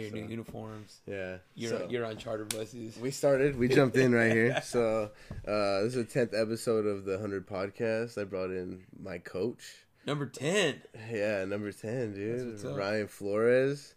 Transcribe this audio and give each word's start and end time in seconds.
Your 0.00 0.10
so. 0.10 0.16
new 0.16 0.26
uniforms. 0.28 1.00
Yeah. 1.06 1.38
You're 1.54 1.70
so- 1.70 1.86
you're 1.90 2.04
on 2.04 2.16
charter 2.16 2.44
buses. 2.44 2.96
We 2.98 3.10
started. 3.10 3.58
We 3.58 3.68
jumped 3.68 3.96
in 3.96 4.12
right 4.12 4.32
here. 4.32 4.60
So 4.64 5.10
uh, 5.46 5.82
this 5.82 5.94
is 5.94 6.06
the 6.06 6.12
tenth 6.12 6.34
episode 6.34 6.86
of 6.86 7.04
the 7.04 7.18
Hundred 7.18 7.46
Podcast. 7.46 8.18
I 8.20 8.24
brought 8.24 8.50
in 8.50 8.84
my 8.98 9.18
coach. 9.18 9.62
Number 10.06 10.26
ten. 10.26 10.80
Yeah, 11.12 11.44
number 11.44 11.72
ten, 11.72 12.14
dude. 12.14 12.62
Ryan 12.64 13.08
Flores. 13.08 13.94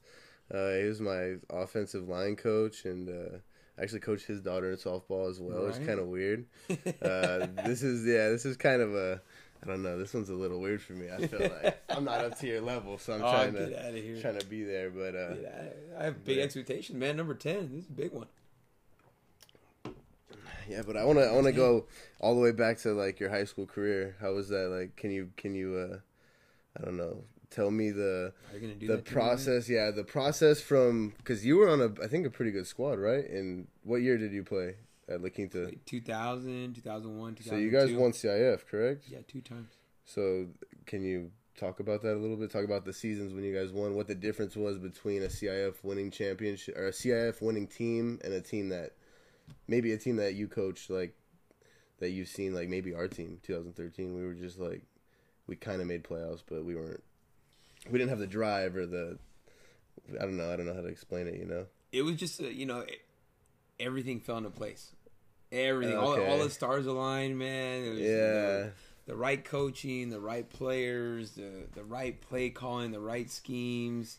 Uh, 0.53 0.71
he 0.73 0.83
was 0.83 0.99
my 0.99 1.35
offensive 1.49 2.09
line 2.09 2.35
coach, 2.35 2.83
and 2.83 3.07
uh, 3.07 3.37
actually 3.81 4.01
coached 4.01 4.25
his 4.27 4.41
daughter 4.41 4.69
in 4.71 4.77
softball 4.77 5.29
as 5.29 5.39
well. 5.39 5.67
It's 5.67 5.77
kind 5.77 5.99
of 5.99 6.07
weird. 6.07 6.45
Uh, 7.01 7.47
this 7.65 7.83
is 7.83 8.05
yeah. 8.05 8.29
This 8.29 8.45
is 8.45 8.57
kind 8.57 8.81
of 8.81 8.93
a. 8.95 9.21
I 9.63 9.67
don't 9.67 9.83
know. 9.83 9.97
This 9.97 10.13
one's 10.13 10.29
a 10.29 10.33
little 10.33 10.59
weird 10.59 10.81
for 10.81 10.93
me. 10.93 11.07
I 11.11 11.27
feel 11.27 11.39
like 11.39 11.83
I'm 11.89 12.03
not 12.03 12.25
up 12.25 12.39
to 12.39 12.47
your 12.47 12.61
level, 12.61 12.97
so 12.97 13.13
I'm 13.13 13.23
oh, 13.23 13.31
trying 13.31 13.53
get 13.53 13.69
to 13.69 13.87
out 13.87 13.93
of 13.93 14.03
here. 14.03 14.19
trying 14.19 14.39
to 14.39 14.45
be 14.45 14.63
there. 14.63 14.89
But 14.89 15.15
uh. 15.15 15.99
I 15.99 16.05
have 16.05 16.25
big 16.25 16.37
but- 16.37 16.43
expectations, 16.43 16.97
man. 16.97 17.17
Number 17.17 17.35
ten. 17.35 17.69
This 17.71 17.83
is 17.83 17.89
a 17.89 17.93
big 17.93 18.11
one. 18.11 18.27
Yeah, 20.69 20.83
but 20.85 20.95
I 20.95 21.03
want 21.03 21.19
to 21.19 21.25
I 21.25 21.33
want 21.33 21.47
to 21.47 21.51
go 21.51 21.85
all 22.19 22.33
the 22.33 22.41
way 22.41 22.51
back 22.51 22.77
to 22.79 22.93
like 22.93 23.19
your 23.19 23.29
high 23.29 23.43
school 23.43 23.65
career. 23.65 24.15
How 24.21 24.33
was 24.33 24.49
that? 24.49 24.69
Like, 24.69 24.95
can 24.95 25.11
you 25.11 25.31
can 25.35 25.53
you 25.53 25.75
uh, 25.75 25.97
I 26.79 26.85
don't 26.85 26.97
know, 26.97 27.23
tell 27.49 27.69
me 27.69 27.91
the 27.91 28.33
Are 28.51 28.55
you 28.55 28.61
gonna 28.61 28.75
do 28.75 28.87
the 28.87 28.95
that 28.95 29.05
to 29.05 29.11
me, 29.11 29.13
process? 29.13 29.69
Yeah, 29.69 29.91
the 29.91 30.03
process 30.03 30.61
from 30.61 31.13
because 31.17 31.45
you 31.45 31.57
were 31.57 31.69
on 31.69 31.81
a 31.81 32.03
I 32.03 32.07
think 32.07 32.25
a 32.25 32.29
pretty 32.29 32.51
good 32.51 32.67
squad, 32.67 32.99
right? 32.99 33.27
And 33.29 33.67
what 33.83 33.97
year 33.97 34.17
did 34.17 34.31
you 34.31 34.43
play 34.43 34.75
at 35.07 35.21
La 35.21 35.29
Quinta? 35.29 35.59
Like 35.59 35.85
2000, 35.85 36.73
2001, 36.75 37.35
2002. 37.35 37.49
So 37.49 37.55
you 37.57 37.69
guys 37.71 37.91
won 37.95 38.11
CIF, 38.11 38.65
correct? 38.67 39.05
Yeah, 39.07 39.19
two 39.27 39.41
times. 39.41 39.69
So 40.05 40.47
can 40.85 41.03
you 41.03 41.31
talk 41.57 41.79
about 41.79 42.01
that 42.03 42.13
a 42.15 42.19
little 42.19 42.37
bit? 42.37 42.51
Talk 42.51 42.65
about 42.65 42.85
the 42.85 42.93
seasons 42.93 43.33
when 43.33 43.43
you 43.43 43.53
guys 43.53 43.71
won, 43.71 43.95
what 43.95 44.07
the 44.07 44.15
difference 44.15 44.55
was 44.55 44.77
between 44.77 45.23
a 45.23 45.27
CIF 45.27 45.83
winning 45.83 46.11
championship 46.11 46.75
or 46.77 46.87
a 46.87 46.91
CIF 46.91 47.41
winning 47.41 47.67
team 47.67 48.19
and 48.23 48.33
a 48.33 48.41
team 48.41 48.69
that 48.69 48.91
maybe 49.67 49.91
a 49.91 49.97
team 49.97 50.15
that 50.17 50.33
you 50.33 50.47
coached 50.47 50.89
like 50.89 51.13
that 51.99 52.09
you've 52.11 52.27
seen 52.27 52.53
like 52.53 52.67
maybe 52.69 52.93
our 52.95 53.07
team 53.07 53.37
2013 53.43 54.15
we 54.15 54.25
were 54.25 54.33
just 54.33 54.57
like 54.59 54.81
we 55.45 55.55
kind 55.55 55.81
of 55.81 55.87
made 55.87 56.03
playoffs 56.03 56.41
but 56.47 56.63
we 56.63 56.73
weren't 56.73 57.03
we 57.91 57.99
didn't 57.99 58.09
have 58.09 58.17
the 58.19 58.25
drive 58.27 58.75
or 58.75 58.85
the 58.85 59.19
I 60.17 60.23
don't 60.23 60.37
know 60.37 60.51
I 60.51 60.55
don't 60.55 60.65
know 60.65 60.73
how 60.73 60.81
to 60.81 60.87
explain 60.87 61.27
it 61.27 61.35
you 61.35 61.45
know 61.45 61.65
It 61.91 62.01
was 62.03 62.15
just, 62.15 62.41
uh, 62.41 62.45
you 62.45 62.65
know, 62.65 62.83
e- 62.83 62.97
everything 63.81 64.19
fell 64.19 64.37
into 64.37 64.49
place. 64.49 64.91
Everything, 65.51 65.97
all, 65.97 66.13
Okay. 66.13 66.25
all 66.29 66.37
the 66.39 66.49
stars 66.49 66.85
aligned, 66.85 67.37
man. 67.37 67.83
It 67.83 67.89
was, 67.89 67.99
yeah 67.99 68.07
the, 68.11 68.71
the 69.07 69.15
right 69.15 69.43
coaching, 69.43 70.09
the 70.09 70.19
right 70.21 70.49
players, 70.49 71.31
the 71.31 71.67
the 71.73 71.83
right 71.83 72.19
play 72.21 72.49
calling, 72.49 72.91
the 72.91 72.99
right 73.01 73.29
schemes. 73.29 74.17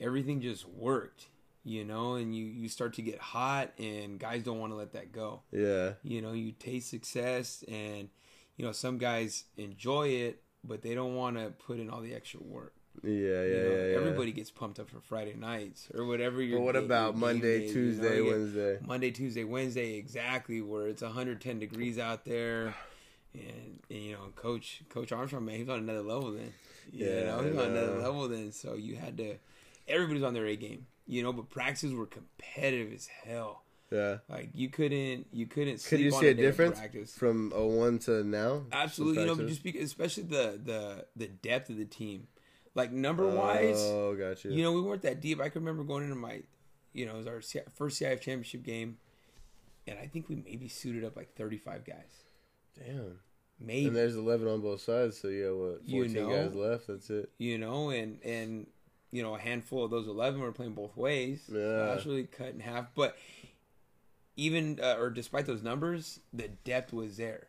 Everything 0.00 0.40
just 0.40 0.66
worked, 0.68 1.26
you 1.62 1.84
know. 1.84 2.14
And 2.14 2.34
you 2.34 2.46
you 2.46 2.68
start 2.68 2.94
to 2.94 3.02
get 3.02 3.18
hot, 3.20 3.70
and 3.78 4.18
guys 4.18 4.42
don't 4.42 4.58
want 4.58 4.72
to 4.72 4.76
let 4.76 4.92
that 4.94 5.12
go. 5.12 5.42
yeah 5.52 5.92
You 6.02 6.20
know, 6.22 6.32
you 6.32 6.50
taste 6.50 6.90
success, 6.90 7.62
and 7.68 8.08
you 8.56 8.64
know 8.64 8.72
some 8.72 8.98
guys 8.98 9.44
enjoy 9.56 10.08
it, 10.08 10.42
but 10.64 10.82
they 10.82 10.94
don't 10.96 11.14
want 11.14 11.36
to 11.36 11.50
put 11.64 11.78
in 11.78 11.88
all 11.90 12.00
the 12.00 12.14
extra 12.14 12.40
work. 12.42 12.74
Yeah 13.02 13.10
yeah 13.12 13.42
You 13.42 13.60
know, 13.62 13.70
yeah, 13.70 13.86
yeah. 13.90 13.96
Everybody 13.96 14.32
gets 14.32 14.50
pumped 14.50 14.78
up 14.78 14.88
for 14.88 15.00
Friday 15.00 15.34
nights 15.34 15.88
or 15.94 16.04
whatever. 16.04 16.42
Your 16.42 16.58
but 16.60 16.64
what 16.64 16.76
about 16.76 17.14
your 17.14 17.20
Monday 17.20 17.58
days, 17.60 17.72
Tuesday 17.72 18.16
you 18.18 18.24
get 18.24 18.30
Wednesday 18.32 18.78
Monday, 18.86 19.10
Tuesday, 19.10 19.44
Wednesday, 19.44 19.94
exactly 19.96 20.60
where 20.60 20.88
it's 20.88 21.02
110 21.02 21.58
degrees 21.58 21.98
out 21.98 22.24
there, 22.24 22.74
and, 23.34 23.78
and, 23.90 23.98
you 23.98 24.12
know, 24.12 24.28
Coach 24.36 24.82
Coach 24.88 25.12
Armstrong, 25.12 25.44
man, 25.44 25.56
he's 25.56 25.68
on 25.68 25.78
another 25.80 26.02
level 26.02 26.32
then. 26.32 26.52
You 26.92 27.06
Yeah, 27.06 27.24
know, 27.24 27.40
I 27.40 27.48
he's 27.48 27.56
on 27.56 27.70
another 27.70 27.98
level 27.98 28.28
then. 28.28 28.52
So 28.52 28.74
you 28.74 28.96
had 28.96 29.16
to, 29.18 29.36
everybody's 29.88 30.22
on 30.22 30.34
their 30.34 30.46
A 30.46 30.56
game, 30.56 30.86
you 31.06 31.22
know, 31.22 31.32
but 31.32 31.48
practices 31.48 31.94
were 31.94 32.06
competitive 32.06 32.92
as 32.92 33.06
hell. 33.06 33.62
yeah 33.90 34.18
Like 34.28 34.50
you 34.54 34.68
couldn't, 34.68 35.26
you 35.32 35.46
couldn't. 35.46 35.78
sleep 35.80 35.90
could 35.90 36.04
you 36.04 36.10
see 36.10 36.26
a 36.28 36.34
difference 36.34 36.78
Practice. 36.78 37.14
from 37.16 37.50
01 37.54 37.98
to 38.00 38.24
now 38.24 38.62
Absolutely, 38.72 39.22
you 39.22 39.28
know, 39.36 39.48
just 39.48 39.62
because, 39.62 39.82
especially 39.82 40.24
the 40.24 40.60
the 40.62 41.06
the 41.16 41.28
depth 41.28 41.70
of 41.70 41.76
the 41.76 41.84
team, 41.84 42.26
like 42.74 42.92
number 42.92 43.28
wise. 43.28 43.80
oh 43.80 44.14
got 44.18 44.44
you 44.44 44.52
You 44.52 44.62
know, 44.62 44.72
we 44.72 44.80
weren't 44.80 45.02
that 45.02 45.20
deep. 45.20 45.40
I 45.40 45.48
can 45.48 45.62
remember 45.62 45.84
going 45.84 46.04
into 46.04 46.16
my, 46.16 46.42
you 46.92 47.06
know, 47.06 47.14
it 47.14 47.18
was 47.18 47.26
our 47.26 47.42
first 47.74 48.00
CIF 48.00 48.20
championship 48.20 48.62
game, 48.62 48.98
and 49.86 49.98
I 49.98 50.06
think 50.06 50.28
we 50.28 50.36
maybe 50.36 50.68
suited 50.68 51.04
up 51.04 51.16
like 51.16 51.34
35 51.34 51.84
guys. 51.84 52.24
damn 52.78 53.18
Maybe. 53.64 53.86
And 53.86 53.96
there's 53.96 54.16
11 54.16 54.48
on 54.48 54.60
both 54.60 54.80
sides, 54.80 55.20
so 55.20 55.28
yeah, 55.28 55.50
what, 55.50 55.86
14 55.88 55.88
You 55.88 56.08
know. 56.08 56.28
guys 56.28 56.54
left. 56.54 56.86
That's 56.88 57.10
it. 57.10 57.30
you 57.38 57.58
know, 57.58 57.90
and, 57.90 58.18
and, 58.24 58.66
you 59.12 59.22
know, 59.22 59.36
a 59.36 59.38
handful 59.38 59.84
of 59.84 59.90
those 59.90 60.08
11 60.08 60.40
were 60.40 60.52
playing 60.52 60.72
both 60.74 60.96
ways. 60.96 61.44
Yeah. 61.48 61.94
Was 61.94 62.06
really 62.06 62.24
cut 62.24 62.48
in 62.48 62.60
half. 62.60 62.86
But 62.94 63.16
even, 64.36 64.80
uh, 64.82 64.96
or 64.98 65.10
despite 65.10 65.46
those 65.46 65.62
numbers, 65.62 66.18
the 66.32 66.48
depth 66.48 66.92
was 66.92 67.16
there. 67.18 67.46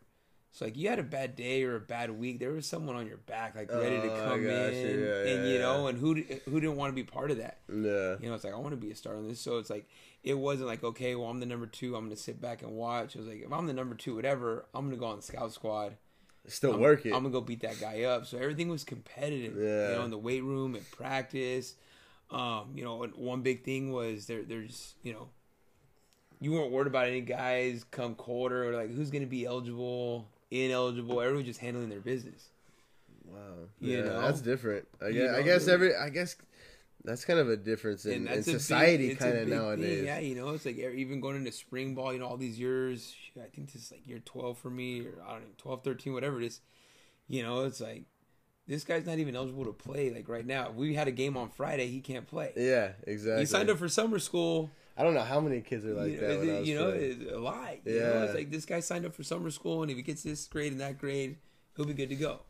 So, 0.56 0.66
like, 0.66 0.78
you 0.78 0.88
had 0.88 1.00
a 1.00 1.03
bad 1.03 1.36
day 1.36 1.64
or 1.64 1.75
a 1.75 1.80
bad 1.80 2.12
week, 2.12 2.40
there 2.40 2.52
was 2.52 2.68
someone 2.68 2.96
on 2.96 3.08
your 3.08 3.18
back, 3.18 3.56
like, 3.56 3.72
ready 3.72 4.00
to 4.00 4.14
Oh, 4.14 4.30
come 4.30 4.44
got 4.44 4.72
in. 4.72 4.74
you. 5.00 5.06
Yeah, 5.06 5.34
and, 5.34 5.46
yeah, 5.47 5.52
you 5.52 5.58
know, 5.59 5.84
yeah. 5.84 5.90
and 5.90 5.97
who, 5.97 6.14
who 6.50 6.59
didn't 6.59 6.75
want 6.75 6.91
to 6.91 6.96
be 6.96 7.03
part 7.03 7.31
of 7.31 7.38
that? 7.38 7.58
Yeah. 7.68 8.18
You 8.22 8.30
know, 8.30 8.36
it's 8.36 8.44
like 8.44 8.53
I 8.53 8.58
want 8.58 8.69
to 8.72 8.78
be 8.78 8.92
a 8.92 8.96
star 8.96 9.16
on 9.18 9.28
this. 9.28 9.40
So 9.42 9.58
it's 9.58 9.72
like 9.72 9.90
it 10.24 10.36
wasn't 10.36 10.68
like 10.68 10.84
okay, 10.84 11.16
well 11.16 11.28
I'm 11.28 11.40
the 11.40 11.46
number 11.47 11.66
two. 11.66 11.96
I'm 11.96 12.06
gonna 12.06 12.16
sit 12.16 12.40
back 12.40 12.62
and 12.62 12.72
watch. 12.72 13.16
It 13.16 13.19
was 13.19 13.28
like 13.28 13.42
if 13.44 13.52
I'm 13.52 13.66
the 13.68 13.74
number 13.74 13.96
two, 13.96 14.16
whatever, 14.16 14.66
I'm 14.75 14.86
gonna 14.86 14.97
go 14.97 15.08
on 15.08 15.18
the 15.18 15.22
scout 15.24 15.52
squad. 15.52 15.96
Still 16.47 16.74
I'm, 16.75 16.80
work 16.81 17.06
it. 17.06 17.09
I'm 17.13 17.24
gonna 17.24 17.31
go 17.31 17.42
beat 17.42 17.62
that 17.62 17.80
guy 17.81 18.03
up. 18.03 18.25
So 18.28 18.38
everything 18.38 18.69
was 18.69 18.84
competitive. 18.84 19.56
Yeah. 19.58 19.90
You 19.90 19.96
know, 19.96 20.06
in 20.06 20.12
the 20.12 20.18
weight 20.18 20.44
room 20.44 20.75
at 20.75 20.90
practice. 20.92 21.75
Um, 22.30 22.72
you 22.75 22.84
know, 22.84 23.03
one 23.16 23.42
big 23.42 23.63
thing 23.63 23.92
was 23.92 24.28
there. 24.28 24.44
There's 24.44 24.94
you 25.03 25.13
know, 25.13 25.30
you 26.40 26.52
weren't 26.52 26.72
worried 26.72 26.88
about 26.88 27.08
any 27.08 27.22
guys 27.22 27.84
come 27.92 28.16
quarter 28.16 28.69
or 28.69 28.75
like 28.75 28.94
who's 28.94 29.09
gonna 29.09 29.25
be 29.25 29.46
eligible, 29.46 30.28
ineligible. 30.52 31.22
Everyone 31.22 31.46
just 31.46 31.59
handling 31.59 31.90
their 31.90 32.00
business. 32.00 32.50
wow. 33.26 33.40
You 33.80 33.98
yeah, 33.98 34.04
know? 34.04 34.22
that's 34.22 34.42
different. 34.42 34.88
I 35.02 35.08
You 35.08 35.14
guess, 35.22 35.36
I 35.36 35.42
guess 35.42 35.68
every. 35.68 35.96
I 35.96 36.09
guess 36.09 36.36
that's 37.04 37.26
kind 37.26 37.40
of 37.40 37.50
a 37.50 37.58
difference 37.58 38.06
in, 38.06 38.28
in 38.28 38.44
society, 38.44 39.14
kind 39.16 39.38
of 39.38 39.48
nowadays. 39.48 39.98
Thing. 39.98 40.06
Yeah, 40.06 40.20
you 40.20 40.36
know, 40.36 40.50
it's 40.50 40.66
like 40.66 40.78
even 40.78 41.20
going 41.20 41.36
into 41.36 41.52
spring 41.52 41.96
ball, 41.96 42.14
you 42.14 42.20
know, 42.20 42.28
all 42.28 42.38
these 42.38 42.58
years. 42.58 43.14
I 43.38 43.48
think 43.54 43.74
this 43.74 43.84
is 43.84 43.92
like 43.92 44.08
year 44.08 44.20
12 44.24 44.58
for 44.58 44.70
me, 44.70 45.02
or 45.02 45.22
I 45.28 45.34
don't 45.34 45.42
know, 45.42 45.48
12, 45.58 45.84
13, 45.84 46.14
whatever 46.14 46.42
it 46.42 46.46
is. 46.46 46.62
You 47.28 47.44
know, 47.44 47.66
it's 47.66 47.81
like 47.81 48.04
this 48.68 48.84
guy's 48.84 49.06
not 49.06 49.20
even 49.20 49.36
eligible 49.36 49.66
to 49.66 49.74
play. 49.74 50.12
Like 50.12 50.30
right 50.30 50.46
now, 50.46 50.70
if 50.70 50.75
we 50.75 50.94
had 50.94 51.08
a 51.08 51.12
game 51.12 51.36
on 51.36 51.50
Friday, 51.50 51.88
he 51.88 52.00
can't 52.00 52.28
play. 52.28 52.54
Yeah, 52.56 52.92
exactly. 53.06 53.42
He 53.42 53.46
signed 53.46 53.70
up 53.70 53.78
for 53.78 53.90
summer 53.90 54.20
school. 54.20 54.70
I 54.96 55.04
don't 55.04 55.14
know 55.16 55.22
how 55.22 55.40
many 55.40 55.62
kids 55.62 55.86
are 55.86 55.94
like 55.94 56.12
you 56.12 56.20
that. 56.20 56.30
know, 56.30 56.40
when 56.40 56.50
I 56.56 56.59
was 56.59 56.68
you 56.70 56.76
know 56.76 56.90
it's 56.90 57.31
a 57.31 57.38
lot. 57.38 57.78
You 57.86 58.00
know, 58.00 58.14
Yeah. 58.14 58.24
it's 58.26 58.36
like 58.36 58.52
this 58.52 58.66
guy 58.66 58.80
signed 58.80 59.06
up 59.06 59.14
for 59.16 59.24
summer 59.24 59.50
school, 59.52 59.81
and 59.81 59.90
if 59.92 59.98
he 59.98 60.04
gets 60.04 60.24
this 60.24 60.46
grade 60.48 60.72
and 60.72 60.81
that 60.81 60.98
grade, 61.00 61.38
he'll 61.76 61.86
be 61.86 61.94
good 61.94 62.09
to 62.09 62.16
go. 62.16 62.42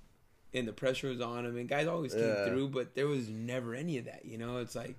And 0.54 0.68
the 0.68 0.74
pressure 0.74 1.09
was 1.09 1.22
on 1.22 1.46
him, 1.46 1.58
and 1.58 1.68
guys 1.70 1.88
always 1.88 2.14
came 2.14 2.24
Yeah. 2.24 2.46
through, 2.46 2.70
but 2.70 2.96
there 2.96 3.08
was 3.08 3.30
never 3.30 3.74
any 3.74 3.98
of 3.98 4.06
that. 4.06 4.26
You 4.26 4.38
know, 4.38 4.58
it's 4.58 4.76
like 4.76 4.90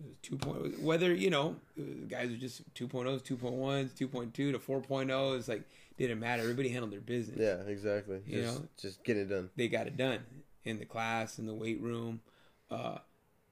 it 0.00 0.06
was 0.06 0.16
two 0.22 0.36
point. 0.36 0.80
Whether 0.80 1.14
you 1.14 1.28
know, 1.30 1.56
uh, 1.78 1.82
guys 2.08 2.30
were 2.30 2.36
just 2.36 2.62
2.0s, 2.74 3.22
2.1s, 3.22 3.90
2.2 3.92 4.32
to 4.52 4.58
4.0. 4.58 5.36
It's 5.38 5.48
like 5.48 5.62
didn't 5.98 6.18
matter. 6.18 6.42
Everybody 6.42 6.70
handled 6.70 6.92
their 6.92 7.00
business. 7.02 7.36
yeah, 7.38 7.56
exactly. 7.70 8.22
You 8.26 8.40
just, 8.42 8.60
know? 8.62 8.68
just 8.78 9.04
get 9.04 9.18
it 9.18 9.28
done. 9.28 9.50
They 9.54 9.68
got 9.68 9.86
it 9.86 9.98
done 9.98 10.20
in 10.64 10.78
the 10.78 10.86
class, 10.86 11.38
in 11.38 11.44
the 11.46 11.52
weight 11.54 11.80
room. 11.80 12.22
Uh, 12.70 12.98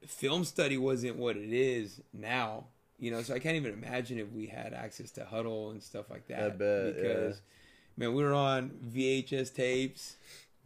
film 0.06 0.45
study 0.45 0.78
wasn't 0.78 1.16
what 1.16 1.37
it 1.37 1.53
is 1.53 2.00
now. 2.15 2.69
You 2.98 3.12
know, 3.12 3.22
so 3.22 3.34
I 3.34 3.38
can't 3.38 3.56
even 3.56 3.72
imagine 3.72 4.19
if 4.19 4.32
we 4.32 4.47
had 4.47 4.72
access 4.75 5.12
to 5.12 5.20
Hudl 5.20 5.70
and 5.70 5.82
stuff 5.82 6.10
like 6.10 6.26
that. 6.28 6.42
I 6.42 6.48
bet, 6.48 6.97
because 6.97 7.41
man, 7.97 8.12
we 8.14 8.22
were 8.22 8.34
on 8.34 8.70
VHS 8.92 9.54
tapes. 9.54 10.16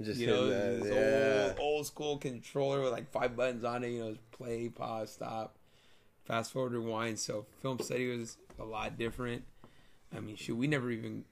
Just 0.00 0.18
you 0.18 0.26
know, 0.26 0.48
that. 0.48 0.82
this 0.82 0.94
yeah. 0.94 1.60
old, 1.60 1.76
old 1.76 1.86
school 1.86 2.16
controller 2.16 2.80
with 2.80 2.92
like 2.92 3.10
five 3.12 3.36
buttons 3.36 3.64
on 3.64 3.84
it. 3.84 3.90
You 3.90 4.00
know, 4.00 4.16
play, 4.32 4.68
pause, 4.68 5.12
stop, 5.12 5.56
fast 6.24 6.52
forward, 6.52 6.72
rewind. 6.72 7.18
So 7.18 7.46
film 7.60 7.78
study 7.78 8.16
was 8.16 8.38
a 8.58 8.64
lot 8.64 8.98
different. 8.98 9.44
I 10.14 10.20
mean, 10.20 10.36
shoot, 10.36 10.56
we 10.56 10.66
never 10.66 10.90
even 10.90 11.24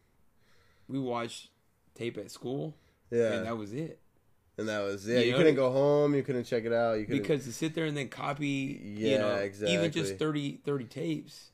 we 0.88 0.98
watched 0.98 1.48
tape 1.94 2.18
at 2.18 2.30
school, 2.30 2.74
yeah. 3.10 3.32
and 3.32 3.46
that 3.46 3.56
was 3.56 3.72
it. 3.72 3.98
And 4.60 4.68
that 4.68 4.82
was 4.82 5.06
yeah. 5.08 5.18
You 5.20 5.30
You, 5.30 5.36
couldn't 5.36 5.54
go 5.56 5.70
home. 5.72 6.14
You 6.14 6.22
couldn't 6.22 6.44
check 6.44 6.64
it 6.64 6.72
out. 6.72 6.98
You 6.98 7.06
couldn't. 7.06 7.22
because 7.22 7.44
to 7.44 7.52
sit 7.52 7.74
there 7.74 7.86
and 7.86 7.96
then 7.96 8.08
copy, 8.08 8.46
you 8.46 9.08
Yeah, 9.08 9.18
know, 9.18 9.50
even 9.66 9.90
just 9.90 10.16
30, 10.18 10.60
30 10.64 10.84
tapes. 10.84 11.50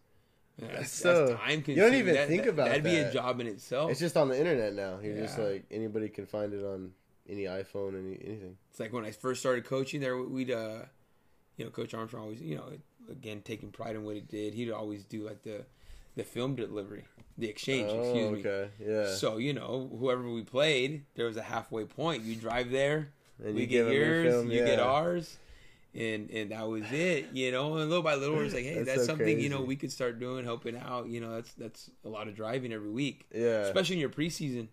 That's, 0.59 0.91
so- 0.91 1.27
that's 1.29 1.41
time 1.41 1.63
you 1.67 1.75
don't 1.77 1.95
even 1.95 2.15
That- 2.15 2.29
think 2.29 2.45
that- 2.45 2.51
about 2.51 2.69
That'd 2.69 2.83
be 2.85 2.97
a 2.97 3.13
job 3.13 3.41
in 3.41 3.47
itself. 3.47 3.91
it's 3.91 4.01
just 4.01 4.17
on 4.17 4.29
the 4.29 4.39
internet 4.39 4.75
now. 4.75 4.99
You're 5.03 5.17
just 5.19 5.39
like 5.39 5.65
anybody 5.71 6.09
can 6.09 6.27
find 6.27 6.53
it 6.55 6.65
on 6.65 6.93
any 7.29 7.45
iPhone, 7.45 7.91
any 7.99 8.19
anything. 8.25 8.57
It's 8.71 8.81
like 8.81 8.93
when 8.93 9.05
I 9.05 9.11
first 9.11 9.41
started 9.41 9.65
coaching 9.65 10.01
there, 10.01 10.17
we'd, 10.17 10.51
uh, 10.51 10.83
you 11.57 11.65
know, 11.65 11.71
Coach 11.71 11.93
Armstrong 11.95 12.23
always, 12.25 12.41
you 12.41 12.57
know, 12.57 12.65
again, 13.11 13.43
taking 13.43 13.71
pride 13.71 13.97
in 13.97 14.05
what 14.05 14.15
he 14.15 14.21
did. 14.23 14.55
He'd 14.55 14.71
always 14.71 15.05
do 15.05 15.23
like 15.27 15.43
the, 15.43 15.65
the 16.17 16.25
film 16.25 16.57
delivery, 16.57 17.05
the 17.39 17.49
exchange, 17.49 17.91
oh, 17.93 18.01
excuse 18.03 18.31
me. 18.45 18.51
okay, 18.51 18.71
yeah. 18.85 19.15
So, 19.15 19.37
you 19.39 19.53
know, 19.53 19.89
whoever 19.99 20.29
we 20.29 20.43
played, 20.43 21.05
there 21.15 21.27
was 21.27 21.37
a 21.37 21.43
halfway 21.43 21.85
point. 21.85 22.23
You 22.25 22.35
drive 22.37 22.71
there, 22.71 23.11
and 23.45 23.55
we 23.55 23.63
you 23.63 23.67
get 23.67 23.77
give 23.79 23.87
'em 23.89 23.93
your 23.93 24.23
yours, 24.25 24.35
film, 24.35 24.51
you 24.51 24.65
get 24.65 24.81
ours. 24.81 25.39
and 25.95 26.31
and 26.31 26.51
that 26.51 26.67
was 26.69 26.85
it, 26.93 27.27
you 27.33 27.51
know. 27.53 27.77
And 27.77 27.89
little 27.89 28.03
by 28.03 28.15
little, 28.17 28.39
it's 28.41 28.55
like, 28.55 28.65
hey, 28.65 28.75
That's 28.77 28.87
that's, 28.89 29.01
so 29.03 29.07
something 29.07 29.39
you 29.41 29.49
know 29.49 29.63
we 29.63 29.77
could 29.77 29.93
start 29.93 30.19
doing, 30.19 30.45
helping 30.45 30.77
out. 30.77 31.09
You 31.09 31.21
know, 31.21 31.35
that's 31.35 31.53
that's 31.55 31.91
a 32.05 32.09
lot 32.09 32.29
of 32.29 32.35
driving 32.37 32.73
every 32.73 32.91
week, 32.91 33.27
Yeah. 33.35 33.61
especially 33.69 33.97
in 33.97 34.01
your 34.01 34.11
preseason. 34.11 34.69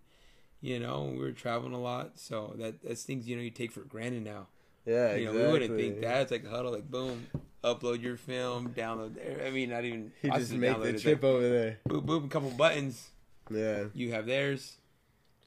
You 0.61 0.79
know, 0.79 1.11
we 1.13 1.19
were 1.19 1.31
traveling 1.33 1.73
a 1.73 1.79
lot, 1.81 2.13
so 2.19 2.55
that 2.57 2.81
that's 2.83 3.03
things 3.03 3.27
you 3.27 3.35
know 3.35 3.41
you 3.41 3.49
take 3.51 3.71
for 3.73 3.81
granted 3.81 4.23
now. 4.23 4.47
yeah. 4.85 5.15
You 5.15 5.25
know, 5.25 5.31
exactly. 5.31 5.45
we 5.45 5.51
wouldn't 5.51 5.75
think 5.77 6.01
that. 6.01 6.21
It's 6.23 6.31
like 6.31 6.43
a 6.45 6.47
Hudl, 6.47 6.71
like 6.71 6.89
boom, 6.89 7.27
upload 7.63 8.01
your 8.01 8.17
film, 8.17 8.73
download 8.73 9.15
there. 9.15 9.45
I 9.45 9.49
mean, 9.51 9.69
not 9.69 9.85
even 9.85 10.11
He 10.21 10.27
just 10.27 10.39
possibly 10.39 10.69
make 10.69 10.81
the. 10.81 10.99
Trip 10.99 11.23
like, 11.23 11.31
over 11.31 11.49
there. 11.49 11.79
boop 11.87 12.05
boop, 12.05 12.25
a 12.25 12.27
couple 12.27 12.49
buttons. 12.51 13.09
Yeah. 13.49 13.85
You 13.93 14.11
have 14.13 14.25
theirs, 14.25 14.77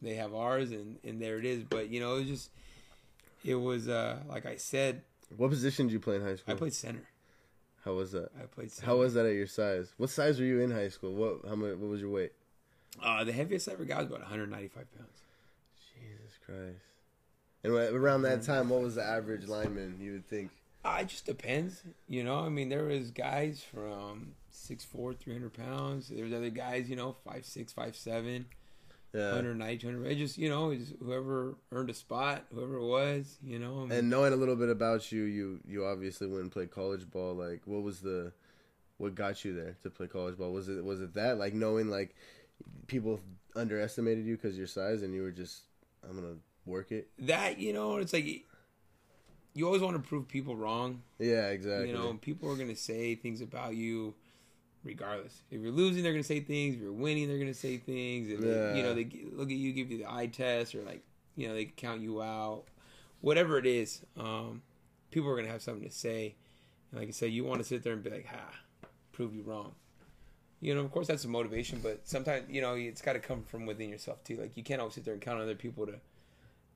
they 0.03 0.15
have 0.15 0.35
ours, 0.35 0.71
and 0.71 0.99
and 1.05 1.21
there 1.21 1.39
it 1.39 1.45
is. 1.45 1.63
But 1.63 1.91
you 1.91 2.01
know, 2.01 2.17
it 2.17 2.21
was 2.21 2.29
just, 2.29 2.51
it 3.45 3.55
was 3.55 3.89
uh 3.89 4.19
like 4.29 4.47
I 4.47 4.57
said, 4.57 5.03
What 5.37 5.51
position 5.51 5.87
did 5.87 5.93
you 5.93 6.01
play 6.01 6.17
in 6.17 6.23
high 6.23 6.37
school? 6.37 6.55
I 6.55 6.57
played 6.57 6.75
center. 6.75 7.09
How 7.85 7.93
was 7.93 8.13
that? 8.13 8.31
I 8.39 8.47
played 8.47 8.73
center. 8.73 8.87
How 8.87 8.97
was 8.97 9.15
that 9.15 9.27
at 9.27 9.35
your 9.35 9.47
size? 9.47 9.93
What 9.97 10.11
size 10.11 10.41
were 10.41 10.47
you 10.47 10.61
in 10.61 10.71
high 10.71 10.89
school? 10.89 11.13
What? 11.15 11.49
How 11.49 11.55
much? 11.55 11.77
What 11.77 11.91
was 11.91 12.01
your 12.01 12.11
weight? 12.11 12.33
Uh, 13.03 13.25
the 13.25 13.33
heaviest 13.33 13.69
I 13.69 13.73
ever 13.73 13.85
got 13.85 13.99
was 13.99 14.07
about 14.07 14.21
195 14.21 14.75
pounds. 14.97 15.11
Jesus 15.95 16.39
Christ. 16.45 16.83
And 17.63 17.73
around 17.73 18.23
that 18.23 18.43
time, 18.43 18.69
what 18.69 18.81
was 18.81 18.95
the 18.95 19.05
average 19.05 19.49
lineman? 19.49 19.99
You 20.01 20.13
would 20.13 20.29
think. 20.29 20.51
Uh, 20.87 20.99
it 21.01 21.09
just 21.09 21.27
depends, 21.27 21.83
you 22.09 22.23
know. 22.23 22.39
I 22.39 22.49
mean, 22.49 22.69
there 22.69 22.85
was 22.85 23.11
guys 23.11 23.61
from 23.63 24.35
6'4", 24.53 25.19
300 25.19 25.53
pounds. 25.53 26.09
There 26.09 26.23
was 26.25 26.33
other 26.33 26.51
guys, 26.51 26.89
you 26.89 26.95
know, 26.95 27.17
5'6", 27.27 27.73
5'7", 27.75 28.45
Yeah. 29.13 29.33
190, 29.33 29.79
200. 29.79 30.07
It 30.13 30.15
just, 30.19 30.39
you 30.39 30.49
know, 30.49 30.73
just 30.75 30.93
whoever 31.03 31.57
earned 31.73 31.91
a 31.91 31.95
spot, 31.95 32.45
whoever 32.55 32.77
it 32.77 32.87
was, 32.87 33.37
you 33.43 33.59
know. 33.59 33.79
I 33.79 33.81
mean, 33.87 33.93
And 33.93 34.11
knowing 34.11 34.33
a 34.33 34.37
little 34.37 34.55
bit 34.57 34.69
about 34.69 35.11
you, 35.11 35.23
you 35.25 35.61
you 35.67 35.85
obviously 35.85 36.29
went 36.29 36.43
and 36.43 36.53
played 36.53 36.71
college 36.71 37.11
ball. 37.11 37.35
Like, 37.35 37.63
what 37.65 37.83
was 37.83 38.01
the, 38.01 38.33
what 38.99 39.15
got 39.15 39.45
you 39.45 39.55
there 39.55 39.77
to 39.83 39.91
play 39.91 40.07
college 40.07 40.37
ball? 40.39 40.53
Was 40.53 40.69
it 40.69 40.85
was 40.85 41.01
it 41.01 41.15
that 41.15 41.37
like 41.39 41.53
knowing 41.55 41.89
like 41.89 42.15
people 42.87 43.19
underestimated 43.57 44.25
you 44.25 44.37
because 44.37 44.57
your 44.57 44.67
size, 44.69 45.03
and 45.03 45.13
you 45.15 45.23
were 45.23 45.33
just 45.33 45.63
I'm 46.09 46.15
gonna 46.15 46.37
work 46.65 46.93
it. 46.93 47.09
that, 47.19 47.59
you 47.59 47.73
know, 47.73 47.97
it's 47.97 48.13
like 48.13 48.45
you 49.57 49.67
always 49.67 49.81
want 49.83 49.97
to 49.97 50.07
prove 50.09 50.29
people 50.29 50.55
wrong. 50.55 51.03
Yeah, 51.19 51.49
exactly. 51.49 51.89
You 51.89 51.95
know, 51.95 52.19
people 52.21 52.51
are 52.51 52.57
going 52.57 52.69
to 52.69 52.77
say 52.77 53.15
things 53.15 53.41
about 53.41 53.75
you 53.75 54.15
regardless. 54.85 55.43
If 55.51 55.61
you're 55.61 55.73
losing, 55.73 56.03
they're 56.03 56.13
going 56.13 56.23
to 56.23 56.29
say 56.29 56.41
things. 56.41 56.77
If 56.77 56.83
you're 56.83 56.93
winning, 56.93 57.27
they're 57.29 57.39
going 57.39 57.53
to 57.53 57.59
say 57.59 57.79
things. 57.79 58.31
If 58.31 58.41
they, 58.41 58.49
Yeah. 58.49 58.75
you 58.75 58.83
know, 58.83 58.95
they 58.95 59.09
look 59.33 59.51
at 59.51 59.57
you, 59.57 59.73
give 59.73 59.91
you 59.91 59.99
the 59.99 60.07
eye 60.07 60.27
test, 60.27 60.75
or 60.75 60.83
like, 60.83 61.03
you 61.37 61.49
know, 61.49 61.55
they 61.55 61.65
count 61.65 62.03
you 62.03 62.23
out. 62.23 62.65
Whatever 63.23 63.59
it 63.59 63.67
is, 63.67 64.03
um, 64.17 64.63
people 65.11 65.29
are 65.31 65.35
going 65.35 65.47
to 65.47 65.53
have 65.53 65.63
something 65.63 65.89
to 65.89 65.95
say. 65.95 66.35
And 66.91 67.01
like 67.01 67.09
I 67.09 67.13
said, 67.13 67.33
you 67.33 67.45
want 67.45 67.61
to 67.61 67.65
sit 67.67 67.83
there 67.83 67.95
and 67.95 68.03
be 68.03 68.11
like, 68.11 68.27
ha, 68.27 68.51
prove 69.13 69.35
you 69.35 69.43
wrong. 69.43 69.73
You 70.61 70.75
know, 70.75 70.81
of 70.83 70.91
course, 70.91 71.07
that's 71.07 71.25
a 71.25 71.29
motivation, 71.29 71.81
but 71.83 72.01
sometimes, 72.09 72.45
you 72.49 72.61
know, 72.61 72.75
it's 72.75 73.03
got 73.03 73.13
to 73.15 73.19
come 73.19 73.43
from 73.43 73.67
within 73.67 73.91
yourself 73.91 74.23
too. 74.25 74.37
Like, 74.37 74.57
you 74.57 74.63
can't 74.63 74.81
always 74.81 74.95
sit 74.95 75.05
there 75.05 75.13
and 75.15 75.21
count 75.23 75.37
on 75.39 75.43
other 75.43 75.55
people 75.55 75.87
to 75.87 75.95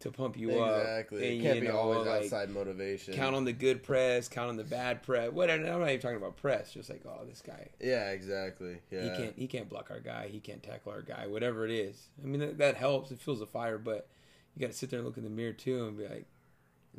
to 0.00 0.10
pump 0.10 0.36
you 0.36 0.58
up. 0.60 0.80
exactly. 0.80 1.38
It 1.38 1.42
can't 1.42 1.54
you 1.56 1.60
be 1.62 1.68
know, 1.68 1.76
always 1.78 2.06
like, 2.06 2.22
outside 2.24 2.50
motivation. 2.50 3.14
count 3.14 3.34
on 3.36 3.44
the 3.44 3.52
good 3.52 3.82
press, 3.82 4.28
count 4.28 4.48
on 4.48 4.56
the 4.56 4.64
bad 4.64 5.02
press. 5.02 5.30
Whatever. 5.30 5.64
I'm 5.64 5.80
not 5.80 5.88
even 5.88 6.00
talking 6.00 6.16
about 6.16 6.36
press. 6.36 6.72
Just 6.72 6.90
like, 6.90 7.02
oh, 7.06 7.24
this 7.28 7.42
guy, 7.42 7.68
Yeah, 7.80 8.10
exactly. 8.10 8.78
Yeah. 8.90 9.02
he 9.02 9.08
can't, 9.10 9.34
he 9.36 9.46
can't 9.46 9.68
block 9.68 9.90
our 9.90 10.00
guy. 10.00 10.28
He 10.28 10.40
can't 10.40 10.62
tackle 10.62 10.92
our 10.92 11.02
guy. 11.02 11.26
Whatever 11.26 11.64
it 11.64 11.70
is. 11.70 12.08
I 12.22 12.26
mean, 12.26 12.40
that, 12.40 12.58
that 12.58 12.76
helps. 12.76 13.10
It 13.10 13.20
fuels 13.20 13.40
the 13.40 13.46
fire, 13.46 13.78
but 13.78 14.08
you 14.56 14.60
got 14.60 14.72
to 14.72 14.76
sit 14.76 14.90
there 14.90 14.98
and 14.98 15.06
look 15.06 15.16
in 15.18 15.24
the 15.24 15.30
mirror 15.30 15.52
too 15.52 15.86
and 15.86 15.96
be 15.96 16.04
like, 16.08 16.26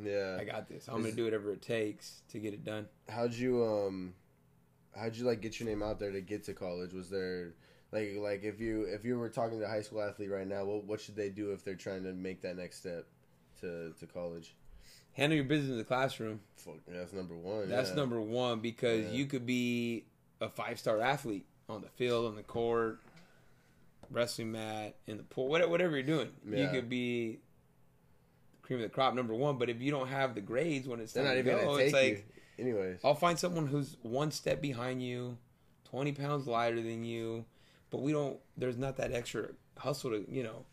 Yeah. 0.02 0.38
I 0.40 0.44
got 0.46 0.70
this. 0.70 0.88
I'm 0.88 1.02
gonna 1.02 1.12
do 1.14 1.26
whatever 1.26 1.52
it 1.52 1.62
takes 1.62 2.22
to 2.32 2.40
get 2.40 2.54
it 2.54 2.64
done. 2.64 2.88
how'd 3.10 3.34
you 3.34 3.64
um 3.66 4.14
how'd 4.96 5.16
you 5.16 5.26
like 5.26 5.42
get 5.42 5.60
your 5.60 5.68
name 5.68 5.82
out 5.84 6.00
there 6.00 6.12
to 6.12 6.22
get 6.22 6.44
to 6.46 6.54
college 6.54 6.94
was 6.94 7.10
there 7.10 7.54
like 7.92 8.16
like 8.20 8.44
if 8.44 8.60
you 8.60 8.84
if 8.84 9.04
you 9.06 9.18
were 9.18 9.30
talking 9.30 9.60
to 9.60 9.66
a 9.66 9.68
high 9.68 9.82
school 9.82 10.02
athlete 10.02 10.30
right 10.32 10.48
now 10.48 10.64
what 10.66 10.84
what 10.86 11.02
should 11.02 11.16
they 11.16 11.30
do 11.30 11.52
if 11.52 11.64
they're 11.64 11.76
trying 11.76 12.04
to 12.04 12.14
make 12.14 12.42
that 12.42 12.58
next 12.58 12.78
step 12.78 13.06
to 13.62 13.94
to 14.00 14.06
college 14.08 14.56
Handle 15.14 15.36
your 15.36 15.44
business 15.44 15.72
in 15.72 15.78
the 15.78 15.84
classroom. 15.84 16.40
Fuck, 16.56 16.76
that's 16.88 17.12
number 17.12 17.36
one 17.36 17.68
That's 17.68 17.90
yeah. 17.90 17.96
number 17.98 18.22
one 18.22 18.62
because 18.62 19.08
Yeah. 19.08 19.12
you 19.12 19.26
could 19.26 19.46
be 19.46 20.06
a 20.40 20.48
five 20.48 20.80
star 20.80 21.02
athlete 21.02 21.46
on 21.68 21.82
the 21.82 21.90
field, 21.90 22.28
on 22.28 22.36
the 22.38 22.44
court, 22.44 23.02
wrestling 24.10 24.54
mat, 24.54 24.96
in 25.08 25.18
the 25.18 25.24
pool, 25.24 25.50
whatever, 25.50 25.70
whatever 25.70 25.94
you're 25.98 26.04
doing. 26.04 26.30
You 26.50 26.70
could 26.70 26.88
be 26.90 27.40
cream 28.62 28.80
of 28.80 28.84
the 28.84 28.90
crop, 28.90 29.14
number 29.14 29.34
one. 29.34 29.58
But 29.58 29.70
if 29.70 29.82
you 29.82 29.92
don't 29.92 30.08
have 30.08 30.34
the 30.34 30.40
grades 30.42 30.88
when 30.88 31.02
it's 31.02 31.12
they're 31.12 31.24
time 31.26 31.36
not 31.36 31.44
to 31.44 31.50
even 31.52 31.66
go, 31.66 31.76
it's 31.76 31.92
take 31.92 32.14
like 32.18 32.26
you 32.58 32.66
anyways 32.68 33.00
I'll 33.04 33.14
find 33.16 33.38
someone 33.38 33.68
who's 33.68 33.98
one 34.04 34.32
step 34.32 34.62
behind 34.62 35.04
you, 35.04 35.38
twenty 35.84 36.14
pounds 36.14 36.48
lighter 36.48 36.82
than 36.82 37.04
you, 37.04 37.44
but 37.92 38.02
we 38.02 38.12
don't. 38.12 38.40
There's 38.58 38.78
not 38.78 38.98
that 38.98 39.12
extra 39.12 39.50
hustle 39.78 40.12
to 40.12 40.26
you 40.30 40.44
know 40.44 40.66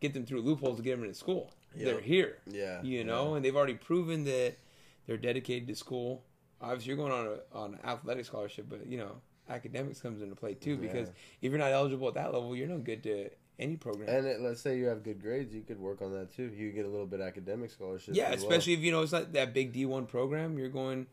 get 0.00 0.14
them 0.14 0.24
through 0.24 0.42
loopholes 0.42 0.76
to 0.76 0.82
get 0.82 0.92
them 0.92 1.02
into 1.02 1.14
school. 1.14 1.52
Yeah. 1.74 1.86
They're 1.86 2.00
here 2.00 2.38
yeah 2.46 2.80
you 2.82 3.02
know, 3.02 3.34
and 3.34 3.44
they've 3.44 3.56
already 3.56 3.74
proven 3.74 4.22
that 4.24 4.54
they're 5.06 5.16
dedicated 5.16 5.66
to 5.68 5.74
school. 5.74 6.22
Obviously, 6.60 6.88
you're 6.88 6.96
going 6.96 7.12
on 7.12 7.26
a 7.26 7.56
on 7.56 7.74
an 7.74 7.80
athletic 7.84 8.24
scholarship, 8.26 8.66
but 8.68 8.86
you 8.86 8.98
know, 8.98 9.16
academics 9.48 10.00
comes 10.00 10.22
into 10.22 10.36
play 10.36 10.54
too 10.54 10.76
because 10.76 11.08
if 11.42 11.50
you're 11.50 11.58
not 11.58 11.72
eligible 11.72 12.08
at 12.08 12.14
that 12.14 12.32
level, 12.32 12.54
you're 12.54 12.68
no 12.68 12.78
good 12.78 13.02
to 13.02 13.30
any 13.58 13.76
program. 13.76 14.08
and 14.08 14.26
it, 14.26 14.40
let's 14.40 14.60
say 14.60 14.76
you 14.76 14.86
have 14.86 15.04
good 15.04 15.22
grades 15.22 15.54
you 15.54 15.62
could 15.62 15.78
work 15.78 16.02
on 16.02 16.12
that 16.12 16.34
too 16.34 16.50
you 16.56 16.72
get 16.72 16.84
a 16.84 16.88
little 16.88 17.06
bit 17.06 17.20
academic 17.20 17.70
scholarship 17.70 18.12
yeah, 18.12 18.24
as 18.24 18.40
well. 18.40 18.50
especially 18.50 18.72
if 18.72 18.80
you 18.80 18.90
know 18.90 19.00
it's 19.02 19.12
not 19.12 19.32
that 19.32 19.54
big 19.54 19.72
D1 19.72 20.08
program. 20.08 20.58
You're 20.58 20.68
going 20.68 21.06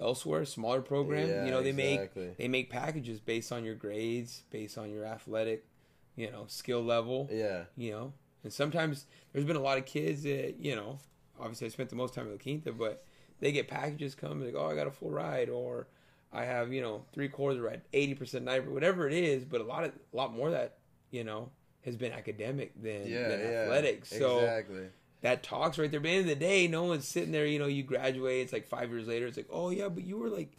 elsewhere, 0.00 0.44
smaller 0.44 0.82
program. 0.82 1.28
Yeah, 1.28 1.44
you 1.44 1.50
know, 1.50 1.62
they 1.62 1.70
exactly. 1.70 2.26
make 2.26 2.36
they 2.36 2.48
make 2.48 2.70
packages 2.70 3.20
based 3.20 3.52
on 3.52 3.64
your 3.64 3.74
grades, 3.74 4.42
based 4.50 4.78
on 4.78 4.90
your 4.90 5.04
athletic, 5.04 5.66
you 6.14 6.30
know, 6.30 6.44
skill 6.48 6.82
level. 6.82 7.28
yeah 7.32 7.64
you 7.76 7.90
know. 7.90 8.12
And 8.44 8.52
sometimes 8.52 9.06
there's 9.32 9.44
been 9.44 9.56
a 9.56 9.60
lot 9.60 9.76
of 9.76 9.86
kids 9.86 10.22
that, 10.22 10.56
you 10.60 10.76
know, 10.76 11.00
obviously 11.40 11.66
I 11.66 11.70
spent 11.70 11.90
the 11.90 11.96
most 11.96 12.14
time 12.14 12.26
at 12.26 12.32
La 12.32 12.38
Quinta, 12.38 12.72
but 12.72 13.04
they 13.40 13.50
get 13.50 13.66
packages 13.66 14.14
come 14.14 14.44
like, 14.44 14.54
oh, 14.56 14.70
I 14.70 14.76
got 14.76 14.86
a 14.86 14.90
full 14.92 15.10
ride, 15.10 15.48
or 15.48 15.88
I 16.32 16.44
have, 16.44 16.72
you 16.72 16.80
know, 16.80 17.04
three 17.12 17.28
quarters 17.28 17.60
ride, 17.60 17.82
eighty 17.92 18.14
percent 18.14 18.44
night, 18.44 18.70
whatever 18.70 19.08
it 19.08 19.14
is. 19.14 19.44
But 19.44 19.60
a 19.60 19.64
lot 19.64 19.84
of, 19.84 19.92
a 20.12 20.16
lot 20.16 20.32
more 20.32 20.48
of 20.48 20.52
that, 20.52 20.78
you 21.10 21.24
know, 21.24 21.50
has 21.84 21.96
been 21.96 22.12
academic 22.12 22.80
than, 22.80 23.06
yeah 23.06 23.28
than 23.28 23.40
yeah 23.40 23.46
athletics. 23.62 24.10
So 24.10 24.38
exactly 24.38 24.86
that 25.22 25.42
talks 25.42 25.78
right 25.78 25.90
there. 25.90 26.00
But 26.00 26.08
at 26.08 26.10
the 26.12 26.16
end 26.18 26.30
of 26.30 26.38
the 26.38 26.44
day, 26.44 26.68
no 26.68 26.84
one's 26.84 27.06
sitting 27.08 27.32
there. 27.32 27.46
You 27.46 27.58
know, 27.58 27.66
you 27.66 27.82
graduate. 27.82 28.42
It's 28.42 28.52
like 28.52 28.66
five 28.68 28.90
years 28.90 29.06
later. 29.06 29.26
It's 29.26 29.36
like, 29.36 29.48
oh 29.50 29.70
yeah, 29.70 29.88
but 29.88 30.04
you 30.04 30.18
were 30.18 30.28
like 30.28 30.52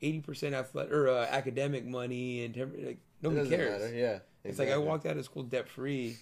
eighty 0.00 0.20
percent 0.20 0.54
athletic 0.54 0.92
or 0.92 1.08
uh, 1.08 1.26
academic 1.30 1.84
money, 1.86 2.44
and 2.44 2.54
10 2.54 2.72
like 2.84 2.98
nobody 3.22 3.48
cares. 3.48 3.80
matter 3.82 3.94
yeah 3.94 4.18
It's 4.44 4.58
like 4.58 4.70
I 4.70 4.76
walked 4.78 5.06
out 5.06 5.16
of 5.16 5.24
school 5.24 5.42
debt 5.44 5.68
free. 5.68 6.16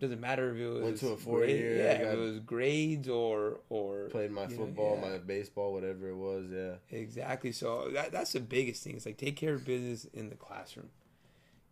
Doesn't 0.00 0.20
matter 0.20 0.54
if 0.54 0.56
it 0.58 0.66
was 0.66 0.82
Went 0.82 0.96
to 1.00 1.08
a 1.08 1.16
four 1.18 1.38
grade- 1.40 1.58
year, 1.60 1.76
yeah, 1.76 1.92
if 1.92 2.12
it 2.14 2.18
was 2.18 2.38
grades 2.38 3.06
or 3.08 3.60
or 3.68 4.08
played 4.10 4.30
my 4.30 4.44
you 4.44 4.48
know, 4.50 4.56
football 4.64 4.98
yeah. 5.02 5.10
my 5.10 5.18
baseball 5.18 5.74
whatever 5.74 6.08
it 6.08 6.16
was 6.16 6.46
yeah 6.50 6.76
exactly. 6.98 7.52
So 7.52 7.90
that 7.92 8.10
that's 8.10 8.32
the 8.32 8.40
biggest 8.40 8.82
thing. 8.82 8.96
It's 8.96 9.04
like 9.04 9.18
take 9.18 9.36
care 9.36 9.52
of 9.54 9.66
business 9.66 10.06
in 10.14 10.30
the 10.30 10.36
classroom. 10.36 10.88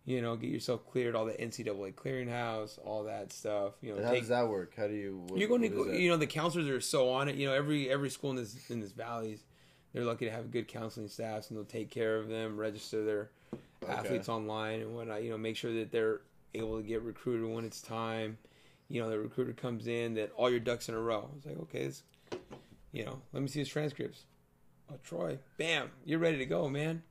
You 0.08 0.22
know, 0.22 0.36
get 0.36 0.48
yourself 0.48 0.86
cleared, 0.90 1.14
all 1.14 1.26
the 1.26 1.34
NCAA 1.34 1.92
clearinghouse, 1.92 2.78
all 2.82 3.04
that 3.04 3.30
stuff. 3.30 3.74
You 3.82 3.94
know, 3.94 4.02
how 4.02 4.12
take 4.12 4.20
does 4.20 4.30
that 4.30 4.48
work 4.48 4.72
how 4.74 4.86
do 4.86 4.94
you 4.94 5.22
what, 5.26 5.38
you're 5.38 5.50
going 5.50 5.60
to 5.60 5.68
go. 5.68 5.84
that? 5.84 6.00
You 6.00 6.08
know, 6.08 6.16
the 6.16 6.26
counselors 6.26 6.66
are 6.66 6.80
so 6.80 7.10
on 7.10 7.28
it. 7.28 7.34
You 7.36 7.46
know, 7.46 7.52
every 7.52 7.90
every 7.90 8.08
school 8.08 8.30
in 8.30 8.36
this 8.36 8.70
in 8.70 8.80
this 8.80 8.92
valleys, 8.92 9.44
they're 9.92 10.06
lucky 10.06 10.24
to 10.24 10.30
have 10.30 10.50
good 10.50 10.66
counseling 10.66 11.08
staffs, 11.08 11.50
and 11.50 11.58
they'll 11.58 11.66
take 11.66 11.90
care 11.90 12.16
of 12.16 12.28
them, 12.28 12.56
register 12.56 13.04
their 13.04 13.30
Okay. 13.84 13.92
athletes 13.92 14.30
online 14.30 14.80
and 14.80 14.94
whatnot. 14.94 15.22
You 15.22 15.30
know, 15.30 15.36
make 15.36 15.56
sure 15.56 15.74
that 15.74 15.92
they're 15.92 16.22
able 16.54 16.78
to 16.78 16.82
get 16.82 17.02
recruited 17.02 17.46
when 17.46 17.66
it's 17.66 17.82
time. 17.82 18.38
You 18.88 19.02
know, 19.02 19.10
the 19.10 19.18
recruiter 19.18 19.52
comes 19.52 19.88
in, 19.88 20.14
that 20.14 20.32
all 20.36 20.48
your 20.48 20.60
ducks 20.60 20.88
in 20.88 20.94
a 20.94 21.00
row. 21.00 21.28
It's 21.36 21.44
like, 21.44 21.58
okay, 21.64 21.84
this, 21.84 22.02
you 22.92 23.04
know, 23.04 23.20
let 23.34 23.42
me 23.42 23.48
see 23.48 23.58
his 23.58 23.68
transcripts. 23.68 24.22
Oh, 24.90 24.94
Troy, 25.04 25.38
bam, 25.58 25.90
you're 26.06 26.18
ready 26.18 26.38
to 26.38 26.46
go, 26.46 26.66
man. 26.70 27.02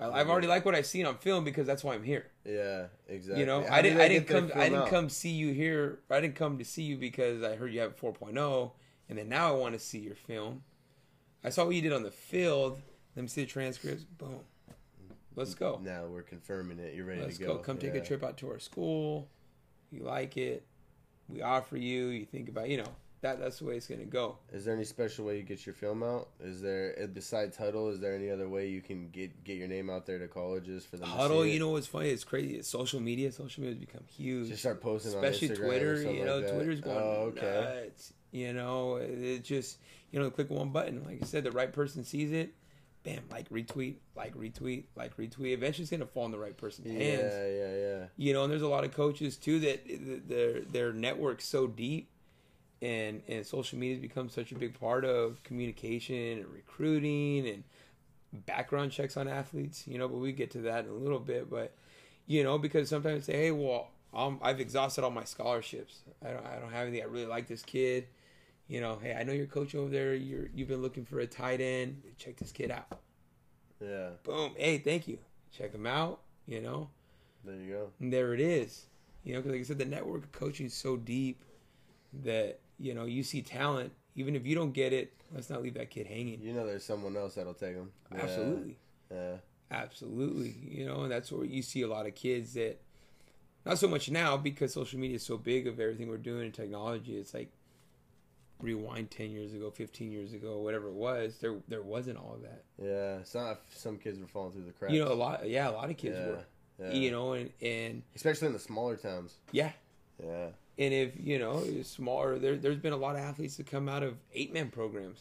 I, 0.00 0.10
I've 0.10 0.28
already 0.30 0.46
liked 0.46 0.64
what 0.64 0.74
I've 0.74 0.86
seen 0.86 1.06
on 1.06 1.16
film 1.18 1.44
because 1.44 1.66
that's 1.66 1.82
why 1.82 1.94
I'm 1.94 2.04
here. 2.04 2.26
Yeah, 2.44 2.86
exactly. 3.08 3.40
You 3.40 3.46
know, 3.46 3.64
How 3.64 3.76
I 3.76 3.82
didn't. 3.82 3.98
they 3.98 4.04
I 4.04 4.08
didn't 4.08 4.26
come. 4.28 4.50
I 4.54 4.64
didn't 4.68 4.78
out? 4.82 4.88
come 4.88 5.08
see 5.08 5.30
you 5.30 5.52
here. 5.52 5.98
I 6.10 6.20
didn't 6.20 6.36
come 6.36 6.58
to 6.58 6.64
see 6.64 6.82
you 6.82 6.96
because 6.96 7.42
I 7.42 7.56
heard 7.56 7.72
you 7.72 7.80
have 7.80 7.96
4.0, 8.00 8.70
and 9.08 9.18
then 9.18 9.28
now 9.28 9.48
I 9.48 9.56
want 9.56 9.74
to 9.74 9.80
see 9.80 9.98
your 9.98 10.14
film. 10.14 10.62
I 11.42 11.50
saw 11.50 11.64
what 11.64 11.74
you 11.74 11.82
did 11.82 11.92
on 11.92 12.02
the 12.02 12.10
field. 12.10 12.80
Let 13.16 13.22
me 13.22 13.28
see 13.28 13.42
the 13.42 13.48
transcripts. 13.48 14.04
Boom. 14.04 14.40
Let's 15.34 15.54
go. 15.54 15.80
Now 15.82 16.06
we're 16.06 16.22
confirming 16.22 16.78
it. 16.80 16.94
You're 16.94 17.06
ready 17.06 17.22
Let's 17.22 17.38
to 17.38 17.44
go. 17.44 17.54
go. 17.56 17.58
Come 17.60 17.78
take 17.78 17.94
a 17.94 18.00
trip 18.00 18.24
out 18.24 18.36
to 18.38 18.50
our 18.50 18.58
school. 18.58 19.28
You 19.92 20.02
like 20.02 20.36
it. 20.36 20.66
We 21.28 21.42
offer 21.42 21.76
you. 21.76 22.06
You 22.06 22.24
think 22.24 22.48
about, 22.48 22.68
you 22.68 22.78
know, 22.78 22.88
that 23.20 23.40
that's 23.40 23.58
the 23.58 23.64
way 23.64 23.76
it's 23.76 23.86
gonna 23.86 24.04
go. 24.04 24.36
Is 24.52 24.64
there 24.64 24.74
any 24.74 24.84
special 24.84 25.24
way 25.24 25.36
you 25.36 25.42
get 25.42 25.66
your 25.66 25.74
film 25.74 26.02
out? 26.02 26.28
Is 26.40 26.60
there 26.60 26.98
eh, 26.98 27.06
besides 27.06 27.56
Hudl? 27.56 27.92
Is 27.92 28.00
there 28.00 28.14
any 28.14 28.30
other 28.30 28.48
way 28.48 28.68
you 28.68 28.80
can 28.80 29.08
get 29.10 29.44
get 29.44 29.56
your 29.56 29.68
name 29.68 29.90
out 29.90 30.06
there 30.06 30.18
to 30.18 30.28
colleges 30.28 30.84
for 30.84 30.96
the 30.96 31.04
Hudl, 31.06 31.50
you 31.50 31.58
know 31.58 31.70
what's 31.70 31.86
funny? 31.86 32.10
It's 32.10 32.24
crazy. 32.24 32.54
It's 32.56 32.68
social 32.68 33.00
media. 33.00 33.32
Social 33.32 33.62
media 33.62 33.76
has 33.78 33.84
become 33.86 34.04
huge. 34.08 34.48
just 34.48 34.60
start 34.60 34.80
posting 34.80 35.14
especially 35.14 35.50
on 35.50 35.54
Instagram 35.56 35.66
Twitter. 35.66 36.02
You 36.12 36.24
know, 36.24 36.38
like. 36.38 36.52
Twitter's 36.52 36.80
going 36.80 36.96
Oh, 36.96 37.32
okay. 37.36 37.82
nuts. 37.84 38.12
You 38.30 38.52
know, 38.52 38.96
it 38.96 39.42
just 39.42 39.78
you 40.10 40.18
know, 40.20 40.30
click 40.30 40.50
one 40.50 40.70
button. 40.70 41.04
Like 41.04 41.18
I 41.22 41.26
said, 41.26 41.44
the 41.44 41.50
right 41.52 41.72
person 41.72 42.04
sees 42.04 42.32
it. 42.32 42.54
Bam, 43.04 43.22
like 43.30 43.48
retweet, 43.50 43.96
like 44.16 44.34
retweet, 44.36 44.84
like 44.96 45.16
retweet. 45.16 45.52
Eventually, 45.52 45.82
it's 45.82 45.90
gonna 45.90 46.04
fall 46.04 46.26
in 46.26 46.32
the 46.32 46.38
right 46.38 46.56
person's 46.56 46.88
Yeah, 46.88 46.98
hands. 46.98 47.32
Yeah, 47.34 47.46
yeah, 47.46 47.76
yeah. 47.76 48.04
You 48.16 48.32
know, 48.32 48.42
and 48.42 48.52
there's 48.52 48.62
a 48.62 48.68
lot 48.68 48.84
of 48.84 48.92
coaches 48.92 49.36
too 49.36 49.60
that 49.60 50.28
their 50.28 50.60
their 50.62 50.92
network's 50.92 51.46
so 51.46 51.66
deep, 51.68 52.10
and 52.80 53.22
and 53.28 53.46
social 53.46 53.78
media 53.78 53.96
has 53.96 54.02
become 54.02 54.28
such 54.28 54.52
a 54.52 54.54
big 54.54 54.78
part 54.78 55.04
of 55.04 55.42
communication 55.42 56.38
and 56.38 56.46
recruiting 56.46 57.48
and 57.48 57.64
background 58.46 58.92
checks 58.92 59.16
on 59.16 59.28
athletes. 59.28 59.86
You 59.86 59.98
know, 59.98 60.08
but 60.08 60.18
we 60.18 60.32
get 60.32 60.50
to 60.52 60.58
that 60.62 60.84
in 60.84 60.90
a 60.90 60.94
little 60.94 61.18
bit. 61.18 61.50
But 61.50 61.74
you 62.26 62.44
know, 62.44 62.58
because 62.58 62.88
sometimes 62.88 63.24
say, 63.24 63.32
hey, 63.32 63.50
well, 63.50 63.88
um, 64.14 64.38
I've 64.42 64.60
exhausted 64.60 65.04
all 65.04 65.10
my 65.10 65.24
scholarships. 65.24 66.00
I 66.24 66.30
don't 66.30 66.46
I 66.46 66.58
don't 66.58 66.72
have 66.72 66.86
anything. 66.86 67.02
I 67.02 67.06
really 67.06 67.26
like 67.26 67.48
this 67.48 67.62
kid. 67.62 68.06
You 68.68 68.80
know, 68.80 68.98
hey, 69.02 69.16
I 69.18 69.24
know 69.24 69.32
your 69.32 69.46
coach 69.46 69.74
over 69.74 69.88
there. 69.88 70.14
You're 70.14 70.48
you've 70.54 70.68
been 70.68 70.82
looking 70.82 71.04
for 71.04 71.20
a 71.20 71.26
tight 71.26 71.60
end. 71.60 72.02
Check 72.18 72.36
this 72.36 72.52
kid 72.52 72.70
out. 72.70 73.00
Yeah, 73.80 74.10
Boom. 74.24 74.52
Hey, 74.56 74.78
thank 74.78 75.08
you. 75.08 75.18
Check 75.56 75.72
him 75.72 75.86
out. 75.86 76.20
You 76.46 76.60
know. 76.60 76.90
there 77.44 77.56
you 77.56 77.72
go. 77.72 77.90
And 78.00 78.12
there 78.12 78.34
it 78.34 78.40
is. 78.40 78.86
You 79.24 79.34
know, 79.34 79.40
because 79.40 79.52
like 79.52 79.60
I 79.60 79.64
said, 79.64 79.78
the 79.78 79.84
network 79.84 80.24
of 80.24 80.32
coaching 80.32 80.66
is 80.66 80.74
so 80.74 80.96
deep 80.96 81.44
that 82.24 82.60
you 82.78 82.94
know 82.94 83.04
you 83.04 83.22
see 83.22 83.42
talent. 83.42 83.92
Even 84.16 84.34
if 84.34 84.44
you 84.46 84.54
don't 84.56 84.72
get 84.72 84.92
it, 84.92 85.12
let's 85.32 85.48
not 85.48 85.62
leave 85.62 85.74
that 85.74 85.90
kid 85.90 86.06
hanging. 86.08 86.40
You 86.42 86.52
know, 86.52 86.66
there's 86.66 86.84
someone 86.84 87.16
else 87.16 87.34
that'll 87.36 87.54
take 87.54 87.76
them. 87.76 87.92
Absolutely, 88.12 88.76
Yeah. 89.12 89.36
absolutely. 89.70 90.56
You 90.76 90.86
know, 90.86 91.02
and 91.02 91.12
that's 91.12 91.30
where 91.30 91.44
you 91.44 91.62
see 91.62 91.82
a 91.82 91.88
lot 91.88 92.06
of 92.06 92.16
kids 92.16 92.54
that 92.54 92.80
not 93.64 93.78
so 93.78 93.86
much 93.86 94.10
now 94.10 94.36
because 94.36 94.72
social 94.72 94.98
media 94.98 95.16
is 95.16 95.22
so 95.24 95.36
big 95.36 95.66
of 95.68 95.78
everything 95.78 96.08
we're 96.08 96.16
doing 96.16 96.46
in 96.46 96.52
technology. 96.52 97.16
It's 97.16 97.32
like 97.32 97.52
rewind 98.60 99.10
ten 99.10 99.30
years 99.30 99.52
ago, 99.54 99.70
fifteen 99.70 100.10
years 100.10 100.32
ago, 100.32 100.58
whatever 100.58 100.88
it 100.88 100.94
was. 100.94 101.36
There, 101.38 101.56
there 101.68 101.82
wasn't 101.82 102.18
all 102.18 102.34
of 102.34 102.42
that. 102.42 102.64
Yeah, 102.82 103.22
some 103.24 103.56
some 103.74 103.98
kids 103.98 104.18
were 104.18 104.26
falling 104.26 104.52
through 104.52 104.64
the 104.64 104.72
cracks. 104.72 104.94
You 104.94 105.04
know, 105.04 105.12
a 105.12 105.14
lot. 105.14 105.48
Yeah, 105.48 105.68
a 105.68 105.72
lot 105.72 105.90
of 105.90 105.96
kids 105.96 106.16
yeah, 106.18 106.26
were. 106.26 106.44
yeah. 106.80 106.92
You 106.92 107.10
know, 107.12 107.32
and 107.34 107.50
and 107.62 108.02
especially 108.16 108.48
in 108.48 108.52
the 108.52 108.58
smaller 108.58 108.96
towns. 108.96 109.34
yeah, 109.52 109.72
Yeah, 110.20 110.48
And 110.78 110.94
if 110.94 111.12
you 111.18 111.38
know 111.38 111.64
smaller, 111.82 112.38
there, 112.38 112.56
there's 112.56 112.76
been 112.78 112.92
a 112.92 112.96
lot 112.96 113.16
of 113.16 113.22
athletes 113.22 113.56
that 113.56 113.66
come 113.66 113.88
out 113.88 114.02
of 114.02 114.14
eight 114.32 114.52
man 114.52 114.70
programs. 114.70 115.20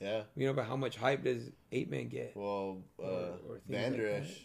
yeah. 0.00 0.22
You 0.36 0.46
know, 0.46 0.52
but 0.52 0.64
how 0.66 0.76
much 0.76 0.96
hype 0.96 1.22
does 1.24 1.50
eight 1.70 1.88
man 1.90 2.08
get? 2.08 2.32
Well, 2.34 2.78
uh, 3.00 3.04
Or- 3.04 3.10
or 3.10 3.58
things 3.58 3.68
like 3.68 3.78
Vander 3.80 4.10
that. 4.10 4.22
Esch 4.22 4.40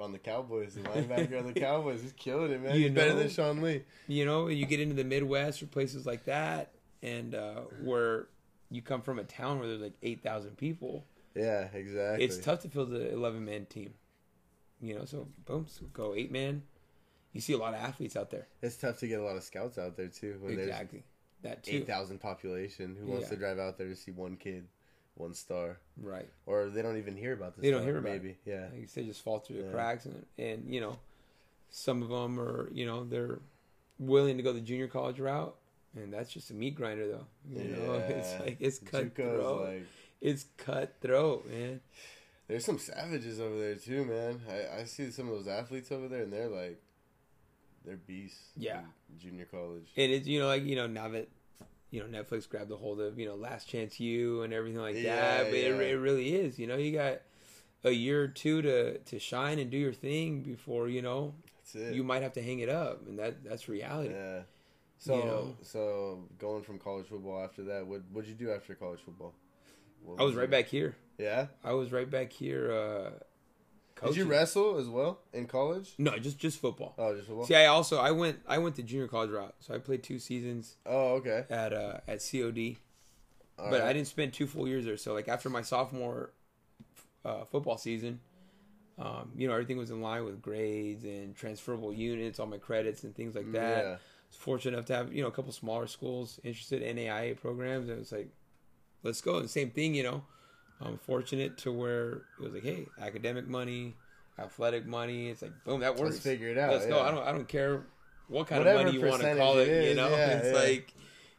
on 0.00 0.12
the 0.12 0.18
Cowboys, 0.18 0.74
the 0.74 0.80
linebacker 0.82 1.36
on 1.40 1.52
the 1.52 1.60
Cowboys, 1.60 2.00
he's 2.02 2.12
killing 2.12 2.52
it, 2.52 2.62
man. 2.62 2.76
You 2.76 2.82
he's 2.82 2.92
better 2.92 3.14
than 3.14 3.28
Sean 3.28 3.60
Lee. 3.60 3.82
You 4.06 4.24
know, 4.24 4.46
you 4.46 4.64
get 4.64 4.78
into 4.78 4.94
the 4.94 5.02
Midwest 5.04 5.60
or 5.62 5.66
places 5.66 6.06
like 6.06 6.24
that, 6.26 6.70
and 7.02 7.34
uh, 7.34 7.62
where 7.82 8.28
you 8.70 8.80
come 8.80 9.02
from 9.02 9.18
a 9.18 9.24
town 9.24 9.58
where 9.58 9.66
there's 9.66 9.80
like 9.80 9.94
eight 10.02 10.22
thousand 10.22 10.56
people, 10.56 11.04
Yeah, 11.34 11.66
exactly. 11.74 12.24
it's 12.24 12.38
tough 12.38 12.60
to 12.60 12.68
field 12.68 12.90
the 12.90 13.12
eleven 13.12 13.44
man 13.44 13.66
team. 13.66 13.92
You 14.80 14.94
know, 15.00 15.04
so 15.04 15.26
boom, 15.44 15.66
so 15.68 15.86
go 15.92 16.14
eight 16.14 16.30
man. 16.30 16.62
You 17.38 17.42
see 17.42 17.52
a 17.52 17.58
lot 17.58 17.72
of 17.72 17.78
athletes 17.80 18.16
out 18.16 18.30
there. 18.30 18.48
It's 18.62 18.76
tough 18.76 18.98
to 18.98 19.06
get 19.06 19.20
a 19.20 19.22
lot 19.22 19.36
of 19.36 19.44
scouts 19.44 19.78
out 19.78 19.96
there 19.96 20.08
too. 20.08 20.38
When 20.40 20.58
exactly, 20.58 21.04
that 21.42 21.62
too. 21.62 21.76
eight 21.76 21.86
thousand 21.86 22.18
population, 22.18 22.96
who 23.00 23.06
wants 23.12 23.28
to 23.28 23.36
drive 23.36 23.60
out 23.60 23.78
there 23.78 23.86
to 23.86 23.94
see 23.94 24.10
one 24.10 24.36
kid, 24.36 24.66
one 25.14 25.34
star, 25.34 25.78
Right. 26.02 26.28
or 26.46 26.68
they 26.68 26.82
don't 26.82 26.96
even 26.98 27.16
hear 27.16 27.32
about 27.34 27.54
this. 27.54 27.62
They 27.62 27.70
don't 27.70 27.84
hear 27.84 27.98
about 27.98 28.10
maybe. 28.10 28.38
Yeah, 28.44 28.64
like 28.72 28.80
you 28.80 28.86
said, 28.88 29.06
just 29.06 29.22
fall 29.22 29.38
through 29.38 29.58
the 29.58 29.62
Yeah. 29.66 29.70
cracks, 29.70 30.04
and 30.06 30.26
and 30.36 30.74
you 30.74 30.80
know, 30.80 30.98
some 31.70 32.02
of 32.02 32.08
them 32.08 32.40
are 32.40 32.68
you 32.72 32.84
know 32.86 33.04
they're 33.04 33.38
willing 34.00 34.36
to 34.38 34.42
go 34.42 34.52
the 34.52 34.60
junior 34.60 34.88
college 34.88 35.20
route, 35.20 35.54
and 35.94 36.12
that's 36.12 36.32
just 36.32 36.50
a 36.50 36.54
meat 36.54 36.74
grinder 36.74 37.06
though. 37.06 37.26
You 37.48 37.68
know, 37.68 37.92
it's 38.08 38.40
like 38.40 38.56
it's 38.58 38.80
cutthroat. 38.80 39.64
like 39.64 39.86
It's 40.20 40.46
cutthroat, 40.56 41.48
man. 41.48 41.80
there's 42.48 42.64
some 42.64 42.80
savages 42.80 43.38
over 43.38 43.56
there 43.56 43.76
too, 43.76 44.04
man. 44.04 44.40
I, 44.50 44.80
I 44.80 44.84
see 44.86 45.08
some 45.12 45.28
of 45.28 45.34
those 45.36 45.46
athletes 45.46 45.92
over 45.92 46.08
there, 46.08 46.22
and 46.24 46.32
they're 46.32 46.48
like, 46.48 46.82
they're 47.84 47.96
beasts. 47.96 48.40
Yeah. 48.56 48.80
junior 49.18 49.44
college. 49.46 49.88
And 49.96 50.12
it's 50.12 50.26
you 50.26 50.40
know 50.40 50.46
like 50.46 50.64
you 50.64 50.76
know 50.76 50.86
now 50.86 51.08
that 51.08 51.28
you 51.90 52.04
know 52.04 52.22
Netflix 52.22 52.48
grabbed 52.48 52.70
a 52.70 52.76
hold 52.76 53.00
of 53.00 53.18
you 53.18 53.26
know 53.26 53.34
Last 53.34 53.68
Chance 53.68 53.98
U 54.00 54.42
and 54.42 54.52
everything 54.52 54.80
like 54.80 54.94
Yeah, 54.96 55.16
that, 55.42 55.50
but 55.50 55.58
yeah. 55.58 55.66
it, 55.66 55.80
it 55.80 55.96
really 55.98 56.34
is. 56.34 56.58
You 56.58 56.66
know, 56.66 56.76
you 56.76 56.92
got 56.92 57.20
a 57.84 57.90
year 57.90 58.22
or 58.24 58.28
two 58.28 58.60
to 58.62 58.98
to 58.98 59.18
shine 59.18 59.58
and 59.58 59.70
do 59.70 59.78
your 59.78 59.92
thing 59.92 60.42
before 60.42 60.88
you 60.88 61.02
know 61.02 61.34
you 61.74 62.02
might 62.02 62.22
have 62.22 62.32
to 62.32 62.42
hang 62.42 62.60
it 62.60 62.68
up, 62.68 63.06
and 63.06 63.18
that 63.18 63.44
that's 63.44 63.68
reality. 63.68 64.14
Yeah. 64.14 64.40
So 65.00 65.16
You 65.18 65.24
know? 65.24 65.56
so 65.62 66.24
going 66.38 66.62
from 66.64 66.78
college 66.78 67.06
football 67.06 67.42
after 67.42 67.62
that, 67.64 67.86
what 67.86 68.02
what'd 68.12 68.28
you 68.28 68.34
do 68.34 68.50
after 68.52 68.74
college 68.74 69.00
football? 69.04 69.32
What 70.02 70.20
I 70.20 70.24
was 70.24 70.34
you- 70.34 70.40
right 70.40 70.50
back 70.50 70.66
here. 70.66 70.96
Yeah. 71.18 71.46
I 71.64 71.72
was 71.72 71.90
right 71.92 72.08
back 72.10 72.32
here. 72.32 72.72
Uh, 72.72 73.10
Did 74.04 74.16
you 74.16 74.24
wrestle 74.26 74.78
as 74.78 74.88
well 74.88 75.20
in 75.32 75.46
college? 75.46 75.92
No, 75.98 76.18
just 76.18 76.38
just 76.38 76.60
football. 76.60 76.94
Oh, 76.98 77.14
just 77.14 77.26
football. 77.26 77.46
See, 77.46 77.54
I 77.54 77.66
also 77.66 77.98
I 77.98 78.10
went 78.10 78.40
I 78.46 78.58
went 78.58 78.76
the 78.76 78.82
junior 78.82 79.08
college 79.08 79.30
route, 79.30 79.54
so 79.60 79.74
I 79.74 79.78
played 79.78 80.02
two 80.02 80.18
seasons 80.18 80.76
Oh, 80.86 81.14
okay. 81.16 81.44
at 81.50 81.72
uh, 81.72 81.98
at 82.06 82.18
COD, 82.30 82.76
All 83.58 83.70
but 83.70 83.80
right. 83.80 83.88
I 83.88 83.92
didn't 83.92 84.08
spend 84.08 84.32
two 84.32 84.46
full 84.46 84.68
years 84.68 84.84
there. 84.84 84.96
So 84.96 85.14
like 85.14 85.28
after 85.28 85.48
my 85.50 85.62
sophomore 85.62 86.30
uh, 87.24 87.44
football 87.44 87.78
season, 87.78 88.20
um, 88.98 89.32
you 89.36 89.46
know 89.48 89.54
everything 89.54 89.76
was 89.78 89.90
in 89.90 90.00
line 90.00 90.24
with 90.24 90.40
grades 90.42 91.04
and 91.04 91.34
transferable 91.36 91.92
units, 91.92 92.38
all 92.38 92.46
my 92.46 92.58
credits 92.58 93.04
and 93.04 93.14
things 93.14 93.34
like 93.34 93.50
that. 93.52 93.84
Yeah. 93.84 93.90
I 93.92 94.30
was 94.30 94.36
fortunate 94.36 94.74
enough 94.74 94.86
to 94.86 94.94
have 94.94 95.12
you 95.12 95.22
know 95.22 95.28
a 95.28 95.32
couple 95.32 95.52
smaller 95.52 95.86
schools 95.86 96.38
interested 96.44 96.82
in 96.82 96.96
NAIA 96.96 97.40
programs, 97.40 97.88
and 97.88 97.96
it 97.96 98.00
was 98.00 98.12
like, 98.12 98.28
let's 99.02 99.20
go. 99.20 99.36
And 99.36 99.44
the 99.44 99.48
same 99.48 99.70
thing, 99.70 99.94
you 99.94 100.02
know. 100.02 100.22
I'm 100.80 100.98
fortunate 100.98 101.58
to 101.58 101.72
where 101.72 102.10
it 102.12 102.40
was 102.40 102.52
like, 102.52 102.62
hey, 102.62 102.86
academic 103.00 103.48
money, 103.48 103.94
athletic 104.38 104.86
money. 104.86 105.28
It's 105.28 105.42
like, 105.42 105.52
boom, 105.64 105.80
that 105.80 105.96
works. 105.96 106.12
Let's 106.12 106.20
figure 106.20 106.48
it 106.48 106.58
out. 106.58 106.72
Let's 106.72 106.86
go. 106.86 107.00
I 107.00 107.10
don't. 107.10 107.26
I 107.26 107.32
don't 107.32 107.48
care 107.48 107.82
what 108.28 108.46
kind 108.46 108.60
Whatever 108.60 108.80
of 108.80 108.84
money 108.86 108.98
you 108.98 109.06
want 109.06 109.22
to 109.22 109.36
call 109.36 109.58
it. 109.58 109.68
it 109.68 109.88
you 109.90 109.94
know, 109.94 110.08
yeah, 110.10 110.28
it's 110.38 110.46
yeah. 110.48 110.52
like 110.54 110.94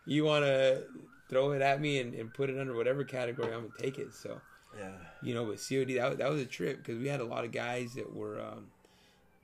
you 0.06 0.26
want 0.26 0.44
to 0.44 0.84
throw 1.30 1.52
it 1.52 1.62
at 1.62 1.80
me 1.80 2.00
and, 2.00 2.14
and 2.16 2.34
put 2.34 2.50
it 2.50 2.60
under 2.60 2.76
whatever 2.76 3.04
category. 3.04 3.54
I'm 3.54 3.62
gonna 3.68 3.74
take 3.80 3.98
it. 4.00 4.14
So 4.14 4.42
Yeah. 4.78 4.92
you 5.22 5.34
know, 5.34 5.44
with 5.44 5.66
COD, 5.68 5.96
that 5.96 6.18
that 6.18 6.30
was 6.30 6.42
a 6.42 6.46
trip 6.46 6.78
because 6.78 6.98
we 6.98 7.08
had 7.08 7.20
a 7.22 7.26
lot 7.26 7.46
of 7.46 7.52
guys 7.52 7.94
that 7.94 8.14
were 8.14 8.42
um, 8.42 8.68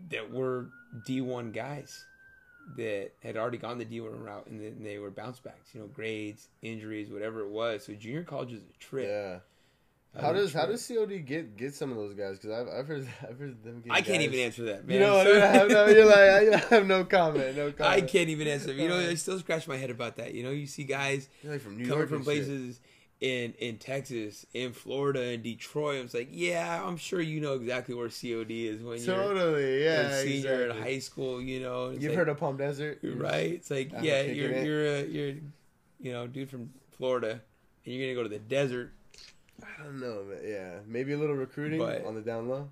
that 0.09 0.31
were 0.31 0.69
D1 1.07 1.53
guys 1.53 2.03
that 2.77 3.11
had 3.21 3.37
already 3.37 3.59
gone 3.59 3.77
the 3.77 3.85
D1 3.85 4.25
route 4.25 4.47
and 4.47 4.59
then 4.59 4.83
they 4.83 4.97
were 4.97 5.11
bounce 5.11 5.39
backs. 5.39 5.73
You 5.73 5.81
know, 5.81 5.87
grades, 5.87 6.49
injuries, 6.63 7.11
whatever 7.11 7.41
it 7.41 7.49
was. 7.49 7.85
So 7.85 7.93
junior 7.93 8.23
college 8.23 8.51
is 8.53 8.63
a 8.63 8.79
trip. 8.79 9.07
Yeah. 9.07 9.39
How 10.19 10.31
does 10.33 10.53
how 10.53 10.65
does 10.65 10.87
COD 10.87 11.25
get 11.25 11.57
get 11.57 11.73
some 11.75 11.91
of 11.91 11.97
those 11.97 12.13
guys? 12.13 12.37
Because 12.39 12.51
I've 12.51 12.67
I've 12.73 12.87
heard 12.87 13.07
I've 13.27 13.37
heard 13.37 13.63
them. 13.63 13.81
Get 13.81 13.91
I 13.93 14.01
can't 14.01 14.17
guys- 14.19 14.25
even 14.27 14.39
answer 14.39 14.63
that, 14.65 14.87
man. 14.87 14.93
You 14.95 14.99
know, 15.01 15.23
So- 15.23 15.35
I 15.41 15.45
have 15.47 15.69
no, 15.69 15.87
you're 15.89 16.05
like 16.05 16.17
I 16.63 16.65
have 16.75 16.87
no 16.87 17.03
comment. 17.05 17.55
No 17.57 17.71
comment. 17.71 17.81
I 17.81 18.01
can't 18.01 18.29
even 18.29 18.47
answer. 18.47 18.71
You 18.73 18.87
know, 18.87 18.97
I 19.09 19.15
still 19.15 19.39
scratch 19.39 19.67
my 19.67 19.77
head 19.77 19.89
about 19.89 20.15
that. 20.17 20.33
You 20.33 20.43
know, 20.43 20.51
you 20.51 20.67
see 20.67 20.83
guys 20.83 21.29
like 21.43 21.61
from 21.61 21.77
New 21.77 21.83
coming 21.85 21.97
York 21.97 22.09
from 22.09 22.17
and 22.17 22.25
shit. 22.25 22.33
places 22.45 22.79
in 23.21 23.53
in 23.59 23.77
Texas, 23.77 24.45
in 24.53 24.73
Florida, 24.73 25.31
in 25.31 25.41
Detroit. 25.41 26.03
It's 26.05 26.13
like, 26.13 26.29
yeah, 26.31 26.81
I'm 26.85 26.97
sure 26.97 27.19
you 27.21 27.39
know 27.41 27.53
exactly 27.53 27.95
where 27.95 28.09
COD 28.09 28.51
is 28.51 28.81
when 28.83 29.01
you're 29.01 29.15
Totally, 29.15 29.83
yeah. 29.83 30.07
a 30.09 30.21
senior 30.21 30.63
exactly. 30.63 30.77
in 30.77 30.83
high 30.83 30.99
school. 30.99 31.41
You 31.41 31.61
know, 31.61 31.89
You've 31.91 32.03
like- 32.03 32.13
heard 32.15 32.29
of 32.29 32.37
Palm 32.37 32.57
Desert, 32.57 32.99
right? 33.03 33.51
It's 33.53 33.71
like, 33.71 33.93
After 33.93 34.05
yeah, 34.05 34.21
you're 34.21 34.51
you're 34.63 34.85
a 34.85 35.03
you're 35.05 35.35
you 35.99 36.11
know 36.13 36.27
dude 36.27 36.49
from 36.49 36.71
Florida, 36.97 37.41
and 37.85 37.93
you're 37.93 38.03
gonna 38.05 38.15
go 38.15 38.23
to 38.23 38.29
the 38.29 38.39
desert. 38.39 38.93
I 39.63 39.83
don't 39.83 39.99
know, 39.99 40.23
man. 40.23 40.39
Yeah, 40.43 40.79
maybe 40.85 41.13
a 41.13 41.17
little 41.17 41.35
recruiting 41.35 41.79
But- 41.79 42.05
on 42.05 42.15
the 42.15 42.21
down 42.21 42.49
low. 42.49 42.69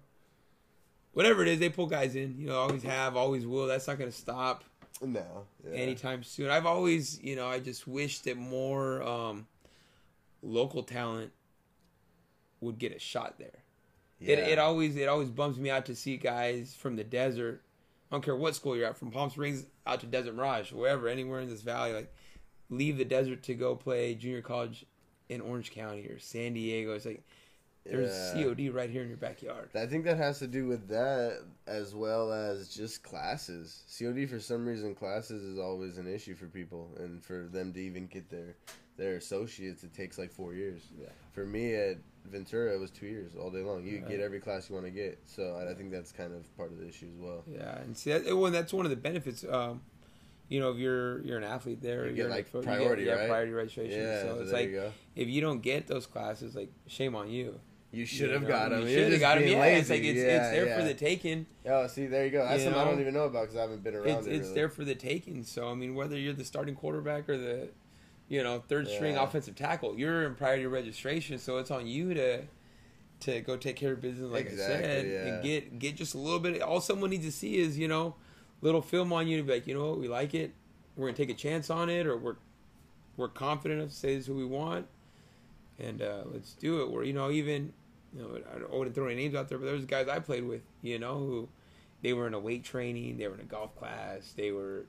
Whatever 1.14 1.44
it 1.44 1.48
is, 1.48 1.60
they 1.60 1.70
pull 1.70 1.86
guys 1.86 2.16
in. 2.16 2.40
You 2.40 2.48
know, 2.48 2.56
always 2.56 2.82
have, 2.84 3.16
always 3.16 3.46
will. 3.46 3.68
That's 3.68 3.88
not 3.88 4.00
gonna 4.00 4.12
stop. 4.12 4.64
No, 5.02 5.46
yeah. 5.64 5.76
anytime 5.76 6.24
soon. 6.24 6.50
I've 6.50 6.66
always, 6.66 7.22
you 7.22 7.36
know, 7.36 7.48
I 7.48 7.60
just 7.60 7.88
wish 7.88 8.20
that 8.22 8.38
more 8.38 9.04
um, 9.04 9.48
local 10.42 10.82
talent 10.84 11.32
would 12.62 12.80
get 12.80 12.96
a 12.96 13.00
shot 13.00 13.38
there. 13.38 13.64
It, 14.20 14.40
it 14.40 14.60
always 14.60 14.96
it 14.96 15.10
always 15.10 15.30
bums 15.30 15.60
me 15.60 15.70
out 15.70 15.86
to 15.88 15.96
see 15.96 16.18
guys 16.18 16.74
from 16.74 16.96
the 16.96 17.04
desert. 17.04 17.62
I 18.10 18.16
don't 18.16 18.24
care 18.24 18.36
what 18.36 18.56
school 18.56 18.76
you're 18.76 18.88
at, 18.88 18.98
from 18.98 19.12
Palm 19.12 19.30
Springs 19.30 19.66
out 19.86 20.00
to 20.00 20.06
Desert 20.06 20.36
Mirage, 20.36 20.72
wherever, 20.72 21.08
anywhere 21.08 21.42
in 21.42 21.50
this 21.50 21.62
valley, 21.62 21.94
like 21.94 22.14
leave 22.70 22.98
the 22.98 23.06
desert 23.06 23.44
to 23.44 23.54
go 23.54 23.76
play 23.76 24.16
junior 24.16 24.42
college 24.42 24.86
in 25.30 25.42
Orange 25.42 25.72
County 25.72 26.06
or 26.08 26.20
San 26.20 26.54
Diego. 26.54 26.94
It's 26.94 27.06
like 27.06 27.24
There's 27.86 28.14
Yeah. 28.34 28.46
COD 28.46 28.70
right 28.70 28.90
here 28.90 29.02
in 29.02 29.10
your 29.10 29.18
backyard. 29.18 29.70
I 29.76 29.86
think 29.86 30.06
that 30.06 30.16
has 30.16 30.40
to 30.40 30.48
do 30.48 30.68
with 30.68 30.88
that 30.88 31.42
as 31.68 31.94
well 31.94 32.32
as 32.32 32.70
just 32.70 33.04
classes. 33.04 33.84
COD 34.00 34.26
for 34.26 34.40
some 34.40 34.66
reason 34.66 34.96
classes 34.96 35.44
is 35.44 35.60
always 35.60 35.98
an 35.98 36.08
issue 36.08 36.34
for 36.34 36.46
people 36.48 36.96
and 36.98 37.22
for 37.22 37.44
them 37.52 37.74
to 37.74 37.82
even 37.82 38.08
get 38.08 38.30
their 38.30 38.56
their 38.96 39.16
associates 39.18 39.84
it 39.84 39.92
takes 39.94 40.18
like 40.18 40.32
4 40.32 40.54
years. 40.54 40.84
Yeah. 40.98 41.10
For 41.34 41.46
me 41.46 41.74
at 41.76 41.98
Ventura 42.26 42.74
it 42.74 42.80
was 42.80 42.90
2 42.92 43.06
years 43.08 43.36
all 43.36 43.50
day 43.52 43.64
long. 43.64 43.84
You 43.84 43.98
Right. 44.00 44.08
get 44.08 44.20
every 44.22 44.40
class 44.40 44.70
you 44.70 44.76
want 44.76 44.86
to 44.88 44.92
get. 44.92 45.20
So 45.26 45.56
I 45.58 45.70
I 45.72 45.74
think 45.74 45.92
that's 45.92 46.14
kind 46.14 46.34
of 46.34 46.56
part 46.56 46.72
of 46.72 46.78
the 46.78 46.88
issue 46.88 47.10
as 47.14 47.20
well. 47.20 47.44
Yeah, 47.48 47.80
and 47.82 47.98
see 47.98 48.12
that 48.14 48.38
well, 48.38 48.50
that's 48.52 48.72
one 48.72 48.86
of 48.86 48.92
the 48.92 48.96
benefits. 48.96 49.44
Um, 49.44 49.82
you 50.54 50.60
know, 50.60 50.70
if 50.72 50.78
you're 50.78 51.20
you're 51.22 51.40
an 51.40 51.44
athlete 51.44 51.82
there, 51.82 52.04
You 52.06 52.10
get, 52.12 52.18
you're 52.18 52.30
like, 52.30 52.48
fo- 52.48 52.62
priority, 52.62 53.06
yeah, 53.06 53.14
right? 53.14 53.28
priority 53.28 53.52
registration. 53.54 54.00
Yeah, 54.00 54.22
so 54.22 54.36
so 54.36 54.42
it's 54.42 54.52
like 54.52 54.70
you 54.70 54.92
if 55.16 55.28
you 55.28 55.42
don't 55.42 55.62
get 55.62 55.88
those 55.88 56.06
classes, 56.06 56.56
like 56.56 56.70
shame 56.86 57.16
on 57.16 57.30
you. 57.30 57.60
You 57.92 58.06
should 58.06 58.28
You 58.28 58.34
have 58.34 58.42
know? 58.44 58.48
got 58.48 58.70
them. 58.70 58.88
You 58.88 58.94
should 58.94 59.12
have 59.12 59.22
got 59.22 59.40
them. 59.40 59.48
Yeah, 59.48 59.60
lazy. 59.60 59.80
it's 59.82 59.90
like 59.90 60.04
it's, 60.04 60.20
yeah, 60.20 60.24
it's 60.42 60.52
there 60.52 60.66
yeah. 60.68 60.78
for 60.78 60.84
the 60.84 60.94
taking. 60.94 61.46
Oh, 61.68 61.88
see, 61.88 62.06
there 62.08 62.26
you 62.26 62.32
go. 62.32 62.44
That's 62.44 62.60
You 62.60 62.66
something 62.66 62.82
I 62.82 62.86
don't 62.86 63.00
even 63.00 63.14
know 63.16 63.26
about 63.26 63.42
because 63.44 63.56
I 63.56 63.62
haven't 63.62 63.84
been 63.84 63.96
around 63.96 64.08
It's, 64.10 64.28
it. 64.28 64.34
it's 64.34 64.42
really. 64.44 64.54
there 64.56 64.70
for 64.70 64.84
the 64.84 64.96
taking. 64.96 65.44
So 65.44 65.70
I 65.70 65.74
mean, 65.74 65.96
whether 65.96 66.18
you're 66.18 66.34
the 66.34 66.46
starting 66.46 66.76
quarterback 66.76 67.28
or 67.30 67.38
the, 67.38 67.70
you 68.30 68.42
know, 68.44 68.64
third 68.68 68.88
string 68.90 69.16
offensive 69.18 69.56
tackle, 69.56 69.98
you're 69.98 70.24
in 70.26 70.36
priority 70.36 70.66
registration. 70.68 71.38
So 71.40 71.58
it's 71.58 71.70
on 71.72 71.86
you 71.88 72.14
to, 72.16 72.42
to 73.22 73.42
go 73.42 73.58
take 73.58 73.76
care 73.76 73.94
of 73.94 74.02
business, 74.02 74.32
like 74.32 74.48
Exactly, 74.48 74.76
I 74.76 74.82
said, 74.82 75.06
and 75.06 75.44
get 75.44 75.80
get 75.80 75.96
just 75.96 76.14
a 76.16 76.20
little 76.20 76.40
bit. 76.40 76.62
All 76.62 76.80
someone 76.82 77.10
needs 77.12 77.26
to 77.26 77.32
see 77.32 77.58
is 77.58 77.78
you 77.78 77.88
know, 77.88 78.16
little 78.64 78.82
film 78.82 79.14
on 79.14 79.28
you 79.28 79.38
to 79.38 79.44
be 79.44 79.54
like, 79.54 79.68
you 79.68 79.76
know 79.76 79.90
what, 79.90 80.00
we 80.00 80.08
like 80.08 80.34
it. 80.34 80.54
We're 80.96 81.08
gonna 81.08 81.18
take 81.18 81.30
a 81.30 81.36
chance 81.36 81.70
on 81.70 81.90
it, 81.90 82.08
or 82.08 82.18
we're 82.18 82.36
we're 83.18 83.28
confident 83.28 83.82
enough 83.82 83.92
to 83.92 83.98
say 83.98 84.16
this 84.16 84.24
is 84.24 84.28
who 84.28 84.36
we 84.36 84.46
want, 84.46 84.88
and 85.80 86.02
uh, 86.02 86.24
let's 86.26 86.54
do 86.54 86.82
it. 86.82 86.92
We're 86.92 87.04
you 87.04 87.14
know 87.14 87.30
even 87.30 87.74
you 88.16 88.22
know 88.22 88.40
I 88.72 88.76
wouldn't 88.76 88.96
throw 88.96 89.08
any 89.08 89.16
names 89.16 89.36
out 89.36 89.50
there, 89.50 89.58
but 89.58 89.66
there's 89.66 89.86
guys 89.86 90.08
I 90.08 90.20
played 90.20 90.46
with, 90.46 90.62
you 90.82 90.98
know, 91.00 91.18
who 91.18 91.50
they 92.02 92.14
were 92.14 92.28
in 92.28 92.34
a 92.34 92.40
weight 92.40 92.64
training, 92.64 93.18
they 93.18 93.28
were 93.28 93.36
in 93.36 93.42
a 93.42 93.46
golf 93.46 93.76
class, 93.76 94.34
they 94.36 94.52
were, 94.52 94.86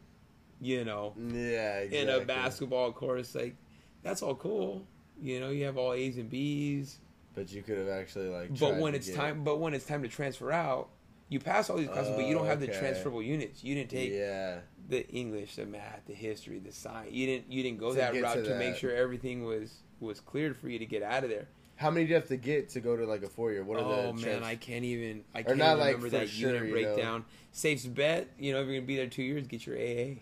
you 0.61 0.85
know, 0.85 1.15
yeah, 1.17 1.79
exactly. 1.79 1.99
in 1.99 2.09
a 2.09 2.25
basketball 2.25 2.93
course. 2.93 3.35
Like 3.35 3.57
that's 4.03 4.23
all 4.23 4.35
cool, 4.35 4.87
you 5.21 5.41
know. 5.41 5.51
You 5.51 5.65
have 5.65 5.79
all 5.79 5.95
A's 5.95 6.19
and 6.19 6.31
B's, 6.31 6.99
But 7.35 7.51
you 7.53 7.63
could 7.63 7.79
have 7.79 7.89
actually 7.89 8.29
like. 8.29 8.59
but 8.59 8.77
when 8.77 8.95
it's 8.95 9.11
time, 9.11 9.43
but 9.43 9.59
when 9.59 9.75
it's 9.75 9.87
time 9.87 10.03
to 10.03 10.09
transfer 10.09 10.53
out. 10.53 10.91
You 11.29 11.41
pass 11.41 11.71
all 11.71 11.77
these 11.77 11.89
classes, 11.89 12.13
but 12.17 12.27
you 12.27 12.35
don't 12.35 12.47
have 12.47 12.61
the 12.61 12.67
transferable 12.69 13.23
units. 13.23 13.65
You 13.65 13.75
didn't 13.75 13.91
take 13.91 14.13
yeah, 14.13 14.59
the 14.89 15.09
English, 15.09 15.57
the 15.57 15.67
math, 15.67 16.03
the 16.07 16.15
history, 16.15 16.59
the 16.59 16.71
science. 16.73 17.13
You 17.13 17.27
didn't 17.27 17.51
you 17.51 17.63
didn't 17.63 17.79
go 17.79 17.91
To 17.91 17.97
that 17.97 18.15
route 18.21 18.35
to 18.35 18.45
to, 18.45 18.55
make 18.59 18.77
sure 18.77 18.95
everything 18.95 19.45
was 19.45 19.75
was 20.01 20.21
cleared 20.21 20.57
for 20.57 20.69
you 20.69 20.79
to 20.79 20.87
get 20.87 21.03
out 21.03 21.25
of 21.25 21.31
there. 21.31 21.49
how 21.77 21.91
many 21.91 22.05
do 22.05 22.11
you 22.11 22.15
have 22.17 22.29
to 22.29 22.37
get 22.37 22.69
to 22.71 22.81
go 22.81 22.97
to 22.97 23.05
like 23.07 23.23
a 23.23 23.29
four 23.29 23.53
year? 23.53 23.65
What 23.65 23.79
are 23.81 23.85
oh 23.85 23.89
the 23.89 24.09
Oh 24.09 24.13
man, 24.13 24.45
I 24.45 24.55
can't 24.57 24.85
even 24.85 25.25
I 25.35 25.43
can't 25.43 25.57
not, 25.59 25.67
even 25.77 25.79
like, 25.79 25.87
remember 25.97 26.07
for 26.11 26.19
that 26.19 26.29
sure, 26.29 26.51
unit 26.55 26.69
you 26.69 26.75
know. 26.83 26.95
breakdown. 26.95 27.25
Safest 27.53 27.95
bet, 27.95 28.29
you 28.39 28.53
know, 28.53 28.61
if 28.61 28.67
you're 28.67 28.77
gonna 28.77 28.87
be 28.87 28.97
there 28.97 29.07
two 29.07 29.23
years, 29.23 29.47
get 29.47 29.67
your 29.67 29.77
AA, 29.77 30.21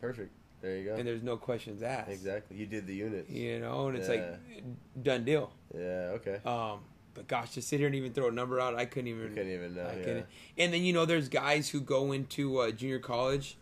Perfect. 0.00 0.32
There 0.60 0.76
you 0.76 0.84
go. 0.84 0.94
and 0.96 1.06
there's 1.06 1.22
no 1.22 1.36
questions 1.36 1.82
asked. 1.82 2.10
Exactly. 2.10 2.56
You 2.56 2.66
did 2.66 2.86
the 2.86 2.94
units. 2.94 3.30
You 3.30 3.60
know, 3.60 3.88
and 3.88 3.96
it's 3.96 4.08
Yeah. 4.08 4.14
like 4.14 5.02
done 5.02 5.24
deal. 5.24 5.50
Yeah. 5.74 6.16
Okay. 6.18 6.40
Um, 6.44 6.80
but 7.16 7.26
gosh, 7.26 7.50
to 7.54 7.62
sit 7.62 7.78
here 7.80 7.86
and 7.88 7.96
even 7.96 8.12
throw 8.12 8.28
a 8.28 8.30
number 8.30 8.60
out, 8.60 8.76
I 8.76 8.84
couldn't 8.84 9.08
even. 9.08 9.22
You 9.22 9.28
couldn't 9.30 9.52
even 9.52 9.74
know. 9.74 9.90
Yeah. 10.06 10.62
And 10.62 10.72
then 10.72 10.82
you 10.84 10.92
know, 10.92 11.04
there's 11.04 11.28
guys 11.28 11.68
who 11.68 11.80
go 11.80 12.12
into 12.12 12.58
uh, 12.58 12.70
junior 12.70 13.00
college. 13.00 13.56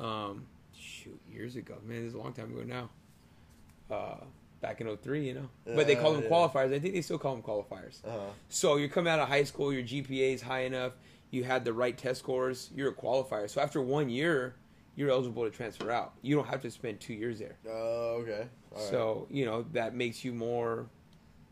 Um, 0.00 0.46
shoot, 0.74 1.20
years 1.30 1.56
ago, 1.56 1.74
man, 1.84 2.00
this 2.02 2.08
is 2.08 2.14
a 2.14 2.18
long 2.18 2.32
time 2.32 2.50
ago 2.56 2.62
now. 2.64 2.90
Uh, 3.94 4.16
back 4.60 4.80
in 4.80 4.96
03, 4.96 5.26
you 5.26 5.34
know, 5.34 5.48
but 5.66 5.86
they 5.86 5.94
call 5.94 6.10
Uh, 6.12 6.14
them 6.14 6.22
yeah. 6.24 6.30
qualifiers. 6.30 6.72
I 6.72 6.78
think 6.78 6.94
they 6.94 7.02
still 7.02 7.18
call 7.18 7.34
them 7.34 7.42
qualifiers. 7.42 8.02
Uh-huh. 8.04 8.18
So 8.48 8.76
you're 8.76 8.88
coming 8.88 9.12
out 9.12 9.18
of 9.18 9.28
high 9.28 9.44
school, 9.44 9.72
your 9.72 9.82
GPA 9.82 10.32
is 10.34 10.40
high 10.42 10.60
enough, 10.62 10.92
you 11.30 11.44
had 11.44 11.64
the 11.66 11.72
right 11.74 11.96
test 11.96 12.20
scores, 12.20 12.70
you're 12.74 12.88
a 12.90 12.94
qualifier. 12.94 13.48
So 13.50 13.60
after 13.60 13.82
one 13.82 14.08
year, 14.08 14.54
you're 14.96 15.10
eligible 15.10 15.44
to 15.44 15.50
transfer 15.50 15.90
out. 15.90 16.14
You 16.22 16.34
don't 16.36 16.46
have 16.48 16.62
to 16.62 16.70
spend 16.70 17.00
two 17.00 17.12
years 17.14 17.38
there. 17.38 17.56
Oh, 17.68 18.20
okay. 18.22 18.46
All 18.74 18.78
right. 18.80 18.90
so 18.90 19.26
you 19.30 19.44
know 19.44 19.66
that 19.72 19.94
makes 19.94 20.24
you 20.24 20.32
more, 20.32 20.86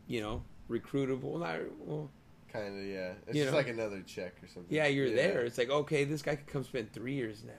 you 0.07 0.19
know, 0.21 0.41
recruitable. 0.69 1.39
Not 1.39 1.59
well, 1.79 2.09
kind 2.51 2.79
of 2.79 2.85
yeah. 2.85 3.13
It's 3.27 3.37
just 3.37 3.51
know. 3.51 3.57
like 3.57 3.67
another 3.67 4.01
check 4.05 4.33
or 4.43 4.47
something. 4.47 4.73
yeah, 4.75 4.87
you're 4.87 5.11
there. 5.11 5.41
It's 5.41 5.57
like 5.57 5.69
okay, 5.69 6.03
this 6.03 6.21
guy 6.21 6.35
could 6.35 6.47
come 6.47 6.63
spend 6.63 6.93
three 6.93 7.13
years 7.13 7.43
now. 7.43 7.53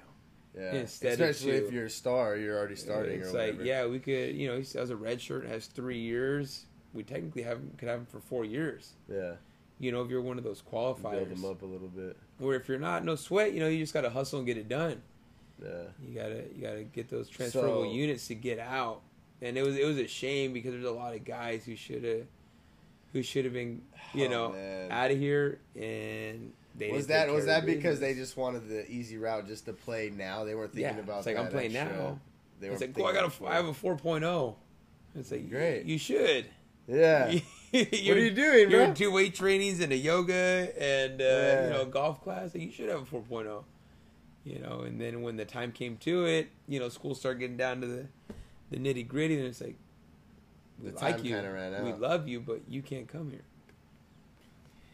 Yeah. 0.56 0.74
instead 0.74 1.20
Especially 1.20 1.56
if 1.56 1.72
you're 1.72 1.86
a 1.86 1.90
star, 1.90 2.36
you're 2.36 2.56
already 2.56 2.76
starting 2.76 3.20
it's 3.20 3.30
or 3.30 3.38
like 3.38 3.52
whatever. 3.52 3.64
yeah, 3.64 3.86
we 3.86 3.98
could. 3.98 4.36
You 4.36 4.48
know, 4.48 4.60
he 4.60 4.78
has 4.78 4.90
a 4.90 4.96
red 4.96 5.20
shirt, 5.20 5.46
has 5.46 5.66
three 5.66 5.98
years. 5.98 6.66
We 6.92 7.02
technically 7.02 7.42
have 7.42 7.58
him, 7.58 7.72
could 7.76 7.88
have 7.88 8.00
him 8.00 8.06
for 8.06 8.20
four 8.20 8.44
years. 8.44 8.92
Yeah. 9.10 9.32
You 9.80 9.90
know, 9.90 10.02
if 10.02 10.10
you're 10.10 10.20
one 10.22 10.38
of 10.38 10.44
those 10.44 10.62
qualifiers, 10.62 11.26
Build 11.26 11.30
them 11.30 11.44
up 11.44 11.62
a 11.62 11.66
little 11.66 11.88
bit. 11.88 12.16
Or 12.40 12.54
if 12.54 12.68
you're 12.68 12.78
not, 12.78 13.04
no 13.04 13.16
sweat. 13.16 13.52
You 13.52 13.60
know, 13.60 13.66
you 13.66 13.78
just 13.80 13.92
got 13.92 14.02
to 14.02 14.10
hustle 14.10 14.38
and 14.38 14.46
get 14.46 14.56
it 14.56 14.68
done. 14.68 15.02
Yeah. 15.60 15.68
You 16.00 16.14
gotta 16.14 16.44
you 16.54 16.62
gotta 16.62 16.84
get 16.84 17.08
those 17.08 17.28
transferable 17.28 17.82
So- 17.82 17.92
units 17.92 18.28
to 18.28 18.34
get 18.34 18.58
out. 18.60 19.02
And 19.42 19.58
it 19.58 19.64
was 19.64 19.76
it 19.76 19.84
was 19.84 19.98
a 19.98 20.06
shame 20.06 20.52
because 20.52 20.72
there's 20.72 20.84
a 20.84 20.90
lot 20.92 21.14
of 21.14 21.24
guys 21.24 21.64
who 21.64 21.74
should 21.74 22.04
have 22.04 22.26
who 23.14 23.22
should 23.22 23.46
have 23.46 23.54
been 23.54 23.80
you 24.12 24.26
Oh, 24.26 24.30
know 24.30 24.52
man. 24.52 24.90
out 24.92 25.10
of 25.10 25.16
here 25.18 25.58
and 25.74 26.52
they 26.76 26.90
was 26.90 27.06
that 27.06 27.30
was 27.32 27.46
that 27.46 27.64
because 27.64 28.00
they 28.00 28.12
just 28.12 28.36
wanted 28.36 28.68
the 28.68 28.90
easy 28.90 29.16
route 29.16 29.46
just 29.46 29.64
to 29.64 29.72
play 29.72 30.10
now? 30.14 30.44
They 30.44 30.54
weren't 30.54 30.74
thinking 30.74 30.96
yeah 30.96 31.00
about 31.02 31.18
it's 31.18 31.26
like 31.26 31.36
that 31.36 31.44
I'm 31.46 31.50
playing 31.50 31.74
extra- 31.74 31.96
now. 31.98 32.18
They 32.60 32.68
It's 32.68 32.80
like, 32.82 32.98
oh, 32.98 33.04
I 33.06 33.12
got 33.14 33.40
a 33.40 33.46
I 33.46 33.54
have 33.56 33.66
a 33.66 33.72
4.0. 33.72 34.54
It's 35.16 35.30
like 35.30 35.48
Great. 35.48 35.86
You 35.86 35.96
should. 35.98 36.46
Yeah. 36.86 37.26
what 37.70 37.92
are 37.92 38.18
you 38.18 38.30
doing, 38.32 38.68
You're 38.70 38.80
bro? 38.80 38.82
in 38.84 38.94
two 38.94 39.10
weight 39.10 39.34
trainings 39.34 39.80
and 39.80 39.90
a 39.92 39.96
yoga 39.96 40.68
and 40.78 41.20
uh, 41.20 41.24
Yeah. 41.24 41.64
you 41.64 41.70
know 41.70 41.84
golf 41.86 42.22
class. 42.22 42.54
You 42.54 42.70
should 42.70 42.88
have 42.90 43.02
a 43.02 43.16
4.0. 43.16 43.64
You 44.44 44.58
know, 44.58 44.80
and 44.80 45.00
then 45.00 45.22
when 45.22 45.36
the 45.36 45.46
time 45.46 45.72
came 45.72 45.96
to 45.98 46.26
it, 46.26 46.48
you 46.68 46.78
know, 46.78 46.90
school 46.90 47.14
started 47.14 47.38
getting 47.40 47.56
down 47.56 47.80
to 47.80 47.86
the 47.86 48.06
the 48.70 48.76
nitty 48.76 49.06
gritty, 49.08 49.38
and 49.38 49.46
it's 49.46 49.60
like 49.60 49.76
we 50.82 50.90
The 50.90 50.96
like 50.96 51.24
you, 51.24 51.36
we 51.82 51.92
love 51.92 52.28
you, 52.28 52.40
but 52.40 52.60
you 52.68 52.82
can't 52.82 53.08
come 53.08 53.30
here. 53.30 53.44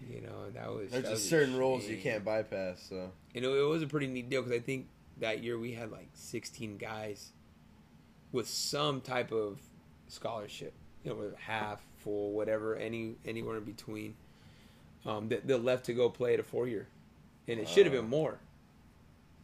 You 0.08 0.22
know, 0.22 0.50
that 0.54 0.70
was 0.72 0.90
There's 0.90 1.08
just 1.08 1.28
certain 1.28 1.56
roles 1.56 1.84
you 1.86 1.98
can't 1.98 2.24
bypass. 2.24 2.86
So 2.88 3.10
You 3.34 3.40
know, 3.42 3.54
it 3.54 3.68
was 3.68 3.82
a 3.82 3.86
pretty 3.86 4.06
neat 4.06 4.30
deal 4.30 4.42
because 4.42 4.56
I 4.58 4.62
think 4.62 4.86
that 5.18 5.42
year 5.42 5.58
we 5.58 5.72
had 5.72 5.90
like 5.90 6.08
16 6.14 6.78
guys 6.78 7.32
with 8.32 8.48
some 8.48 9.00
type 9.00 9.32
of 9.32 9.60
scholarship. 10.08 10.72
You 11.04 11.10
know, 11.12 11.32
half, 11.38 11.80
full, 11.98 12.32
whatever, 12.32 12.76
any 12.76 13.14
anywhere 13.24 13.58
in 13.58 13.64
between. 13.64 14.14
Um, 15.06 15.28
that, 15.28 15.46
that 15.46 15.64
left 15.64 15.86
to 15.86 15.94
go 15.94 16.10
play 16.10 16.34
at 16.34 16.40
a 16.40 16.42
four 16.42 16.66
year, 16.68 16.86
and 17.48 17.58
it 17.58 17.66
should 17.68 17.86
have 17.86 17.94
been 17.94 18.08
more. 18.08 18.38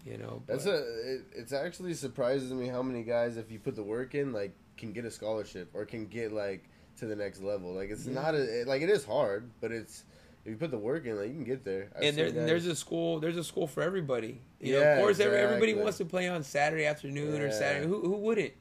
You 0.04 0.18
know, 0.18 0.42
that's 0.46 0.64
but- 0.64 0.74
a. 0.74 1.14
It, 1.14 1.24
it's 1.34 1.52
actually 1.52 1.94
surprises 1.94 2.52
me 2.52 2.68
how 2.68 2.82
many 2.82 3.02
guys, 3.02 3.38
if 3.38 3.50
you 3.50 3.58
put 3.58 3.74
the 3.74 3.82
work 3.82 4.14
in, 4.14 4.32
like 4.32 4.52
can 4.76 4.92
get 4.92 5.04
a 5.04 5.10
scholarship 5.10 5.70
or 5.74 5.84
can 5.84 6.06
get 6.06 6.32
like 6.32 6.68
to 6.98 7.06
the 7.06 7.16
next 7.16 7.42
level. 7.42 7.72
Like 7.72 7.90
it's 7.90 8.06
Yeah. 8.06 8.14
not 8.14 8.34
a 8.34 8.60
it, 8.62 8.66
like 8.68 8.82
it 8.82 8.90
is 8.90 9.04
hard, 9.04 9.50
but 9.60 9.72
it's 9.72 10.04
if 10.44 10.50
you 10.50 10.56
put 10.56 10.70
the 10.70 10.78
work 10.78 11.04
in, 11.06 11.16
like 11.16 11.28
you 11.28 11.34
can 11.34 11.44
get 11.44 11.64
there. 11.64 11.90
I've 11.96 12.02
and 12.04 12.16
there, 12.16 12.30
there's 12.30 12.66
a 12.66 12.76
school. 12.76 13.18
There's 13.18 13.36
a 13.36 13.42
school 13.44 13.66
for 13.66 13.82
everybody. 13.82 14.40
You 14.60 14.74
know, 14.74 14.80
Yeah, 14.80 14.94
of 14.94 15.00
course, 15.00 15.18
every, 15.20 15.38
everybody 15.38 15.74
wants 15.74 15.98
to 15.98 16.04
play 16.04 16.28
on 16.28 16.42
Saturday 16.44 16.86
afternoon 16.86 17.40
or 17.40 17.50
Saturday. 17.50 17.86
Who 17.86 18.00
who 18.00 18.12
wouldn't? 18.12 18.52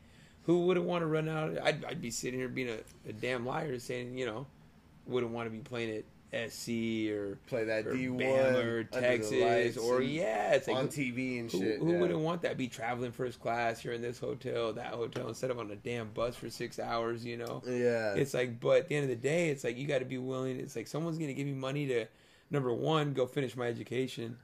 Who 0.43 0.65
wouldn't 0.65 0.85
want 0.85 1.01
to 1.01 1.07
run 1.07 1.27
out? 1.29 1.57
I'd, 1.63 1.83
I'd 1.85 2.01
be 2.01 2.11
sitting 2.11 2.39
here 2.39 2.47
being 2.49 2.69
a, 2.69 3.09
a 3.09 3.13
damn 3.13 3.45
liar 3.45 3.79
saying, 3.79 4.17
you 4.17 4.25
know, 4.27 4.45
wouldn't 5.07 5.31
want 5.31 5.47
to 5.47 5.49
be 5.51 5.59
playing 5.59 5.95
at 5.97 6.03
SC 6.33 7.09
or, 7.11 7.37
play 7.47 7.63
that 7.65 7.91
D 7.91 8.09
one 8.09 8.21
or 8.23 8.83
Texas 8.83 9.77
or 9.77 10.01
yeah, 10.01 10.53
it's 10.53 10.67
like 10.67 10.75
on 10.75 10.87
TV 10.87 11.39
and 11.39 11.51
who, 11.51 11.59
shit. 11.59 11.79
who 11.79 11.93
yeah. 11.93 11.99
wouldn't 11.99 12.19
want 12.19 12.41
that? 12.41 12.57
Be 12.57 12.67
traveling 12.67 13.11
first 13.11 13.39
class. 13.39 13.83
You're 13.83 13.93
in 13.93 14.01
this 14.01 14.19
hotel, 14.19 14.73
that 14.73 14.93
hotel, 14.93 15.29
instead 15.29 15.51
of 15.51 15.59
on 15.59 15.71
a 15.71 15.75
damn 15.75 16.09
bus 16.09 16.35
for 16.35 16.49
six 16.49 16.79
hours. 16.79 17.23
You 17.23 17.37
know, 17.37 17.63
Yeah, 17.65 18.15
it's 18.15 18.33
like, 18.33 18.59
but 18.59 18.79
at 18.79 18.87
the 18.89 18.95
end 18.95 19.03
of 19.03 19.09
the 19.09 19.15
day, 19.15 19.49
it's 19.49 19.63
like 19.63 19.77
you 19.77 19.87
got 19.87 19.99
to 19.99 20.05
be 20.05 20.17
willing. 20.17 20.59
It's 20.59 20.75
like 20.75 20.87
someone's 20.87 21.17
to 21.17 21.33
give 21.33 21.47
me 21.47 21.53
money 21.53 21.87
to 21.87 22.05
number 22.49 22.73
one 22.73 23.13
go 23.13 23.25
finish 23.25 23.55
my 23.55 23.67
education, 23.67 24.37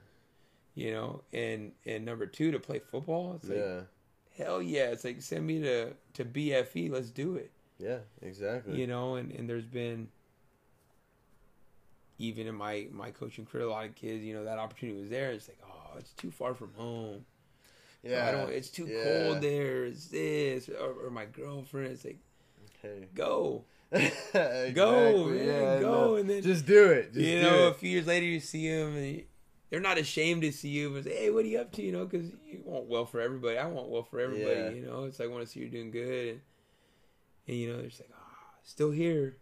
you 0.74 0.92
know, 0.92 1.22
and 1.32 1.72
and 1.84 2.04
number 2.04 2.26
two 2.26 2.52
to 2.52 2.58
play 2.58 2.78
football. 2.78 3.34
It's 3.36 3.48
like 3.48 3.58
yeah, 3.58 3.80
hell 4.36 4.62
yeah! 4.62 4.86
It's 4.86 5.04
like 5.04 5.20
send 5.20 5.46
me 5.46 5.60
to 5.60 5.92
to 6.14 6.24
BFE. 6.24 6.90
Let's 6.90 7.10
do 7.10 7.36
it. 7.36 7.50
yeah, 7.78 7.98
exactly. 8.22 8.80
You 8.80 8.86
know, 8.86 9.16
and 9.16 9.30
and 9.32 9.48
there's 9.48 9.66
been 9.66 10.08
even 12.22 12.46
in 12.46 12.54
my 12.54 12.86
my 12.92 13.10
coaching 13.10 13.44
career, 13.44 13.64
a 13.64 13.70
lot 13.70 13.84
of 13.84 13.94
kids, 13.94 14.22
you 14.24 14.32
know, 14.34 14.44
that 14.44 14.58
opportunity 14.58 14.98
was 15.00 15.10
there. 15.10 15.32
It's 15.32 15.48
like, 15.48 15.58
oh, 15.66 15.98
it's 15.98 16.12
too 16.12 16.30
far 16.30 16.54
from 16.54 16.72
home. 16.74 17.24
yeah, 18.02 18.28
I 18.28 18.30
don't. 18.30 18.50
It's 18.50 18.70
too 18.70 18.86
yeah. 18.86 19.02
cold 19.04 19.40
there. 19.42 19.84
It's 19.86 20.06
this 20.06 20.68
or, 20.68 21.06
or 21.06 21.10
my 21.10 21.26
girlfriend. 21.26 21.92
It's 21.92 22.04
like 22.04 22.18
Hey. 22.80 23.08
go. 23.14 23.64
Exactly, 23.92 24.72
Go, 24.72 25.26
man, 25.26 25.46
yeah, 25.46 25.80
go, 25.80 26.16
and 26.16 26.28
then- 26.30 26.42
just 26.42 26.64
do 26.64 26.90
it. 26.92 27.12
Just 27.12 27.26
you 27.26 27.36
do 27.40 27.42
know, 27.42 27.68
a 27.68 27.74
few 27.74 27.90
years 27.90 28.06
later, 28.06 28.24
you 28.24 28.40
see 28.40 28.70
them, 28.70 28.96
and 28.96 29.22
they're 29.68 29.80
not 29.80 29.98
ashamed 29.98 30.42
to 30.42 30.50
see 30.52 30.70
you, 30.70 30.90
but 30.90 31.04
say, 31.04 31.14
"Hey, 31.14 31.30
what 31.30 31.44
are 31.44 31.48
you 31.48 31.58
up 31.58 31.70
to?" 31.72 31.82
You 31.82 31.92
know, 31.92 32.06
because 32.06 32.28
you 32.46 32.62
want 32.64 32.86
well 32.86 33.04
for 33.04 33.20
everybody. 33.20 33.58
I 33.58 33.66
want 33.66 33.88
well 33.88 34.02
for 34.02 34.18
everybody. 34.18 34.60
Yeah. 34.60 34.70
You 34.70 34.86
know, 34.86 35.04
it's 35.04 35.18
like 35.18 35.28
I 35.28 35.32
want 35.32 35.44
to 35.44 35.50
see 35.50 35.60
you 35.60 35.68
doing 35.68 35.90
good, 35.90 36.28
and, 36.30 36.40
and 37.48 37.56
you 37.56 37.68
know, 37.70 37.76
they're 37.78 37.88
just 37.90 38.00
like, 38.00 38.10
"Ah, 38.14 38.54
still 38.62 38.90
here." 38.90 39.36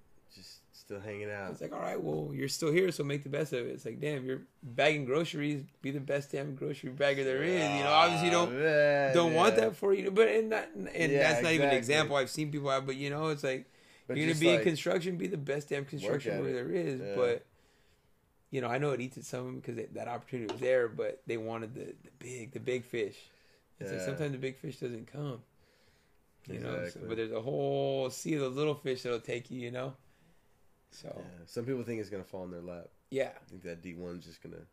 Still 0.90 1.00
hanging 1.00 1.31
out. 1.31 1.53
It's 1.53 1.61
like, 1.61 1.72
all 1.72 1.79
right, 1.79 2.03
well, 2.03 2.31
you're 2.35 2.48
still 2.48 2.72
here, 2.72 2.90
so 2.90 3.05
make 3.05 3.22
the 3.22 3.29
best 3.29 3.53
of 3.53 3.64
it. 3.64 3.70
It's 3.70 3.85
like, 3.85 4.00
damn, 4.00 4.24
you're 4.24 4.42
bagging 4.61 5.05
groceries. 5.05 5.62
Be 5.83 5.92
the 5.92 6.00
best 6.00 6.33
damn 6.33 6.57
grocery 6.57 6.90
bagger 6.90 7.22
there 7.22 7.44
is. 7.44 7.62
You 7.62 7.85
know, 7.85 7.90
obviously 7.92 8.26
you 8.26 8.33
don't 8.33 8.59
man, 8.59 9.14
don't 9.14 9.35
want 9.35 9.55
that 9.55 9.76
for 9.76 9.94
you, 9.94 10.11
but 10.11 10.26
and 10.26 10.53
and 10.53 11.12
Yeah, 11.12 11.18
that's 11.31 11.42
not 11.44 11.53
even 11.53 11.68
an 11.68 11.74
example 11.76 12.16
I've 12.16 12.29
seen 12.29 12.50
people 12.50 12.70
have. 12.70 12.87
But 12.87 12.96
you 12.96 13.09
know, 13.09 13.29
it's 13.29 13.44
like 13.44 13.66
But 14.09 14.16
you're 14.16 14.26
gonna 14.26 14.40
be 14.40 14.48
in 14.48 14.62
construction, 14.64 15.16
be 15.16 15.29
the 15.29 15.37
best 15.37 15.68
damn 15.68 15.85
construction 15.85 16.33
worker 16.40 16.53
there 16.53 16.72
is. 16.72 17.00
Yeah. 17.00 17.14
But 17.14 17.46
you 18.50 18.61
know, 18.61 18.66
I 18.66 18.79
know 18.79 18.90
it 18.90 19.00
eats 19.00 19.16
at 19.16 19.24
some 19.24 19.61
because 19.61 19.76
that 19.94 20.09
opportunity 20.09 20.53
was 20.53 20.61
there, 20.61 20.88
but 20.88 21.22
they 21.24 21.37
wanted 21.37 21.72
the, 21.76 21.85
the 22.03 22.11
big, 22.18 22.50
the 22.53 22.59
big 22.59 22.85
fish. 22.85 23.16
It's 23.79 23.92
like 23.92 24.00
sometimes 24.00 24.33
the 24.33 24.38
big 24.38 24.57
fish 24.59 24.79
doesn't 24.81 25.07
come. 25.12 25.40
You 26.48 26.59
know, 26.59 26.88
so- 26.88 26.98
but 27.07 27.16
there's 27.16 27.31
a 27.31 27.40
whole 27.40 28.11
sea 28.11 28.35
of 28.35 28.40
the 28.40 28.48
little 28.48 28.74
fish 28.74 29.03
that'll 29.03 29.20
take 29.20 29.53
you. 29.53 29.61
You 29.61 29.70
know, 29.70 29.94
so 30.90 31.12
Yeah. 31.16 31.44
Some 31.46 31.64
people 31.64 31.83
think 31.83 32.00
it's 32.00 32.11
gonna 32.11 32.24
fall 32.24 32.44
in 32.44 32.50
their 32.50 32.61
lap. 32.62 32.88
yeah, 33.11 33.31
I 33.37 33.50
think 33.50 33.62
that 33.62 33.83
D 33.83 33.94
one's 33.94 34.24
just 34.26 34.42
gonna 34.42 34.66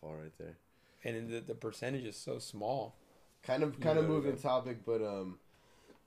fall 0.00 0.14
right 0.16 0.36
there. 0.38 0.56
and 1.04 1.28
the 1.30 1.40
the 1.40 1.54
percentage 1.54 2.04
is 2.04 2.16
so 2.16 2.38
small. 2.38 2.96
Kind 3.42 3.62
of, 3.62 3.78
kind 3.80 3.98
of 3.98 4.06
moving 4.06 4.36
yeah. 4.36 4.40
topic, 4.42 4.78
but 4.86 5.02
um, 5.02 5.38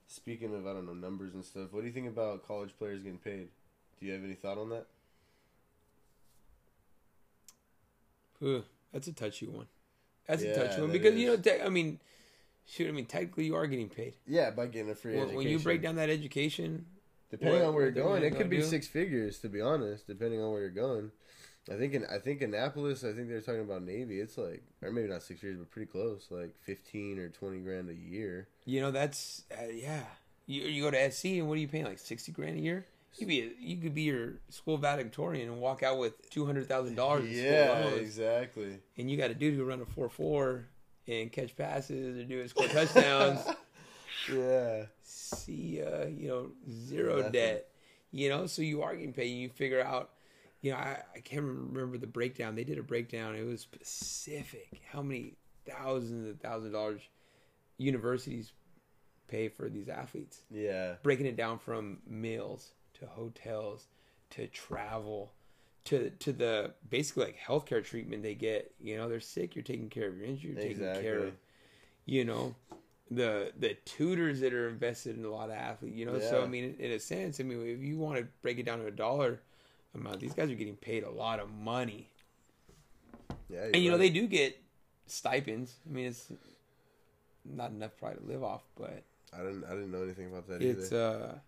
speaking 0.08 0.54
of 0.54 0.66
I 0.66 0.72
don't 0.72 0.86
know 0.86 0.94
numbers 0.94 1.34
and 1.34 1.44
stuff, 1.44 1.72
what 1.72 1.82
do 1.82 1.86
you 1.86 1.92
think 1.92 2.08
about 2.08 2.46
college 2.46 2.70
players 2.78 3.02
getting 3.02 3.18
paid? 3.18 3.48
Do 4.00 4.06
you 4.06 4.12
have 4.12 4.24
any 4.24 4.34
thought 4.34 4.58
on 4.58 4.70
that? 4.70 4.86
Ugh, 8.44 8.64
that's 8.92 9.06
a 9.08 9.12
touchy 9.12 9.46
one. 9.46 9.66
That's 10.26 10.42
Yeah, 10.42 10.50
a 10.50 10.54
touchy 10.54 10.80
one 10.80 10.90
that 10.90 10.98
because 11.00 11.16
you 11.18 11.26
know, 11.28 11.36
te- 11.36 11.60
I 11.62 11.68
mean, 11.68 12.00
shoot, 12.66 12.88
I 12.88 12.92
mean, 12.92 13.06
technically 13.06 13.46
you 13.46 13.54
are 13.56 13.66
getting 13.66 13.88
paid. 13.88 14.14
Yeah, 14.26 14.50
by 14.50 14.66
getting 14.66 14.90
a 14.90 14.94
free 14.94 15.12
When, 15.12 15.22
education. 15.22 15.36
when 15.38 15.48
you 15.48 15.58
break 15.58 15.82
down 15.82 15.96
that 15.96 16.10
education, 16.10 16.86
depending 17.30 17.60
what- 17.60 17.68
on 17.68 17.74
where 17.74 17.84
you're 17.84 17.92
going, 17.92 18.22
it 18.22 18.36
could 18.36 18.50
be 18.50 18.58
do. 18.58 18.62
six 18.62 18.86
figures. 18.86 19.38
To 19.40 19.48
be 19.48 19.60
honest, 19.60 20.06
depending 20.06 20.40
on 20.42 20.50
where 20.52 20.60
you're 20.60 20.70
going. 20.70 21.10
I 21.70 21.76
think 21.76 21.92
in 21.92 22.06
I 22.06 22.18
think 22.18 22.40
Annapolis, 22.40 23.04
I 23.04 23.12
think 23.12 23.28
they're 23.28 23.42
talking 23.42 23.60
about 23.60 23.82
Navy. 23.82 24.20
It's 24.20 24.38
like, 24.38 24.62
or 24.80 24.90
maybe 24.90 25.08
not 25.08 25.22
six 25.22 25.40
figures, 25.40 25.58
but 25.58 25.70
pretty 25.70 25.90
close, 25.90 26.26
like 26.30 26.54
fifteen 26.62 27.18
or 27.18 27.28
twenty 27.28 27.58
grand 27.58 27.90
a 27.90 27.94
year. 27.94 28.48
you 28.64 28.80
know, 28.80 28.90
that's 28.90 29.42
uh, 29.52 29.66
yeah. 29.70 30.04
You 30.46 30.62
you 30.62 30.82
go 30.82 30.90
to 30.90 31.10
SC 31.10 31.26
and 31.26 31.46
what 31.48 31.58
are 31.58 31.60
you 31.60 31.68
paying 31.68 31.84
like 31.84 31.98
sixty 31.98 32.32
grand 32.32 32.56
a 32.56 32.60
year? 32.60 32.86
You 33.18 33.26
be 33.26 33.40
a, 33.40 33.50
you 33.60 33.76
could 33.76 33.94
be 33.94 34.02
your 34.02 34.34
school 34.48 34.78
valedictorian 34.78 35.48
and 35.50 35.60
walk 35.60 35.82
out 35.82 35.98
with 35.98 36.30
two 36.30 36.46
hundred 36.46 36.68
thousand 36.68 36.94
dollars. 36.94 37.28
Yeah, 37.30 37.84
exactly. 37.88 38.78
and 38.96 39.10
you 39.10 39.18
got 39.18 39.30
a 39.30 39.34
dude 39.34 39.54
who 39.54 39.64
run 39.64 39.82
a 39.82 39.84
four 39.86 40.08
four 40.08 40.68
and 41.06 41.30
catch 41.30 41.54
passes 41.54 42.16
or 42.18 42.24
do 42.24 42.38
his 42.38 42.50
score 42.52 42.68
touchdowns. 42.68 43.40
yeah, 44.32 44.84
see 45.28 45.82
uh, 45.82 46.06
you 46.06 46.28
know 46.28 46.50
zero 46.70 47.16
Nothing. 47.16 47.32
debt 47.32 47.68
you 48.10 48.28
know? 48.28 48.46
So 48.46 48.62
you 48.62 48.82
are 48.82 48.94
getting 48.94 49.12
paid 49.12 49.28
you 49.28 49.48
figure 49.48 49.82
out 49.82 50.10
you 50.60 50.72
know 50.72 50.78
I, 50.78 50.98
I 51.14 51.20
can't 51.20 51.44
remember 51.44 51.98
the 51.98 52.06
breakdown. 52.06 52.54
They 52.54 52.64
did 52.64 52.78
a 52.78 52.82
breakdown. 52.82 53.34
It 53.34 53.44
was 53.44 53.60
specific. 53.60 54.82
How 54.90 55.02
many 55.02 55.34
thousands 55.68 56.26
and 56.26 56.40
thousands 56.40 56.66
of 56.66 56.72
dollars 56.72 57.00
universities 57.76 58.52
pay 59.28 59.48
for 59.48 59.68
these 59.68 59.88
athletes? 59.88 60.40
Yeah, 60.50 60.94
breaking 61.02 61.26
it 61.26 61.36
down 61.36 61.58
from 61.58 61.98
meals 62.06 62.72
to 62.94 63.06
hotels 63.06 63.86
to 64.30 64.46
travel 64.48 65.32
to 65.84 66.10
to 66.10 66.32
the 66.32 66.74
basically 66.90 67.26
like 67.26 67.38
healthcare 67.38 67.84
treatment 67.84 68.22
they 68.22 68.34
get. 68.34 68.72
You 68.80 68.96
know 68.96 69.08
they're 69.08 69.20
sick. 69.20 69.54
You're 69.54 69.62
taking 69.62 69.90
care 69.90 70.08
of 70.08 70.16
your 70.16 70.26
injury. 70.26 70.52
You're 70.52 70.62
taking 70.62 71.02
care 71.02 71.18
of 71.20 71.34
you 72.04 72.24
know 72.24 72.56
the 73.10 73.52
the 73.58 73.74
tutors 73.84 74.40
that 74.40 74.52
are 74.52 74.68
invested 74.68 75.16
in 75.16 75.24
a 75.24 75.30
lot 75.30 75.48
of 75.48 75.56
athletes 75.56 75.96
you 75.96 76.04
know 76.04 76.18
so 76.18 76.42
i 76.42 76.46
mean 76.46 76.76
in 76.78 76.90
a 76.92 76.98
sense 76.98 77.40
i 77.40 77.42
mean 77.42 77.66
if 77.66 77.82
you 77.82 77.96
want 77.96 78.18
to 78.18 78.26
break 78.42 78.58
it 78.58 78.64
down 78.64 78.78
to 78.78 78.86
a 78.86 78.90
dollar 78.90 79.40
amount 79.94 80.20
these 80.20 80.34
guys 80.34 80.50
are 80.50 80.54
getting 80.54 80.76
paid 80.76 81.02
a 81.02 81.10
lot 81.10 81.40
of 81.40 81.50
money 81.50 82.10
yeah. 83.48 83.64
and 83.72 83.82
you 83.82 83.90
know 83.90 83.96
they 83.96 84.10
do 84.10 84.26
get 84.26 84.60
stipends 85.06 85.76
i 85.88 85.92
mean 85.92 86.06
it's 86.06 86.30
not 87.44 87.70
enough 87.70 87.92
probably 87.98 88.18
to 88.18 88.26
live 88.26 88.44
off 88.44 88.62
but 88.76 89.02
I 89.32 89.38
didn't 89.38 89.64
I 89.64 89.70
didn't 89.70 89.92
know 89.92 90.02
anything 90.02 90.26
about 90.26 90.48
that 90.48 90.62
either. 90.62 90.80
it's 90.80 90.92
either. 90.92 91.32
uh 91.34 91.38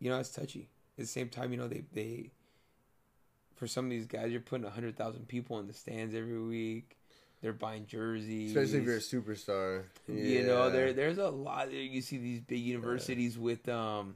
you 0.00 0.10
know 0.10 0.18
it's 0.18 0.30
touchy 0.30 0.68
at 0.98 1.04
the 1.04 1.06
same 1.06 1.28
time 1.28 1.52
you 1.52 1.58
know 1.58 1.68
they 1.68 1.84
they 1.92 2.30
for 3.56 3.66
some 3.66 3.84
of 3.84 3.90
these 3.90 4.06
guys 4.06 4.32
you're 4.32 4.40
putting 4.40 4.64
100000 4.64 5.28
people 5.28 5.58
in 5.60 5.66
the 5.66 5.72
stands 5.72 6.14
every 6.14 6.40
week 6.40 6.96
they're 7.42 7.52
buying 7.52 7.86
jerseys. 7.86 8.56
Especially 8.56 8.78
if 8.78 8.84
you're 8.86 8.96
a 8.96 9.00
superstar. 9.00 9.84
you 10.08 10.42
know 10.44 10.70
there 10.70 10.92
there's 10.92 11.18
a 11.18 11.28
lot 11.28 11.72
you 11.72 12.00
see 12.00 12.18
these 12.18 12.40
big 12.40 12.60
universities 12.60 13.36
with 13.38 13.68
um 13.68 14.14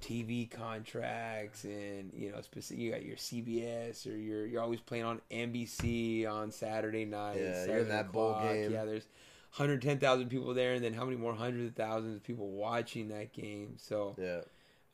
TV 0.00 0.48
contracts 0.48 1.64
and 1.64 2.12
you 2.14 2.30
know 2.30 2.40
specific 2.40 2.80
you 2.80 2.90
got 2.92 3.04
your 3.04 3.16
CBS 3.16 4.06
or 4.06 4.16
you're 4.16 4.46
you're 4.46 4.62
always 4.62 4.80
playing 4.80 5.04
on 5.04 5.20
NBC 5.30 6.28
on 6.28 6.50
Saturday 6.52 7.04
night 7.04 7.38
Yeah, 7.40 7.64
you're 7.66 7.78
in 7.78 7.88
that 7.88 8.12
bowl 8.12 8.38
game. 8.40 8.70
yeah 8.72 8.84
there's 8.84 9.08
110,000 9.56 10.28
people 10.28 10.52
there 10.54 10.74
and 10.74 10.84
then 10.84 10.92
how 10.94 11.04
many 11.04 11.16
more 11.16 11.34
hundreds 11.34 11.70
of 11.70 11.74
thousands 11.74 12.14
of 12.16 12.22
people 12.22 12.48
watching 12.50 13.08
that 13.08 13.32
game. 13.32 13.74
So 13.76 14.14
Yeah, 14.18 14.42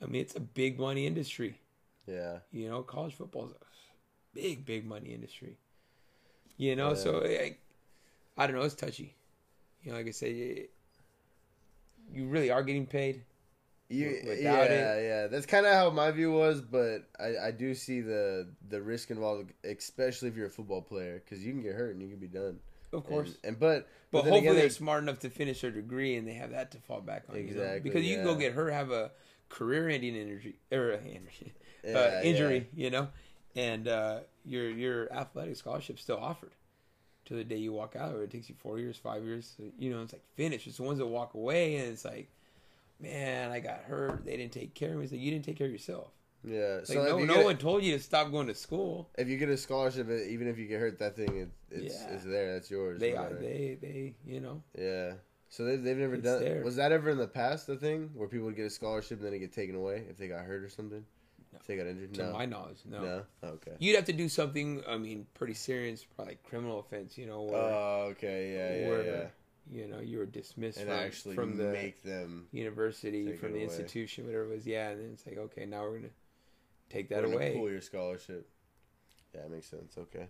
I 0.02 0.06
mean 0.06 0.22
it's 0.22 0.36
a 0.36 0.40
big 0.40 0.78
money 0.78 1.06
industry. 1.06 1.60
Yeah, 2.06 2.38
you 2.50 2.68
know 2.70 2.82
college 2.82 3.14
football's 3.14 3.52
a 3.52 3.56
big 4.34 4.64
big 4.64 4.86
money 4.86 5.12
industry 5.14 5.58
you 6.56 6.76
know 6.76 6.90
Yeah. 6.90 6.94
so 6.94 7.22
I, 7.24 7.56
I 8.36 8.46
don't 8.46 8.56
know 8.56 8.62
it's 8.62 8.74
touchy 8.74 9.14
you 9.82 9.90
know 9.92 9.98
like 9.98 10.06
I 10.08 10.10
said 10.12 10.34
you, 10.34 10.66
you 12.12 12.26
really 12.26 12.50
are 12.50 12.62
getting 12.62 12.86
paid 12.86 13.22
You, 13.88 14.18
yeah, 14.24 14.62
it- 14.64 15.04
yeah. 15.04 15.26
That's 15.28 15.46
kind 15.46 15.66
of 15.66 15.72
how 15.74 15.90
my 15.90 16.10
view 16.10 16.32
was, 16.32 16.60
but 16.60 17.04
I, 17.20 17.48
I 17.48 17.50
do 17.50 17.74
see 17.74 18.00
the 18.00 18.48
the 18.70 18.80
risk 18.80 19.10
involved, 19.10 19.52
especially 19.62 20.28
if 20.30 20.36
you're 20.36 20.46
a 20.46 20.50
football 20.50 20.80
player, 20.82 21.22
because 21.22 21.44
you 21.44 21.52
can 21.52 21.62
get 21.62 21.74
hurt 21.74 21.92
and 21.94 22.02
you 22.02 22.08
can 22.08 22.18
be 22.18 22.26
done. 22.28 22.58
of 22.92 23.04
course 23.04 23.36
and, 23.44 23.44
and 23.44 23.60
but 23.60 23.86
But, 24.10 24.24
then 24.24 24.32
hopefully 24.32 24.38
again, 24.38 24.54
they're 24.54 24.64
they- 24.64 24.68
smart 24.74 25.02
enough 25.02 25.18
to 25.20 25.30
finish 25.30 25.60
their 25.60 25.70
degree 25.70 26.16
and 26.16 26.26
they 26.26 26.32
have 26.34 26.50
that 26.50 26.70
to 26.72 26.78
fall 26.78 27.00
back 27.00 27.24
on. 27.28 27.36
you 27.36 27.42
know? 27.44 27.50
Exactly, 27.50 27.80
Because 27.90 28.04
you 28.06 28.14
can 28.16 28.24
go 28.24 28.34
get 28.36 28.52
hurt, 28.52 28.72
have 28.72 28.90
a 28.90 29.10
career-ending 29.48 30.16
injury 30.16 30.56
or 30.72 30.92
uh, 30.94 30.98
injury, 31.06 31.52
Yeah, 31.84 32.22
injury, 32.22 32.66
you 32.74 32.90
know, 32.90 33.08
and 33.56 33.88
uh, 33.88 34.20
your 34.44 34.68
your 34.70 35.12
athletic 35.12 35.56
scholarship 35.56 35.98
still 35.98 36.18
offered 36.18 36.52
to 37.26 37.34
the 37.34 37.44
day 37.44 37.56
you 37.56 37.72
walk 37.72 37.96
out. 37.96 38.14
Or 38.14 38.22
it 38.22 38.30
takes 38.30 38.48
you 38.48 38.54
four 38.58 38.78
years, 38.78 38.96
five 38.96 39.24
years. 39.24 39.54
You 39.78 39.90
know, 39.90 40.02
it's 40.02 40.12
like 40.12 40.24
finish. 40.34 40.66
It's 40.66 40.76
the 40.78 40.82
ones 40.82 40.98
that 40.98 41.06
walk 41.06 41.34
away 41.34 41.76
and 41.76 41.88
it's 41.92 42.04
like, 42.04 42.28
man, 43.00 43.50
I 43.50 43.60
got 43.60 43.80
hurt. 43.82 44.24
They 44.24 44.36
didn't 44.36 44.52
take 44.52 44.74
care 44.74 44.90
of 44.92 44.96
me. 44.98 45.04
It's 45.04 45.12
like 45.12 45.20
you 45.20 45.30
didn't 45.30 45.44
take 45.44 45.56
care 45.56 45.66
of 45.66 45.72
yourself. 45.72 46.08
yeah. 46.44 46.76
Like 46.76 46.86
So 46.86 47.02
no, 47.02 47.18
no 47.18 47.34
get, 47.36 47.44
one 47.44 47.56
told 47.56 47.82
you 47.82 47.92
to 47.96 48.02
stop 48.02 48.30
going 48.30 48.46
to 48.48 48.54
school. 48.54 49.08
if 49.16 49.28
you 49.28 49.36
get 49.38 49.48
a 49.48 49.56
scholarship, 49.56 50.08
uh, 50.08 50.14
even 50.14 50.48
if 50.48 50.58
you 50.58 50.66
get 50.66 50.80
hurt, 50.80 50.98
that 50.98 51.16
thing 51.16 51.36
it, 51.36 51.48
it's 51.70 51.94
Yeah. 52.02 52.08
it's 52.14 52.24
there. 52.24 52.52
That's 52.54 52.70
yours. 52.70 53.00
They 53.00 53.14
are 53.16 53.32
they 53.34 53.78
they 53.80 54.14
you 54.26 54.40
know 54.40 54.62
Yeah. 54.78 55.14
So 55.48 55.64
they, 55.64 55.76
they've 55.76 55.96
never 55.96 56.14
It's 56.14 56.24
done. 56.24 56.40
there. 56.42 56.62
Was 56.64 56.76
that 56.76 56.90
ever 56.90 57.10
in 57.10 57.16
the 57.18 57.28
past 57.28 57.66
the 57.68 57.76
thing 57.76 58.10
where 58.14 58.26
people 58.28 58.46
would 58.46 58.56
get 58.56 58.66
a 58.66 58.70
scholarship 58.70 59.18
and 59.18 59.26
then 59.26 59.34
it 59.34 59.38
get 59.38 59.52
taken 59.52 59.76
away 59.76 60.04
if 60.10 60.16
they 60.16 60.26
got 60.28 60.44
hurt 60.44 60.62
or 60.64 60.68
something? 60.68 61.04
No. 61.68 61.76
Got 61.76 61.86
injured? 61.86 62.14
to 62.14 62.22
No. 62.24 62.32
my 62.32 62.46
knowledge, 62.46 62.78
no. 62.84 63.02
no. 63.02 63.22
Okay. 63.42 63.72
You'd 63.78 63.96
have 63.96 64.04
to 64.06 64.12
do 64.12 64.28
something. 64.28 64.82
I 64.86 64.96
mean, 64.98 65.26
pretty 65.34 65.54
serious, 65.54 66.04
probably 66.04 66.38
criminal 66.44 66.80
offense. 66.80 67.16
You 67.16 67.26
know, 67.26 67.42
where 67.42 67.60
Oh, 67.60 68.06
okay. 68.12 68.52
Yeah, 68.54 68.88
yeah, 68.88 69.12
yeah. 69.12 69.26
you 69.70 69.86
know 69.88 70.00
you 70.00 70.18
were 70.18 70.26
dismissed 70.26 70.78
And 70.78 70.88
from, 70.88 70.98
actually 70.98 71.34
from 71.36 71.56
the 71.56 71.64
make 71.72 72.02
them 72.02 72.48
university, 72.52 73.32
from 73.32 73.52
the 73.52 73.64
away. 73.64 73.64
institution, 73.64 74.26
whatever 74.26 74.44
it 74.44 74.50
was. 74.56 74.66
Yeah, 74.66 74.90
and 74.90 75.00
then 75.00 75.10
it's 75.12 75.26
like, 75.26 75.38
okay, 75.38 75.64
now 75.66 75.82
we're 75.82 75.96
gonna 75.98 76.08
take 76.90 77.08
that 77.08 77.22
we're 77.26 77.32
away. 77.34 77.54
Pull 77.56 77.70
your 77.70 77.80
scholarship. 77.80 78.48
Yeah, 79.34 79.42
that 79.42 79.50
makes 79.50 79.68
sense. 79.68 79.96
Okay. 79.98 80.28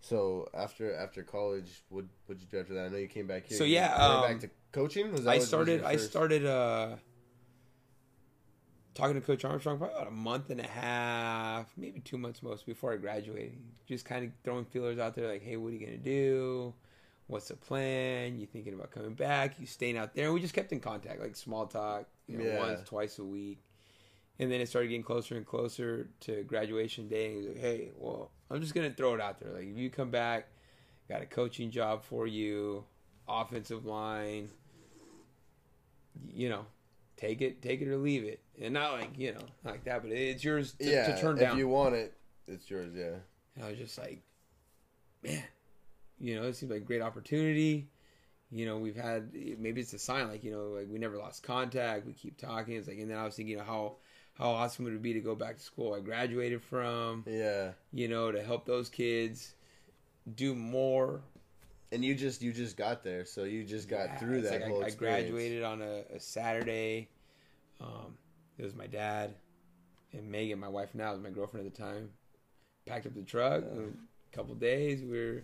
So 0.00 0.48
after 0.54 0.94
after 0.96 1.22
college, 1.22 1.82
what 1.90 2.04
what'd 2.26 2.40
you 2.42 2.48
do 2.50 2.58
after 2.60 2.74
that? 2.74 2.86
I 2.86 2.88
know 2.88 2.96
you 2.96 3.06
came 3.08 3.26
back 3.26 3.46
here. 3.46 3.58
So, 3.58 3.64
yeah, 3.64 3.94
um, 3.96 4.22
back 4.22 4.40
to 4.40 4.50
coaching. 4.72 5.12
Was 5.12 5.24
that 5.24 5.30
I 5.30 5.36
what- 5.38 5.46
started. 5.46 5.84
I 5.84 5.96
started 5.96 6.46
uh, 6.46 6.96
talking 8.94 9.14
to 9.14 9.20
Coach 9.20 9.44
Armstrong 9.44 9.78
probably 9.78 9.96
about 9.96 10.08
a 10.08 10.12
month 10.12 10.50
and 10.50 10.60
a 10.60 10.66
half, 10.66 11.72
maybe 11.76 12.00
two 12.00 12.18
months 12.18 12.42
most 12.42 12.66
before 12.66 12.92
I 12.92 12.96
graduated. 12.96 13.58
Just 13.86 14.04
kind 14.04 14.24
of 14.24 14.32
throwing 14.44 14.64
feelers 14.64 14.98
out 14.98 15.14
there, 15.14 15.28
like, 15.28 15.42
hey, 15.42 15.56
what 15.56 15.68
are 15.68 15.76
you 15.76 15.84
gonna 15.84 15.96
do? 15.98 16.74
What's 17.26 17.48
the 17.48 17.56
plan? 17.56 18.38
You 18.38 18.46
thinking 18.46 18.74
about 18.74 18.90
coming 18.90 19.14
back? 19.14 19.58
You 19.60 19.66
staying 19.66 19.96
out 19.96 20.14
there? 20.14 20.24
And 20.26 20.34
we 20.34 20.40
just 20.40 20.54
kept 20.54 20.72
in 20.72 20.80
contact, 20.80 21.20
like 21.20 21.36
small 21.36 21.66
talk, 21.66 22.06
you 22.26 22.36
know, 22.38 22.44
Yeah. 22.44 22.58
once, 22.58 22.80
twice 22.88 23.18
a 23.20 23.24
week. 23.24 23.62
And 24.40 24.50
then 24.50 24.60
it 24.60 24.68
started 24.68 24.88
getting 24.88 25.02
closer 25.04 25.36
and 25.36 25.46
closer 25.46 26.08
to 26.20 26.42
graduation 26.44 27.08
day. 27.08 27.26
And 27.28 27.36
he's 27.36 27.46
like, 27.48 27.58
hey, 27.58 27.90
well, 27.96 28.32
I'm 28.50 28.60
just 28.60 28.74
gonna 28.74 28.90
throw 28.90 29.14
it 29.14 29.20
out 29.20 29.38
there. 29.38 29.52
Like, 29.52 29.66
if 29.68 29.76
you 29.76 29.90
come 29.90 30.10
back, 30.10 30.48
got 31.08 31.22
a 31.22 31.26
coaching 31.26 31.70
job 31.70 32.02
for 32.02 32.26
you, 32.26 32.84
offensive 33.28 33.84
line. 33.86 34.48
You 36.32 36.48
know, 36.48 36.66
take 37.16 37.40
it, 37.42 37.62
take 37.62 37.80
it 37.80 37.88
or 37.88 37.96
leave 37.96 38.24
it, 38.24 38.40
and 38.60 38.74
not 38.74 38.92
like 38.92 39.10
you 39.16 39.32
know, 39.32 39.44
like 39.64 39.84
that. 39.84 40.02
But 40.02 40.12
it's 40.12 40.44
yours 40.44 40.72
to, 40.74 40.90
yeah, 40.90 41.14
to 41.14 41.20
turn 41.20 41.36
down. 41.36 41.52
if 41.52 41.58
you 41.58 41.68
want 41.68 41.94
it, 41.94 42.12
it's 42.46 42.70
yours. 42.70 42.92
Yeah. 42.94 43.16
And 43.56 43.64
I 43.64 43.70
was 43.70 43.78
just 43.78 43.98
like, 43.98 44.22
man, 45.22 45.42
you 46.18 46.36
know, 46.40 46.46
it 46.46 46.56
seems 46.56 46.70
like 46.70 46.82
a 46.82 46.84
great 46.84 47.02
opportunity. 47.02 47.88
You 48.52 48.66
know, 48.66 48.78
we've 48.78 48.96
had 48.96 49.32
maybe 49.58 49.80
it's 49.80 49.92
a 49.92 49.98
sign 49.98 50.28
like 50.28 50.42
you 50.44 50.50
know, 50.50 50.68
like 50.78 50.88
we 50.90 50.98
never 50.98 51.16
lost 51.16 51.42
contact. 51.42 52.06
We 52.06 52.12
keep 52.12 52.36
talking. 52.36 52.74
It's 52.76 52.88
like, 52.88 52.98
and 52.98 53.10
then 53.10 53.18
I 53.18 53.24
was 53.24 53.36
thinking, 53.36 53.52
you 53.52 53.58
know, 53.58 53.64
how 53.64 53.96
how 54.34 54.50
awesome 54.50 54.84
would 54.86 54.94
it 54.94 55.02
be 55.02 55.12
to 55.12 55.20
go 55.20 55.34
back 55.34 55.56
to 55.58 55.62
school 55.62 55.94
I 55.94 56.00
graduated 56.00 56.62
from, 56.62 57.24
Yeah. 57.28 57.72
you 57.92 58.08
know, 58.08 58.32
to 58.32 58.42
help 58.42 58.64
those 58.64 58.88
kids 58.88 59.54
do 60.34 60.54
more. 60.54 61.20
And 61.92 62.04
you 62.04 62.14
just 62.14 62.40
you 62.40 62.52
just 62.52 62.76
got 62.76 63.02
there, 63.02 63.24
so 63.24 63.44
you 63.44 63.64
just 63.64 63.88
got 63.88 64.06
Yeah, 64.06 64.16
through 64.18 64.42
that 64.42 64.60
like 64.62 64.70
whole 64.70 64.82
I, 64.82 64.86
I 64.86 64.90
graduated 64.90 65.62
on 65.64 65.82
a, 65.82 66.02
a 66.14 66.20
Saturday. 66.20 67.08
Um, 67.80 68.16
it 68.60 68.64
was 68.64 68.74
my 68.74 68.86
dad 68.86 69.34
and 70.12 70.30
Megan, 70.30 70.58
my 70.58 70.68
wife 70.68 70.94
now, 70.94 71.12
was 71.12 71.20
my 71.20 71.30
girlfriend 71.30 71.66
at 71.66 71.74
the 71.74 71.82
time. 71.82 72.10
Packed 72.86 73.06
up 73.06 73.14
the 73.14 73.22
truck. 73.22 73.62
A 73.62 74.36
couple 74.36 74.54
days, 74.54 75.02
we 75.02 75.18
were 75.18 75.42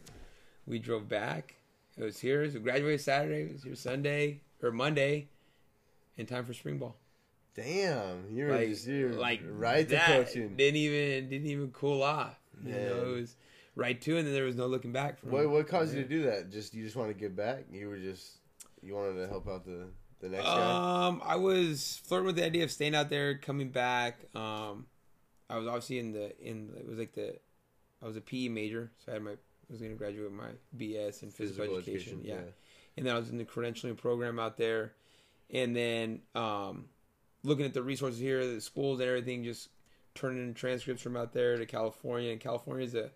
we 0.67 0.79
drove 0.79 1.09
back. 1.09 1.55
It 1.97 2.05
was 2.05 2.19
here. 2.19 2.51
So 2.51 2.59
graduated 2.59 3.01
Saturday. 3.01 3.43
It 3.43 3.53
was 3.53 3.63
here 3.63 3.75
Sunday 3.75 4.41
or 4.63 4.71
Monday, 4.71 5.29
in 6.17 6.27
time 6.27 6.45
for 6.45 6.53
spring 6.53 6.79
ball. 6.79 6.97
Damn, 7.55 8.31
you 8.31 8.47
were 8.47 8.57
Like, 8.57 8.69
just 8.69 8.87
you 8.87 9.07
were 9.07 9.13
like 9.13 9.41
right 9.49 9.89
to 9.89 9.99
coaching. 9.99 10.57
Didn't 10.57 10.77
even 10.77 11.31
didn't 11.31 11.47
even 11.47 11.71
cool 11.71 12.03
off. 12.03 12.39
You 12.65 12.73
know, 12.73 13.13
it 13.13 13.21
was 13.21 13.37
right 13.77 14.01
to, 14.03 14.19
and 14.19 14.27
then 14.27 14.35
there 14.35 14.45
was 14.45 14.57
no 14.57 14.67
looking 14.67 14.93
back. 14.93 15.21
From 15.21 15.31
What 15.31 15.49
what 15.49 15.69
caused 15.69 15.95
you 15.95 16.03
to 16.03 16.09
do 16.09 16.25
that? 16.25 16.51
Just 16.51 16.75
you 16.75 16.85
just 16.85 16.97
want 16.97 17.11
to 17.11 17.15
give 17.15 17.35
back? 17.35 17.65
You 17.71 17.89
were 17.89 17.99
just 17.99 18.39
you 18.83 18.95
wanted 18.95 19.21
to 19.23 19.29
help 19.29 19.49
out 19.49 19.65
the 19.65 19.89
the 20.21 20.29
next 20.29 20.45
guy. 20.45 21.07
Um, 21.07 21.23
I 21.25 21.37
was 21.37 22.01
flirting 22.05 22.27
with 22.27 22.37
the 22.37 22.45
idea 22.45 22.65
of 22.65 22.71
staying 22.71 22.95
out 22.95 23.11
there, 23.11 23.37
coming 23.39 23.71
back. 23.71 24.19
Um, 24.35 24.87
I 25.49 25.59
was 25.59 25.67
obviously 25.67 25.99
in 25.99 26.13
the 26.13 26.39
in 26.41 26.71
it 26.79 26.87
was 26.89 26.99
like 26.99 27.13
the 27.15 27.37
I 28.03 28.07
was 28.07 28.17
a 28.17 28.21
PE 28.21 28.49
major, 28.49 28.91
so 29.05 29.13
I 29.13 29.15
had 29.15 29.23
my 29.23 29.33
I 29.33 29.73
was 29.73 29.81
going 29.81 29.93
to 29.93 29.99
graduate 29.99 30.25
with 30.31 30.33
my 30.33 30.51
BS 30.77 31.23
in 31.23 31.31
physical, 31.31 31.77
education. 31.77 32.21
Yeah. 32.23 32.37
and 32.97 33.05
then 33.07 33.15
I 33.15 33.19
was 33.19 33.31
in 33.31 33.39
the 33.39 33.45
credentialing 33.45 33.97
program 33.97 34.39
out 34.39 34.57
there, 34.57 34.93
and 35.51 35.75
then 35.75 36.21
um, 36.35 36.87
looking 37.43 37.65
at 37.67 37.75
the 37.75 37.83
resources 37.83 38.21
here, 38.21 38.47
the 38.47 38.61
schools 38.61 39.01
and 39.01 39.09
everything, 39.09 39.45
just 39.45 39.69
turning 40.15 40.43
in 40.43 40.55
transcripts 40.55 41.03
from 41.03 41.17
out 41.17 41.33
there 41.33 41.57
to 41.57 41.67
California. 41.67 42.31
And 42.33 42.41
California 42.41 42.85
is 42.87 42.95
a 42.95 43.11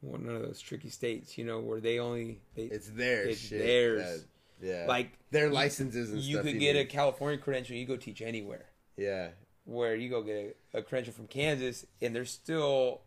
one 0.00 0.28
of 0.28 0.42
those 0.42 0.60
tricky 0.60 0.88
states, 0.90 1.36
you 1.36 1.44
know, 1.44 1.58
where 1.60 1.80
they 1.80 1.98
only 1.98 2.40
they 2.54 2.62
It's 2.64 2.88
theirs. 2.88 3.28
It's 3.30 3.40
shit. 3.40 3.58
theirs. 3.58 4.02
That- 4.22 4.24
yeah. 4.60 4.84
like 4.88 5.10
their 5.30 5.46
you- 5.48 5.52
licenses 5.52 6.10
and 6.10 6.20
you 6.20 6.34
stuff. 6.36 6.46
could 6.46 6.58
get 6.60 6.76
a. 6.76 6.84
California 6.84 7.38
credential, 7.38 7.76
you 7.76 7.86
go 7.86 7.96
teach 7.96 8.20
anywhere. 8.22 8.66
yeah. 8.96 9.28
Where 9.64 9.94
you 9.94 10.08
go 10.08 10.22
get 10.22 10.56
a, 10.74 10.78
a 10.78 10.82
credential 10.82 11.12
from 11.12 11.26
Kansas, 11.26 11.84
and 12.00 12.16
there's 12.16 12.30
still 12.30 13.02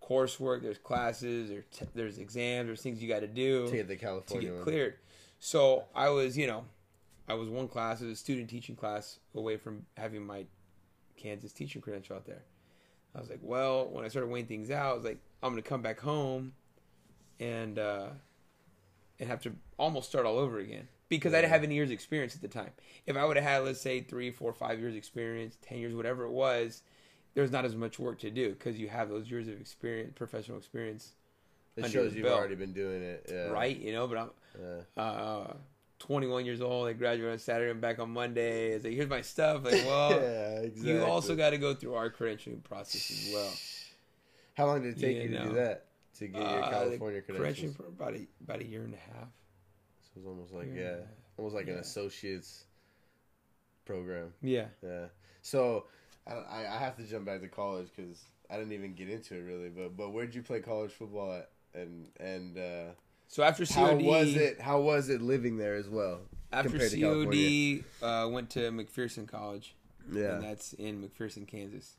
coursework, 0.00 0.62
there's 0.62 0.78
classes, 0.78 1.50
there's 1.50 1.64
t- 1.72 1.86
there's 1.94 2.18
exams, 2.18 2.68
there's 2.68 2.80
things 2.82 3.02
you 3.02 3.08
got 3.08 3.20
to 3.20 3.26
do 3.26 3.66
To 3.66 3.72
get 3.76 3.88
the 3.88 3.96
California 3.96 4.48
to 4.48 4.52
get 4.52 4.54
one. 4.54 4.62
cleared. 4.64 4.94
So 5.40 5.84
I 5.96 6.08
was, 6.10 6.38
you 6.38 6.46
know, 6.46 6.64
I 7.28 7.34
was 7.34 7.48
one 7.48 7.66
class, 7.68 8.00
it 8.00 8.04
was 8.06 8.12
a 8.14 8.16
student 8.20 8.48
teaching 8.48 8.76
class 8.76 9.18
away 9.34 9.56
from 9.56 9.86
having 9.96 10.24
my 10.24 10.46
Kansas 11.16 11.52
teaching 11.52 11.82
credential 11.82 12.14
out 12.16 12.26
there. 12.26 12.42
I 13.14 13.18
was 13.20 13.28
like, 13.28 13.40
well, 13.42 13.88
when 13.90 14.04
I 14.04 14.08
started 14.08 14.28
weighing 14.30 14.46
things 14.46 14.70
out, 14.70 14.92
I 14.92 14.94
was 14.94 15.04
like, 15.04 15.18
I'm 15.42 15.50
gonna 15.50 15.62
come 15.62 15.82
back 15.82 15.98
home 15.98 16.52
and 17.40 17.78
uh, 17.78 18.08
and 19.20 19.28
have 19.28 19.40
to 19.42 19.52
almost 19.78 20.08
start 20.08 20.26
all 20.26 20.38
over 20.38 20.58
again 20.58 20.88
because 21.08 21.32
I 21.34 21.40
didn't 21.40 21.52
have 21.52 21.64
any 21.64 21.74
years 21.74 21.90
experience 21.90 22.34
at 22.34 22.42
the 22.42 22.48
time. 22.48 22.70
If 23.06 23.16
I 23.16 23.24
would 23.24 23.36
have 23.36 23.44
had, 23.44 23.58
let's 23.64 23.80
say, 23.80 24.00
three, 24.00 24.30
four, 24.30 24.52
five 24.52 24.78
years 24.78 24.94
experience, 24.94 25.56
ten 25.62 25.78
years, 25.78 25.94
whatever 25.94 26.24
it 26.24 26.30
was, 26.32 26.82
there's 27.34 27.50
not 27.50 27.64
as 27.64 27.74
much 27.76 27.98
work 27.98 28.18
to 28.20 28.30
do 28.30 28.50
because 28.50 28.78
you 28.78 28.88
have 28.88 29.08
those 29.08 29.30
years 29.30 29.48
of 29.48 29.60
experience, 29.60 30.12
professional 30.14 30.58
experience, 30.58 31.12
It 31.76 31.90
shows 31.90 32.14
you've 32.14 32.24
belt. 32.24 32.38
already 32.38 32.54
been 32.56 32.72
doing 32.72 33.02
it. 33.02 33.26
Yeah. 33.30 33.48
right? 33.48 33.76
You 33.78 33.92
know, 33.92 34.06
but 34.06 34.18
I'm 34.18 34.30
Yeah. 34.96 35.02
uh, 35.02 35.54
21 36.00 36.44
years 36.46 36.60
old. 36.60 36.86
I 36.88 36.92
graduated 36.92 37.32
on 37.32 37.38
Saturday. 37.38 37.70
I'm 37.70 37.80
back 37.80 37.98
on 37.98 38.10
Monday. 38.10 38.70
It's 38.72 38.84
like, 38.84 38.94
here's 38.94 39.08
my 39.08 39.20
stuff. 39.20 39.64
Like, 39.64 39.84
well, 39.84 40.10
yeah, 40.20 40.58
exactly. 40.60 40.92
you 40.92 41.02
also 41.04 41.34
got 41.34 41.50
to 41.50 41.58
go 41.58 41.74
through 41.74 41.94
our 41.94 42.08
credentialing 42.10 42.62
process 42.62 43.10
as 43.10 43.32
well. 43.34 43.52
How 44.54 44.66
long 44.66 44.82
did 44.82 44.96
it 44.96 45.00
take 45.00 45.16
You 45.16 45.22
you, 45.22 45.28
to 45.38 45.42
do 45.48 45.54
that? 45.54 45.86
To 46.18 46.26
get 46.28 46.40
your 46.40 46.62
Uh, 46.64 46.70
California 46.70 47.22
credentials? 47.22 47.76
for 47.76 47.86
about 47.86 48.14
a 48.14 48.26
about 48.42 48.60
a 48.60 48.64
year 48.66 48.82
and 48.82 48.94
a 48.94 48.96
half. 48.96 49.28
So 50.02 50.10
it 50.14 50.16
was 50.18 50.26
almost 50.26 50.52
like 50.52 50.68
yeah, 50.74 50.94
and 50.94 51.06
almost 51.36 51.54
like 51.54 51.68
an 51.68 51.78
associate's 51.78 52.64
program. 53.84 54.32
Yeah. 54.42 54.66
Yeah. 54.82 55.06
So 55.42 55.84
I, 56.26 56.66
I 56.66 56.78
have 56.78 56.96
to 56.96 57.04
jump 57.04 57.24
back 57.26 57.40
to 57.40 57.48
college 57.48 57.88
because 57.94 58.22
I 58.50 58.56
didn't 58.56 58.72
even 58.72 58.94
get 58.94 59.08
into 59.08 59.34
it 59.36 59.42
really. 59.42 59.68
But 59.68 59.96
but 59.96 60.10
where'd 60.10 60.34
you 60.34 60.42
play 60.42 60.60
college 60.60 60.92
football 60.92 61.32
at? 61.32 61.50
And 61.74 62.08
and 62.18 62.56
uh, 62.58 62.90
So 63.28 63.42
after 63.42 63.64
COD, 63.66 63.74
how 63.74 63.94
was 63.96 64.34
it? 64.34 64.60
How 64.60 64.80
was 64.80 65.08
it 65.10 65.20
living 65.20 65.56
there 65.58 65.74
as 65.76 65.88
well? 65.88 66.20
after 66.50 66.78
COD, 66.78 67.84
uh, 68.02 68.26
went 68.30 68.48
to 68.50 68.60
McPherson 68.70 69.28
College, 69.28 69.74
and 70.08 70.16
Yeah. 70.16 70.38
that's 70.38 70.72
in 70.72 71.02
McPherson, 71.06 71.46
Kansas. 71.46 71.96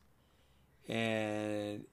And 0.88 1.86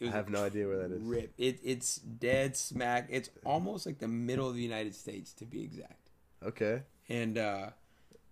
I 0.00 0.06
have 0.06 0.28
no 0.28 0.44
idea 0.44 0.66
where 0.68 0.78
that 0.78 0.92
is. 0.94 1.02
Rip. 1.02 1.32
It, 1.38 1.58
it's 1.64 1.96
dead 1.96 2.56
smack. 2.56 3.08
It's 3.10 3.30
almost 3.44 3.84
like 3.86 3.98
the 3.98 4.08
middle 4.08 4.48
of 4.48 4.54
the 4.54 4.62
United 4.62 4.94
States, 4.94 5.32
to 5.34 5.44
be 5.44 5.62
exact. 5.62 6.10
Okay. 6.44 6.82
and 7.08 7.36
uh, 7.36 7.70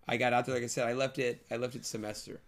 I 0.06 0.16
got 0.16 0.32
out 0.32 0.46
there. 0.46 0.54
Like 0.54 0.62
I 0.64 0.68
said, 0.68 0.86
I 0.86 0.92
left 0.92 1.18
it. 1.18 1.44
I 1.50 1.56
left 1.56 1.74
it 1.74 1.84
semester, 1.84 2.40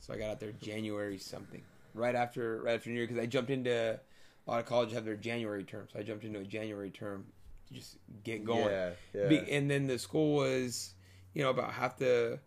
so 0.00 0.14
I 0.14 0.16
got 0.16 0.30
out 0.30 0.40
there 0.40 0.52
January 0.62 1.18
something, 1.18 1.60
right 1.92 2.14
after 2.14 2.62
right 2.62 2.76
after 2.76 2.88
New 2.88 2.96
Year, 2.96 3.06
because 3.06 3.22
I 3.22 3.26
jumped 3.26 3.50
into 3.50 4.00
a 4.46 4.50
lot 4.50 4.60
of 4.60 4.66
colleges 4.66 4.94
have 4.94 5.04
their 5.04 5.14
January 5.16 5.64
term, 5.64 5.86
so 5.92 5.98
I 5.98 6.02
jumped 6.02 6.24
into 6.24 6.38
a 6.38 6.44
January 6.44 6.88
term 6.90 7.26
to 7.68 7.74
just 7.74 7.98
get 8.24 8.46
going. 8.46 8.70
Yeah. 8.70 8.90
Yeah. 9.12 9.28
Be- 9.28 9.52
and 9.52 9.70
then 9.70 9.86
the 9.86 9.98
school 9.98 10.36
was, 10.36 10.94
you 11.34 11.42
know, 11.42 11.50
about 11.50 11.70
half 11.72 11.98
the. 11.98 12.38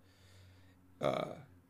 Uh, 0.99 1.05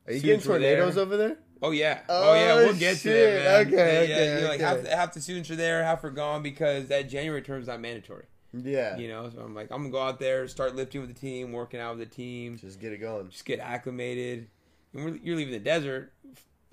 Are 0.07 0.13
you 0.13 0.19
getting 0.21 0.49
were 0.49 0.57
there. 0.59 0.77
tornadoes 0.77 0.97
over 0.97 1.17
there? 1.17 1.37
Oh 1.61 1.71
yeah, 1.71 1.99
Oh, 2.09 2.31
oh, 2.31 2.33
yeah, 2.33 2.55
we'll 2.55 2.73
get 2.73 2.93
to 2.93 2.99
shit. 3.01 3.15
it, 3.15 3.43
man. 3.43 3.67
Okay, 3.67 3.75
yeah, 3.75 4.01
okay, 4.01 4.09
yeah, 4.09 4.35
you 4.37 4.41
know, 4.41 4.47
like 4.49 4.59
half, 4.61 4.85
half 4.87 5.13
the 5.13 5.21
students 5.21 5.49
are 5.51 5.55
there, 5.55 5.83
half 5.83 6.03
are 6.03 6.09
gone 6.09 6.41
because 6.41 6.87
that 6.87 7.07
January 7.07 7.41
term 7.43 7.61
is 7.61 7.67
not 7.67 7.79
mandatory. 7.79 8.25
Yeah. 8.53 8.97
You 8.97 9.07
know, 9.07 9.29
so 9.29 9.41
I'm 9.41 9.53
like, 9.53 9.71
I'm 9.71 9.77
gonna 9.83 9.91
go 9.91 10.01
out 10.01 10.19
there, 10.19 10.47
start 10.47 10.75
lifting 10.75 11.01
with 11.01 11.13
the 11.13 11.19
team, 11.19 11.51
working 11.51 11.79
out 11.79 11.97
with 11.97 12.09
the 12.09 12.15
team, 12.15 12.57
Just 12.57 12.79
get 12.79 12.91
it 12.93 12.97
going. 12.97 13.29
just 13.29 13.45
get 13.45 13.59
acclimated. 13.59 14.47
And 14.93 15.05
we're, 15.05 15.15
you're 15.23 15.35
leaving 15.37 15.53
the 15.53 15.59
desert. 15.59 16.11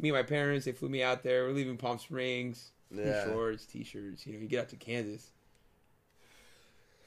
Me 0.00 0.08
and 0.08 0.16
my 0.16 0.22
parents, 0.22 0.64
they 0.64 0.72
flew 0.72 0.88
me 0.88 1.02
out 1.02 1.22
there. 1.22 1.44
We're 1.44 1.52
leaving 1.52 1.76
Palm 1.76 1.98
Springs. 1.98 2.70
Yeah. 2.90 3.24
Shorts, 3.26 3.66
t-shirts. 3.66 4.26
You 4.26 4.32
know, 4.34 4.38
you 4.40 4.48
get 4.48 4.60
out 4.60 4.68
to 4.70 4.76
Kansas, 4.76 5.30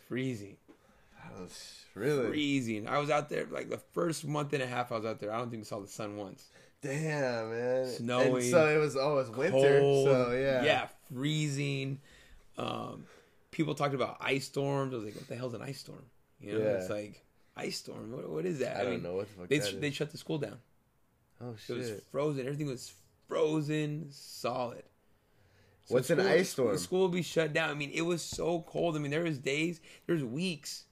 freezing, 0.07 0.57
Oh, 1.37 1.47
Really? 1.95 2.27
freezing. 2.27 2.87
I 2.87 2.97
was 2.99 3.09
out 3.09 3.29
there 3.29 3.45
like 3.51 3.69
the 3.69 3.77
first 3.93 4.25
month 4.27 4.53
and 4.53 4.61
a 4.63 4.67
half. 4.67 4.91
I 4.91 4.97
was 4.97 5.05
out 5.05 5.19
there. 5.19 5.31
I 5.33 5.37
don't 5.37 5.49
think 5.49 5.61
I 5.61 5.65
saw 5.65 5.79
the 5.79 5.87
sun 5.87 6.17
once. 6.17 6.45
Damn, 6.81 7.49
man. 7.51 7.85
Snowing. 7.87 8.35
And 8.35 8.43
so 8.43 8.67
it 8.67 8.77
was. 8.77 8.95
Oh, 8.97 9.23
winter. 9.37 9.79
Cold, 9.79 10.07
So 10.07 10.31
yeah. 10.31 10.63
yeah, 10.63 10.87
freezing. 11.13 11.99
Um, 12.57 13.05
people 13.51 13.75
talked 13.75 13.93
about 13.93 14.17
ice 14.19 14.45
storms. 14.45 14.93
I 14.93 14.97
was 14.97 15.05
like, 15.05 15.15
what 15.15 15.27
the 15.27 15.35
hell's 15.35 15.53
an 15.53 15.61
ice 15.61 15.79
storm? 15.79 16.03
You 16.39 16.53
know, 16.53 16.59
Yeah. 16.59 16.71
it's 16.77 16.89
like 16.89 17.23
ice 17.55 17.77
storm. 17.77 18.11
What, 18.11 18.29
what 18.29 18.45
is 18.45 18.59
that? 18.59 18.77
I 18.77 18.81
don't 18.83 18.93
mean, 18.93 19.03
know 19.03 19.13
what 19.13 19.27
the 19.29 19.33
fuck 19.35 19.47
They 19.49 19.59
that 19.59 19.73
is. 19.73 19.79
they 19.79 19.91
shut 19.91 20.11
the 20.11 20.17
school 20.17 20.39
down. 20.39 20.57
oh 21.41 21.55
shit! 21.55 21.77
It 21.77 21.79
was 21.79 21.91
frozen. 22.11 22.45
Everything 22.45 22.67
was 22.67 22.91
frozen, 23.27 24.07
solid. 24.11 24.83
So 25.85 25.95
What's 25.95 26.09
an 26.09 26.19
ice 26.21 26.49
storm? 26.49 26.73
The 26.73 26.79
school 26.79 27.03
would 27.03 27.11
be 27.11 27.21
shut 27.23 27.53
down. 27.53 27.69
I 27.69 27.73
mean, 27.73 27.91
it 27.93 28.01
was 28.03 28.21
so 28.21 28.61
cold. 28.61 28.95
I 28.95 28.99
mean, 28.99 29.11
there 29.11 29.23
was 29.23 29.37
days, 29.39 29.81
there 30.05 30.15
was 30.15 30.23
weeks 30.23 30.85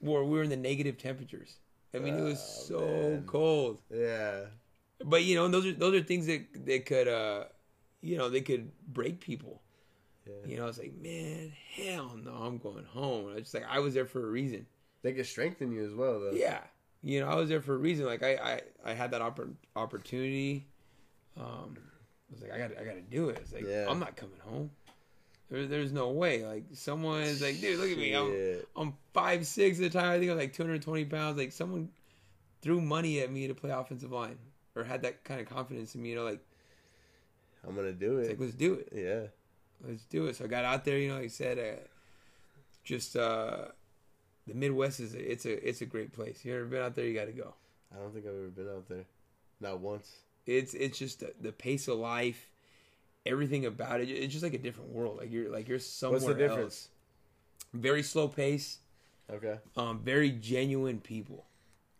where 0.00 0.22
we 0.22 0.36
were 0.36 0.42
in 0.42 0.50
the 0.50 0.56
negative 0.56 0.98
temperatures. 0.98 1.56
I 1.94 1.98
mean, 1.98 2.18
it 2.18 2.22
was 2.22 2.38
Oh, 2.38 2.64
so 2.68 2.80
man. 3.10 3.24
cold. 3.26 3.78
Yeah. 3.90 4.40
But 5.04 5.22
you 5.24 5.36
know, 5.36 5.46
those 5.48 5.66
are 5.66 5.72
those 5.72 5.94
are 5.94 6.02
things 6.02 6.26
that 6.26 6.46
that 6.66 6.86
could, 6.86 7.08
uh, 7.08 7.44
you 8.00 8.16
know, 8.16 8.28
they 8.30 8.40
could 8.40 8.70
break 8.88 9.20
people. 9.20 9.60
Yeah. 10.26 10.32
You 10.46 10.56
know, 10.56 10.66
it's 10.66 10.78
like, 10.78 10.94
man, 10.96 11.52
hell 11.76 12.16
no, 12.16 12.32
I'm 12.32 12.56
going 12.56 12.86
home. 12.86 13.32
I 13.36 13.40
just 13.40 13.52
like 13.52 13.66
I 13.68 13.78
was 13.80 13.92
there 13.92 14.06
for 14.06 14.26
a 14.26 14.30
reason. 14.30 14.66
They 15.02 15.12
could 15.12 15.26
strengthen 15.26 15.70
you 15.70 15.84
as 15.84 15.92
well, 15.94 16.18
though. 16.20 16.32
Yeah, 16.32 16.60
you 17.02 17.20
know, 17.20 17.28
I 17.28 17.34
was 17.34 17.50
there 17.50 17.60
for 17.60 17.74
a 17.74 17.78
reason. 17.78 18.06
Like 18.06 18.22
I, 18.22 18.32
I, 18.36 18.60
I 18.92 18.94
had 18.94 19.10
that 19.10 19.20
oppor- 19.20 19.54
opportunity. 19.76 20.66
Um, 21.38 21.76
I 21.76 22.32
was 22.32 22.40
like, 22.42 22.52
I 22.52 22.58
got, 22.58 22.70
I 22.80 22.84
got 22.84 22.94
to 22.94 23.02
do 23.02 23.28
it. 23.28 23.38
It's 23.42 23.52
like 23.52 23.66
Yeah. 23.68 23.86
I'm 23.88 23.98
not 23.98 24.16
coming 24.16 24.38
home. 24.40 24.70
There, 25.50 25.66
there's 25.66 25.92
no 25.92 26.08
way. 26.08 26.46
Like 26.46 26.64
someone's 26.72 27.42
like, 27.42 27.60
dude, 27.60 27.78
look 27.78 27.90
at 27.90 27.98
me. 27.98 28.14
I'm, 28.14 28.60
I'm 28.76 28.94
five 29.12 29.46
six 29.46 29.78
at 29.78 29.92
the 29.92 29.98
time. 29.98 30.10
I 30.12 30.18
think 30.18 30.30
I 30.30 30.34
was 30.34 30.42
like 30.42 30.54
220 30.54 31.04
pounds. 31.04 31.36
Like 31.36 31.52
someone 31.52 31.90
threw 32.62 32.80
money 32.80 33.20
at 33.20 33.30
me 33.30 33.46
to 33.48 33.54
play 33.54 33.70
offensive 33.70 34.10
line, 34.10 34.38
or 34.76 34.84
had 34.84 35.02
that 35.02 35.24
kind 35.24 35.40
of 35.40 35.48
confidence 35.48 35.94
in 35.94 36.02
me. 36.02 36.10
You 36.10 36.16
know, 36.16 36.24
like, 36.24 36.44
I'm 37.66 37.74
gonna 37.74 37.92
do 37.92 38.18
it. 38.18 38.28
like 38.28 38.40
let's 38.40 38.54
do 38.54 38.74
it. 38.74 38.88
yeah. 38.94 39.28
let's 39.86 40.04
do 40.04 40.26
it. 40.26 40.36
So 40.36 40.44
I 40.44 40.48
got 40.48 40.64
out 40.64 40.84
there, 40.84 40.98
you 40.98 41.08
know, 41.08 41.14
like 41.14 41.24
I 41.24 41.28
said, 41.28 41.58
uh, 41.58 41.80
just 42.84 43.16
uh, 43.16 43.66
the 44.46 44.54
Midwest 44.54 45.00
is 45.00 45.14
a, 45.14 45.32
it's 45.32 45.46
a 45.46 45.68
it's 45.68 45.80
a 45.80 45.86
great 45.86 46.12
place. 46.12 46.44
You 46.44 46.54
ever 46.54 46.64
been 46.64 46.82
out 46.82 46.94
there? 46.94 47.06
You 47.06 47.14
got 47.14 47.26
to 47.26 47.32
go. 47.32 47.54
I 47.92 47.98
don't 47.98 48.12
think 48.12 48.26
I've 48.26 48.34
ever 48.34 48.48
been 48.48 48.68
out 48.68 48.88
there. 48.88 49.04
Not 49.60 49.80
once. 49.80 50.10
It's 50.46 50.74
it's 50.74 50.98
just 50.98 51.20
the, 51.20 51.32
the 51.40 51.52
pace 51.52 51.88
of 51.88 51.98
life, 51.98 52.50
everything 53.24 53.64
about 53.64 54.00
it. 54.00 54.10
It's 54.10 54.32
just 54.32 54.44
like 54.44 54.54
a 54.54 54.58
different 54.58 54.90
world. 54.90 55.18
Like 55.18 55.32
you're 55.32 55.50
like 55.50 55.68
you're 55.68 55.78
somewhere 55.78 56.20
What's 56.20 56.26
the 56.26 56.34
difference? 56.34 56.62
else. 56.62 56.88
Very 57.72 58.02
slow 58.02 58.28
pace. 58.28 58.78
Okay. 59.32 59.58
Um, 59.76 60.00
very 60.00 60.30
genuine 60.30 61.00
people. 61.00 61.46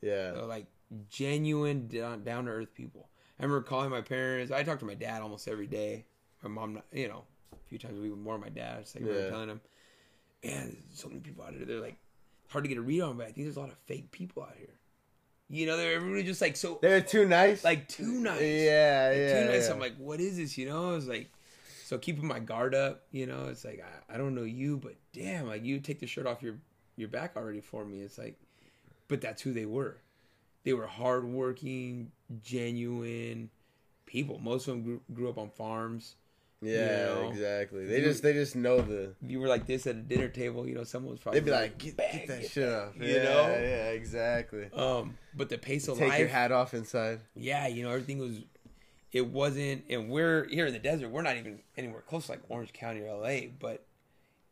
Yeah. 0.03 0.33
Like 0.43 0.67
genuine 1.09 1.89
down 1.89 2.23
to 2.25 2.51
earth 2.51 2.75
people. 2.75 3.09
I 3.39 3.43
remember 3.43 3.63
calling 3.67 3.91
my 3.91 4.01
parents. 4.01 4.53
I 4.53 4.63
talked 4.63 4.81
to 4.81 4.87
my 4.87 4.95
dad 4.95 5.23
almost 5.23 5.49
every 5.49 5.67
day. 5.67 6.07
My 6.43 6.49
mom, 6.51 6.83
you 6.93 7.09
know, 7.09 7.25
a 7.53 7.69
few 7.69 7.79
times 7.79 7.99
a 7.99 8.03
week, 8.03 8.17
more 8.17 8.39
my 8.39 8.49
dad. 8.49 8.83
Just 8.83 8.95
like 8.97 9.05
remember 9.05 9.31
telling 9.31 9.49
him, 9.49 9.61
man, 10.45 10.77
so 10.93 11.09
many 11.09 11.21
people 11.21 11.45
out 11.45 11.55
here. 11.55 11.65
They're 11.65 11.81
like 11.81 11.97
hard 12.49 12.65
to 12.65 12.69
get 12.69 12.79
a 12.79 12.83
read 12.83 13.01
on, 13.01 13.17
but 13.17 13.25
I 13.27 13.33
think 13.33 13.47
there's 13.47 13.57
a 13.57 13.61
lot 13.61 13.71
of 13.71 13.77
fake 13.87 14.11
people 14.13 14.43
out 14.43 14.55
here. 14.57 14.69
You 15.49 15.67
know, 15.67 15.77
they're 15.77 15.95
everybody 15.95 16.23
just 16.23 16.41
like 16.41 16.57
so 16.57 16.79
They're 16.81 17.01
too 17.01 17.27
nice. 17.27 17.65
like 17.65 17.89
too 17.89 18.21
nice. 18.21 18.41
Yeah, 18.41 19.09
Like, 19.11 19.19
yeah. 19.19 19.41
too 19.47 19.51
nice. 19.53 19.67
yeah. 19.69 19.73
I'm 19.75 19.81
like, 19.81 19.97
what 19.99 20.21
is 20.21 20.37
this? 20.37 20.57
You 20.57 20.69
know, 20.69 20.95
it's 20.95 21.07
like, 21.07 21.31
so 21.85 21.99
keeping 21.99 22.27
my 22.27 22.39
guard 22.39 22.75
up. 22.75 23.03
You 23.11 23.27
know, 23.27 23.47
it's 23.51 23.65
like 23.65 23.85
I, 24.11 24.15
I 24.15 24.17
don't 24.17 24.35
know 24.35 24.43
you, 24.45 24.77
but 24.79 24.95
damn, 25.13 25.47
like 25.49 25.65
you 25.65 25.81
take 25.81 26.01
the 26.01 26.07
shirt 26.07 26.27
off 26.27 26.43
your 26.43 26.57
your 26.97 27.09
back 27.09 27.37
already 27.37 27.61
for 27.61 27.85
me. 27.85 28.01
It's 28.01 28.17
like, 28.19 28.39
but 29.09 29.21
that's 29.21 29.43
who 29.43 29.53
they 29.53 29.67
were. 29.67 29.99
They 30.65 30.73
were 30.73 30.87
hardworking, 30.87 32.11
genuine 32.43 33.51
people. 34.07 34.39
Most 34.39 34.67
of 34.69 34.75
them 34.75 34.83
grew, 34.85 35.01
grew 35.13 35.29
up 35.29 35.39
on 35.39 35.51
farms. 35.51 36.17
yeah, 36.63 36.71
you 37.15 37.23
know. 37.23 37.29
exactly. 37.31 37.85
They 37.87 37.99
You- 37.99 38.05
just 38.05 38.23
they 38.23 38.33
just 38.33 38.57
know 38.57 38.81
the. 38.81 39.15
If 39.23 39.31
you 39.31 39.41
were 39.41 39.49
like 39.49 39.67
this 39.67 39.87
at 39.87 39.97
a 39.97 40.01
dinner 40.01 40.29
table, 40.29 40.67
you 40.67 40.75
know, 40.75 40.85
someone 40.85 41.11
was 41.13 41.21
probably 41.21 41.41
They'd 41.41 41.47
be 41.47 41.51
like, 41.53 41.77
get, 41.79 41.97
get 41.99 42.27
that 42.29 42.41
get 42.41 42.51
shit 42.51 42.69
that," 42.69 42.83
off. 42.89 42.97
you 42.97 43.07
yeah, 43.07 43.23
know? 43.25 43.49
yeah, 43.49 43.91
exactly. 43.91 44.71
Um, 44.73 45.19
but 45.37 45.49
the 45.51 45.59
pace 45.59 45.87
of 45.89 45.99
Take 45.99 46.09
life, 46.09 46.19
your 46.21 46.29
hat 46.29 46.53
off 46.53 46.73
inside. 46.75 47.21
yeah, 47.35 47.67
you 47.67 47.83
know, 47.83 47.91
everything 47.91 48.19
was. 48.19 48.39
It 49.13 49.29
wasn't, 49.29 49.85
and 49.89 50.09
we're 50.11 50.49
here 50.49 50.67
in 50.67 50.73
the 50.73 50.81
desert. 50.81 51.09
We're 51.09 51.23
not 51.23 51.37
even 51.37 51.61
anywhere 51.77 52.01
close 52.01 52.27
to 52.27 52.33
like 52.33 52.41
Orange 52.49 52.73
County 52.73 53.01
or 53.03 53.15
LA, 53.17 53.47
but 53.61 53.87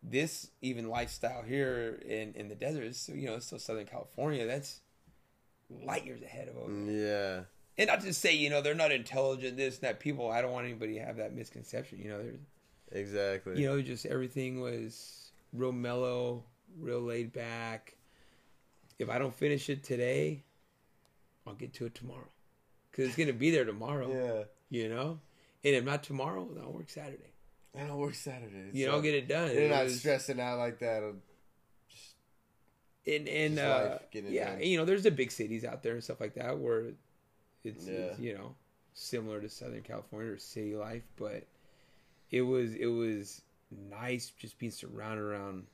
this 0.05 0.51
even 0.61 0.89
lifestyle 0.89 1.43
here 1.43 2.01
in 2.07 2.35
in 2.35 2.49
the 2.49 2.55
desert 2.55 2.85
is 2.85 3.09
you 3.13 3.27
know, 3.27 3.35
it's 3.37 3.47
still 3.47 3.59
Southern 3.59 3.87
California. 3.87 4.47
That's 4.47 4.81
light 5.85 6.05
years 6.07 6.23
ahead 6.23 6.49
of 6.49 6.57
over. 6.57 6.73
Yeah, 6.91 7.43
And 7.79 7.89
not 7.89 8.01
to 8.03 8.13
say, 8.13 8.35
you 8.35 8.51
know, 8.51 8.61
they're 8.63 8.75
not 8.75 8.93
intelligent, 8.93 9.57
this 9.57 9.77
and 9.77 9.83
that. 9.85 10.01
People, 10.01 10.31
I 10.31 10.41
don't 10.43 10.53
want 10.53 10.67
anybody 10.67 10.95
to 10.95 11.01
have 11.05 11.17
that 11.17 11.35
misconception. 11.35 11.99
You 11.99 12.09
know, 12.11 12.23
there's, 12.23 12.41
exactly. 12.93 13.61
you 13.61 13.67
know, 13.69 13.81
just 13.83 14.07
everything 14.07 14.61
was 14.61 15.31
real 15.53 15.73
mellow, 15.73 16.45
real 16.79 17.01
laid 17.01 17.33
back. 17.33 17.97
If 18.99 19.09
I 19.09 19.19
don't 19.19 19.35
finish 19.35 19.69
it 19.71 19.83
today, 19.83 20.45
I'll 21.47 21.55
get 21.55 21.73
to 21.75 21.87
it 21.87 21.95
tomorrow. 21.95 22.29
Because 22.91 23.07
it's 23.09 23.17
going 23.17 23.27
to 23.29 23.33
be 23.33 23.51
there 23.51 23.65
tomorrow, 23.65 24.47
yeah. 24.71 24.79
you 24.83 24.89
know? 24.89 25.19
And 25.65 25.75
if 25.75 25.85
not 25.85 26.03
tomorrow, 26.03 26.49
then 26.53 26.63
I'll 26.65 26.73
work 26.73 26.91
Saturday. 26.91 27.33
And 27.75 27.85
I 27.85 27.87
don't 27.89 27.99
work 27.99 28.15
Saturdays. 28.15 28.75
You 28.75 28.87
know, 28.87 28.93
I'll 28.93 29.01
get 29.03 29.15
it 29.15 29.29
done. 29.29 29.51
You're 29.53 29.63
It 29.63 29.71
not 29.71 29.85
was- 29.85 29.99
stressing 29.99 30.39
out 30.41 30.59
like 30.59 30.79
that. 30.81 31.03
And 33.07 33.29
and 33.29 33.59
uh, 33.59 33.99
life, 34.15 34.25
yeah, 34.29 34.59
you 34.59 34.77
know, 34.77 34.85
there's 34.85 35.03
the 35.03 35.11
big 35.11 35.31
cities 35.31 35.65
out 35.65 35.83
there 35.83 35.95
and 35.95 36.05
stuff 36.05 36.21
like 36.21 36.35
that 36.35 36.59
where 36.59 36.93
it's, 37.65 37.87
Yeah. 37.87 37.93
it's, 37.95 38.19
you 38.19 38.35
know 38.35 38.55
similar 38.95 39.41
to 39.41 39.49
Southern 39.49 39.83
California 39.83 40.33
or 40.33 40.39
city 40.39 40.75
life, 40.75 41.03
but 41.17 41.45
it 42.31 42.43
was 42.43 42.75
it 42.75 42.87
was 42.87 43.43
nice 43.91 44.31
just 44.39 44.59
being 44.59 44.73
surrounded 44.73 45.23
around 45.23 45.67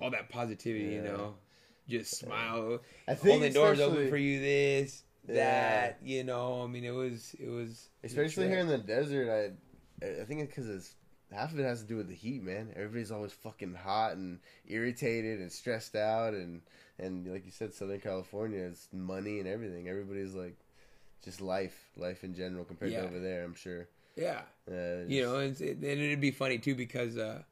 all 0.00 0.10
that 0.10 0.28
positivity. 0.28 0.94
You 0.94 1.02
know, 1.02 1.34
just 1.88 2.18
smile, 2.18 2.80
I 3.06 3.14
think 3.14 3.34
holding 3.34 3.52
doors 3.52 3.80
open 3.80 4.08
for 4.08 4.16
you. 4.16 4.40
This 4.40 5.04
Yeah. 5.28 5.34
that 5.34 5.98
you 6.02 6.24
know. 6.24 6.62
I 6.62 6.66
mean, 6.66 6.84
it 6.84 6.90
was 6.90 7.34
it 7.38 7.48
was 7.48 7.88
Especially 8.02 8.48
here 8.48 8.58
in 8.58 8.68
the 8.68 8.78
desert, 8.78 9.54
I 10.02 10.06
I 10.06 10.24
think 10.24 10.40
it's 10.40 10.48
because 10.48 10.68
it's 10.68 10.94
half 11.32 11.52
of 11.52 11.58
it 11.58 11.64
has 11.64 11.80
to 11.82 11.86
do 11.88 11.96
with 11.96 12.08
the 12.08 12.14
heat, 12.14 12.42
man. 12.42 12.72
Everybody's 12.76 13.10
always 13.12 13.32
fucking 13.32 13.74
hot 13.74 14.12
and 14.16 14.38
irritated 14.66 15.40
and 15.40 15.50
stressed 15.52 15.94
out, 15.96 16.34
and 16.34 16.62
and 16.98 17.26
like 17.32 17.44
you 17.44 17.50
said, 17.50 17.74
Southern 17.74 18.00
California 18.00 18.60
is 18.60 18.88
money 18.92 19.38
and 19.38 19.48
everything. 19.48 19.88
Everybody's 19.88 20.34
like 20.34 20.56
just 21.24 21.40
life, 21.40 21.88
life 21.96 22.24
in 22.24 22.34
general 22.34 22.64
compared 22.64 22.92
Yeah. 22.92 23.02
to 23.02 23.06
over 23.08 23.20
there. 23.20 23.44
I'm 23.44 23.54
sure. 23.54 23.88
yeah. 24.16 24.42
Uh, 24.70 25.04
you 25.08 25.22
know, 25.22 25.36
and, 25.36 25.58
it, 25.60 25.76
and 25.76 25.84
it'd 25.84 26.20
be 26.20 26.30
funny 26.32 26.58
too 26.58 26.74
because, 26.74 27.16
uh, 27.16 27.42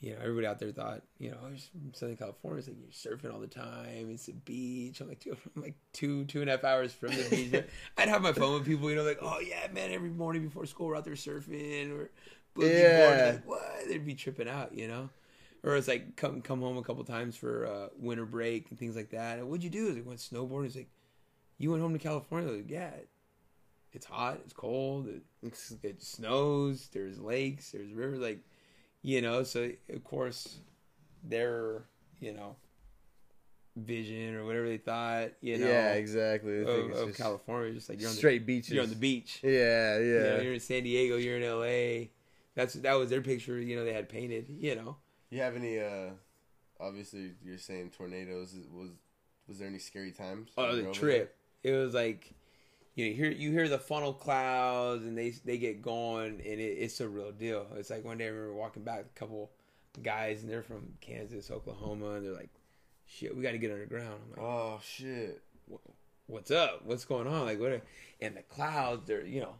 you 0.00 0.12
know, 0.12 0.18
everybody 0.20 0.46
out 0.46 0.58
there 0.58 0.72
thought, 0.72 1.02
you 1.18 1.30
know, 1.30 1.38
Southern 1.92 2.16
California, 2.16 2.58
it's 2.58 2.68
like 2.68 2.76
you're 2.78 3.16
surfing 3.16 3.32
all 3.32 3.40
the 3.40 3.46
time. 3.46 4.10
It's 4.10 4.28
a 4.28 4.32
beach. 4.32 5.00
I'm 5.00 5.08
like, 5.08 5.20
dude, 5.20 5.36
I'm 5.56 5.62
like 5.62 5.76
two, 5.92 6.24
two 6.26 6.40
and 6.42 6.50
a 6.50 6.54
half 6.54 6.64
hours 6.64 6.92
from 6.92 7.10
the 7.10 7.26
beach. 7.30 7.64
I'd 7.98 8.08
have 8.08 8.20
my 8.22 8.32
phone 8.32 8.54
with 8.54 8.66
people, 8.66 8.90
you 8.90 8.96
know, 8.96 9.04
like, 9.04 9.18
oh 9.22 9.40
yeah, 9.40 9.66
man, 9.72 9.92
every 9.92 10.10
morning 10.10 10.42
before 10.42 10.66
school 10.66 10.86
we're 10.88 10.96
out 10.96 11.04
there 11.04 11.14
surfing 11.14 11.92
or 11.98 12.10
boogie 12.56 12.80
Yeah. 12.82 13.06
boarding. 13.06 13.34
Like, 13.34 13.46
what? 13.46 13.88
They'd 13.88 14.04
be 14.06 14.14
tripping 14.14 14.48
out, 14.48 14.72
you 14.76 14.88
know. 14.88 15.10
Or 15.62 15.76
it's 15.76 15.88
like 15.88 16.16
come 16.16 16.42
come 16.42 16.60
home 16.60 16.76
a 16.78 16.82
couple 16.82 17.02
times 17.04 17.36
for 17.36 17.66
uh, 17.66 17.88
winter 17.98 18.24
break 18.26 18.70
and 18.70 18.78
things 18.78 18.94
like 18.96 19.10
that. 19.10 19.38
And 19.38 19.48
what'd 19.48 19.64
you 19.64 19.70
do? 19.70 19.88
Is 19.88 19.96
like 19.96 20.06
went 20.06 20.20
snowboarding. 20.20 20.66
It's 20.66 20.76
like 20.76 20.90
you 21.58 21.70
went 21.70 21.82
home 21.82 21.92
to 21.92 21.98
California. 21.98 22.52
Like, 22.52 22.70
yeah, 22.70 22.90
it's 23.92 24.06
hot, 24.06 24.38
it's 24.44 24.52
cold, 24.52 25.08
it, 25.08 25.22
it 25.82 26.02
snows 26.02 26.88
there's 26.92 27.18
lakes 27.18 27.70
there's 27.70 27.92
rivers 27.92 28.18
like 28.18 28.40
you 29.02 29.22
know 29.22 29.42
so 29.42 29.70
of 29.90 30.04
course 30.04 30.58
their 31.24 31.84
you 32.20 32.32
know 32.32 32.56
vision 33.76 34.34
or 34.34 34.44
whatever 34.44 34.68
they 34.68 34.78
thought 34.78 35.30
you 35.40 35.56
know 35.58 35.66
yeah, 35.66 35.92
exactly. 35.92 36.60
Of, 36.62 36.68
of 36.68 37.06
just 37.08 37.18
california 37.18 37.72
just 37.72 37.88
like 37.88 38.00
you're 38.00 38.08
on 38.08 38.14
the, 38.14 38.18
straight 38.18 38.44
beaches. 38.46 38.70
you're 38.72 38.82
on 38.82 38.90
the 38.90 38.96
beach 38.96 39.40
Yeah, 39.42 39.98
you 39.98 40.14
yeah. 40.14 40.22
know, 40.30 40.40
you're 40.40 40.54
in 40.54 40.60
san 40.60 40.82
diego 40.82 41.16
you're 41.16 41.36
in 41.38 41.48
la 41.48 42.06
that's 42.56 42.74
that 42.74 42.94
was 42.94 43.08
their 43.10 43.20
picture 43.20 43.60
you 43.60 43.76
know 43.76 43.84
they 43.84 43.92
had 43.92 44.08
painted 44.08 44.46
you 44.48 44.74
know 44.74 44.96
You 45.30 45.40
have 45.42 45.54
any? 45.54 45.78
uh 45.78 46.10
Obviously, 46.78 47.30
you're 47.42 47.56
saying 47.56 47.90
tornadoes. 47.96 48.54
Was 48.70 48.90
was 49.48 49.58
there 49.60 49.68
any 49.68 49.78
scary 49.78 50.10
times? 50.10 50.50
oh 50.58 50.74
the 50.76 50.90
trip 50.92 51.36
it 51.62 51.72
was 51.72 51.94
like 51.94 52.34
you 52.96 53.08
know, 53.08 53.14
hear 53.14 53.30
you 53.30 53.50
hear 53.52 53.68
the 53.68 53.78
funnel 53.78 54.12
clouds 54.12 55.04
and 55.04 55.16
they 55.16 55.30
they 55.44 55.58
get 55.58 55.80
going 55.82 56.32
and 56.32 56.60
it, 56.60 56.62
it's 56.62 57.00
a 57.00 57.08
real 57.08 57.30
deal. 57.32 57.66
It's 57.76 57.90
like 57.90 58.04
one 58.04 58.18
day 58.18 58.24
I 58.24 58.28
remember 58.28 58.54
walking 58.54 58.82
back 58.82 59.00
a 59.14 59.18
couple 59.18 59.52
guys 60.02 60.42
and 60.42 60.50
they're 60.50 60.62
from 60.62 60.94
Kansas, 61.00 61.50
Oklahoma, 61.50 62.10
and 62.12 62.24
they're 62.26 62.32
like, 62.34 62.50
"Shit, 63.06 63.34
we 63.36 63.42
got 63.42 63.52
to 63.52 63.58
get 63.58 63.70
underground." 63.70 64.20
I'm 64.24 64.30
like, 64.30 64.40
Oh 64.40 64.80
shit! 64.82 65.42
"What's 66.26 66.50
up? 66.50 66.84
What's 66.84 67.04
going 67.04 67.26
on?" 67.26 67.44
Like 67.46 67.60
what? 67.60 67.72
Are, 67.72 67.82
and 68.20 68.36
the 68.36 68.42
clouds, 68.42 69.06
they're 69.06 69.24
you 69.24 69.40
know, 69.40 69.54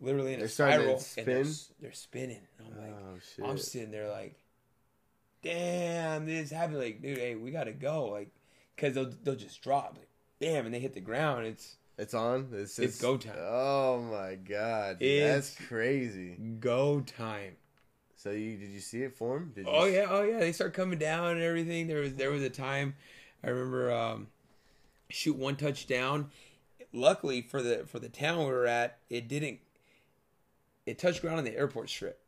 literally 0.00 0.34
in 0.34 0.40
a 0.40 0.46
They're 0.46 0.48
to 0.48 0.52
spiral 0.54 1.02
and 1.16 1.26
they're, 1.26 1.44
they're 1.80 1.92
spinning. 1.92 2.40
And 2.58 2.68
I'm 2.74 2.80
like, 2.80 2.96
oh 3.00 3.18
shit! 3.36 3.44
I'm 3.44 3.58
sitting 3.58 3.90
there 3.90 4.08
like, 4.08 4.36
damn, 5.42 6.26
this 6.26 6.50
happened. 6.50 6.78
Like, 6.78 7.02
dude, 7.02 7.18
hey, 7.18 7.34
we 7.34 7.50
gotta 7.50 7.72
go. 7.72 8.06
Like, 8.06 8.30
cause 8.76 8.94
they'll 8.94 9.12
they'll 9.22 9.36
just 9.36 9.62
drop. 9.62 9.96
Like, 9.98 10.08
bam, 10.40 10.66
and 10.66 10.74
they 10.74 10.80
hit 10.80 10.94
the 10.94 11.00
ground. 11.00 11.46
It's 11.46 11.76
It's 11.98 12.14
on. 12.14 12.48
It's, 12.52 12.78
It's 12.78 13.00
go 13.00 13.16
time. 13.16 13.36
Oh 13.38 14.00
my 14.00 14.34
god, 14.36 14.98
dude, 14.98 15.08
It's- 15.08 15.34
that's 15.56 15.68
crazy. 15.68 16.36
go 16.60 17.00
time. 17.00 17.56
So 18.16 18.30
you 18.32 18.56
did 18.58 18.70
you 18.70 18.80
see 18.80 19.02
it 19.02 19.16
form? 19.16 19.52
Did 19.54 19.64
you 19.66 19.72
Oh 19.72 19.84
yeah, 19.86 20.06
oh 20.10 20.22
yeah. 20.22 20.40
They 20.40 20.52
start 20.52 20.74
coming 20.74 20.98
down 20.98 21.32
and 21.32 21.42
everything. 21.42 21.86
There 21.86 22.00
was 22.00 22.14
there 22.14 22.30
was 22.30 22.42
a 22.42 22.50
time 22.50 22.94
I 23.42 23.48
remember 23.48 23.90
um, 23.92 24.26
shoot 25.08 25.36
one 25.36 25.56
touchdown. 25.56 26.30
Luckily 26.92 27.40
for 27.40 27.62
the 27.62 27.84
for 27.86 27.98
the 27.98 28.10
town 28.10 28.40
we 28.40 28.44
were 28.46 28.66
at, 28.66 28.98
it 29.08 29.26
didn't. 29.26 29.60
It 30.90 30.98
touched 30.98 31.20
ground 31.22 31.38
on 31.38 31.44
the 31.44 31.56
airport 31.56 31.88
strip, 31.88 32.20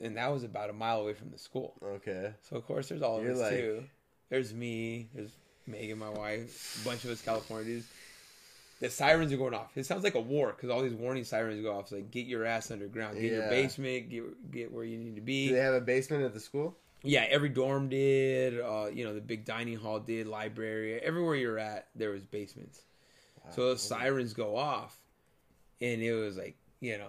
and 0.00 0.16
that 0.16 0.32
was 0.32 0.42
about 0.42 0.70
a 0.70 0.72
mile 0.72 1.00
away 1.00 1.14
from 1.14 1.30
the 1.30 1.38
school. 1.38 1.74
Okay. 1.84 2.32
So 2.48 2.56
of 2.56 2.66
course, 2.66 2.88
there's 2.88 3.02
all 3.02 3.18
of 3.18 3.24
You're 3.24 3.34
us 3.34 3.40
like- 3.40 3.50
too. 3.50 3.84
There's 4.30 4.54
me. 4.54 5.10
There's 5.14 5.32
Megan, 5.66 5.98
my 5.98 6.08
wife. 6.08 6.80
A 6.80 6.88
bunch 6.88 7.04
of 7.04 7.10
us 7.10 7.20
California 7.20 7.66
dudes. 7.74 7.86
The 8.80 8.88
sirens 8.88 9.30
are 9.32 9.36
going 9.36 9.52
off. 9.54 9.76
It 9.76 9.84
sounds 9.84 10.02
like 10.02 10.14
a 10.14 10.20
war 10.20 10.52
because 10.56 10.70
all 10.70 10.82
these 10.82 10.94
warning 10.94 11.24
sirens 11.24 11.60
go 11.62 11.76
off. 11.76 11.82
It's 11.84 11.92
like 11.92 12.10
get 12.10 12.26
your 12.26 12.46
ass 12.46 12.70
underground, 12.70 13.20
get 13.20 13.30
your 13.30 13.48
basement, 13.50 14.08
get 14.08 14.50
get 14.50 14.72
where 14.72 14.84
you 14.84 14.96
need 14.96 15.14
to 15.16 15.20
be. 15.20 15.48
Do 15.48 15.54
they 15.56 15.60
have 15.60 15.74
a 15.74 15.80
basement 15.82 16.24
at 16.24 16.32
the 16.32 16.40
school? 16.40 16.74
Yeah, 17.04 17.26
every 17.28 17.50
dorm 17.50 17.88
did. 17.90 18.58
Uh, 18.60 18.86
you 18.92 19.04
know, 19.04 19.12
the 19.14 19.20
big 19.20 19.44
dining 19.44 19.76
hall 19.76 20.00
did. 20.00 20.26
Library, 20.26 20.98
everywhere 21.00 21.34
you're 21.36 21.58
at, 21.58 21.88
there 21.94 22.10
was 22.10 22.24
basements. 22.24 22.80
So 23.50 23.66
those 23.66 23.82
sirens 23.82 24.32
go 24.32 24.56
off, 24.56 24.96
and 25.80 26.00
it 26.00 26.14
was 26.14 26.36
like, 26.38 26.56
you 26.80 26.96
know, 26.96 27.08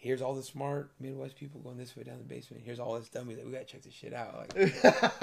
here's 0.00 0.22
all 0.22 0.34
the 0.34 0.42
smart 0.42 0.92
Midwest 0.98 1.36
people 1.36 1.60
going 1.60 1.76
this 1.76 1.94
way 1.94 2.02
down 2.02 2.18
the 2.18 2.24
basement. 2.24 2.62
Here's 2.64 2.80
all 2.80 2.98
this 2.98 3.08
dummies 3.10 3.36
that 3.36 3.46
we 3.46 3.52
gotta 3.52 3.66
check 3.66 3.82
this 3.82 3.92
shit 3.92 4.14
out. 4.14 4.34
Like, 4.34 4.84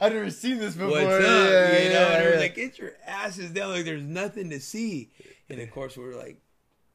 I've 0.00 0.12
never 0.12 0.30
seen 0.30 0.58
this 0.58 0.74
before. 0.74 0.90
what's 0.90 1.04
up? 1.04 1.20
Yeah, 1.20 1.78
you 1.82 1.88
know, 1.90 1.94
yeah, 1.94 2.06
and 2.06 2.24
they 2.24 2.26
were 2.26 2.34
yeah. 2.34 2.40
like, 2.40 2.54
get 2.54 2.78
your 2.78 2.92
asses 3.06 3.50
down. 3.50 3.70
Like, 3.70 3.84
there's 3.84 4.02
nothing 4.02 4.50
to 4.50 4.60
see. 4.60 5.10
And 5.50 5.60
of 5.60 5.70
course, 5.70 5.96
we're 5.96 6.16
like, 6.16 6.40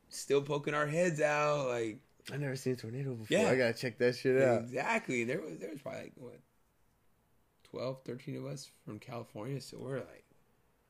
still 0.10 0.42
poking 0.42 0.74
our 0.74 0.88
heads 0.88 1.22
out. 1.22 1.68
Like, 1.68 2.00
I've 2.34 2.40
never 2.40 2.56
seen 2.56 2.74
a 2.74 2.76
tornado 2.76 3.14
before. 3.14 3.38
Yeah. 3.38 3.50
I 3.50 3.56
gotta 3.56 3.74
check 3.74 4.00
that 4.00 4.16
shit 4.16 4.42
out. 4.42 4.64
exactly. 4.64 5.24
There 5.24 5.42
was 5.42 5.60
there 5.60 5.70
was 5.70 5.82
probably 5.82 6.02
like 6.02 6.14
what 6.16 6.40
12, 7.70 8.00
13 8.04 8.38
of 8.38 8.46
us 8.46 8.70
from 8.84 9.00
California. 9.00 9.62
So 9.62 9.78
we're 9.80 10.00
like, 10.00 10.21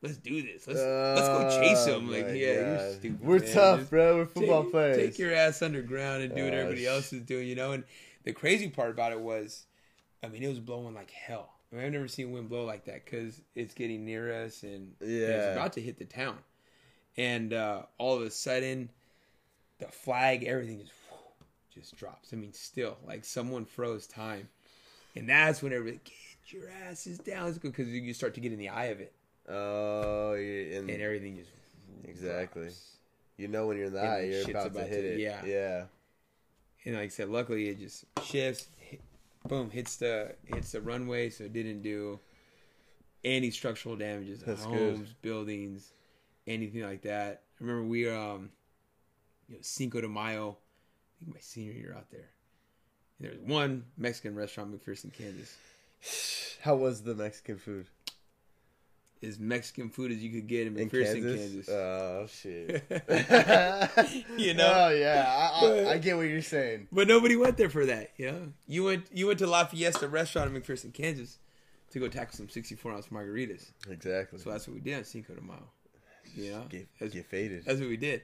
let's 0.02 0.18
do 0.18 0.42
this. 0.42 0.68
Let's 0.68 0.80
let's 0.80 1.28
go 1.28 1.62
chase. 1.62 1.86
Oh, 1.88 2.00
Like, 2.00 2.28
my 2.28 2.34
yeah, 2.34 2.56
God. 2.56 2.66
you're 2.82 2.94
stupid. 2.94 3.22
We're 3.22 3.40
man. 3.40 3.54
tough, 3.54 3.80
Just 3.80 3.90
bro. 3.92 4.18
We're 4.18 4.26
football 4.26 4.64
take, 4.64 4.72
players. 4.72 4.98
Take 4.98 5.20
your 5.20 5.34
ass 5.34 5.62
underground 5.62 6.24
and 6.24 6.36
do 6.36 6.44
what 6.46 6.54
Uh, 6.54 6.58
everybody 6.58 6.86
else 6.88 7.12
is 7.14 7.22
doing, 7.22 7.48
you 7.48 7.56
know. 7.56 7.72
And 7.74 7.84
the 8.24 8.34
crazy 8.34 8.70
part 8.70 8.90
about 8.92 9.12
it 9.12 9.20
was, 9.20 9.66
I 10.24 10.28
mean, 10.28 10.44
it 10.44 10.48
was 10.48 10.60
blowing 10.60 10.94
like 10.96 11.12
hell. 11.12 11.54
I 11.72 11.76
mean, 11.78 11.86
I've 11.86 11.92
never 11.94 12.08
seen 12.08 12.32
wind 12.32 12.50
blow 12.50 12.66
like 12.66 12.86
that 12.86 13.06
because 13.06 13.42
it's 13.56 13.74
getting 13.74 14.04
near 14.06 14.44
us 14.44 14.64
and 14.64 14.92
and 15.00 15.10
it's 15.10 15.56
about 15.58 15.74
to 15.74 15.82
hit 15.82 15.98
the 15.98 16.06
town. 16.06 16.38
and 17.18 17.54
uh, 17.54 17.84
all 17.98 18.16
of 18.18 18.22
a 18.24 18.32
sudden, 18.32 18.90
the 19.80 19.88
flag, 19.88 20.44
everything 20.44 20.80
just 20.80 20.92
just 21.74 21.96
drops. 21.96 22.34
I 22.34 22.36
mean, 22.36 22.52
still 22.52 22.98
like 23.08 23.24
someone 23.24 23.64
froze 23.64 24.06
time, 24.06 24.50
and 25.16 25.30
that's 25.30 25.62
when 25.64 25.72
everybody 25.72 26.02
get 26.04 26.54
your 26.54 26.70
asses 26.90 27.18
down 27.20 27.54
because 27.54 27.88
you 27.88 28.14
start 28.14 28.34
to 28.34 28.42
get 28.42 28.52
in 28.52 28.60
the 28.60 28.68
eye 28.68 28.86
of 28.88 29.00
it, 29.00 29.14
Oh, 29.52 30.34
yeah, 30.34 30.78
and, 30.78 30.90
and 30.90 31.02
everything 31.02 31.38
just 31.38 31.50
Exactly. 32.06 32.64
drops. 32.64 32.96
you 33.38 33.48
know 33.48 33.68
when 33.68 33.78
you're 33.78 33.88
in 33.88 33.94
the 33.94 34.02
eye, 34.02 34.22
you're 34.22 34.50
about, 34.50 34.68
about 34.68 34.80
to 34.84 34.86
hit 34.86 35.02
to- 35.02 35.14
it. 35.14 35.20
yeah. 35.20 35.46
yeah. 35.46 35.84
And 36.86 36.96
like 36.96 37.06
I 37.06 37.08
said, 37.10 37.30
luckily 37.30 37.70
it 37.70 37.80
just 37.80 38.06
shifts, 38.24 38.68
hit, 38.78 39.02
boom, 39.48 39.70
hits 39.70 39.98
the 39.98 40.34
hits 40.46 40.72
the 40.72 40.82
runway, 40.82 41.30
so 41.30 41.44
it 41.44 41.54
didn't 41.54 41.84
do 41.84 42.20
any 43.24 43.52
structural 43.52 43.96
damages 43.96 44.40
to 44.40 44.46
That's 44.46 44.66
good. 44.66 44.96
homes, 44.96 45.14
buildings, 45.22 45.92
anything 46.48 46.82
like 46.82 47.04
that. 47.04 47.44
I 47.60 47.64
remember 47.64 47.84
we 47.88 48.10
um, 48.10 48.50
you 49.48 49.56
know, 49.56 49.62
Cinco 49.62 50.02
de 50.02 50.08
Mayo, 50.08 50.58
I 50.58 51.26
think 51.26 51.36
my 51.36 51.40
senior 51.42 51.74
year 51.74 51.94
out 51.96 52.10
there. 52.10 52.30
And 53.20 53.30
there 53.30 53.32
was 53.32 53.42
one 53.48 53.86
Mexican 53.98 54.34
restaurant, 54.36 54.74
in 54.74 54.80
McPherson, 54.80 55.14
Kansas, 55.14 55.56
How 56.62 56.76
was 56.76 57.04
the 57.04 57.14
Mexican 57.14 57.58
food 57.58 57.86
as 59.24 59.40
Mexican 59.40 59.90
food 59.90 60.12
as 60.12 60.18
you 60.18 60.32
could 60.32 60.48
get 60.48 60.68
in 60.68 60.78
in 60.78 60.90
McPherson, 60.90 61.22
Kansas? 61.22 61.66
Kansas. 61.68 61.70
Oh 61.70 62.28
shit. 62.28 62.84
You 64.38 64.54
know? 64.54 64.72
Oh 64.74 64.90
yeah, 64.90 65.26
I, 65.28 65.66
I, 65.66 65.92
I 65.92 65.98
get 65.98 66.18
what 66.18 66.24
you're 66.28 66.42
saying. 66.42 66.88
But 66.92 67.08
nobody 67.08 67.36
went 67.36 67.58
there 67.58 67.70
for 67.70 67.86
that, 67.86 68.12
you 68.18 68.32
know. 68.32 68.54
You 68.68 68.84
went 68.86 69.06
you 69.14 69.28
went 69.28 69.40
to 69.40 69.48
La 69.48 69.66
Fiesta 69.66 70.08
restaurant 70.08 70.54
in 70.54 70.62
McPherson, 70.62 70.94
Kansas, 70.94 71.38
to 71.92 72.00
go 72.00 72.08
tackle 72.08 72.36
some 72.36 72.50
sixty 72.50 72.76
four 72.76 72.92
ounce 72.94 73.08
margaritas. 73.08 73.72
Exactly. 73.90 74.40
So 74.40 74.50
that's 74.52 74.68
what 74.68 74.74
we 74.76 74.82
did 74.82 74.98
on 74.98 75.04
Cinco 75.04 75.34
de 75.34 75.42
Mayo. 75.42 75.70
You 76.36 76.52
know, 76.52 76.66
get, 76.70 76.88
that's, 77.00 77.14
get 77.14 77.26
faded. 77.26 77.66
that's 77.66 77.80
what 77.80 77.90
we 77.90 77.98
did. 77.98 78.22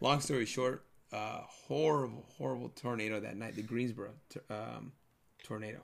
Long 0.00 0.20
story 0.20 0.44
short, 0.44 0.84
uh, 1.12 1.40
horrible, 1.46 2.26
horrible 2.36 2.68
tornado 2.70 3.20
that 3.20 3.36
night. 3.36 3.56
The 3.56 3.62
Greensburg 3.62 4.10
t- 4.28 4.40
um, 4.50 4.92
tornado 5.42 5.78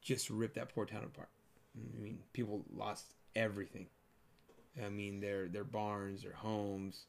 just 0.00 0.30
ripped 0.30 0.54
that 0.54 0.74
poor 0.74 0.86
town 0.86 1.04
apart. 1.04 1.28
I 1.76 2.00
mean, 2.00 2.20
people 2.32 2.64
lost 2.74 3.04
everything. 3.36 3.86
I 4.84 4.88
mean, 4.88 5.20
their 5.20 5.46
their 5.48 5.64
barns, 5.64 6.22
their 6.22 6.32
homes, 6.32 7.04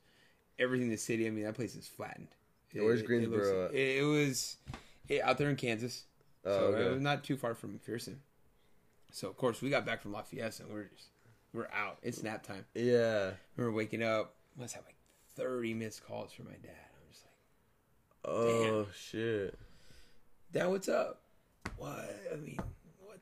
everything 0.59 0.87
in 0.87 0.91
the 0.91 0.97
city. 0.97 1.25
I 1.25 1.31
mean, 1.31 1.43
that 1.45 1.55
place 1.55 1.75
is 1.75 1.87
flattened. 1.87 2.27
It- 2.73 2.81
Where's 2.81 3.01
it- 3.01 3.09
it 3.09 3.29
looks-? 3.31 3.73
It, 3.73 3.97
it 3.99 4.03
was 4.03 4.57
it, 5.09 5.21
out 5.23 5.37
there 5.37 5.49
in 5.49 5.55
Kansas. 5.55 6.03
Oh, 6.45 6.49
so 6.57 6.65
okay. 6.67 6.85
it 6.85 6.91
was 6.91 7.01
not 7.01 7.23
too 7.23 7.35
far 7.35 7.55
from 7.55 7.77
McPherson. 7.79 8.17
So 9.11 9.27
of 9.27 9.37
course 9.37 9.61
we 9.61 9.69
got 9.69 9.85
back 9.85 10.01
from 10.01 10.11
La 10.11 10.21
Fiesta 10.21 10.63
and 10.63 10.71
we're 10.71 10.83
just 10.83 11.07
we're 11.53 11.67
out. 11.73 11.97
It's 12.03 12.21
nap 12.23 12.43
time. 12.43 12.65
yeah. 12.75 13.31
Remember 13.55 13.75
waking 13.75 14.03
up, 14.03 14.35
must 14.57 14.75
have 14.75 14.83
like 14.85 14.95
thirty 15.35 15.73
missed 15.73 16.05
calls 16.05 16.31
from 16.33 16.45
my 16.45 16.51
dad. 16.51 16.71
I'm 16.93 17.11
just 17.11 17.23
like, 17.25 18.33
Oh 18.33 18.87
shit. 18.95 19.57
Dad, 20.51 20.67
what's 20.67 20.87
up? 20.89 21.21
What? 21.77 22.09
I 22.31 22.35
mean, 22.37 22.59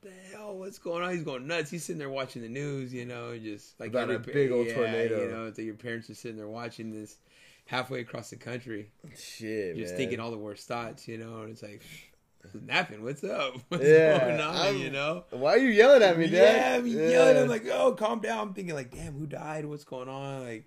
the 0.05 0.35
hell? 0.37 0.55
What's 0.57 0.77
going 0.79 1.03
on? 1.03 1.11
He's 1.11 1.23
going 1.23 1.45
nuts. 1.47 1.69
He's 1.69 1.83
sitting 1.83 1.99
there 1.99 2.09
watching 2.09 2.41
the 2.41 2.49
news, 2.49 2.93
you 2.93 3.05
know, 3.05 3.37
just 3.37 3.79
like 3.79 3.89
About 3.89 4.09
every 4.09 4.15
a 4.31 4.35
big 4.35 4.51
old 4.51 4.67
yeah, 4.67 4.73
tornado. 4.75 5.23
You 5.25 5.31
know, 5.31 5.45
like 5.45 5.57
your 5.57 5.75
parents 5.75 6.09
are 6.09 6.15
sitting 6.15 6.37
there 6.37 6.47
watching 6.47 6.91
this 6.91 7.17
halfway 7.65 7.99
across 8.01 8.29
the 8.29 8.35
country, 8.35 8.91
Shit, 9.17 9.75
just 9.75 9.91
man. 9.93 9.97
thinking 9.97 10.19
all 10.19 10.31
the 10.31 10.37
worst 10.37 10.67
thoughts, 10.67 11.07
you 11.07 11.17
know, 11.17 11.41
and 11.41 11.51
it's 11.51 11.63
like. 11.63 11.81
Napping, 12.53 13.03
what's 13.03 13.23
up? 13.23 13.55
What's 13.69 13.83
Yeah, 13.83 14.19
going 14.19 14.39
on? 14.39 14.55
I'm- 14.55 14.77
you 14.77 14.91
know? 14.91 15.23
Why 15.31 15.55
are 15.55 15.57
you 15.57 15.69
yelling 15.69 16.03
at 16.03 16.15
me, 16.15 16.27
Dad? 16.27 16.31
Yeah, 16.33 16.53
Dad? 16.53 16.77
I 16.77 16.81
mean, 16.83 16.97
yelling. 17.09 17.37
I'm 17.37 17.47
like, 17.47 17.65
oh, 17.73 17.93
calm 17.93 18.19
down. 18.19 18.49
I'm 18.49 18.53
thinking, 18.53 18.75
like, 18.75 18.91
damn, 18.91 19.13
who 19.17 19.25
died? 19.25 19.65
What's 19.65 19.83
going 19.83 20.07
on? 20.07 20.43
Like, 20.45 20.65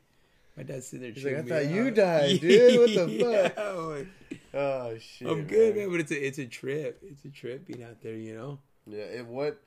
my 0.57 0.65
dad's 0.65 0.89
sitting 0.89 1.03
there. 1.05 1.13
He's 1.13 1.25
like, 1.25 1.37
"I 1.37 1.43
thought 1.43 1.73
you 1.73 1.93
died, 1.93 2.41
dude. 2.41 2.81
What 2.81 3.07
the 3.09 3.13
Yeah, 3.13 3.49
fuck?" 3.49 3.59
I'm 3.59 3.89
like, 3.91 4.07
oh 4.55 4.99
shit. 4.99 5.29
I'm 5.29 5.45
good, 5.45 5.77
man. 5.77 5.89
But 5.93 6.01
it's 6.01 6.11
a 6.11 6.27
it's 6.27 6.39
a 6.39 6.47
trip. 6.47 7.01
It's 7.09 7.25
a 7.25 7.29
trip 7.31 7.65
being 7.65 7.85
out 7.85 8.03
there. 8.03 8.17
You 8.17 8.35
know. 8.35 8.59
Yeah, 8.89 9.05
it 9.05 9.27
what? 9.27 9.61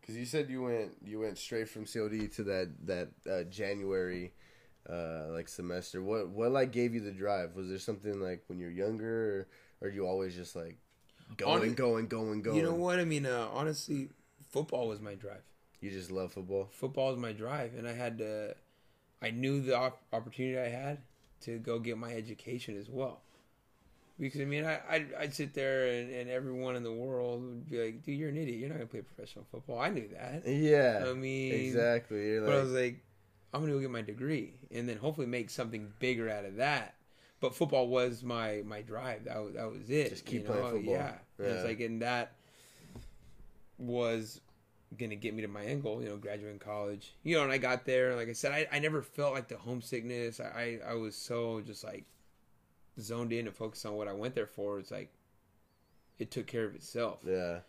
Because 0.00 0.16
you 0.16 0.24
said 0.24 0.50
you 0.50 0.62
went 0.62 0.92
you 1.04 1.20
went 1.20 1.38
straight 1.38 1.68
from 1.68 1.86
COD 1.86 2.30
to 2.32 2.42
that 2.44 2.68
that 2.86 3.08
uh, 3.30 3.42
January, 3.44 4.32
uh, 4.88 5.28
like 5.30 5.48
semester. 5.48 6.02
What 6.02 6.28
what 6.28 6.50
like 6.50 6.72
gave 6.72 6.94
you 6.94 7.00
the 7.00 7.12
drive? 7.12 7.54
Was 7.54 7.68
there 7.68 7.78
something 7.78 8.20
like 8.20 8.42
when 8.48 8.58
you're 8.58 8.70
younger, 8.70 9.46
or, 9.80 9.86
or 9.86 9.90
you 9.90 10.06
always 10.06 10.34
just 10.34 10.56
like 10.56 10.78
going, 11.36 11.62
Hon- 11.62 11.74
going, 11.74 12.08
going, 12.08 12.42
going? 12.42 12.56
You 12.56 12.62
know 12.64 12.74
what? 12.74 12.98
I 12.98 13.04
mean, 13.04 13.26
uh, 13.26 13.48
honestly, 13.52 14.08
football 14.50 14.88
was 14.88 15.00
my 15.00 15.14
drive. 15.14 15.42
You 15.80 15.90
just 15.90 16.10
love 16.10 16.32
football. 16.32 16.68
Football 16.70 17.10
was 17.10 17.18
my 17.18 17.32
drive, 17.32 17.74
and 17.76 17.88
I 17.88 17.92
had 17.92 18.18
to. 18.18 18.54
I 19.20 19.30
knew 19.30 19.60
the 19.60 19.76
op- 19.76 20.02
opportunity 20.12 20.58
I 20.58 20.68
had 20.68 20.98
to 21.42 21.58
go 21.58 21.78
get 21.78 21.96
my 21.96 22.12
education 22.12 22.76
as 22.76 22.88
well. 22.88 23.20
Because 24.22 24.40
I 24.40 24.44
mean, 24.44 24.64
I 24.64 24.78
I'd, 24.88 25.14
I'd 25.18 25.34
sit 25.34 25.52
there 25.52 25.88
and, 25.88 26.08
and 26.08 26.30
everyone 26.30 26.76
in 26.76 26.84
the 26.84 26.92
world 26.92 27.42
would 27.42 27.68
be 27.68 27.84
like, 27.84 28.04
"Dude, 28.04 28.16
you're 28.16 28.28
an 28.28 28.36
idiot. 28.36 28.60
You're 28.60 28.68
not 28.68 28.76
gonna 28.76 28.86
play 28.86 29.02
professional 29.02 29.44
football." 29.50 29.80
I 29.80 29.88
knew 29.88 30.08
that. 30.12 30.46
Yeah, 30.46 31.06
I 31.08 31.12
mean, 31.12 31.52
exactly. 31.52 32.28
You're 32.28 32.46
But 32.46 32.54
I 32.54 32.62
was 32.62 32.70
like, 32.70 33.02
I'm 33.52 33.62
gonna 33.62 33.72
go 33.72 33.80
get 33.80 33.90
my 33.90 34.02
degree 34.02 34.54
and 34.70 34.88
then 34.88 34.96
hopefully 34.96 35.26
make 35.26 35.50
something 35.50 35.92
bigger 35.98 36.30
out 36.30 36.44
of 36.44 36.54
that. 36.56 36.94
But 37.40 37.56
football 37.56 37.88
was 37.88 38.22
my 38.22 38.62
my 38.64 38.82
drive. 38.82 39.24
That 39.24 39.42
was, 39.42 39.54
that 39.54 39.68
was 39.68 39.90
it. 39.90 40.10
Just 40.10 40.24
keep 40.24 40.42
you 40.42 40.46
playing 40.46 40.62
know? 40.62 40.70
football. 40.70 40.94
Yeah. 40.94 41.14
And 41.38 41.46
It's 41.48 41.64
like 41.64 41.80
and 41.80 42.02
that 42.02 42.36
was 43.76 44.40
gonna 44.96 45.16
get 45.16 45.34
me 45.34 45.42
to 45.42 45.48
my 45.48 45.64
end 45.64 45.82
goal. 45.82 46.00
You 46.00 46.10
know, 46.10 46.16
graduating 46.16 46.60
college. 46.60 47.12
You 47.24 47.38
know, 47.38 47.42
and 47.42 47.50
I 47.50 47.58
got 47.58 47.86
there. 47.86 48.14
Like 48.14 48.28
I 48.28 48.34
said, 48.34 48.52
I, 48.52 48.68
I 48.70 48.78
never 48.78 49.02
felt 49.02 49.34
like 49.34 49.48
the 49.48 49.56
homesickness. 49.56 50.38
I, 50.38 50.78
I 50.86 50.92
I 50.92 50.94
was 50.94 51.16
so 51.16 51.60
just 51.60 51.82
like 51.82 52.04
zoned 53.00 53.32
in 53.32 53.46
and 53.46 53.56
focused 53.56 53.86
on 53.86 53.94
what 53.94 54.08
I 54.08 54.12
went 54.12 54.34
there 54.34 54.46
for. 54.46 54.78
It's 54.78 54.90
like 54.90 55.12
it 56.18 56.30
took 56.30 56.46
care 56.46 56.64
of 56.64 56.74
itself. 56.74 57.20
yeah, 57.26 57.60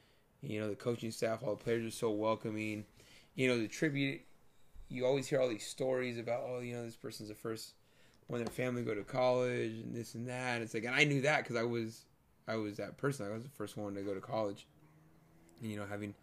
You 0.41 0.59
know, 0.59 0.69
the 0.69 0.75
coaching 0.75 1.11
staff, 1.11 1.43
all 1.43 1.55
the 1.55 1.63
players 1.63 1.85
are 1.85 1.95
so 1.95 2.11
welcoming. 2.11 2.85
You 3.35 3.47
know, 3.47 3.57
the 3.57 3.67
tribute, 3.67 4.21
you 4.89 5.05
always 5.05 5.27
hear 5.27 5.39
all 5.41 5.49
these 5.49 5.65
stories 5.65 6.17
about, 6.19 6.43
oh, 6.45 6.59
you 6.59 6.75
know, 6.75 6.83
this 6.85 6.95
person's 6.95 7.29
the 7.29 7.35
first 7.35 7.73
when 8.27 8.43
their 8.43 8.53
family 8.53 8.83
go 8.83 8.93
to 8.93 9.03
college 9.03 9.71
and 9.71 9.95
this 9.95 10.15
and 10.15 10.27
that. 10.29 10.61
It's 10.61 10.73
like, 10.73 10.85
and 10.85 10.95
I 10.95 11.03
knew 11.03 11.21
that 11.21 11.43
because 11.43 11.55
I 11.55 11.63
was, 11.63 12.05
I 12.47 12.55
was 12.55 12.77
that 12.77 12.97
person. 12.97 13.25
I 13.25 13.33
was 13.33 13.43
the 13.43 13.49
first 13.49 13.75
one 13.77 13.95
to 13.95 14.01
go 14.01 14.13
to 14.13 14.21
college. 14.21 14.67
And, 15.61 15.71
you 15.71 15.77
know, 15.77 15.85
having 15.85 16.13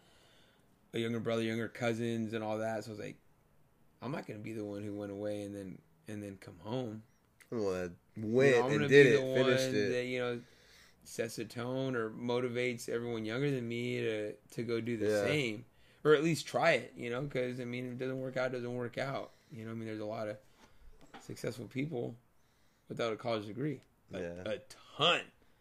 a 0.95 0.99
younger 0.99 1.21
brother, 1.21 1.43
younger 1.43 1.69
cousins, 1.69 2.33
and 2.33 2.45
all 2.45 2.59
that. 2.59 2.85
So 2.85 2.91
I 2.91 2.93
was 2.93 3.01
like, 3.01 3.17
I'm 4.03 4.13
not 4.13 4.27
going 4.27 4.39
to 4.39 4.45
be 4.45 4.53
the 4.53 4.65
one 4.65 4.83
who 4.83 4.95
went 4.95 5.13
away 5.13 5.43
and 5.43 5.55
then 5.55 5.79
and 6.09 6.23
then 6.23 6.39
come 6.41 6.57
home. 6.61 7.03
well, 7.51 7.89
that 8.23 8.27
You 8.47 8.51
know, 8.53 8.67
I'm 8.67 8.73
and 8.81 8.89
did 8.89 9.05
be 9.07 9.11
it, 9.11 9.13
the 9.21 9.35
finished 9.35 9.67
one 9.67 9.75
it. 9.77 9.89
That, 9.93 10.05
you 10.05 10.19
know, 10.21 10.41
sets 11.05 11.39
a 11.39 11.45
tone 11.45 11.97
or 11.97 12.11
motivates 12.11 12.89
everyone 12.89 13.25
younger 13.25 13.51
than 13.51 13.67
me 13.69 13.99
to 14.01 14.33
to 14.53 14.63
go 14.63 14.81
do 14.81 14.97
the 14.97 15.07
Yeah. 15.09 15.23
same, 15.25 15.65
or 16.05 16.15
at 16.15 16.23
least 16.23 16.47
try 16.47 16.73
it. 16.73 16.93
You 16.97 17.11
know, 17.11 17.23
because 17.23 17.61
I 17.61 17.65
mean, 17.65 17.87
if 17.87 17.93
it 17.93 17.99
doesn't 17.99 18.21
work 18.21 18.37
out, 18.37 18.49
it 18.53 18.57
doesn't 18.57 18.75
work 18.75 18.99
out. 18.99 19.31
You 19.53 19.65
know, 19.65 19.73
I 19.73 19.75
mean, 19.75 19.87
there's 19.87 20.01
a 20.01 20.05
lot 20.05 20.29
of 20.29 20.37
successful 21.21 21.67
people 21.67 22.15
without 22.89 23.13
a 23.13 23.17
college 23.17 23.47
degree. 23.47 23.81
A, 24.13 24.21
Yeah. 24.21 24.33
a 24.45 24.59
ton. 24.99 25.21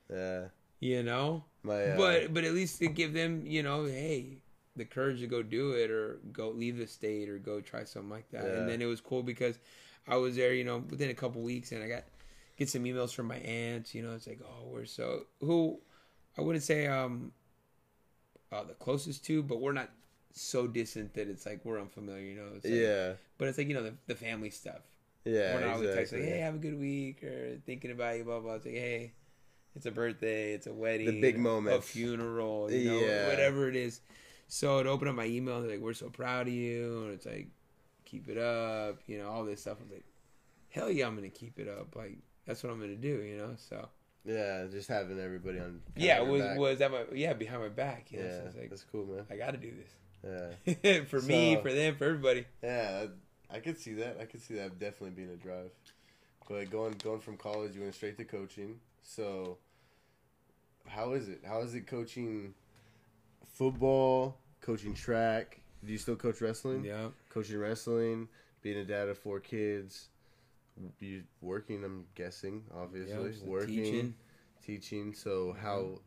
yeah, 0.10 0.48
You 0.80 1.04
know, 1.04 1.44
my 1.64 1.84
uh, 1.92 1.98
but 1.98 2.34
but 2.34 2.44
at 2.44 2.54
least 2.54 2.80
to 2.80 2.88
give 2.88 3.14
them, 3.14 3.46
you 3.46 3.64
know, 3.64 3.86
hey, 3.86 4.38
the 4.76 4.86
courage 4.86 5.20
to 5.20 5.28
go 5.28 5.42
do 5.44 5.72
it 5.74 5.92
or 5.92 6.20
go 6.32 6.50
leave 6.50 6.78
the 6.78 6.88
state 6.88 7.30
or 7.30 7.38
go 7.38 7.60
try 7.62 7.84
something 7.84 8.10
like 8.10 8.30
that. 8.32 8.46
Yeah. 8.46 8.52
And 8.60 8.70
then 8.70 8.82
it 8.82 8.86
was 8.86 9.02
cool 9.02 9.24
because 9.24 9.60
I 10.08 10.16
was 10.18 10.36
there, 10.36 10.54
you 10.54 10.64
know, 10.64 10.78
within 10.90 11.10
a 11.10 11.14
couple 11.14 11.42
weeks, 11.42 11.72
and 11.72 11.84
I 11.84 11.88
got 11.88 12.04
get 12.60 12.70
some 12.70 12.84
emails 12.84 13.14
from 13.16 13.26
my 13.28 13.38
aunts. 13.38 13.96
You 13.96 14.04
know, 14.04 14.14
it's 14.14 14.28
like, 14.28 14.42
oh, 14.46 14.68
we're 14.68 14.86
so 14.86 15.26
who 15.42 15.80
I 16.38 16.42
wouldn't 16.42 16.64
say 16.64 16.86
um 16.88 17.32
uh, 18.52 18.64
the 18.64 18.74
closest 18.74 19.26
to, 19.26 19.42
but 19.44 19.62
we're 19.62 19.74
not 19.74 19.90
so 20.34 20.68
distant 20.68 21.14
that 21.16 21.28
it's 21.28 21.46
like 21.46 21.62
we're 21.64 21.80
unfamiliar. 21.80 22.22
You 22.22 22.36
know, 22.36 22.48
it's 22.56 22.66
like, 22.66 22.74
yeah, 22.76 23.14
But 23.38 23.48
it's 23.48 23.58
like 23.58 23.68
you 23.68 23.74
know 23.74 23.84
the, 23.84 23.94
the 24.08 24.16
family 24.16 24.50
stuff. 24.52 24.82
yeah, 25.26 25.54
we're 25.54 25.62
not 25.62 25.76
always 25.76 25.90
texting 25.90 26.14
like, 26.14 26.24
hey, 26.24 26.40
have 26.40 26.56
a 26.56 26.60
good 26.60 26.80
week 26.80 27.24
or 27.24 27.58
thinking 27.66 27.92
about 27.92 28.18
you, 28.18 28.24
blah 28.26 28.40
blah. 28.40 28.56
It's 28.56 28.66
like, 28.66 28.76
hey, 28.76 29.14
it's 29.76 29.86
a 29.86 29.92
birthday, 29.92 30.54
it's 30.54 30.68
a 30.68 30.74
wedding, 30.74 31.06
The 31.08 31.22
big 31.22 31.40
moment, 31.40 31.78
a 31.78 31.82
funeral, 31.82 32.72
you 32.72 32.84
know, 32.86 33.00
Yeah. 33.00 33.28
whatever 33.28 33.70
it 33.70 33.76
is. 33.76 34.02
So 34.48 34.80
it 34.80 34.88
opened 34.88 35.10
up 35.10 35.16
my 35.16 35.26
email 35.26 35.58
and 35.58 35.66
they're 35.66 35.74
like, 35.74 35.82
we're 35.82 35.94
so 35.94 36.10
proud 36.10 36.48
of 36.48 36.54
you, 36.54 37.04
and 37.04 37.14
it's 37.14 37.26
like, 37.26 37.48
keep 38.06 38.28
it 38.30 38.38
up, 38.38 39.00
you 39.06 39.20
know, 39.20 39.30
all 39.30 39.46
this 39.46 39.62
stuff. 39.62 39.78
I 39.80 39.84
was 39.84 39.92
like, 39.92 40.06
hell 40.70 40.90
yeah, 40.92 41.06
I'm 41.08 41.16
gonna 41.16 41.30
keep 41.30 41.60
it 41.60 41.68
up. 41.68 41.96
Like 41.96 42.18
that's 42.50 42.64
what 42.64 42.74
I'm 42.74 42.80
gonna 42.80 42.96
do, 42.96 43.22
you 43.22 43.38
know. 43.38 43.52
So 43.58 43.88
yeah, 44.26 44.66
just 44.70 44.90
having 44.90 45.20
everybody 45.20 45.60
on. 45.60 45.82
yeah, 45.96 46.18
it 46.22 46.28
was 46.28 46.42
back. 46.42 46.58
was 46.58 46.80
that 46.80 46.92
my 46.92 47.04
yeah 47.14 47.34
behind 47.34 47.62
my 47.62 47.70
back, 47.70 48.12
you 48.12 48.20
know. 48.20 48.26
yeah, 48.26 48.52
So 48.52 48.60
like 48.60 48.70
that's 48.70 48.84
cool, 48.92 49.06
man. 49.06 49.26
I 49.30 49.36
got 49.38 49.52
to 49.52 49.58
do 49.58 49.72
this. 49.72 50.76
Yeah, 50.84 51.04
for 51.06 51.22
me, 51.22 51.56
for 51.62 51.72
them, 51.72 51.96
for 51.96 52.06
everybody. 52.06 52.46
yeah, 52.64 53.06
I, 53.52 53.58
I 53.58 53.60
could 53.60 53.80
see 53.80 53.94
that. 53.94 54.18
I 54.20 54.26
could 54.26 54.42
see 54.42 54.56
that 54.56 54.80
definitely 54.80 55.12
being 55.12 55.30
a 55.30 55.38
drive. 55.38 55.72
But 56.50 56.70
going 56.72 56.96
going 57.04 57.20
from 57.20 57.38
college, 57.38 57.76
you 57.76 57.82
went 57.82 57.94
straight 57.94 58.18
to 58.18 58.26
coaching. 58.26 58.80
So, 59.04 59.58
how 60.88 61.14
is 61.14 61.30
it? 61.30 61.42
How 61.48 61.62
is 61.62 61.76
it 61.76 61.86
coaching 61.88 62.56
football, 63.54 64.38
coaching 64.62 64.94
track? 64.94 65.62
Do 65.86 65.92
you 65.92 65.98
still 65.98 66.16
coach 66.16 66.42
wrestling? 66.42 66.84
Yeah. 66.84 67.10
Coaching 67.30 67.58
wrestling, 67.58 68.28
being 68.62 68.78
a 68.78 68.84
dad 68.84 69.08
of 69.10 69.18
four 69.18 69.40
kids. 69.40 70.10
You 71.00 71.24
working. 71.42 71.84
I'm 71.84 72.06
guessing, 72.16 72.64
obviously 72.76 73.32
just 73.32 73.46
working, 73.46 73.76
teaching. 73.76 74.14
teaching. 74.66 75.14
So 75.14 75.56
how 75.62 76.00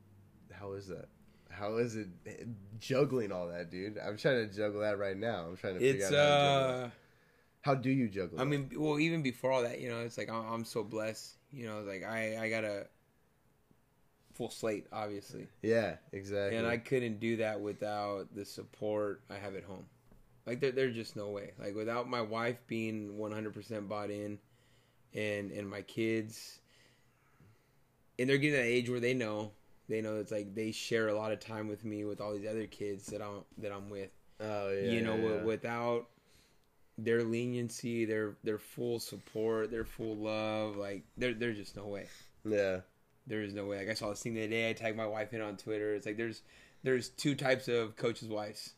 how 0.53 0.73
is 0.73 0.87
that? 0.89 1.09
How 1.51 1.77
is 1.77 1.97
it 1.97 2.09
juggling 2.79 3.31
all 3.31 3.49
that, 3.49 3.71
dude? 3.71 3.99
I'm 3.99 4.17
trying 4.17 4.49
to 4.49 4.55
juggle 4.55 4.81
that 4.81 4.99
right 4.99 5.17
now. 5.17 5.47
I'm 5.49 5.57
trying 5.57 5.75
to 5.75 5.81
figure 5.81 6.07
It's 6.07 6.15
out 6.15 6.41
how, 6.41 6.85
uh, 6.85 6.91
how 7.61 7.75
do 7.75 7.91
you 7.91 8.09
juggle? 8.09 8.41
I 8.41 8.45
that? 8.45 8.51
mean, 8.51 8.71
well, 8.77 8.99
even 8.99 9.23
before 9.23 9.53
all 9.53 9.63
that, 9.63 9.81
you 9.81 9.91
know, 9.91 10.01
it's 10.01 10.17
like 10.17 10.31
I'm, 10.31 10.47
I'm 10.47 10.65
so 10.65 10.83
blessed. 10.83 11.37
You 11.53 11.67
know, 11.67 11.81
like 11.83 12.05
I 12.05 12.39
I 12.43 12.49
got 12.49 12.65
a 12.65 12.87
full 14.35 14.51
slate, 14.51 14.87
obviously, 14.93 15.47
yeah, 15.63 15.97
exactly. 16.13 16.57
and 16.57 16.67
I 16.67 16.79
couldn't 16.79 17.21
do 17.21 17.37
that 17.37 17.61
without 17.61 18.35
the 18.35 18.45
support 18.45 19.23
I 19.31 19.35
have 19.35 19.55
at 19.55 19.65
home. 19.65 19.85
Like 20.47 20.61
there, 20.61 20.73
there's 20.73 20.95
just 20.95 21.17
no 21.17 21.29
way. 21.29 21.53
Like 21.59 21.75
without 21.75 22.09
my 22.09 22.21
wife 22.21 22.59
being 22.67 23.17
100% 23.19 23.89
bought 23.89 24.11
in, 24.11 24.39
and 25.15 25.51
and 25.51 25.69
my 25.69 25.83
kids, 25.83 26.61
and 28.19 28.29
they're 28.29 28.39
getting 28.39 28.57
to 28.59 28.63
that 28.63 28.69
age 28.69 28.89
where 28.89 29.01
they 29.01 29.15
know, 29.15 29.53
they 29.89 30.01
know 30.01 30.17
it's 30.17 30.33
like 30.33 30.55
they 30.55 30.73
share 30.73 31.09
a 31.09 31.15
lot 31.15 31.33
of 31.33 31.41
time 31.41 31.69
with 31.69 31.85
me 31.85 32.05
with 32.05 32.21
all 32.21 32.33
these 32.33 32.49
other 32.49 32.67
kids 32.67 33.07
that 33.07 33.23
I'm 33.23 33.45
that 33.59 33.73
I'm 33.73 33.91
with. 33.91 34.11
oh 34.41 34.71
yeah, 34.71 34.91
you 34.91 35.01
know, 35.03 35.17
yeah, 35.17 35.29
yeah. 35.29 35.43
without 35.43 36.07
their 36.99 37.23
leniency, 37.25 38.05
their 38.05 38.37
their 38.45 38.59
full 38.59 39.01
support, 39.01 39.71
their 39.71 39.85
full 39.85 40.17
love, 40.17 40.77
like 40.77 41.05
there 41.17 41.35
there's 41.35 41.57
just 41.57 41.77
no 41.77 41.87
way. 41.87 42.07
yeah, 42.45 42.81
There 43.27 43.43
is 43.43 43.55
no 43.55 43.67
way. 43.67 43.79
Like 43.79 43.91
I 43.91 43.95
saw 43.95 44.11
this 44.11 44.23
thing 44.23 44.35
the 44.35 44.43
other 44.43 44.51
day. 44.51 44.71
I 44.71 44.73
tagged 44.73 44.97
my 44.97 45.07
wife 45.07 45.33
in 45.33 45.41
on 45.41 45.57
Twitter. 45.57 45.95
It's 45.95 46.07
like 46.07 46.17
there's 46.17 46.43
there's 46.83 47.09
two 47.09 47.35
types 47.35 47.69
of 47.69 47.97
coaches' 47.97 48.29
wives. 48.29 48.75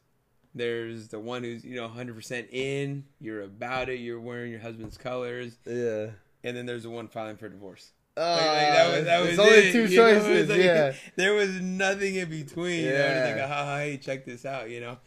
There's 0.55 1.09
the 1.09 1.18
one 1.18 1.43
who's 1.43 1.64
you 1.64 1.74
know 1.74 1.89
100% 1.89 2.49
in, 2.53 3.05
you're 3.20 3.43
about 3.43 3.89
it, 3.89 3.99
you're 3.99 4.20
wearing 4.20 4.53
your 4.53 4.61
husband's 4.61 4.97
colors, 4.97 5.59
yeah. 5.66 6.11
And 6.45 6.57
then 6.57 6.67
there's 6.67 6.85
the 6.85 6.91
one 6.91 7.09
filing 7.09 7.37
for 7.37 7.49
divorce. 7.49 7.91
Oh, 8.17 8.23
Like, 8.23 8.41
like, 8.41 8.47
that 8.47 8.93
was, 8.97 9.05
that 9.07 9.21
was 9.27 9.39
only 9.41 9.53
it, 9.55 9.73
two 9.73 9.89
choices. 9.89 10.49
like- 10.49 10.59
yeah, 10.61 10.95
there 11.17 11.35
was 11.35 11.61
nothing 11.61 12.15
in 12.15 12.31
between. 12.31 12.85
You 12.85 12.91
know, 12.91 12.95
it's 12.95 13.37
Yeah. 13.37 13.43
like, 13.43 13.51
ah, 13.51 13.77
hey, 13.79 13.97
check 13.97 14.25
this 14.25 14.47
out, 14.47 14.71
you 14.71 14.81
know. 14.81 14.99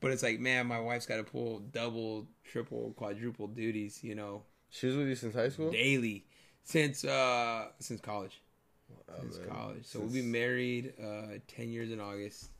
But 0.00 0.12
it's 0.12 0.22
like, 0.22 0.40
man, 0.40 0.66
my 0.66 0.78
wife's 0.80 1.06
got 1.06 1.16
to 1.16 1.24
pull 1.24 1.60
double, 1.60 2.26
triple, 2.44 2.92
quadruple 2.96 3.46
duties, 3.46 4.00
you 4.04 4.14
know, 4.14 4.42
she 4.68 4.86
was 4.88 4.96
with 4.96 5.08
you 5.08 5.14
since 5.14 5.34
high 5.34 5.48
school. 5.48 5.70
daily 5.70 6.26
since 6.62 7.04
uh 7.04 7.68
since 7.80 8.00
college, 8.00 8.40
Oh, 9.08 9.14
since 9.20 9.38
man. 9.38 9.48
college. 9.48 9.84
So 9.84 9.98
we'll 10.00 10.10
be 10.12 10.22
married 10.22 10.92
uh 11.02 11.38
ten 11.48 11.70
years 11.70 11.90
in 11.90 11.98
August. 12.00 12.50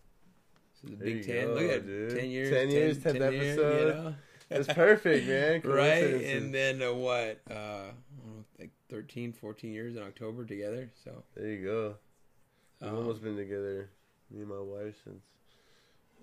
So 0.80 0.88
the 0.88 0.96
There 0.96 1.06
Big 1.14 1.26
Ten. 1.26 1.46
go, 1.48 1.54
Look 1.54 1.70
at 1.70 1.86
dude. 1.86 2.16
ten 2.18 2.30
years, 2.30 2.50
10 2.50 2.70
years, 2.70 2.98
10th 2.98 3.14
years, 3.14 3.58
episode. 3.58 3.80
you 3.80 4.02
know? 4.02 4.14
That's 4.48 4.66
perfect, 4.72 5.26
man. 5.28 5.60
right 5.64 6.14
and 6.24 6.52
then 6.54 6.82
uh, 6.82 6.92
what 6.94 7.40
uh 7.50 7.54
I 7.54 7.84
don't 8.24 8.36
know, 8.36 8.44
like 8.58 8.70
13 8.90 9.32
14 9.32 9.72
years 9.72 9.96
in 9.96 10.02
october 10.02 10.44
together 10.44 10.90
so 11.04 11.22
there 11.36 11.48
you 11.48 11.64
go. 11.64 11.94
We've 12.80 12.90
um, 12.90 12.96
almost 12.96 13.22
been 13.22 13.36
together, 13.36 13.90
me 14.30 14.40
and 14.40 14.48
my 14.48 14.58
wife, 14.58 14.94
since 15.04 15.22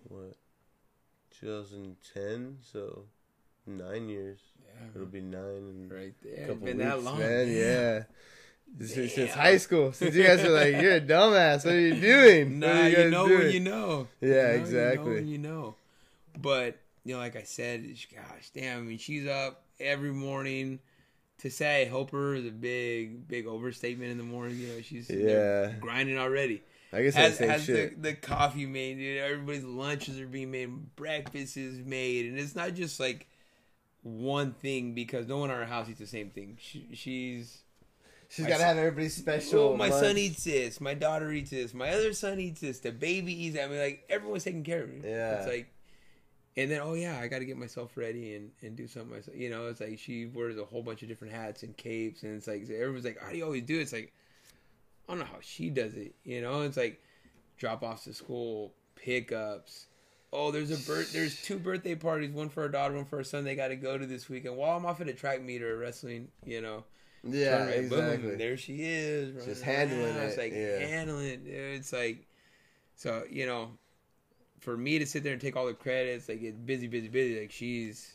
what 0.07 0.35
2010. 1.39 2.57
So 2.61 3.03
nine 3.65 4.09
years. 4.09 4.39
Yeah, 4.59 4.87
It'll 4.95 5.07
be 5.07 5.21
nine 5.21 5.41
and 5.41 5.91
right 5.91 6.13
a 6.23 6.27
there 6.27 6.47
couple 6.47 6.65
been 6.65 6.77
weeks, 6.77 6.89
that 6.89 7.03
long 7.03 7.19
man. 7.19 7.47
Yeah. 7.47 8.03
Since, 8.85 9.13
since 9.13 9.31
high 9.31 9.57
school, 9.57 9.93
since 9.93 10.13
you 10.13 10.23
guys 10.23 10.43
are 10.43 10.49
like, 10.49 10.81
"You're 10.81 10.95
a 10.95 11.01
dumbass. 11.01 11.63
What 11.63 11.75
are 11.75 11.79
you 11.79 12.01
doing? 12.01 12.59
Nah, 12.59 12.67
are 12.67 12.89
you, 12.89 13.09
know 13.09 13.27
doing?" 13.27 13.39
when 13.39 13.51
you 13.51 13.59
know. 13.61 14.07
Yeah, 14.19 14.27
You 14.29 14.33
know, 14.33 14.49
exactly. 14.63 15.03
You 15.03 15.05
know, 15.05 15.15
when 15.15 15.27
you 15.27 15.37
know. 15.37 15.75
But 16.37 16.77
you 17.05 17.13
know, 17.13 17.19
like 17.19 17.37
I 17.37 17.43
said, 17.43 17.85
gosh, 18.13 18.49
damn. 18.53 18.79
I 18.79 18.81
mean, 18.81 18.97
she's 18.97 19.25
up 19.25 19.63
every 19.79 20.11
morning. 20.11 20.79
To 21.41 21.51
say 21.51 21.85
her 21.85 22.33
is 22.35 22.45
a 22.47 22.51
big, 22.51 23.27
big 23.27 23.45
overstatement 23.45 24.09
in 24.11 24.17
the 24.17 24.23
morning. 24.23 24.57
You 24.57 24.67
know, 24.69 24.81
she's 24.81 25.09
Yeah. 25.09 25.73
grinding 25.79 26.17
already. 26.17 26.63
I 26.91 27.03
guess 27.03 27.15
Has, 27.15 27.37
that's 27.37 27.67
the 27.67 27.73
the, 27.73 27.95
the 27.99 28.13
coffee 28.13 28.65
made. 28.65 28.97
Dude. 28.97 29.17
Everybody's 29.19 29.63
lunches 29.63 30.19
are 30.19 30.25
being 30.27 30.51
made. 30.51 30.95
Breakfast 30.95 31.57
is 31.57 31.85
made, 31.85 32.25
and 32.27 32.39
it's 32.39 32.55
not 32.55 32.73
just 32.73 32.99
like 32.99 33.27
one 34.03 34.53
thing 34.53 34.93
because 34.93 35.27
no 35.27 35.37
one 35.37 35.49
in 35.49 35.55
our 35.55 35.65
house 35.65 35.89
eats 35.89 35.99
the 35.99 36.07
same 36.07 36.29
thing. 36.29 36.57
She, 36.61 36.87
she's 36.93 37.59
she's 38.29 38.47
got 38.47 38.57
to 38.57 38.63
have 38.63 38.77
everybody 38.77 39.09
special. 39.09 39.69
well, 39.69 39.77
my 39.77 39.89
lunch. 39.89 40.01
son 40.01 40.17
eats 40.17 40.43
this, 40.45 40.79
my 40.81 40.93
daughter 40.93 41.31
eats 41.31 41.51
this, 41.51 41.73
my 41.73 41.89
other 41.89 42.13
son 42.13 42.39
eats 42.39 42.61
this, 42.61 42.79
the 42.79 42.91
baby 42.91 43.33
eats. 43.45 43.55
that. 43.57 43.65
I 43.65 43.67
mean, 43.67 43.79
like 43.79 44.05
everyone's 44.09 44.43
taking 44.45 44.63
care 44.63 44.83
of 44.83 44.89
me. 44.89 45.01
Yeah. 45.03 45.35
it's 45.39 45.47
like, 45.47 45.67
and 46.57 46.69
then 46.69 46.81
oh 46.83 46.95
yeah, 46.95 47.19
I 47.21 47.27
got 47.27 47.39
to 47.39 47.45
get 47.45 47.55
myself 47.57 47.95
ready 47.95 48.35
and 48.35 48.51
and 48.61 48.75
do 48.75 48.87
something 48.87 49.11
myself. 49.15 49.37
You 49.37 49.49
know, 49.49 49.67
it's 49.67 49.79
like 49.79 49.99
she 49.99 50.25
wears 50.25 50.57
a 50.57 50.65
whole 50.65 50.81
bunch 50.81 51.03
of 51.03 51.07
different 51.07 51.33
hats 51.33 51.63
and 51.63 51.77
capes, 51.77 52.23
and 52.23 52.35
it's 52.35 52.47
like 52.47 52.63
everyone's 52.69 53.05
like, 53.05 53.19
how 53.21 53.29
do 53.29 53.37
you 53.37 53.45
always 53.45 53.63
do 53.63 53.77
it? 53.77 53.83
It's 53.83 53.93
like 53.93 54.11
I 55.07 55.13
don't 55.13 55.19
know 55.19 55.25
how 55.25 55.39
she 55.39 55.69
does 55.69 55.93
it. 55.93 56.15
You 56.25 56.41
know, 56.41 56.61
it's 56.63 56.75
like 56.77 57.01
drop 57.57 57.83
offs 57.83 58.03
to 58.05 58.13
school, 58.13 58.73
pickups. 58.95 59.85
Oh, 60.33 60.51
there's 60.51 60.71
a 60.71 60.91
birth. 60.91 61.13
There's 61.13 61.41
two 61.41 61.57
birthday 61.57 61.95
parties, 61.95 62.31
one 62.31 62.49
for 62.49 62.63
her 62.63 62.69
daughter, 62.69 62.95
one 62.95 63.05
for 63.05 63.17
her 63.17 63.23
son. 63.23 63.45
They 63.45 63.55
got 63.55 63.69
to 63.69 63.77
go 63.77 63.97
to 63.97 64.05
this 64.05 64.27
weekend. 64.27 64.57
While 64.57 64.75
I'm 64.75 64.85
off 64.85 64.99
at 64.99 65.07
a 65.07 65.13
track 65.13 65.41
meet 65.41 65.61
or 65.61 65.77
wrestling, 65.77 66.27
you 66.45 66.59
know, 66.59 66.83
Yeah, 67.23 67.65
right, 67.65 67.89
boom, 67.89 67.99
exactly. 68.05 68.35
there 68.35 68.57
she 68.57 68.79
is. 68.81 69.45
Just 69.45 69.63
handling 69.63 70.01
around. 70.17 70.25
It's 70.27 70.37
it, 70.37 70.41
like 70.41 70.53
yeah. 70.53 70.79
handling 70.79 71.27
it. 71.27 71.45
dude. 71.45 71.53
It's 71.53 71.93
like, 71.93 72.27
so 72.95 73.23
you 73.29 73.45
know, 73.45 73.71
for 74.59 74.77
me 74.77 74.99
to 74.99 75.05
sit 75.05 75.23
there 75.23 75.33
and 75.33 75.41
take 75.41 75.55
all 75.55 75.65
the 75.65 75.73
credits, 75.73 76.29
like 76.29 76.41
it's 76.41 76.57
busy, 76.57 76.87
busy, 76.87 77.07
busy. 77.07 77.41
Like 77.41 77.51
she's 77.51 78.13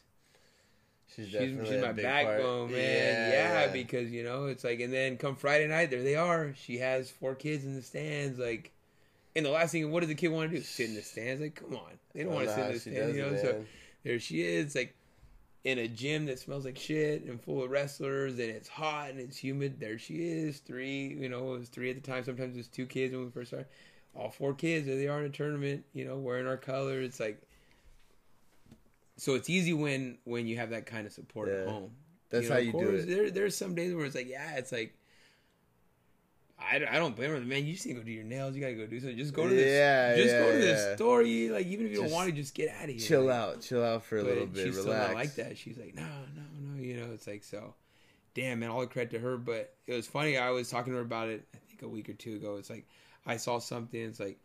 She's 1.14 1.28
she's, 1.28 1.68
she's 1.68 1.82
my 1.82 1.93
backbone, 1.93 2.68
part. 2.68 2.70
man. 2.70 3.32
Yeah, 3.32 3.66
because 3.68 4.11
you 4.11 4.24
know 4.24 4.47
it's 4.47 4.64
like, 4.64 4.80
and 4.80 4.93
then 4.93 5.18
come 5.18 5.36
Friday 5.36 5.68
night, 5.68 5.90
there 5.90 6.03
they 6.03 6.16
are. 6.16 6.55
She 6.57 6.78
has 6.78 7.11
four 7.11 7.34
kids 7.34 7.64
in 7.64 7.74
the 7.74 7.82
stands, 7.82 8.38
like. 8.38 8.72
And 9.34 9.47
the 9.47 9.51
last 9.51 9.72
thing, 9.72 9.90
what 9.90 10.01
does 10.01 10.11
the 10.11 10.14
kid 10.14 10.28
want 10.28 10.51
to 10.51 10.57
do? 10.59 10.62
Sit 10.62 10.90
in 10.90 10.95
the 10.95 11.01
stands? 11.01 11.40
Like, 11.40 11.55
come 11.55 11.74
on, 11.74 11.93
they 12.14 12.22
don't 12.22 12.32
I 12.32 12.34
want 12.34 12.49
to 12.49 12.57
know 12.57 12.76
sit 12.76 12.93
in 12.93 12.95
the 12.95 12.99
stands, 13.01 13.16
you 13.16 13.22
know. 13.22 13.36
So 13.36 13.64
there 14.05 14.18
she 14.18 14.43
is, 14.43 14.74
like 14.74 14.95
in 15.64 15.78
a 15.78 15.88
gym 15.88 16.26
that 16.26 16.38
smells 16.38 16.64
like 16.64 16.78
shit 16.78 17.24
and 17.24 17.40
full 17.40 17.62
of 17.62 17.70
wrestlers, 17.70 18.32
and 18.34 18.51
it's 18.51 18.68
hot 18.68 19.11
and 19.11 19.20
it's 19.20 19.36
humid. 19.36 19.80
There 19.80 19.99
she 19.99 20.14
is, 20.16 20.59
three. 20.59 21.09
You 21.09 21.28
know, 21.28 21.55
it 21.55 21.59
was 21.61 21.68
three 21.68 21.90
at 21.90 22.03
the 22.03 22.11
time. 22.11 22.24
Sometimes 22.24 22.55
it 22.55 22.59
was 22.59 22.68
two 22.68 22.86
kids 22.86 23.14
when 23.14 23.24
we 23.24 23.30
first 23.30 23.49
started. 23.49 23.68
All 24.14 24.30
four 24.30 24.54
kids, 24.54 24.86
there 24.86 24.96
they 24.96 25.08
are 25.08 25.20
in 25.20 25.26
a 25.26 25.30
tournament. 25.30 25.84
You 25.92 26.04
know, 26.04 26.16
wearing 26.16 26.46
our 26.46 26.56
colors. 26.56 27.06
It's 27.06 27.20
like, 27.20 27.40
so 29.16 29.34
it's 29.34 29.48
easy 29.48 29.72
when 29.72 30.18
when 30.24 30.46
you 30.46 30.56
have 30.58 30.70
that 30.70 30.86
kind 30.86 31.06
of 31.06 31.12
support 31.12 31.48
at 31.48 31.66
home. 31.68 31.92
That's 32.30 32.48
know, 32.48 32.54
how 32.54 32.60
you 32.60 32.72
do 32.72 32.90
it. 32.90 33.06
There, 33.06 33.30
there's 33.30 33.56
some 33.56 33.74
days 33.74 33.94
where 33.94 34.04
it's 34.04 34.14
like, 34.14 34.28
yeah, 34.28 34.56
it's 34.56 34.72
like. 34.72 34.94
I, 36.64 36.76
I 36.76 36.98
don't 37.00 37.16
blame 37.16 37.30
her, 37.30 37.40
man. 37.40 37.66
You 37.66 37.72
just 37.72 37.86
need 37.86 37.94
to 37.94 38.00
go 38.00 38.04
do 38.06 38.12
your 38.12 38.22
nails. 38.22 38.54
You 38.54 38.60
gotta 38.60 38.74
go 38.74 38.86
do 38.86 39.00
something. 39.00 39.18
Just 39.18 39.34
go 39.34 39.48
to 39.48 39.54
this. 39.54 39.66
Yeah, 39.66 40.14
just 40.16 40.36
go 40.36 40.52
to 40.52 40.64
yeah. 40.64 40.72
the 40.72 40.94
store. 40.94 41.22
You 41.22 41.52
like 41.52 41.66
even 41.66 41.86
if 41.86 41.92
you 41.92 42.02
don't 42.02 42.12
want 42.12 42.28
to, 42.28 42.32
just 42.32 42.54
get 42.54 42.68
out 42.68 42.84
of 42.84 42.90
here. 42.90 43.00
Chill 43.00 43.24
Like, 43.24 43.34
out, 43.34 43.60
chill 43.62 43.84
out 43.84 44.04
for 44.04 44.18
a 44.18 44.22
little 44.22 44.46
bit, 44.46 44.66
she's 44.66 44.76
relax. 44.76 44.82
still 44.82 45.08
not 45.08 45.14
like 45.14 45.34
that. 45.34 45.58
She's 45.58 45.76
like, 45.76 45.96
no, 45.96 46.02
no, 46.02 46.42
no. 46.60 46.80
You 46.80 47.00
know, 47.00 47.12
it's 47.12 47.26
like 47.26 47.42
so. 47.42 47.74
Damn, 48.34 48.60
man, 48.60 48.70
all 48.70 48.80
the 48.80 48.86
credit 48.86 49.10
to 49.10 49.18
her. 49.18 49.36
But 49.36 49.74
it 49.88 49.94
was 49.94 50.06
funny. 50.06 50.38
I 50.38 50.50
was 50.50 50.70
talking 50.70 50.92
to 50.92 50.98
her 50.98 51.02
about 51.02 51.30
it. 51.30 51.44
I 51.52 51.58
think 51.68 51.82
a 51.82 51.88
week 51.88 52.08
or 52.08 52.14
two 52.14 52.36
ago. 52.36 52.54
It's 52.58 52.70
like 52.70 52.86
I 53.26 53.36
saw 53.36 53.58
something. 53.58 54.00
It's 54.00 54.20
like, 54.20 54.38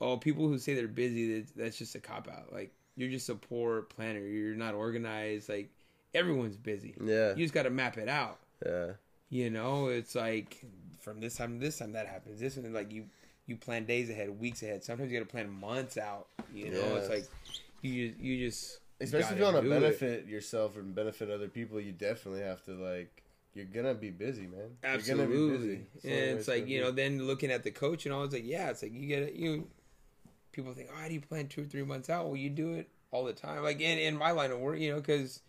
oh, 0.00 0.16
people 0.16 0.48
who 0.48 0.58
say 0.58 0.74
they're 0.74 0.88
busy, 0.88 1.44
that's 1.56 1.78
just 1.78 1.94
a 1.94 2.00
cop 2.00 2.28
out. 2.28 2.52
Like 2.52 2.72
you're 2.96 3.10
just 3.10 3.28
a 3.28 3.34
poor 3.34 3.82
planner. 3.82 4.20
You're 4.20 4.54
not 4.54 4.74
organized. 4.74 5.48
Like 5.48 5.68
everyone's 6.14 6.56
busy. 6.56 6.94
Yeah, 7.02 7.30
You 7.36 7.44
just 7.44 7.54
got 7.54 7.64
to 7.64 7.70
map 7.70 7.98
it 7.98 8.08
out. 8.08 8.38
yeah, 8.64 8.92
You 9.30 9.50
know, 9.50 9.88
it's 9.88 10.14
like 10.14 10.64
from 11.00 11.20
this 11.20 11.36
time 11.36 11.58
to 11.60 11.64
this 11.64 11.78
time 11.78 11.92
that 11.92 12.06
happens. 12.06 12.40
This 12.40 12.56
and 12.56 12.72
like 12.74 12.92
you 12.92 13.04
you 13.46 13.56
plan 13.56 13.84
days 13.84 14.10
ahead, 14.10 14.40
weeks 14.40 14.62
ahead. 14.62 14.82
Sometimes 14.82 15.12
you 15.12 15.18
got 15.20 15.24
to 15.26 15.30
plan 15.30 15.48
months 15.48 15.96
out. 15.98 16.26
You 16.52 16.70
know, 16.70 16.78
Yeah. 16.80 16.94
it's 16.96 17.08
like 17.08 17.24
you 17.82 18.08
just 18.08 18.20
you 18.20 18.38
just 18.50 18.78
Especially 18.98 19.34
if 19.34 19.38
you 19.38 19.44
want 19.44 19.56
to 19.56 19.62
do 19.62 19.72
it. 19.72 19.80
benefit 19.80 20.26
yourself 20.26 20.76
and 20.78 20.94
benefit 20.94 21.30
other 21.30 21.48
people, 21.48 21.78
you 21.78 21.92
definitely 21.92 22.40
have 22.40 22.64
to 22.64 22.72
like. 22.72 23.22
You're 23.56 23.64
gonna 23.64 23.94
be 23.94 24.10
busy, 24.10 24.42
man. 24.42 24.50
You're 24.60 24.68
gonna 24.92 24.94
Absolutely, 24.94 25.76
be 25.76 25.82
busy. 25.94 26.10
And 26.12 26.38
it's 26.38 26.46
like 26.46 26.68
you 26.68 26.78
be. 26.78 26.84
know, 26.84 26.90
then 26.90 27.26
looking 27.26 27.50
at 27.50 27.64
the 27.64 27.70
coach 27.70 28.04
and 28.04 28.14
all, 28.14 28.22
it's 28.24 28.34
like 28.34 28.44
yeah, 28.44 28.68
it's 28.68 28.82
like 28.82 28.92
you 28.92 29.06
get 29.06 29.22
it. 29.22 29.34
You 29.34 29.66
people 30.52 30.74
think, 30.74 30.90
oh, 30.92 31.00
how 31.00 31.08
do 31.08 31.14
you 31.14 31.20
plan 31.20 31.48
two 31.48 31.62
or 31.62 31.64
three 31.64 31.82
months 31.82 32.10
out? 32.10 32.26
Well, 32.26 32.36
you 32.36 32.50
do 32.50 32.74
it 32.74 32.88
all 33.10 33.24
the 33.24 33.32
time. 33.32 33.62
Like 33.62 33.80
in 33.80 33.98
in 33.98 34.16
my 34.16 34.32
line 34.32 34.50
of 34.50 34.58
work, 34.58 34.78
you 34.78 34.90
know, 34.90 35.00
because 35.00 35.40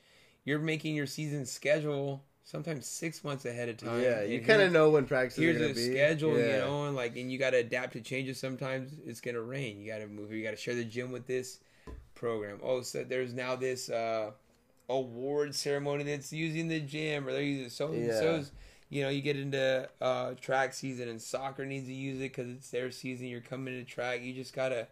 you're 0.46 0.60
making 0.60 0.96
your 0.96 1.06
season 1.06 1.46
schedule 1.46 2.24
sometimes 2.46 2.86
six 2.86 3.26
months 3.26 3.44
ahead 3.44 3.68
of 3.68 3.76
time. 3.76 4.02
Yeah, 4.02 4.24
you 4.24 4.40
kind 4.40 4.62
of 4.62 4.72
know 4.72 4.90
when 4.90 5.06
practices 5.06 5.44
Here's 5.44 5.58
gonna 5.58 5.72
a 5.72 5.76
be. 5.76 5.92
schedule, 5.92 6.38
you 6.40 6.58
know, 6.60 6.86
and 6.86 6.96
like, 6.96 7.18
and 7.18 7.30
you 7.30 7.38
got 7.38 7.50
to 7.50 7.58
adapt 7.58 7.94
to 7.94 8.02
changes. 8.02 8.40
Sometimes 8.40 8.94
it's 9.06 9.20
gonna 9.20 9.42
rain. 9.42 9.82
You 9.82 9.92
got 9.92 10.00
to 10.00 10.08
move. 10.08 10.32
You 10.32 10.44
got 10.44 10.52
to 10.52 10.56
share 10.58 10.76
the 10.76 10.86
gym 10.86 11.12
with 11.12 11.28
this 11.28 11.60
program. 12.16 12.60
Oh, 12.64 12.82
so 12.82 13.04
there's 13.04 13.34
now 13.34 13.58
this 13.58 13.90
uh, 13.90 14.32
award 14.90 15.54
ceremony 15.56 16.04
that's 16.04 16.32
using 16.34 16.68
the 16.68 16.80
gym, 16.80 17.28
or 17.28 17.34
they're 17.34 17.42
using 17.42 17.70
so 17.70 17.94
Yeah. 17.94 18.20
so's. 18.20 18.52
You 18.90 19.04
know, 19.04 19.10
you 19.10 19.22
get 19.22 19.36
into 19.38 19.90
uh, 20.00 20.36
track 20.36 20.74
season, 20.74 21.10
and 21.10 21.22
soccer 21.22 21.66
needs 21.66 21.88
to 21.88 21.94
use 21.94 22.18
it 22.20 22.34
because 22.34 22.50
it's 22.50 22.70
their 22.72 22.90
season. 22.90 23.28
You're 23.28 23.42
coming 23.42 23.74
to 23.74 23.84
track. 23.84 24.22
You 24.22 24.34
just 24.34 24.54
gotta, 24.54 24.88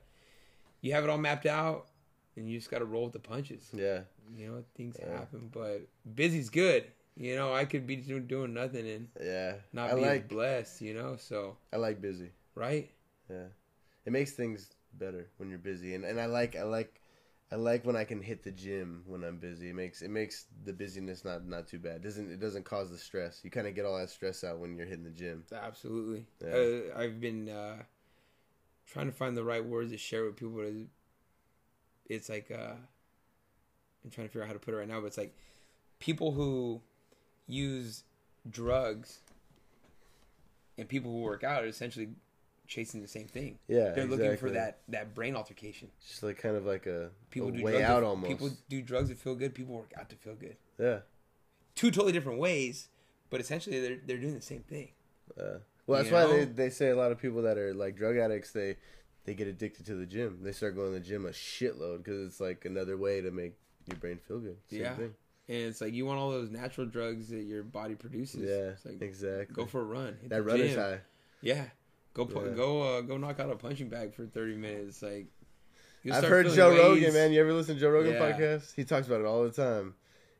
you 0.81 0.91
have 0.93 1.05
it 1.05 1.09
all 1.09 1.17
mapped 1.17 1.45
out, 1.45 1.87
and 2.35 2.49
you 2.49 2.57
just 2.57 2.69
gotta 2.69 2.83
roll 2.85 3.05
with 3.05 3.13
the 3.13 3.19
punches. 3.19 3.69
Yeah, 3.73 4.01
You 4.35 4.47
know, 4.47 4.63
things 4.75 4.97
Yeah. 4.99 5.19
happen, 5.19 5.49
but 5.51 5.87
busy's 6.13 6.49
good. 6.49 6.85
You 7.15 7.35
know, 7.37 7.53
I 7.53 7.63
could 7.63 7.87
be 7.87 7.95
doing 7.95 8.53
nothing 8.53 8.85
and 8.89 9.07
Yeah, 9.21 9.55
not 9.71 9.91
I 9.91 9.95
be 9.95 10.01
like 10.01 10.27
blessed. 10.27 10.81
You 10.81 10.93
know, 10.93 11.15
so 11.17 11.55
I 11.71 11.77
like 11.77 12.01
busy. 12.01 12.31
right. 12.53 12.89
Yeah, 13.29 13.47
it 14.05 14.11
makes 14.11 14.31
things 14.33 14.69
better 14.93 15.29
when 15.37 15.49
you're 15.49 15.57
busy, 15.57 15.95
and 15.95 16.03
and 16.03 16.19
I 16.19 16.25
like 16.25 16.55
I 16.57 16.63
like 16.63 16.99
I 17.51 17.55
like 17.57 17.85
when 17.85 17.95
I 17.95 18.03
can 18.03 18.21
hit 18.21 18.43
the 18.43 18.51
gym 18.51 19.03
when 19.05 19.23
I'm 19.23 19.37
busy. 19.37 19.69
It 19.69 19.75
makes 19.75 20.01
it 20.01 20.09
makes 20.09 20.45
the 20.65 20.73
busyness 20.73 21.23
not 21.23 21.45
not 21.47 21.67
too 21.67 21.79
bad. 21.79 21.97
It 21.97 22.03
doesn't 22.03 22.31
it 22.31 22.39
doesn't 22.39 22.65
cause 22.65 22.89
the 22.89 22.97
stress. 22.97 23.41
You 23.43 23.51
kind 23.51 23.67
of 23.67 23.75
get 23.75 23.85
all 23.85 23.97
that 23.97 24.09
stress 24.09 24.43
out 24.43 24.59
when 24.59 24.75
you're 24.75 24.87
hitting 24.87 25.03
the 25.03 25.11
gym. 25.11 25.43
Absolutely. 25.53 26.25
Yeah. 26.43 26.55
Uh, 26.55 26.99
I've 26.99 27.21
been 27.21 27.49
uh, 27.49 27.83
trying 28.87 29.05
to 29.05 29.11
find 29.11 29.37
the 29.37 29.43
right 29.43 29.63
words 29.63 29.91
to 29.91 29.97
share 29.97 30.25
with 30.25 30.35
people. 30.35 30.59
It's 32.07 32.29
like 32.29 32.49
uh, 32.51 32.73
I'm 34.03 34.09
trying 34.11 34.27
to 34.27 34.31
figure 34.31 34.43
out 34.43 34.47
how 34.47 34.53
to 34.53 34.59
put 34.59 34.73
it 34.73 34.77
right 34.77 34.87
now, 34.87 34.99
but 34.99 35.07
it's 35.07 35.17
like 35.17 35.37
people 35.99 36.31
who 36.31 36.81
use 37.47 38.03
drugs 38.49 39.19
and 40.77 40.89
people 40.89 41.11
who 41.11 41.21
work 41.21 41.43
out 41.43 41.63
are 41.63 41.67
essentially 41.67 42.09
chasing 42.67 43.01
the 43.01 43.07
same 43.07 43.27
thing. 43.27 43.59
Yeah, 43.67 43.91
They're 43.91 44.05
looking 44.05 44.37
for 44.37 44.49
that 44.51 44.79
that 44.89 45.13
brain 45.15 45.35
altercation. 45.35 45.89
Just 46.07 46.23
like 46.23 46.37
kind 46.37 46.55
of 46.55 46.65
like 46.65 46.85
a, 46.85 47.09
People 47.31 47.49
a 47.49 47.51
do 47.53 47.63
way 47.63 47.71
drugs 47.73 47.85
out 47.89 47.99
to, 48.01 48.05
almost. 48.07 48.29
People 48.29 48.49
do 48.69 48.81
drugs 48.81 49.09
to 49.09 49.15
feel 49.15 49.35
good. 49.35 49.53
People 49.55 49.75
work 49.75 49.93
out 49.97 50.09
to 50.09 50.15
feel 50.15 50.35
good. 50.35 50.57
yeah. 50.79 50.99
Two 51.75 51.91
totally 51.91 52.13
different 52.13 52.39
ways, 52.39 52.87
but 53.29 53.41
essentially 53.41 53.79
they're 53.81 53.97
they're 54.05 54.17
doing 54.17 54.35
the 54.35 54.41
same 54.41 54.61
thing. 54.61 54.89
Uh, 55.39 55.59
well, 55.87 55.97
that's 56.01 56.09
You 56.09 56.15
why 56.15 56.23
know? 56.23 56.37
they, 56.37 56.45
they 56.45 56.69
say 56.69 56.89
a 56.89 56.95
lot 56.95 57.11
of 57.11 57.19
people 57.19 57.41
that 57.43 57.57
are 57.57 57.73
like 57.73 57.95
drug 57.97 58.17
addicts 58.17 58.51
they 58.51 58.77
they 59.25 59.33
get 59.33 59.47
addicted 59.47 59.85
to 59.87 59.95
the 59.95 60.05
gym. 60.05 60.39
They 60.41 60.51
start 60.53 60.75
going 60.75 60.93
to 60.93 60.99
the 60.99 61.05
gym 61.05 61.25
a 61.25 61.29
shitload 61.29 61.97
because 62.03 62.25
it's 62.27 62.39
like 62.39 62.63
another 62.65 62.95
way 62.97 63.21
to 63.21 63.31
make 63.31 63.55
your 63.87 63.97
brain 63.97 64.19
feel 64.25 64.39
good. 64.39 64.57
Same 64.69 64.81
Yeah. 64.81 64.95
thing. 64.95 65.13
And 65.47 65.57
it's 65.57 65.81
like 65.81 65.93
you 65.93 66.05
want 66.07 66.17
all 66.19 66.31
those 66.31 66.49
natural 66.49 66.87
drugs 66.87 67.27
that 67.29 67.43
your 67.43 67.61
body 67.63 67.93
produces. 67.95 68.41
Yeah, 68.41 68.89
like 68.91 69.01
exactly. 69.01 69.53
go 69.53 69.65
for 69.65 69.81
a 69.81 69.83
run. 69.83 70.17
hit 70.21 70.29
that 70.29 70.43
runner's 70.43 70.75
high. 70.75 70.99
Yeah. 71.41 71.65
Go 72.15 72.27
Yeah. 72.33 72.53
go 72.55 72.81
uh, 72.81 73.01
go 73.01 73.17
knock 73.17 73.39
out 73.39 73.51
a 73.51 73.55
punching 73.55 73.89
bag 73.89 74.15
for 74.15 74.25
thirty 74.25 74.55
minutes. 74.55 75.03
Like 75.03 75.27
I've 76.11 76.23
heard 76.23 76.47
Joe 76.49 76.69
ways- 76.71 76.79
Rogan, 76.79 77.13
man. 77.13 77.31
You 77.33 77.41
ever 77.41 77.53
listen 77.53 77.75
to 77.75 77.81
Joe 77.81 77.89
Rogan 77.91 78.13
Yeah. 78.13 78.19
podcast? 78.31 78.73
He 78.75 78.83
talks 78.85 79.05
about 79.05 79.19
it 79.21 79.27
all 79.27 79.43
the 79.43 79.51
time. 79.51 79.93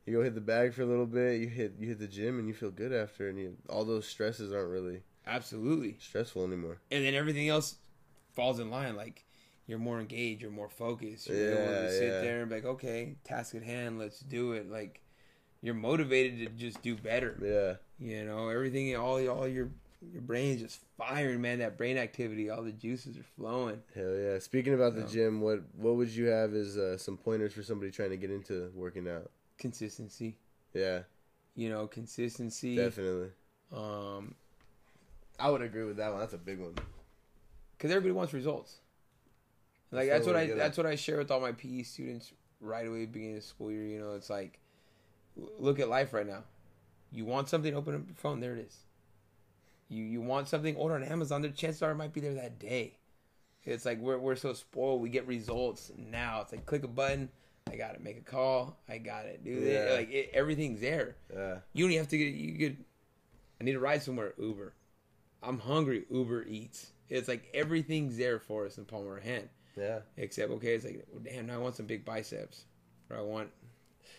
You 0.06 0.14
go 0.14 0.24
hit 0.24 0.36
the 0.36 0.42
bag 0.42 0.74
for 0.74 0.84
a 0.84 0.86
little 0.86 1.06
bit, 1.06 1.42
you 1.42 1.48
hit 1.48 1.74
you 1.80 1.88
hit 1.90 2.00
the 2.00 2.08
gym, 2.08 2.40
and 2.40 2.48
you 2.48 2.54
feel 2.54 2.72
good 2.72 2.94
after, 2.94 3.28
and 3.30 3.38
you, 3.38 3.58
all 3.70 3.84
those 3.86 4.08
stresses 4.08 4.52
aren't 4.54 4.70
really 4.70 5.04
Absolutely. 5.28 5.98
stressful 6.00 6.46
anymore. 6.46 6.78
And 6.92 7.04
then 7.04 7.14
everything 7.14 7.50
else 7.50 7.76
falls 8.34 8.60
in 8.60 8.70
line. 8.70 8.96
Like 8.96 9.26
you're 9.68 9.80
more 9.80 10.00
engaged, 10.00 10.42
you're 10.44 10.52
more 10.52 10.70
focused. 10.70 11.28
You're 11.28 11.52
able 11.54 11.62
Yeah, 11.72 11.82
to 11.82 11.92
sit 11.92 12.04
yeah. 12.08 12.22
there 12.22 12.40
and 12.42 12.50
be 12.50 12.56
like, 12.56 12.66
okay, 12.66 13.16
task 13.24 13.54
at 13.56 13.64
hand, 13.64 13.98
let's 14.00 14.20
do 14.20 14.54
it. 14.54 14.70
Like 14.70 15.02
you're 15.62 15.74
motivated 15.74 16.38
to 16.40 16.46
just 16.54 16.82
do 16.84 16.96
better. 16.96 17.36
Yeah, 17.42 18.08
You 18.08 18.24
know, 18.26 18.48
everything, 18.50 18.96
all 18.96 19.28
all 19.28 19.48
your 19.48 19.72
your 20.12 20.22
brain's 20.22 20.62
just 20.62 20.80
firing, 20.98 21.42
man. 21.42 21.60
That 21.60 21.78
brain 21.78 21.98
activity, 21.98 22.50
all 22.50 22.64
the 22.64 22.72
juices 22.72 23.18
are 23.18 23.24
flowing. 23.36 23.82
hell 23.94 24.16
yeah. 24.16 24.40
Speaking 24.40 24.74
about 24.74 24.96
the 24.96 25.04
gym, 25.04 25.42
what 25.42 25.62
what 25.76 25.96
would 25.96 26.10
you 26.10 26.26
have 26.28 26.54
as 26.54 26.78
uh, 26.78 26.98
some 26.98 27.18
pointers 27.18 27.54
for 27.54 27.64
somebody 27.64 27.92
trying 27.92 28.12
to 28.12 28.18
get 28.18 28.32
into 28.32 28.72
working 28.76 29.08
out? 29.08 29.32
Consistency, 29.58 30.38
Yeah, 30.74 31.00
you 31.56 31.70
know, 31.70 31.88
consistency. 31.88 32.76
definitely. 32.76 33.30
Um, 33.74 34.36
I 35.40 35.50
would 35.50 35.62
agree 35.62 35.84
with 35.84 35.98
that 35.98 36.12
one. 36.12 36.20
That's 36.20 36.34
a 36.34 36.38
big 36.38 36.60
one. 36.60 36.76
because 37.78 37.92
everybody 37.92 38.12
wants 38.14 38.34
results. 38.34 38.78
Like 39.92 40.08
That's 40.10 40.26
that's 40.26 40.28
what 40.28 40.36
I 40.36 40.48
that's 40.48 40.78
what 40.78 40.86
I 40.86 40.96
share 40.96 41.18
with 41.18 41.32
all 41.32 41.40
my 41.40 41.52
PE 41.54 41.84
students 41.84 42.34
right 42.60 42.88
away 42.88 43.06
beginning 43.06 43.38
of 43.38 43.44
school 43.44 43.72
year. 43.72 43.84
You 43.86 44.00
know, 44.00 44.14
it's 44.14 44.30
like 44.30 44.60
look 45.60 45.80
at 45.80 45.90
life 45.90 46.14
right 46.14 46.28
now. 46.28 46.44
You 47.12 47.24
want 47.26 47.48
something, 47.50 47.74
open 47.76 47.96
up 47.96 48.02
your 48.08 48.16
phone. 48.16 48.40
There 48.42 48.54
it 48.56 48.66
is. 48.68 48.78
You 49.96 50.04
you 50.04 50.22
want 50.22 50.48
something, 50.48 50.76
order 50.76 50.96
on 50.96 51.04
Amazon. 51.04 51.42
The 51.42 51.50
chances 51.50 51.82
are 51.82 51.92
it 51.92 51.96
might 51.96 52.14
be 52.14 52.22
there 52.22 52.34
that 52.36 52.60
day. 52.60 52.98
It's 53.64 53.86
like 53.86 54.00
we're 54.00 54.20
we're 54.20 54.36
so 54.36 54.54
spoiled. 54.54 55.02
We 55.02 55.10
get 55.10 55.26
results 55.28 55.92
now. 55.98 56.42
It's 56.42 56.52
like 56.52 56.66
click 56.66 56.84
a 56.84 56.88
button. 56.88 57.30
I 57.72 57.76
got 57.78 57.96
it. 57.96 58.04
Make 58.04 58.18
a 58.18 58.22
call. 58.22 58.78
I 58.88 59.00
got 59.00 59.26
it. 59.26 59.44
Do 59.44 59.52
it. 59.52 59.74
Yeah. 59.90 59.96
Like 59.96 60.12
it, 60.12 60.30
everything's 60.34 60.82
there. 60.82 61.16
Yeah, 61.34 61.58
You 61.74 61.88
don't 61.88 61.98
have 61.98 62.08
to 62.10 62.18
get. 62.18 62.34
You 62.34 62.58
could. 62.70 62.78
I 63.60 63.64
need 63.64 63.76
a 63.76 63.80
ride 63.80 64.04
somewhere. 64.04 64.34
Uber. 64.38 64.74
I'm 65.42 65.58
hungry. 65.60 66.06
Uber 66.12 66.44
Eats. 66.48 66.92
It's 67.10 67.28
like 67.28 67.48
everything's 67.54 68.18
there 68.18 68.40
for 68.40 68.66
us 68.66 68.78
in 68.78 68.84
the 68.86 68.92
palm 68.92 69.02
of 69.04 69.08
our 69.08 69.20
hand. 69.20 69.50
yeah. 69.78 70.00
Except 70.18 70.52
okay, 70.54 70.74
it's 70.76 70.86
like 70.86 71.06
well, 71.12 71.22
damn. 71.24 71.48
Now 71.48 71.56
I 71.56 71.58
want 71.58 71.76
some 71.76 71.86
big 71.88 72.04
biceps, 72.06 72.66
or 73.10 73.18
I 73.18 73.22
want, 73.22 73.50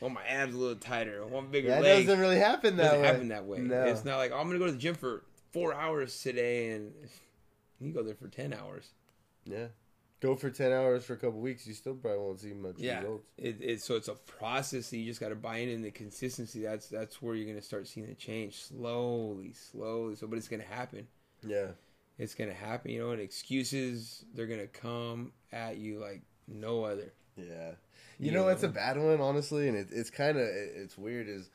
want 0.01 0.15
my 0.15 0.25
abs 0.27 0.55
a 0.55 0.59
little 0.59 0.77
tighter. 0.77 1.23
I 1.23 1.27
want 1.27 1.51
bigger 1.53 1.69
That 1.69 1.83
legs. 1.83 2.07
doesn't 2.07 2.21
really 2.21 2.39
happen 2.39 2.77
that 2.77 2.83
doesn't 2.85 3.01
way. 3.01 3.07
happen 3.07 3.29
that 3.29 3.45
way. 3.45 3.59
No. 3.59 3.85
It's 3.85 4.05
not 4.05 4.17
like 4.19 4.33
oh, 4.33 4.39
I'm 4.39 4.47
gonna 4.49 4.59
go 4.59 4.67
to 4.67 4.73
the 4.73 4.79
gym 4.79 4.95
for 4.97 5.23
four 5.57 5.75
hours 5.75 6.21
today, 6.23 6.71
and 6.71 6.93
you 7.81 7.93
go 7.93 8.03
there 8.03 8.15
for 8.15 8.29
ten 8.29 8.53
hours. 8.53 8.91
Yeah. 9.45 9.67
Go 10.21 10.35
for 10.35 10.49
10 10.49 10.73
hours 10.73 11.05
for 11.05 11.13
a 11.13 11.17
couple 11.19 11.41
weeks, 11.41 11.67
you 11.67 11.75
still 11.75 11.95
probably 11.95 12.19
won't 12.19 12.41
see 12.41 12.55
much 12.55 12.77
Yeah, 12.79 13.01
results. 13.01 13.27
it, 13.37 13.57
it's 13.61 13.85
so 13.85 13.97
it's 13.97 14.09
a 14.09 14.15
process 14.15 14.89
that 14.89 14.97
you 14.97 15.05
just 15.05 15.21
got 15.21 15.29
to 15.29 15.35
buy 15.35 15.59
in 15.59 15.69
and 15.69 15.85
the 15.85 15.91
consistency. 15.91 16.63
That's 16.63 16.89
that's 16.89 17.21
where 17.21 17.35
you're 17.35 17.47
gonna 17.47 17.61
start 17.61 17.87
seeing 17.87 18.07
the 18.07 18.15
change 18.15 18.63
slowly, 18.63 19.53
slowly. 19.53 20.15
So, 20.17 20.27
but 20.27 20.39
it's 20.39 20.49
gonna 20.49 20.63
happen. 20.65 21.07
Yeah. 21.47 21.73
It's 22.19 22.35
gonna 22.35 22.55
happen. 22.55 22.93
You 22.93 23.01
know, 23.01 23.11
and 23.11 23.21
excuses 23.21 24.25
they're 24.35 24.47
gonna 24.47 24.67
come 24.67 25.33
at 25.53 25.77
you 25.77 25.99
like 26.01 26.23
no 26.49 26.85
other. 26.85 27.13
Yeah. 27.37 27.73
You 28.19 28.27
You 28.27 28.33
know, 28.33 28.49
it's 28.49 28.63
a 28.63 28.69
bad 28.69 28.97
one, 28.97 29.21
honestly, 29.21 29.69
and 29.69 29.77
it, 29.77 29.89
it's 29.93 30.09
kind 30.09 30.39
of 30.39 30.45
it, 30.45 30.71
it's 30.77 30.97
weird. 30.97 31.29
Is 31.29 31.51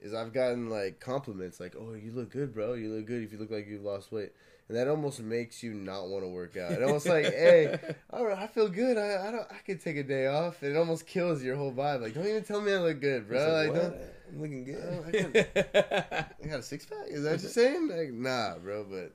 is 0.00 0.12
I've 0.14 0.32
gotten 0.32 0.68
like 0.68 1.00
compliments 1.00 1.58
like, 1.60 1.74
"Oh, 1.78 1.94
you 1.94 2.12
look 2.12 2.30
good, 2.30 2.54
bro. 2.54 2.74
You 2.74 2.92
look 2.94 3.06
good. 3.06 3.22
If 3.22 3.32
you 3.32 3.38
look 3.38 3.50
like 3.50 3.66
you've 3.66 3.82
lost 3.82 4.12
weight," 4.12 4.32
and 4.68 4.76
that 4.76 4.88
almost 4.88 5.20
makes 5.20 5.62
you 5.62 5.72
not 5.74 6.08
want 6.08 6.22
to 6.24 6.28
work 6.28 6.56
out. 6.56 6.72
It 6.72 6.82
almost 6.82 7.06
like, 7.06 7.24
"Hey, 7.24 7.78
all 8.10 8.24
right, 8.26 8.38
I 8.38 8.46
feel 8.46 8.68
good. 8.68 8.98
I 8.98 9.28
I 9.28 9.30
don't. 9.30 9.46
I 9.50 9.58
could 9.64 9.80
take 9.80 9.96
a 9.96 10.02
day 10.02 10.26
off." 10.26 10.62
It 10.62 10.76
almost 10.76 11.06
kills 11.06 11.42
your 11.42 11.56
whole 11.56 11.72
vibe. 11.72 12.02
Like, 12.02 12.14
don't 12.14 12.26
even 12.26 12.44
tell 12.44 12.60
me 12.60 12.72
I 12.72 12.78
look 12.78 13.00
good, 13.00 13.26
bro. 13.28 13.38
Like, 13.38 13.66
like, 13.68 13.74
don't. 13.74 13.96
I'm 14.28 14.40
looking 14.40 14.76
Oh, 14.90 15.04
I 15.06 15.10
good. 15.12 15.46
I 16.44 16.46
got 16.48 16.60
a 16.60 16.62
six 16.62 16.84
pack. 16.84 17.06
Is 17.08 17.22
that 17.22 17.32
what 17.32 17.40
you're 17.42 17.50
saying? 17.62 17.88
Like, 17.88 18.12
nah, 18.12 18.58
bro. 18.58 18.84
But 18.84 19.12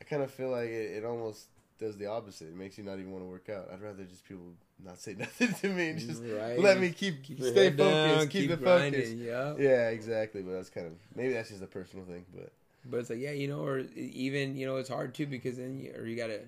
I 0.00 0.04
kind 0.04 0.22
of 0.22 0.30
feel 0.30 0.50
like 0.50 0.68
it, 0.68 0.98
it 0.98 1.04
almost 1.04 1.46
does 1.78 1.96
the 1.96 2.06
opposite. 2.06 2.48
It 2.48 2.56
makes 2.56 2.78
you 2.78 2.84
not 2.84 2.98
even 2.98 3.10
want 3.10 3.24
to 3.24 3.28
work 3.28 3.48
out. 3.48 3.68
I'd 3.72 3.80
rather 3.82 4.04
just 4.04 4.26
people 4.28 4.52
not 4.84 5.00
say 5.00 5.14
nothing 5.18 5.52
to 5.54 5.68
me 5.68 5.90
and 5.90 5.98
just 5.98 6.22
Right. 6.22 6.58
let 6.58 6.78
me 6.78 6.90
keep, 6.90 7.22
Keep 7.22 7.42
stay 7.42 7.70
focused, 7.70 7.78
down, 7.78 8.28
keep, 8.28 8.48
the 8.48 8.56
grinding, 8.56 9.00
focus. 9.02 9.14
Yeah. 9.14 9.54
Yeah, 9.58 9.88
exactly. 9.90 10.42
But 10.42 10.52
that's 10.52 10.70
kind 10.70 10.86
of 10.86 10.92
maybe 11.14 11.32
that's 11.32 11.50
just 11.50 11.62
a 11.62 11.66
personal 11.66 12.04
thing. 12.06 12.24
But 12.34 12.52
But 12.84 13.00
it's 13.00 13.10
like, 13.10 13.18
yeah, 13.18 13.32
you 13.32 13.48
know, 13.48 13.64
or 13.64 13.80
even, 13.94 14.56
you 14.56 14.66
know, 14.66 14.76
it's 14.76 14.88
hard 14.88 15.14
too 15.14 15.26
because 15.26 15.56
then, 15.56 15.78
you, 15.80 15.92
or 15.96 16.06
you 16.06 16.16
got 16.16 16.30
a 16.30 16.40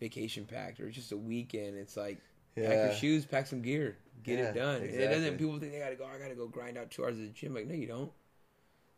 vacation 0.00 0.44
packed 0.46 0.80
or 0.80 0.90
just 0.90 1.12
a 1.12 1.16
weekend. 1.16 1.76
It's 1.76 1.96
like, 1.96 2.18
pack 2.56 2.82
your 2.84 2.92
shoes, 2.92 3.24
pack 3.24 3.46
some 3.46 3.62
gear, 3.62 3.96
get 4.22 4.38
Yeah, 4.38 4.44
it 4.46 4.54
done. 4.54 4.82
It 4.82 5.08
doesn't, 5.08 5.38
people 5.38 5.58
think 5.58 5.72
they 5.72 5.78
gotta 5.78 5.96
go, 5.96 6.04
I 6.06 6.18
gotta 6.18 6.34
go 6.34 6.46
grind 6.48 6.76
out 6.78 6.90
two 6.90 7.04
hours 7.04 7.14
at 7.18 7.22
the 7.22 7.28
gym. 7.28 7.54
Like, 7.54 7.66
no, 7.66 7.74
you 7.74 7.86
don't. 7.86 8.10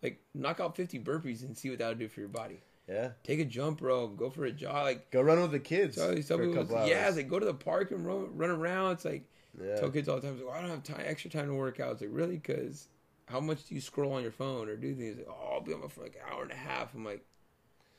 Like, 0.03 0.21
knock 0.35 0.59
out 0.59 0.75
50 0.75 0.99
burpees 0.99 1.43
and 1.43 1.57
see 1.57 1.71
what 1.71 1.79
that'll 1.79 1.95
do 1.95 2.09
for 2.09 2.21
your 2.21 2.29
body. 2.29 2.61
Yeah. 2.89 3.11
Take 3.25 3.41
a 3.41 3.45
jump 3.45 3.81
rope, 3.81 4.17
go 4.17 4.31
for 4.31 4.45
a 4.45 4.53
jog. 4.53 4.85
Like, 4.85 5.11
Go 5.11 5.21
run 5.23 5.41
with 5.41 5.53
the 5.53 5.61
kids 5.61 5.97
so 5.97 6.21
some 6.21 6.41
people, 6.41 6.65
yeah, 6.87 7.09
it's 7.09 7.17
like, 7.17 7.29
go 7.29 7.39
to 7.39 7.47
the 7.47 7.55
park 7.55 7.91
and 7.91 8.05
run, 8.07 8.37
run 8.37 8.51
around. 8.51 8.93
It's 8.93 9.05
like, 9.05 9.25
yeah. 9.61 9.77
tell 9.77 9.91
kids 9.91 10.09
all 10.09 10.17
the 10.17 10.23
time, 10.27 10.37
like, 10.37 10.47
oh, 10.49 10.53
I 10.53 10.61
don't 10.61 10.71
have 10.71 10.83
time, 10.83 11.03
extra 11.05 11.31
time 11.31 11.47
to 11.47 11.55
work 11.55 11.81
out. 11.81 11.93
It's 11.93 12.01
like, 12.03 12.11
really? 12.13 12.37
Because 12.37 12.89
how 13.27 13.41
much 13.41 13.67
do 13.69 13.75
you 13.75 13.81
scroll 13.81 14.13
on 14.13 14.23
your 14.23 14.33
phone 14.33 14.69
or 14.69 14.77
do 14.77 14.95
things? 14.95 15.19
Like, 15.19 15.29
oh, 15.29 15.55
I'll 15.55 15.61
be 15.61 15.73
on 15.73 15.83
it 15.83 15.93
for 15.93 16.03
like 16.03 16.17
an 16.17 16.33
hour 16.33 16.43
and 16.43 16.53
a 16.53 16.57
half. 16.57 16.95
I'm 16.95 17.05
like, 17.05 17.25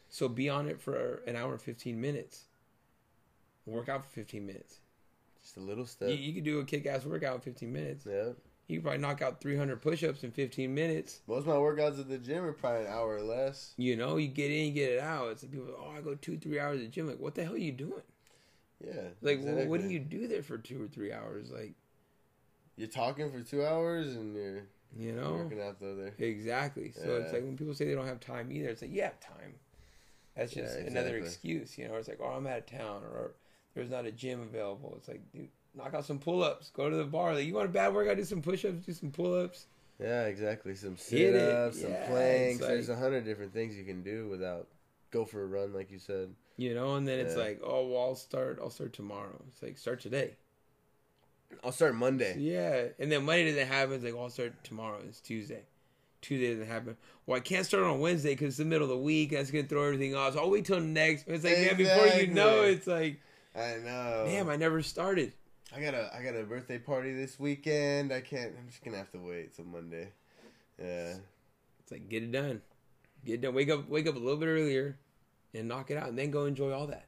so 0.10 0.28
be 0.28 0.50
on 0.50 0.68
it 0.68 0.80
for 0.82 1.24
an 1.26 1.36
hour 1.36 1.54
and 1.54 1.62
15 1.62 2.00
minutes. 2.00 2.46
Work 3.66 3.90
out 3.90 4.04
for 4.04 4.10
15 4.12 4.46
minutes. 4.46 4.80
just 5.42 5.58
a 5.58 5.62
little 5.62 5.86
step. 5.86 6.10
You, 6.10 6.16
you 6.16 6.34
could 6.34 6.44
do 6.44 6.60
a 6.60 6.66
kick 6.66 6.86
ass 6.86 7.06
workout 7.06 7.36
in 7.36 7.42
15 7.42 7.72
minutes. 7.72 8.06
yeah. 8.06 8.30
You 8.68 8.78
could 8.78 8.84
probably 8.84 9.01
knock 9.01 9.22
out 9.22 9.41
300 9.41 9.82
push 9.82 10.03
ups 10.03 10.24
in 10.24 10.32
15 10.32 10.74
minutes. 10.74 11.20
Most 11.28 11.41
of 11.41 11.47
my 11.47 11.53
workouts 11.55 11.99
at 11.99 12.07
the 12.09 12.18
gym 12.18 12.43
are 12.43 12.53
probably 12.53 12.82
an 12.86 12.91
hour 12.91 13.16
or 13.18 13.22
less. 13.22 13.74
You 13.78 13.95
know, 13.95 14.18
you 14.18 14.28
get 14.30 14.51
in, 14.51 14.68
you 14.68 14.72
get 14.72 14.91
it 14.93 14.99
out. 14.99 15.32
It's 15.32 15.43
like 15.43 15.51
people, 15.51 15.76
oh, 15.78 15.91
I 15.95 16.01
go 16.01 16.16
two, 16.16 16.38
three 16.38 16.59
hours 16.59 16.80
at 16.80 16.86
the 16.86 16.88
gym. 16.91 17.07
Like, 17.07 17.20
what 17.20 17.36
the 17.36 17.43
hell 17.43 17.53
are 17.53 17.57
you 17.57 17.72
doing? 17.74 18.01
Yeah. 18.84 19.09
Like, 19.22 19.39
wh- 19.41 19.68
what 19.70 19.82
do 19.82 19.88
you 19.88 19.99
do 19.99 20.28
there 20.28 20.43
for 20.43 20.57
two 20.57 20.84
or 20.84 20.88
three 20.88 21.11
hours? 21.11 21.51
Like, 21.51 21.74
You're 22.78 22.88
talking 22.88 23.32
for 23.32 23.41
two 23.41 23.66
hours 23.66 24.16
and 24.16 24.36
you're 24.36 24.64
you 24.97 25.11
know? 25.11 25.34
working 25.34 25.61
out 25.61 25.80
though 25.80 25.95
there. 25.95 26.14
Exactly. 26.20 26.91
So 26.91 27.18
it's 27.18 27.34
like 27.34 27.43
when 27.43 27.57
people 27.57 27.74
say 27.74 27.86
they 27.86 27.95
don't 27.95 28.07
have 28.07 28.20
time 28.20 28.51
either, 28.51 28.70
it's 28.70 28.82
like 28.82 28.91
you 28.91 29.01
have 29.03 29.20
time. 29.20 29.55
That's 30.36 30.53
just 30.53 30.78
Yeah, 30.78 30.88
another 30.88 31.18
excuse, 31.18 31.78
you 31.78 31.88
know. 31.88 31.95
It's 31.95 32.07
like, 32.07 32.20
oh, 32.22 32.28
I'm 32.30 32.47
out 32.47 32.57
of 32.59 32.66
town, 32.66 33.03
or 33.03 33.36
there's 33.76 33.89
not 33.91 34.05
a 34.05 34.11
gym 34.11 34.41
available. 34.41 34.93
It's 34.97 35.07
like, 35.07 35.22
dude, 35.32 35.49
knock 35.76 35.93
out 35.93 36.05
some 36.05 36.19
pull-ups, 36.19 36.71
go 36.74 36.89
to 36.89 36.95
the 36.95 37.03
bar. 37.03 37.34
Like, 37.34 37.45
you 37.45 37.53
want 37.53 37.65
a 37.67 37.71
bad 37.71 37.93
workout? 37.93 38.17
Do 38.17 38.24
some 38.24 38.41
push-ups, 38.41 38.86
do 38.86 38.93
some 38.93 39.11
pull-ups. 39.11 39.67
Yeah, 39.99 40.26
exactly. 40.26 40.76
Some 40.76 40.97
sit 40.97 41.36
ups, 41.36 41.82
some 41.82 41.91
Yeah, 41.91 42.07
planks. 42.07 42.59
it's 42.59 42.67
There's 42.67 42.89
a 42.89 42.95
hundred 42.95 43.26
different 43.26 43.53
things 43.53 43.76
you 43.76 43.84
can 43.84 44.01
do 44.03 44.28
without 44.28 44.67
go 45.11 45.24
for 45.26 45.43
a 45.43 45.45
run, 45.45 45.74
like 45.74 45.91
you 45.91 45.99
said. 45.99 46.34
You 46.57 46.74
know, 46.76 46.95
and 46.95 47.07
then 47.07 47.19
it's 47.19 47.36
like, 47.36 47.61
oh, 47.63 47.88
well, 47.88 48.01
I'll 48.01 48.15
start. 48.15 48.59
I'll 48.61 48.69
start 48.69 48.93
tomorrow. 48.93 49.41
It's 49.49 49.61
like 49.63 49.78
start 49.78 50.01
today. 50.01 50.32
I'll 51.63 51.71
start 51.71 51.95
Monday. 51.95 52.36
Yeah, 52.39 52.86
and 52.99 53.11
then 53.11 53.26
Monday 53.26 53.51
doesn't 53.51 53.67
happen. 53.67 53.93
It's 53.93 54.03
like, 54.03 54.13
well, 54.13 54.24
I'll 54.24 54.30
start 54.30 54.63
tomorrow. 54.63 54.99
It's 55.07 55.19
Tuesday. 55.21 55.61
Tuesday 56.21 56.51
doesn't 56.53 56.67
happen. 56.67 56.97
Well, 57.26 57.38
I 57.38 57.41
can't 57.41 57.65
start 57.65 57.84
on 57.84 57.99
Wednesday 57.99 58.34
because 58.34 58.49
it's 58.49 58.57
the 58.57 58.65
middle 58.65 58.84
of 58.86 58.89
the 58.89 58.97
week. 58.97 59.32
That's 59.32 59.51
gonna 59.51 59.65
throw 59.67 59.84
everything 59.84 60.15
off. 60.15 60.34
So 60.34 60.39
I'll 60.39 60.49
wait 60.49 60.65
till 60.65 60.80
next. 60.80 61.28
It's 61.28 61.43
like 61.43 61.57
man, 61.57 61.78
before 61.78 62.07
you 62.19 62.28
know, 62.28 62.63
it's 62.63 62.88
like 62.88 63.19
I 63.55 63.78
know. 63.84 64.24
damn, 64.28 64.49
I 64.49 64.55
never 64.55 64.82
started. 64.82 65.34
I 65.76 65.80
got 65.82 65.93
a 65.93 66.11
I 66.15 66.24
got 66.24 66.36
a 66.36 66.43
birthday 66.43 66.78
party 66.78 67.13
this 67.13 67.39
weekend. 67.39 68.13
I 68.13 68.21
can't. 68.21 68.53
I'm 68.59 68.67
just 68.67 68.84
gonna 68.84 68.97
have 68.97 69.11
to 69.11 69.17
wait 69.19 69.55
till 69.55 69.65
Monday. 69.65 70.09
Yeah. 70.80 71.15
It's 71.80 71.91
like 71.91 72.07
get 72.09 72.24
it 72.24 72.32
done, 72.32 72.61
get 73.26 73.34
it 73.36 73.41
done. 73.41 73.53
Wake 73.53 73.69
up, 73.69 73.89
wake 73.89 74.07
up 74.07 74.15
a 74.15 74.19
little 74.19 74.38
bit 74.39 74.47
earlier, 74.47 74.97
and 75.53 75.67
knock 75.67 75.91
it 75.91 75.97
out, 75.97 76.09
and 76.09 76.17
then 76.17 76.32
go 76.32 76.45
enjoy 76.45 76.71
all 76.71 76.88
that. 76.88 77.07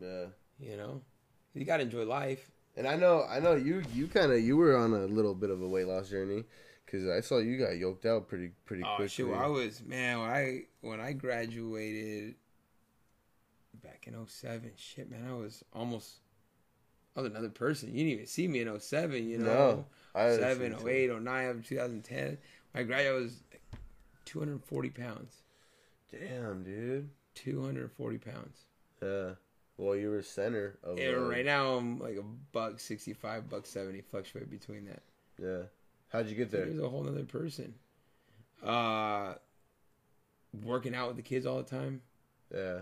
Yeah. 0.00 0.26
You 0.58 0.76
know, 0.76 1.02
you 1.54 1.64
gotta 1.64 1.82
enjoy 1.82 2.04
life. 2.04 2.50
And 2.76 2.86
I 2.86 2.96
know, 2.96 3.24
I 3.28 3.40
know 3.40 3.54
you, 3.54 3.82
you 3.94 4.06
kind 4.06 4.30
of, 4.32 4.40
you 4.40 4.56
were 4.56 4.76
on 4.76 4.92
a 4.92 5.06
little 5.06 5.34
bit 5.34 5.48
of 5.48 5.62
a 5.62 5.66
weight 5.68 5.86
loss 5.86 6.10
journey 6.10 6.44
because 6.84 7.08
I 7.08 7.20
saw 7.20 7.38
you 7.38 7.58
got 7.58 7.76
yoked 7.78 8.04
out 8.04 8.28
pretty, 8.28 8.50
pretty 8.66 8.82
Oh 8.84 8.96
quickly. 8.96 9.08
shit! 9.08 9.28
Well, 9.28 9.38
I 9.40 9.46
was 9.46 9.82
man. 9.82 10.18
When 10.20 10.30
I 10.30 10.60
when 10.82 11.00
I 11.00 11.12
graduated 11.12 12.34
back 13.82 14.04
in 14.06 14.14
07, 14.26 14.72
shit, 14.76 15.10
man, 15.10 15.26
I 15.28 15.34
was 15.34 15.64
almost. 15.72 16.20
I 17.16 17.20
was 17.20 17.30
another 17.30 17.48
person. 17.48 17.88
You 17.90 18.04
didn't 18.04 18.12
even 18.12 18.26
see 18.26 18.46
me 18.46 18.60
in 18.60 18.78
07, 18.80 19.28
you 19.28 19.38
know. 19.38 19.44
No, 19.44 19.84
I 20.14 20.26
was 20.26 20.38
07, 20.38 20.78
too. 20.78 20.88
08, 20.88 21.22
09, 21.22 21.48
up 21.48 21.64
2010. 21.64 22.38
My 22.74 22.82
graduated, 22.82 23.22
was 23.22 23.42
240 24.26 24.90
pounds. 24.90 25.42
Damn, 26.12 26.62
dude. 26.62 27.08
240 27.36 28.18
pounds. 28.18 28.58
Yeah. 29.02 29.30
Well, 29.78 29.96
you 29.96 30.10
were 30.10 30.22
center 30.22 30.78
of. 30.82 30.98
And 30.98 31.16
uh, 31.16 31.20
right 31.20 31.44
now, 31.44 31.74
I'm 31.74 31.98
like 31.98 32.16
a 32.16 32.22
buck 32.52 32.80
65, 32.80 33.48
buck 33.48 33.66
70, 33.66 34.00
fluctuate 34.02 34.50
between 34.50 34.86
that. 34.86 35.02
Yeah. 35.42 35.66
How'd 36.08 36.28
you 36.28 36.34
get 36.34 36.50
there? 36.50 36.64
There's 36.64 36.78
a 36.80 36.88
whole 36.88 37.06
other 37.06 37.24
person. 37.24 37.74
Uh, 38.64 39.34
working 40.64 40.94
out 40.94 41.08
with 41.08 41.16
the 41.16 41.22
kids 41.22 41.44
all 41.46 41.58
the 41.58 41.62
time. 41.62 42.00
Yeah. 42.54 42.80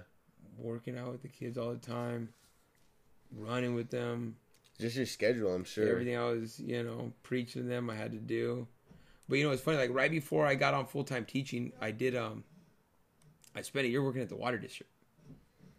working 0.58 0.98
out 0.98 1.10
with 1.10 1.22
the 1.22 1.28
kids 1.28 1.58
all 1.58 1.70
the 1.70 1.78
time, 1.78 2.28
running 3.36 3.74
with 3.74 3.90
them. 3.90 4.36
Just 4.80 4.96
your 4.96 5.06
schedule, 5.06 5.54
I'm 5.54 5.64
sure. 5.64 5.88
Everything 5.88 6.16
I 6.16 6.24
was, 6.24 6.58
you 6.58 6.82
know, 6.82 7.12
preaching 7.22 7.62
to 7.62 7.68
them, 7.68 7.88
I 7.88 7.94
had 7.94 8.10
to 8.12 8.18
do. 8.18 8.66
But 9.28 9.38
you 9.38 9.44
know, 9.44 9.52
it's 9.52 9.62
funny. 9.62 9.78
Like 9.78 9.94
right 9.94 10.10
before 10.10 10.46
I 10.46 10.54
got 10.54 10.74
on 10.74 10.86
full 10.86 11.04
time 11.04 11.24
teaching, 11.24 11.72
I 11.80 11.90
did. 11.90 12.16
Um, 12.16 12.44
I 13.54 13.62
spent 13.62 13.86
a 13.86 13.88
year 13.88 14.02
working 14.02 14.20
at 14.20 14.28
the 14.28 14.36
water 14.36 14.58
district, 14.58 14.90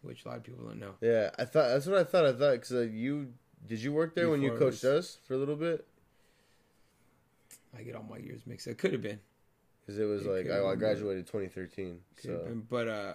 which 0.02 0.24
a 0.24 0.28
lot 0.28 0.38
of 0.38 0.44
people 0.44 0.64
don't 0.64 0.80
know. 0.80 0.94
Yeah, 1.00 1.30
I 1.38 1.44
thought 1.44 1.68
that's 1.68 1.86
what 1.86 1.98
I 1.98 2.04
thought. 2.04 2.24
I 2.24 2.32
thought 2.32 2.52
because 2.52 2.72
uh, 2.72 2.80
you 2.80 3.34
did 3.66 3.80
you 3.80 3.92
work 3.92 4.14
there 4.14 4.30
when 4.30 4.42
you 4.42 4.50
coached 4.52 4.82
was- 4.82 4.84
us 4.84 5.18
for 5.26 5.34
a 5.34 5.36
little 5.38 5.56
bit? 5.56 5.86
I 7.78 7.82
get 7.82 7.94
all 7.94 8.06
my 8.08 8.16
years 8.18 8.40
mixed. 8.46 8.66
It 8.66 8.78
could 8.78 8.92
have 8.92 9.02
been. 9.02 9.20
Because 9.82 9.98
it 10.00 10.04
was 10.04 10.24
It 10.24 10.30
like 10.30 10.50
I, 10.50 10.64
I 10.66 10.74
graduated 10.74 11.26
2013. 11.26 12.00
So 12.22 12.38
been. 12.46 12.66
But 12.68 12.88
uh, 12.88 13.12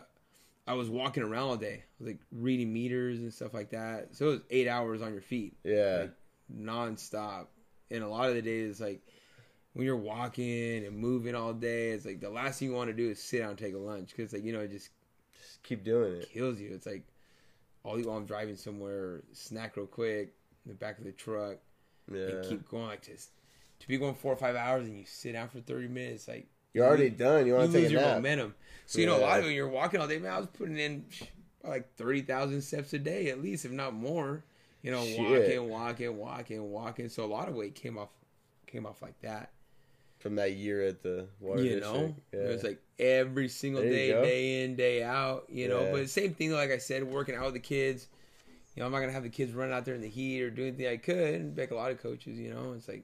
I 0.67 0.73
was 0.73 0.89
walking 0.89 1.23
around 1.23 1.43
all 1.43 1.57
day. 1.57 1.83
I 1.83 2.03
was 2.03 2.07
like 2.07 2.19
reading 2.31 2.71
meters 2.71 3.19
and 3.19 3.33
stuff 3.33 3.53
like 3.53 3.71
that. 3.71 4.15
So 4.15 4.27
it 4.27 4.29
was 4.29 4.41
eight 4.49 4.67
hours 4.67 5.01
on 5.01 5.11
your 5.13 5.21
feet. 5.21 5.57
yeah, 5.63 6.01
like, 6.01 6.13
nonstop. 6.55 7.47
And 7.89 8.03
a 8.03 8.07
lot 8.07 8.29
of 8.29 8.35
the 8.35 8.41
days, 8.41 8.79
like 8.79 9.01
when 9.73 9.85
you're 9.85 9.97
walking 9.97 10.85
and 10.85 10.97
moving 10.97 11.35
all 11.35 11.53
day, 11.53 11.91
it's 11.91 12.05
like 12.05 12.21
the 12.21 12.29
last 12.29 12.59
thing 12.59 12.69
you 12.69 12.75
want 12.75 12.89
to 12.89 12.95
do 12.95 13.09
is 13.09 13.21
sit 13.21 13.39
down 13.39 13.49
and 13.51 13.57
take 13.59 13.73
a 13.73 13.77
lunch 13.77 14.13
because, 14.15 14.33
like, 14.33 14.43
you 14.43 14.53
know, 14.53 14.59
it 14.61 14.71
just 14.71 14.89
just 15.41 15.63
keep 15.63 15.83
doing 15.83 16.17
it. 16.17 16.29
kills 16.31 16.59
you. 16.59 16.71
It's 16.73 16.85
like 16.85 17.03
all 17.83 17.97
you 17.99 18.05
while 18.07 18.17
I'm 18.17 18.25
driving 18.25 18.55
somewhere, 18.55 19.23
snack 19.33 19.75
real 19.77 19.87
quick 19.87 20.33
in 20.65 20.69
the 20.71 20.75
back 20.75 20.99
of 20.99 21.03
the 21.03 21.11
truck, 21.11 21.57
Yeah, 22.11 22.19
and 22.27 22.45
keep 22.47 22.69
going. 22.69 22.87
Like 22.87 23.01
just 23.01 23.31
to 23.79 23.87
be 23.87 23.97
going 23.97 24.13
four 24.13 24.31
or 24.33 24.37
five 24.37 24.55
hours 24.55 24.87
and 24.87 24.97
you 24.99 25.05
sit 25.05 25.33
down 25.33 25.49
for 25.49 25.59
thirty 25.59 25.87
minutes, 25.87 26.27
like 26.27 26.47
you're 26.73 26.85
already 26.85 27.03
you- 27.05 27.09
done. 27.11 27.45
You 27.47 27.53
want 27.53 27.71
to 27.71 27.77
lose 27.77 27.83
take 27.83 27.89
a 27.89 27.91
your 27.93 28.01
nap? 28.01 28.15
momentum. 28.17 28.55
So 28.85 28.99
you 28.99 29.05
know, 29.05 29.17
a 29.17 29.21
lot 29.21 29.39
of 29.39 29.45
when 29.45 29.53
you're 29.53 29.69
walking 29.69 30.01
all 30.01 30.07
day, 30.07 30.19
man, 30.19 30.33
I 30.33 30.37
was 30.37 30.47
putting 30.47 30.77
in 30.77 31.05
like 31.63 31.93
thirty 31.95 32.21
thousand 32.21 32.61
steps 32.61 32.93
a 32.93 32.99
day 32.99 33.29
at 33.29 33.41
least, 33.41 33.65
if 33.65 33.71
not 33.71 33.93
more. 33.93 34.43
You 34.83 34.91
know, 34.91 35.03
Shit. 35.05 35.61
walking, 35.61 35.69
walking, 35.69 36.17
walking, 36.17 36.71
walking. 36.71 37.09
So 37.09 37.23
a 37.23 37.27
lot 37.27 37.47
of 37.47 37.53
weight 37.55 37.75
came 37.75 37.97
off, 37.99 38.09
came 38.67 38.85
off 38.85 39.01
like 39.01 39.19
that. 39.21 39.51
from 40.19 40.35
that 40.35 40.53
year 40.53 40.83
at 40.87 41.01
the 41.03 41.27
water 41.39 41.63
you 41.63 41.79
district. 41.79 41.93
know, 41.97 42.15
yeah. 42.33 42.39
it 42.39 42.47
was 42.49 42.63
like 42.63 42.79
every 42.99 43.47
single 43.47 43.81
There 43.81 43.91
day, 43.91 44.11
day 44.11 44.63
in, 44.63 44.75
day 44.75 45.03
out. 45.03 45.45
You 45.49 45.67
know, 45.67 45.81
Yeah. 45.83 45.91
but 45.91 46.09
same 46.09 46.33
thing. 46.33 46.51
Like 46.51 46.71
I 46.71 46.77
said, 46.79 47.03
working 47.03 47.35
out 47.35 47.45
with 47.45 47.53
the 47.53 47.59
kids. 47.59 48.07
You 48.75 48.79
know, 48.81 48.85
I'm 48.87 48.91
not 48.91 48.99
gonna 49.01 49.11
have 49.11 49.23
the 49.23 49.29
kids 49.29 49.53
run 49.53 49.71
out 49.71 49.83
there 49.85 49.95
in 49.95 50.01
the 50.01 50.07
heat 50.09 50.41
or 50.41 50.49
do 50.49 50.63
anything 50.63 50.87
I 50.87 50.97
could. 50.97 51.57
Like 51.57 51.71
a 51.71 51.75
lot 51.75 51.91
of 51.91 52.01
coaches, 52.01 52.39
you 52.39 52.53
know, 52.53 52.73
it's 52.73 52.87
like 52.87 53.03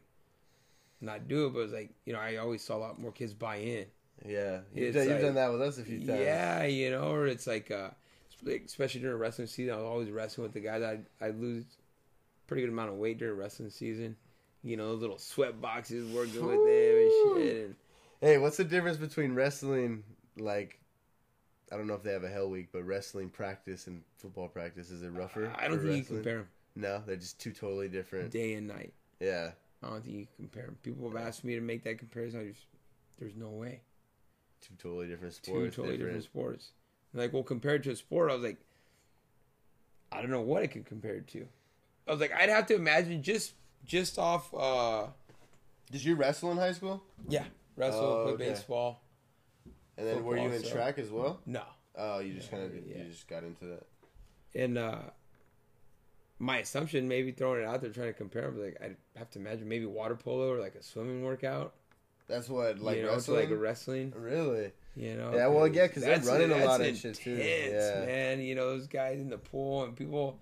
not 1.01 1.27
do 1.27 1.47
it, 1.47 1.53
but 1.53 1.59
it's 1.61 1.73
like 1.73 1.91
you 2.05 2.13
know, 2.13 2.19
I 2.19 2.37
always 2.37 2.63
saw 2.63 2.77
a 2.77 2.79
lot 2.79 2.99
more 2.99 3.11
kids 3.11 3.33
buy 3.33 3.57
in. 3.57 3.85
yeah, 4.25 4.59
you've, 4.73 4.93
done, 4.93 5.09
you've 5.09 5.21
done 5.21 5.35
that 5.35 5.51
with 5.51 5.61
us 5.61 5.77
a 5.77 5.83
few 5.83 5.99
times. 5.99 6.19
Yeah, 6.19 6.63
you 6.63 6.89
know, 6.91 7.11
or 7.11 7.27
it's 7.27 7.45
like, 7.47 7.69
uh, 7.71 7.89
especially 8.65 9.01
during 9.01 9.17
wrestling 9.17 9.47
season, 9.47 9.73
I 9.73 9.77
was 9.77 9.85
always 9.85 10.09
wrestling 10.09 10.43
with 10.43 10.53
the 10.53 10.59
guys. 10.59 10.81
I'd, 10.81 11.05
I'd 11.21 11.39
lose 11.39 11.65
pretty 12.47 12.63
good 12.63 12.71
amount 12.71 12.89
of 12.89 12.95
weight 12.95 13.17
during 13.19 13.37
wrestling 13.37 13.69
season. 13.69 14.15
You 14.63 14.75
know, 14.75 14.93
little 14.93 15.19
sweat 15.19 15.61
boxes 15.61 16.11
working 16.11 16.45
with 16.45 16.55
them 16.55 16.67
and 16.67 17.45
shit. 17.45 17.65
And 17.65 17.75
Hey, 18.21 18.37
what's 18.39 18.57
the 18.57 18.63
difference 18.63 18.97
between 18.97 19.35
wrestling 19.35 20.03
like? 20.37 20.79
I 21.71 21.75
don't 21.75 21.85
know 21.85 21.93
if 21.93 22.03
they 22.03 22.13
have 22.13 22.23
a 22.23 22.29
hell 22.29 22.49
week, 22.49 22.69
but 22.71 22.83
wrestling 22.83 23.29
practice 23.29 23.87
and 23.87 24.01
football 24.17 24.47
practice 24.47 24.89
is 24.89 25.03
it 25.03 25.09
rougher? 25.09 25.53
I 25.55 25.67
don't 25.67 25.77
think 25.79 25.83
you 25.83 25.89
wrestling? 25.89 26.05
can 26.05 26.15
compare 26.15 26.37
them. 26.37 26.47
No, 26.75 27.03
they're 27.05 27.17
just 27.17 27.39
two 27.39 27.51
totally 27.51 27.87
different. 27.89 28.31
day 28.31 28.53
and 28.53 28.67
night. 28.67 28.93
Yeah, 29.19 29.51
I 29.83 29.89
don't 29.89 30.03
think 30.03 30.15
you 30.15 30.25
can 30.25 30.45
compare 30.47 30.65
them. 30.65 30.77
People 30.83 31.09
have 31.09 31.17
asked 31.27 31.43
me 31.43 31.55
to 31.55 31.61
make 31.61 31.83
that 31.83 31.99
comparison. 31.99 32.39
I 32.41 32.45
just, 32.51 32.65
there's 33.19 33.35
no 33.35 33.49
way. 33.49 33.81
two 34.61 34.73
totally 34.81 35.07
different 35.07 35.33
sports. 35.35 35.75
Two 35.75 35.81
totally 35.81 35.97
different, 35.97 36.23
sports. 36.23 36.69
And 37.13 37.21
like, 37.21 37.31
well, 37.33 37.43
compared 37.43 37.83
to 37.83 37.91
a 37.91 37.95
sport, 37.95 38.31
I 38.31 38.33
was 38.35 38.43
like, 38.43 38.57
I 40.11 40.21
don't 40.21 40.31
know 40.31 40.41
what 40.41 40.63
it 40.63 40.69
could 40.69 40.85
compare 40.85 41.15
it 41.15 41.27
to. 41.29 41.47
I 42.07 42.11
was 42.11 42.19
like, 42.21 42.31
I'd 42.33 42.49
have 42.49 42.65
to 42.67 42.75
imagine 42.75 43.21
just 43.21 43.53
just 43.85 44.17
off. 44.17 44.53
uh 44.53 45.07
Did 45.91 46.03
you 46.03 46.15
wrestle 46.15 46.51
in 46.51 46.57
high 46.57 46.71
school? 46.73 47.03
Yeah, 47.29 47.43
wrestle, 47.75 48.03
Oh, 48.03 48.23
play 48.23 48.33
okay. 48.33 48.49
baseball. 48.49 49.01
And 49.97 50.07
then 50.07 50.23
were 50.23 50.37
you 50.37 50.49
in 50.49 50.63
so- 50.63 50.71
track 50.71 50.97
as 50.97 51.09
well? 51.09 51.39
No, 51.45 51.63
Oh, 51.95 52.19
you 52.19 52.33
just 52.33 52.51
Yeah, 52.51 52.57
kind 52.59 52.71
of 52.71 52.87
yeah. 52.87 52.97
you 53.03 53.09
just 53.09 53.27
got 53.27 53.43
into 53.43 53.65
that. 53.65 53.83
and 54.55 54.77
uh 54.77 54.99
my 56.39 56.59
assumption, 56.59 57.07
maybe 57.07 57.31
throwing 57.31 57.61
it 57.61 57.65
out 57.65 57.81
there, 57.81 57.89
trying 57.91 58.07
to 58.07 58.13
compare 58.13 58.43
them, 58.43 58.61
like 58.61 58.77
I'd 58.81 58.95
have 59.15 59.29
to 59.31 59.39
imagine 59.39 59.67
maybe 59.67 59.85
water 59.85 60.15
polo 60.15 60.51
or 60.51 60.59
like 60.59 60.75
a 60.75 60.83
swimming 60.83 61.23
workout, 61.23 61.73
That's 62.27 62.47
what 62.49 62.79
like 62.79 62.97
you 62.97 63.03
know, 63.03 63.11
wrestling. 63.13 63.39
like 63.39 63.49
a 63.49 63.55
wrestling. 63.55 64.13
really? 64.15 64.71
You 64.95 65.15
know, 65.15 65.33
Yeah, 65.33 65.47
well, 65.47 65.67
yeah, 65.67 65.87
'cause 65.87 66.03
they're 66.03 66.19
running 66.19 66.51
a 66.51 66.65
lot 66.65 66.81
and 66.81 66.97
shit, 66.97 67.15
too. 67.15 67.31
intense, 67.33 67.73
Yeah. 67.73 68.05
man. 68.05 68.41
You 68.41 68.55
know, 68.55 68.67
those 68.69 68.87
guys 68.87 69.19
in 69.19 69.29
the 69.29 69.37
pool 69.37 69.83
and 69.83 69.95
people. 69.95 70.39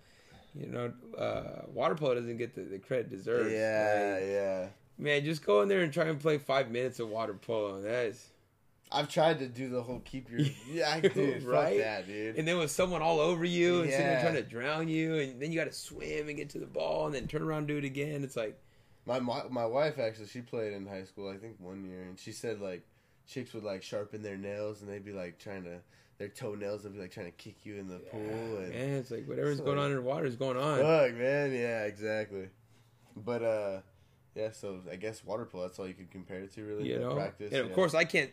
You 0.57 0.67
know, 0.67 0.93
uh, 1.17 1.65
water 1.73 1.95
polo 1.95 2.15
doesn't 2.15 2.37
get 2.37 2.55
the, 2.55 2.61
the 2.61 2.79
credit 2.79 3.07
it 3.07 3.17
deserves. 3.17 3.51
Yeah, 3.51 4.15
Like, 4.17 4.23
yeah. 4.29 4.67
man, 4.97 5.25
just 5.25 5.45
go 5.45 5.61
in 5.61 5.67
there 5.67 5.81
and 5.81 5.91
try 5.91 6.05
and 6.05 6.17
play 6.17 6.37
five 6.37 6.71
minutes 6.71 7.01
of 7.01 7.09
water 7.09 7.33
polo. 7.33 7.81
That's 7.81 8.29
I've 8.91 9.09
tried 9.09 9.39
to 9.39 9.47
do 9.47 9.69
the 9.69 9.81
whole 9.81 9.99
keep 10.05 10.29
your 10.29 10.39
yeah, 10.71 10.89
I 10.93 10.99
dude, 11.01 11.43
Right? 11.43 11.79
that, 11.79 12.07
dude. 12.07 12.35
and 12.37 12.47
then 12.47 12.57
with 12.59 12.71
someone 12.71 13.01
all 13.01 13.19
over 13.19 13.43
you 13.43 13.81
and 13.81 13.89
sitting 13.89 14.05
there 14.05 14.21
trying 14.21 14.35
to 14.35 14.43
drown 14.43 14.87
you, 14.87 15.15
and 15.15 15.41
then 15.41 15.51
you 15.51 15.57
got 15.59 15.65
to 15.65 15.73
swim 15.73 16.27
and 16.29 16.37
get 16.37 16.49
to 16.51 16.59
the 16.59 16.65
ball, 16.67 17.07
and 17.07 17.15
then 17.15 17.27
turn 17.27 17.41
around 17.41 17.59
and 17.59 17.67
do 17.67 17.77
it 17.77 17.83
again. 17.85 18.23
It's 18.23 18.35
like, 18.35 18.57
My, 19.05 19.19
my 19.19 19.43
my 19.49 19.65
wife 19.65 19.97
actually 19.99 20.27
she 20.27 20.41
played 20.41 20.73
in 20.73 20.85
high 20.87 21.03
school 21.03 21.29
I 21.29 21.37
think 21.37 21.55
one 21.59 21.83
year 21.85 22.01
and 22.03 22.17
she 22.19 22.31
said 22.31 22.61
like 22.61 22.83
chicks 23.27 23.53
would 23.53 23.63
like 23.63 23.81
sharpen 23.83 24.21
their 24.21 24.37
nails 24.37 24.81
and 24.81 24.89
they'd 24.89 25.03
be 25.05 25.11
like 25.13 25.37
trying 25.39 25.63
to 25.63 25.77
their 26.17 26.27
toenails 26.29 26.83
would 26.83 26.93
be 26.93 26.99
like 26.99 27.11
trying 27.11 27.25
to 27.25 27.31
kick 27.33 27.65
you 27.65 27.75
in 27.75 27.87
the 27.87 27.97
pool 27.99 28.57
and 28.59 28.69
man, 28.69 28.89
it's 28.99 29.11
like 29.11 29.25
whatever's 29.27 29.57
So- 29.57 29.65
going 29.65 29.77
on 29.79 29.89
in 29.91 29.97
the 29.97 30.01
water 30.03 30.25
is 30.27 30.35
going 30.35 30.57
on. 30.57 30.79
fuck 30.79 31.13
man 31.17 31.51
yeah 31.53 31.83
exactly 31.83 32.49
but 33.15 33.43
uh 33.43 33.79
yeah 34.35 34.51
so 34.51 34.79
I 34.91 34.95
guess 34.95 35.23
water 35.23 35.45
polo 35.45 35.63
that's 35.67 35.77
all 35.79 35.87
you 35.87 35.93
could 35.93 36.09
compare 36.11 36.39
it 36.39 36.53
to 36.53 36.63
really 36.63 36.87
you 36.89 36.99
know, 36.99 37.15
practice 37.15 37.51
and 37.51 37.61
of 37.61 37.69
yeah. 37.69 37.75
course 37.75 37.93
I 37.93 38.05
can't 38.05 38.31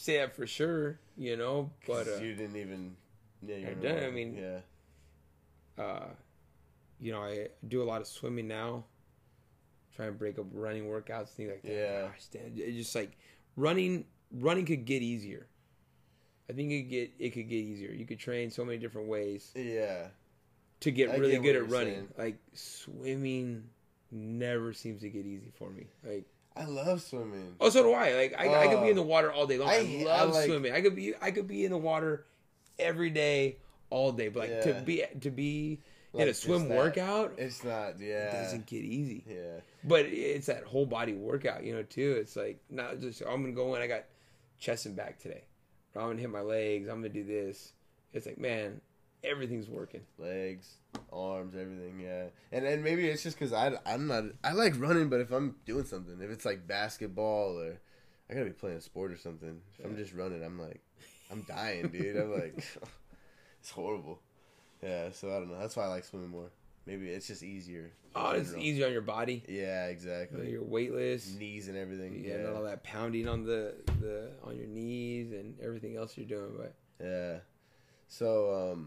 say 0.00 0.18
that 0.18 0.34
for 0.34 0.46
sure. 0.46 0.98
You 1.16 1.36
know, 1.36 1.70
but 1.86 2.08
uh, 2.08 2.16
you 2.16 2.34
didn't 2.34 2.56
even 2.56 2.96
yeah 3.46 3.56
you 3.56 3.68
I 3.68 3.74
done, 3.74 4.04
I 4.04 4.10
mean- 4.10 4.36
yeah 4.36 4.58
uh, 5.82 6.08
you 7.00 7.10
know, 7.12 7.22
I 7.22 7.48
do 7.66 7.82
a 7.82 7.84
lot 7.84 8.02
of 8.02 8.06
swimming 8.06 8.46
now. 8.46 8.84
Try 9.96 10.06
and 10.06 10.18
break 10.18 10.38
up 10.38 10.44
running 10.52 10.84
workouts, 10.84 11.28
things 11.28 11.50
like 11.50 11.62
that. 11.62 11.72
Yeah. 11.72 12.02
Gosh, 12.02 12.26
damn, 12.30 12.52
it's 12.56 12.76
just 12.76 12.94
like 12.94 13.12
running. 13.56 14.04
Running 14.32 14.66
could 14.66 14.84
get 14.84 15.02
easier. 15.02 15.46
I 16.48 16.52
think 16.52 16.70
it 16.70 16.82
could 16.82 16.90
get 16.90 17.10
it 17.18 17.30
could 17.30 17.48
get 17.48 17.56
easier. 17.56 17.92
You 17.92 18.04
could 18.06 18.18
train 18.18 18.50
so 18.50 18.64
many 18.64 18.78
different 18.78 19.08
ways 19.08 19.50
yeah 19.54 20.08
to 20.80 20.90
get 20.90 21.10
I 21.10 21.16
really 21.16 21.32
get 21.32 21.42
good 21.42 21.56
at 21.56 21.70
running. 21.70 21.94
saying. 21.94 22.08
Like 22.18 22.36
swimming 22.52 23.64
never 24.10 24.72
seems 24.72 25.00
to 25.02 25.08
get 25.08 25.26
easy 25.26 25.50
for 25.58 25.70
me. 25.70 25.86
Like 26.04 26.26
I 26.60 26.64
love 26.66 27.00
swimming 27.02 27.56
oh, 27.60 27.70
so 27.70 27.82
do 27.82 27.92
I. 27.92 28.12
Like 28.14 28.34
I, 28.38 28.64
I 28.64 28.66
could 28.68 28.80
be 28.80 28.86
Oh. 28.86 28.90
in 28.90 28.96
the 28.96 29.02
oh. 29.02 29.06
water 29.06 29.32
all 29.32 29.46
day 29.46 29.58
long. 29.58 29.68
I, 29.68 29.76
I- 29.76 30.04
I 30.08 30.22
love 30.24 30.34
like- 30.34 30.46
swimming. 30.46 30.72
I 30.72 30.80
could 30.80 30.94
be 30.94 31.14
I 31.20 31.30
could 31.30 31.48
be 31.48 31.64
in 31.64 31.70
the 31.70 31.78
water 31.78 32.26
every 32.78 33.10
day, 33.10 33.56
all 33.88 34.12
day. 34.12 34.28
But 34.28 34.48
like 34.50 34.62
to 34.62 34.74
be 34.84 35.04
to 35.20 35.30
be 35.30 35.78
Like 36.12 36.22
in 36.24 36.28
a 36.28 36.34
swim 36.34 36.68
that. 36.68 36.76
workout, 36.76 37.34
it's 37.38 37.64
not 37.64 37.98
yeah 38.00 38.28
it 38.28 38.42
doesn't 38.42 38.66
get 38.66 38.82
easy. 38.84 39.24
yeah 39.28 39.60
But 39.84 40.06
it's 40.06 40.46
that 40.46 40.64
whole 40.64 40.86
body 40.86 41.14
workout, 41.14 41.64
you 41.64 41.72
know, 41.74 41.82
too. 41.82 42.16
It's 42.20 42.36
like 42.36 42.60
not 42.68 43.00
just 43.00 43.22
oh, 43.26 43.30
I'm 43.32 43.42
gonna 43.42 43.54
go 43.54 43.74
in. 43.74 43.82
I 43.82 43.86
got 43.86 44.04
chest 44.58 44.86
and 44.86 44.94
back 44.96 45.18
today. 45.18 45.44
I'm 45.96 46.02
gonna 46.02 46.20
hit 46.20 46.30
my 46.30 46.40
legs. 46.42 46.88
I'm 46.88 46.96
gonna 46.96 47.08
do 47.08 47.24
this. 47.24 47.72
It's 48.12 48.26
like, 48.26 48.38
man, 48.38 48.80
everything's 49.24 49.68
working. 49.68 50.02
Legs, 50.18 50.66
arms, 51.12 51.54
everything. 51.54 52.00
Yeah, 52.00 52.24
and 52.52 52.66
and 52.66 52.82
maybe 52.82 53.08
it's 53.08 53.22
just 53.22 53.38
because 53.38 53.52
I 53.52 53.72
I'm 53.86 54.06
not 54.06 54.24
I 54.44 54.52
like 54.52 54.78
running, 54.78 55.08
but 55.08 55.20
if 55.20 55.30
I'm 55.30 55.56
doing 55.66 55.84
something, 55.84 56.18
if 56.20 56.30
it's 56.30 56.44
like 56.44 56.66
basketball 56.66 57.58
or 57.58 57.78
I 58.28 58.34
gotta 58.34 58.46
be 58.46 58.52
playing 58.52 58.76
a 58.76 58.80
sport 58.80 59.12
or 59.12 59.16
something. 59.16 59.60
If 59.78 59.84
I'm 59.84 59.96
just 59.96 60.14
running, 60.14 60.42
I'm 60.42 60.58
like 60.58 60.80
I'm 61.30 61.42
dying, 61.42 61.88
dude. 61.88 62.16
I'm 62.16 62.32
like 62.32 62.54
it's 63.60 63.70
horrible. 63.70 64.20
Yeah, 64.82 65.10
so 65.12 65.28
I 65.28 65.38
don't 65.38 65.50
know. 65.50 65.58
That's 65.58 65.76
why 65.76 65.84
I 65.84 65.88
like 65.88 66.04
swimming 66.04 66.30
more. 66.30 66.50
Maybe 66.86 67.10
it's 67.10 67.26
just 67.26 67.42
easier. 67.42 67.92
Oh, 68.16 68.30
it's 68.30 68.54
easier 68.54 68.86
on 68.86 68.92
your 68.92 69.02
body. 69.02 69.44
Yeah, 69.46 69.86
exactly. 69.86 70.50
You're 70.50 70.64
weightless. 70.64 71.34
Knees 71.38 71.68
and 71.68 71.76
everything. 71.76 72.24
Yeah, 72.24 72.38
not 72.38 72.54
all 72.54 72.62
that 72.64 72.82
pounding 72.82 73.28
on 73.28 73.44
the, 73.44 73.74
the 74.00 74.30
on 74.42 74.56
your 74.56 74.66
knees 74.66 75.32
and 75.32 75.54
everything 75.62 75.96
else 75.96 76.16
you're 76.16 76.26
doing. 76.26 76.52
But 76.56 76.74
Yeah. 77.00 77.38
So, 78.08 78.72
um, 78.72 78.86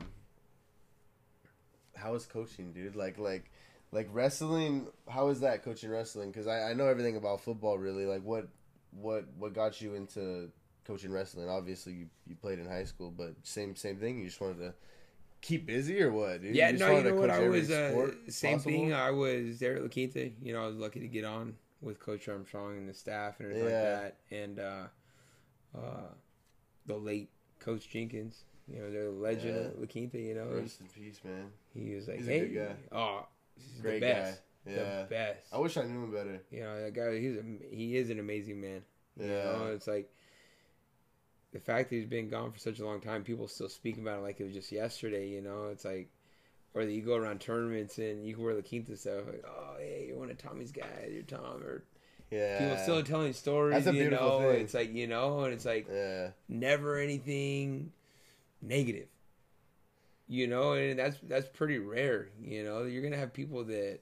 how 1.96 2.16
is 2.16 2.26
coaching, 2.26 2.72
dude? 2.74 2.96
Like, 2.96 3.18
like, 3.18 3.52
like 3.92 4.08
wrestling. 4.12 4.88
How 5.08 5.30
is 5.30 5.42
that 5.42 5.64
coaching 5.64 5.90
wrestling? 5.90 6.32
Because 6.32 6.48
I, 6.48 6.72
I 6.72 6.74
know 6.74 6.88
everything 6.88 7.16
about 7.16 7.42
football. 7.42 7.78
Really, 7.78 8.06
like, 8.06 8.24
what, 8.24 8.48
what, 8.92 9.26
what 9.38 9.54
got 9.54 9.82
you 9.82 9.96
into 9.96 10.50
coaching 10.86 11.12
wrestling? 11.12 11.50
Obviously, 11.50 11.94
you, 11.94 12.06
you 12.28 12.36
played 12.36 12.60
in 12.60 12.68
high 12.68 12.84
school, 12.86 13.12
but 13.16 13.34
same 13.44 13.76
same 13.76 13.98
thing. 13.98 14.20
You 14.20 14.26
just 14.26 14.42
wanted 14.42 14.60
to 14.60 14.74
keep 15.42 15.66
busy, 15.66 16.02
or 16.02 16.12
what? 16.12 16.42
Dude? 16.42 16.56
yeah, 16.56 16.72
just 16.72 16.80
no, 16.82 16.88
you 16.88 16.94
wanted 16.94 17.10
to 17.10 17.16
know 17.16 17.22
what? 17.22 17.30
coach 17.30 17.40
I 17.42 17.48
was 17.50 17.72
uh, 17.72 17.90
sport 17.92 18.18
same 18.30 18.58
possible? 18.58 18.72
thing. 18.72 18.94
I 18.94 19.12
was 19.12 19.60
there 19.60 19.76
at 19.76 19.82
La 19.84 19.88
Quinta. 19.90 20.32
You 20.42 20.54
know, 20.54 20.64
I 20.64 20.68
was 20.68 20.76
lucky 20.78 21.00
to 21.02 21.08
get 21.08 21.26
on 21.26 21.56
with 21.82 22.00
Coach 22.00 22.28
Armstrong 22.30 22.78
and 22.78 22.88
the 22.90 22.94
staff 22.94 23.40
and 23.40 23.50
everything 23.50 23.70
Yeah. 23.70 23.82
like 23.82 24.02
that. 24.02 24.18
And 24.36 24.60
uh, 24.60 24.84
uh, 25.78 26.08
the 26.86 26.96
late 26.96 27.30
Coach 27.60 27.90
Jenkins. 27.90 28.44
You 28.72 28.80
know, 28.80 28.92
they're 28.92 29.06
the 29.06 29.12
legend 29.12 29.56
Yeah. 29.56 29.62
of 29.68 29.80
La 29.80 29.86
Quinta. 29.88 30.18
You 30.20 30.36
know, 30.36 30.48
Rest 30.62 30.80
in 30.82 30.88
peace, 30.88 31.20
man. 31.24 31.52
he 31.74 31.96
was 31.96 32.08
like, 32.08 32.18
He's 32.18 32.28
a 32.28 32.32
hey, 32.32 32.40
good 32.48 32.56
guy. 32.92 32.98
oh, 32.98 33.26
he's 33.56 33.82
Great 33.82 34.00
the 34.00 34.06
best, 34.08 34.42
guy. 34.66 34.72
Yeah. 34.72 35.02
the 35.04 35.08
best. 35.10 35.54
I 35.54 35.58
wish 35.58 35.76
I 35.78 35.84
knew 35.84 36.04
him 36.04 36.12
better. 36.12 36.42
You 36.52 36.62
know, 36.62 36.82
that 36.82 36.94
guy. 36.94 37.20
He's 37.20 37.36
a, 37.38 37.44
he 37.76 37.98
is 37.98 38.10
an 38.10 38.20
amazing 38.20 38.62
man. 38.62 38.84
You 39.20 39.28
Yeah. 39.28 39.44
know, 39.44 39.72
it's 39.74 39.88
like 39.88 40.10
the 41.52 41.60
fact 41.60 41.90
that 41.90 41.96
he's 41.98 42.06
been 42.06 42.30
gone 42.30 42.52
for 42.52 42.60
such 42.60 42.80
a 42.80 42.86
long 42.86 43.00
time, 43.02 43.24
people 43.24 43.48
still 43.48 43.70
speak 43.70 43.98
about 43.98 44.20
it 44.20 44.22
like 44.24 44.40
it 44.40 44.46
was 44.46 44.54
just 44.54 44.72
yesterday, 44.72 45.28
you 45.30 45.42
know? 45.42 45.68
It's 45.72 45.86
like 45.86 46.10
or 46.74 46.86
that 46.86 46.92
you 46.92 47.04
go 47.04 47.16
around 47.16 47.40
tournaments 47.40 48.00
and 48.00 48.26
you 48.26 48.34
can 48.34 48.44
wear 48.44 48.56
La 48.56 48.62
Quinta 48.62 48.98
stuff, 48.98 49.28
like, 49.28 49.44
oh 49.48 49.76
hey, 49.78 50.06
you're 50.08 50.18
one 50.18 50.32
of 50.32 50.38
Tommy's 50.40 50.72
guys, 50.72 51.12
you're 51.12 51.22
Tom 51.22 51.62
or 51.64 51.84
Yeah. 52.32 52.58
people 52.58 52.78
still 52.78 53.04
telling 53.04 53.34
stories, 53.34 53.84
That's 53.86 53.96
a 53.96 54.00
you 54.00 54.10
know. 54.10 54.40
thing. 54.40 54.62
It's 54.62 54.74
like, 54.74 54.92
you 54.96 55.06
know, 55.06 55.42
and 55.44 55.54
it's 55.54 55.66
like 55.66 55.88
Yeah. 55.92 56.30
never 56.50 56.98
anything 56.98 57.92
negative. 58.64 59.08
You 60.28 60.48
know, 60.48 60.74
and 60.74 60.98
that's 60.98 61.18
that's 61.24 61.48
pretty 61.50 61.78
rare, 61.80 62.30
you 62.42 62.64
know. 62.64 62.84
You're 62.84 63.04
gonna 63.04 63.18
have 63.18 63.34
people 63.34 63.64
that 63.66 64.00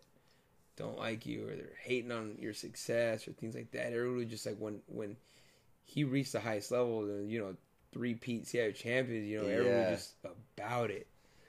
don't 0.77 0.97
like 0.97 1.25
you 1.25 1.47
or 1.47 1.55
they're 1.55 1.73
hating 1.81 2.11
on 2.11 2.37
your 2.39 2.53
success 2.53 3.27
or 3.27 3.31
things 3.33 3.55
like 3.55 3.71
that. 3.71 3.91
Everybody 3.91 4.25
just 4.25 4.45
like 4.45 4.57
when 4.57 4.81
when 4.87 5.17
he 5.83 6.03
reached 6.03 6.31
the 6.33 6.39
highest 6.39 6.71
level, 6.71 7.01
and 7.01 7.29
you 7.29 7.39
know, 7.39 7.55
three 7.91 8.13
Pete 8.13 8.45
CIF 8.45 8.75
champions, 8.75 9.27
you 9.27 9.39
know, 9.39 9.47
everyone 9.47 9.73
Yeah. 9.73 9.89
was 9.91 9.99
just 9.99 10.13
about 10.57 10.91
it. 10.91 11.07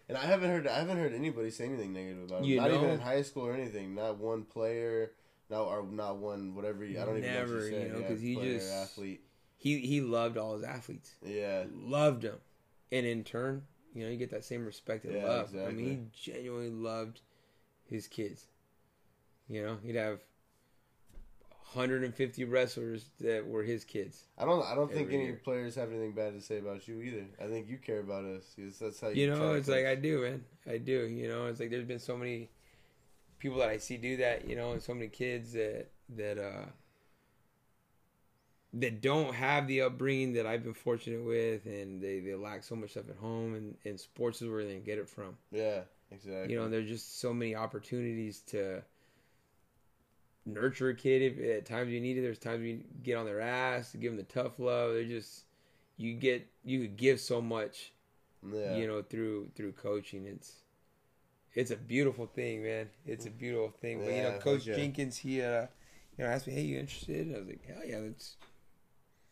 And 0.08 0.16
I 0.18 0.22
haven't 0.24 0.50
heard 0.50 0.66
I 0.66 0.78
haven't 0.78 0.96
heard 0.98 1.12
anybody 1.12 1.50
say 1.50 1.66
anything 1.66 1.92
negative 1.92 2.24
about 2.24 2.38
him. 2.40 2.44
You 2.46 2.56
not 2.56 2.70
even 2.72 2.88
in 2.90 3.00
high 3.00 3.22
school 3.22 3.46
or 3.46 3.52
anything. 3.54 3.94
Not 3.94 4.16
one 4.18 4.42
player, 4.44 5.12
not 5.50 5.64
or 5.66 5.84
not 5.84 6.16
one 6.16 6.54
whatever. 6.54 6.82
I 6.84 6.92
don't 6.94 7.18
even 7.18 7.22
know 7.32 7.38
Never, 7.40 7.68
you 7.68 7.88
know, 7.90 7.98
yeah, 8.00 8.08
'cause 8.08 8.20
he 8.22 8.34
player, 8.34 8.54
just- 8.54 8.72
athlete. 8.72 9.20
He 9.58 9.78
he 9.80 10.00
loved 10.00 10.38
all 10.38 10.54
his 10.54 10.64
athletes. 10.64 11.14
Yeah, 11.22 11.66
Loved 11.72 12.22
them. 12.22 12.40
And 12.92 13.06
in 13.06 13.24
turn, 13.24 13.62
you 13.94 14.04
know, 14.04 14.10
you 14.10 14.16
get 14.16 14.30
that 14.30 14.44
same 14.44 14.64
respect 14.64 15.04
and 15.04 15.16
Yeah, 15.16 15.26
love. 15.26 15.54
I 15.56 15.72
mean, 15.72 16.10
he 16.14 16.32
genuinely 16.32 16.70
loved 16.70 17.20
his 17.84 18.06
kids. 18.06 18.46
You 19.48 19.64
know, 19.64 19.78
he'd 19.82 19.96
have 19.96 20.20
150 21.74 22.44
wrestlers 22.44 23.06
that 23.20 23.46
were 23.46 23.62
his 23.62 23.84
kids. 23.84 24.24
I 24.38 24.44
don't. 24.44 24.64
I 24.64 24.74
don't 24.74 24.92
think 24.92 25.10
any 25.10 25.24
year. 25.24 25.40
players 25.42 25.74
have 25.76 25.90
anything 25.90 26.12
bad 26.12 26.34
to 26.34 26.40
say 26.40 26.58
about 26.58 26.86
you 26.86 27.00
either. 27.00 27.24
I 27.42 27.48
think 27.48 27.68
you 27.68 27.78
care 27.78 28.00
about 28.00 28.24
us. 28.24 28.54
That's 28.78 29.00
how 29.00 29.08
you. 29.08 29.22
You 29.22 29.30
know, 29.34 29.54
it's 29.54 29.68
like 29.68 29.86
I 29.86 29.94
do, 29.94 30.22
man. 30.22 30.44
I 30.68 30.78
do. 30.78 31.06
You 31.06 31.28
know, 31.28 31.46
it's 31.46 31.60
like 31.60 31.70
there's 31.70 31.86
been 31.86 31.98
so 31.98 32.16
many 32.16 32.50
people 33.38 33.58
that 33.58 33.70
I 33.70 33.78
see 33.78 33.96
do 33.96 34.18
that. 34.18 34.46
You 34.46 34.56
know, 34.56 34.72
and 34.72 34.82
so 34.82 34.92
many 34.92 35.08
kids 35.08 35.52
that 35.54 35.88
that 36.16 36.38
uh 36.38 36.66
that 38.74 39.02
don't 39.02 39.34
have 39.34 39.66
the 39.66 39.82
upbringing 39.82 40.32
that 40.34 40.46
I've 40.46 40.62
been 40.62 40.74
fortunate 40.74 41.24
with, 41.24 41.66
and 41.66 42.00
they 42.00 42.20
they 42.20 42.34
lack 42.34 42.64
so 42.64 42.74
much 42.74 42.90
stuff 42.90 43.08
at 43.10 43.16
home, 43.16 43.54
and 43.54 43.76
and 43.84 43.98
sports 43.98 44.42
is 44.42 44.48
where 44.48 44.64
they 44.64 44.78
get 44.78 44.98
it 44.98 45.08
from. 45.08 45.36
Yeah, 45.50 45.80
exactly. 46.10 46.52
You 46.52 46.60
know, 46.60 46.68
there's 46.68 46.88
just 46.88 47.20
so 47.20 47.32
many 47.34 47.54
opportunities 47.54 48.40
to 48.48 48.82
nurture 50.46 50.88
a 50.88 50.94
kid. 50.94 51.22
If 51.22 51.58
at 51.58 51.66
times 51.66 51.90
you 51.90 52.00
need 52.00 52.18
it, 52.18 52.22
there's 52.22 52.38
times 52.38 52.64
you 52.64 52.82
get 53.02 53.16
on 53.16 53.26
their 53.26 53.40
ass 53.40 53.94
give 53.98 54.12
them 54.12 54.16
the 54.16 54.32
tough 54.32 54.58
love. 54.58 54.94
They're 54.94 55.04
just 55.04 55.44
you 55.96 56.14
get 56.14 56.46
you 56.64 56.80
could 56.80 56.96
give 56.96 57.20
so 57.20 57.40
much 57.40 57.92
yeah. 58.50 58.76
you 58.76 58.86
know 58.86 59.02
through 59.02 59.48
through 59.54 59.72
coaching 59.72 60.26
it's 60.26 60.52
it's 61.54 61.70
a 61.70 61.76
beautiful 61.76 62.26
thing 62.26 62.62
man 62.62 62.88
it's 63.06 63.26
a 63.26 63.30
beautiful 63.30 63.70
thing 63.80 64.00
but 64.00 64.12
you 64.12 64.22
know 64.22 64.38
coach 64.38 64.68
okay. 64.68 64.76
jenkins 64.76 65.18
he 65.18 65.42
uh 65.42 65.66
you 66.16 66.24
know 66.24 66.26
asked 66.26 66.46
me 66.46 66.52
hey 66.52 66.62
you 66.62 66.78
interested 66.78 67.26
and 67.26 67.36
i 67.36 67.38
was 67.38 67.48
like 67.48 67.64
hell 67.66 67.82
yeah 67.86 67.98
let's 67.98 68.36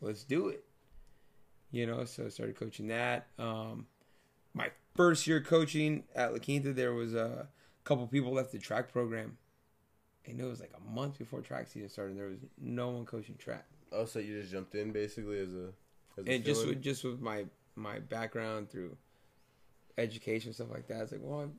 let's 0.00 0.24
do 0.24 0.48
it 0.48 0.64
you 1.70 1.86
know 1.86 2.04
so 2.04 2.26
i 2.26 2.28
started 2.28 2.56
coaching 2.56 2.88
that 2.88 3.26
um 3.38 3.86
my 4.54 4.68
first 4.96 5.26
year 5.26 5.40
coaching 5.40 6.04
at 6.14 6.32
la 6.32 6.38
quinta 6.38 6.72
there 6.72 6.92
was 6.92 7.14
a 7.14 7.46
couple 7.84 8.06
people 8.06 8.32
left 8.32 8.52
the 8.52 8.58
track 8.58 8.92
program 8.92 9.36
and 10.26 10.40
it 10.40 10.44
was 10.44 10.60
like 10.60 10.72
a 10.76 10.90
month 10.94 11.18
before 11.18 11.40
track 11.40 11.66
season 11.68 11.88
started 11.88 12.10
and 12.12 12.20
there 12.20 12.28
was 12.28 12.38
no 12.60 12.90
one 12.90 13.04
coaching 13.04 13.36
track 13.36 13.66
Oh, 13.92 14.04
so 14.04 14.20
you 14.20 14.40
just 14.40 14.52
jumped 14.52 14.74
in 14.76 14.92
basically 14.92 15.40
as 15.40 15.52
a. 15.52 15.72
As 16.16 16.24
a 16.24 16.30
and 16.32 16.44
just 16.44 16.64
with 16.64 16.80
just 16.80 17.02
with 17.02 17.20
my 17.20 17.44
my 17.74 17.98
background 17.98 18.70
through 18.70 18.96
education 19.98 20.52
stuff 20.52 20.68
like 20.70 20.86
that, 20.88 21.02
it's 21.02 21.12
like, 21.12 21.20
well, 21.24 21.40
I'm, 21.40 21.54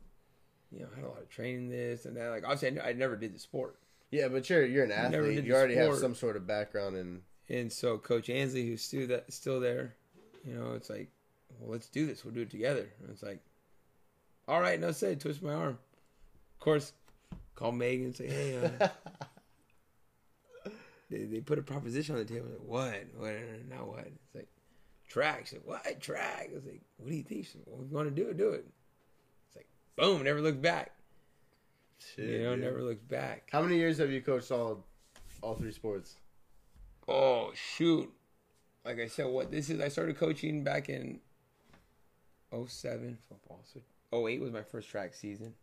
you 0.71 0.79
know, 0.79 0.87
I 0.93 0.95
had 0.95 1.05
a 1.05 1.09
lot 1.09 1.21
of 1.21 1.29
training 1.29 1.69
this 1.69 2.05
and 2.05 2.15
that. 2.15 2.29
Like, 2.29 2.43
obviously, 2.45 2.69
I, 2.79 2.83
n- 2.83 2.87
I 2.91 2.97
never 2.97 3.15
did 3.17 3.35
the 3.35 3.39
sport, 3.39 3.75
Yeah, 4.11 4.29
but 4.29 4.49
you're 4.49 4.65
you're 4.65 4.85
an 4.85 4.91
athlete. 4.91 5.43
You 5.43 5.53
already 5.53 5.75
have 5.75 5.95
some 5.97 6.15
sort 6.15 6.37
of 6.37 6.47
background 6.47 6.95
in. 6.95 7.21
And 7.51 7.71
so 7.71 7.97
Coach 7.97 8.29
Ansley, 8.29 8.65
who's 8.65 8.81
still 8.81 9.07
that 9.07 9.31
still 9.31 9.59
there, 9.59 9.95
you 10.45 10.53
know, 10.53 10.73
it's 10.73 10.89
like, 10.89 11.09
well, 11.59 11.71
let's 11.71 11.89
do 11.89 12.05
this. 12.05 12.23
We'll 12.23 12.33
do 12.33 12.41
it 12.41 12.49
together. 12.49 12.89
And 13.01 13.09
it's 13.09 13.21
like, 13.21 13.39
all 14.47 14.61
right, 14.61 14.79
no 14.79 14.91
say, 14.91 15.15
twist 15.15 15.43
my 15.43 15.53
arm. 15.53 15.77
Of 16.55 16.59
course, 16.59 16.93
call 17.55 17.73
Megan 17.73 18.05
and 18.05 18.15
say, 18.15 18.27
hey, 18.27 18.57
uh, 18.79 18.87
they, 21.09 21.25
they 21.25 21.41
put 21.41 21.59
a 21.59 21.61
proposition 21.61 22.15
on 22.15 22.25
the 22.25 22.33
table. 22.33 22.47
Like, 22.49 22.65
what? 22.65 23.05
What? 23.17 23.35
Not 23.69 23.87
what? 23.87 24.07
It's 24.07 24.35
like 24.35 24.47
track. 25.09 25.47
She's 25.47 25.59
like, 25.59 25.67
what 25.67 25.99
track? 25.99 26.49
I 26.51 26.55
was 26.55 26.65
like, 26.65 26.81
what 26.97 27.09
do 27.09 27.15
you 27.15 27.23
think? 27.23 27.45
She's 27.45 27.55
like, 27.55 27.65
well, 27.67 27.85
you 27.85 27.95
want 27.95 28.07
to 28.07 28.23
do 28.23 28.29
it, 28.29 28.37
do 28.37 28.51
it. 28.51 28.65
It's 29.47 29.57
like, 29.57 29.67
boom, 29.97 30.23
never 30.23 30.41
looked 30.41 30.61
back. 30.61 30.91
Shit, 32.15 32.29
you 32.29 32.43
know, 32.43 32.55
dude. 32.55 32.63
never 32.63 32.81
looked 32.81 33.07
back. 33.09 33.49
How 33.51 33.61
many 33.61 33.75
years 33.75 33.97
have 33.97 34.09
you 34.09 34.21
coached 34.21 34.51
all, 34.51 34.85
all 35.41 35.55
three 35.55 35.73
sports? 35.73 36.15
Oh 37.13 37.51
shoot! 37.53 38.11
Like 38.85 38.99
I 38.99 39.07
said, 39.07 39.25
what 39.27 39.51
this 39.51 39.69
is? 39.69 39.79
I 39.81 39.89
started 39.89 40.17
coaching 40.17 40.63
back 40.63 40.89
in 40.89 41.19
07 42.67 43.17
football. 43.29 43.63
So 43.63 43.81
08 44.27 44.41
was 44.41 44.51
my 44.51 44.63
first 44.63 44.89
track 44.89 45.13
season. 45.13 45.53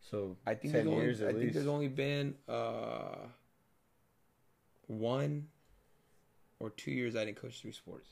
So 0.00 0.36
I 0.46 0.54
think 0.54 0.74
ten 0.74 0.84
there's 0.84 0.92
only, 0.94 1.04
years 1.04 1.22
I 1.22 1.24
at 1.24 1.30
think 1.30 1.40
least. 1.40 1.54
there's 1.54 1.66
only 1.66 1.88
been 1.88 2.34
uh 2.48 3.26
one 4.86 5.46
or 6.60 6.70
two 6.70 6.90
years 6.90 7.16
I 7.16 7.24
didn't 7.24 7.40
coach 7.40 7.60
three 7.60 7.72
sports. 7.72 8.10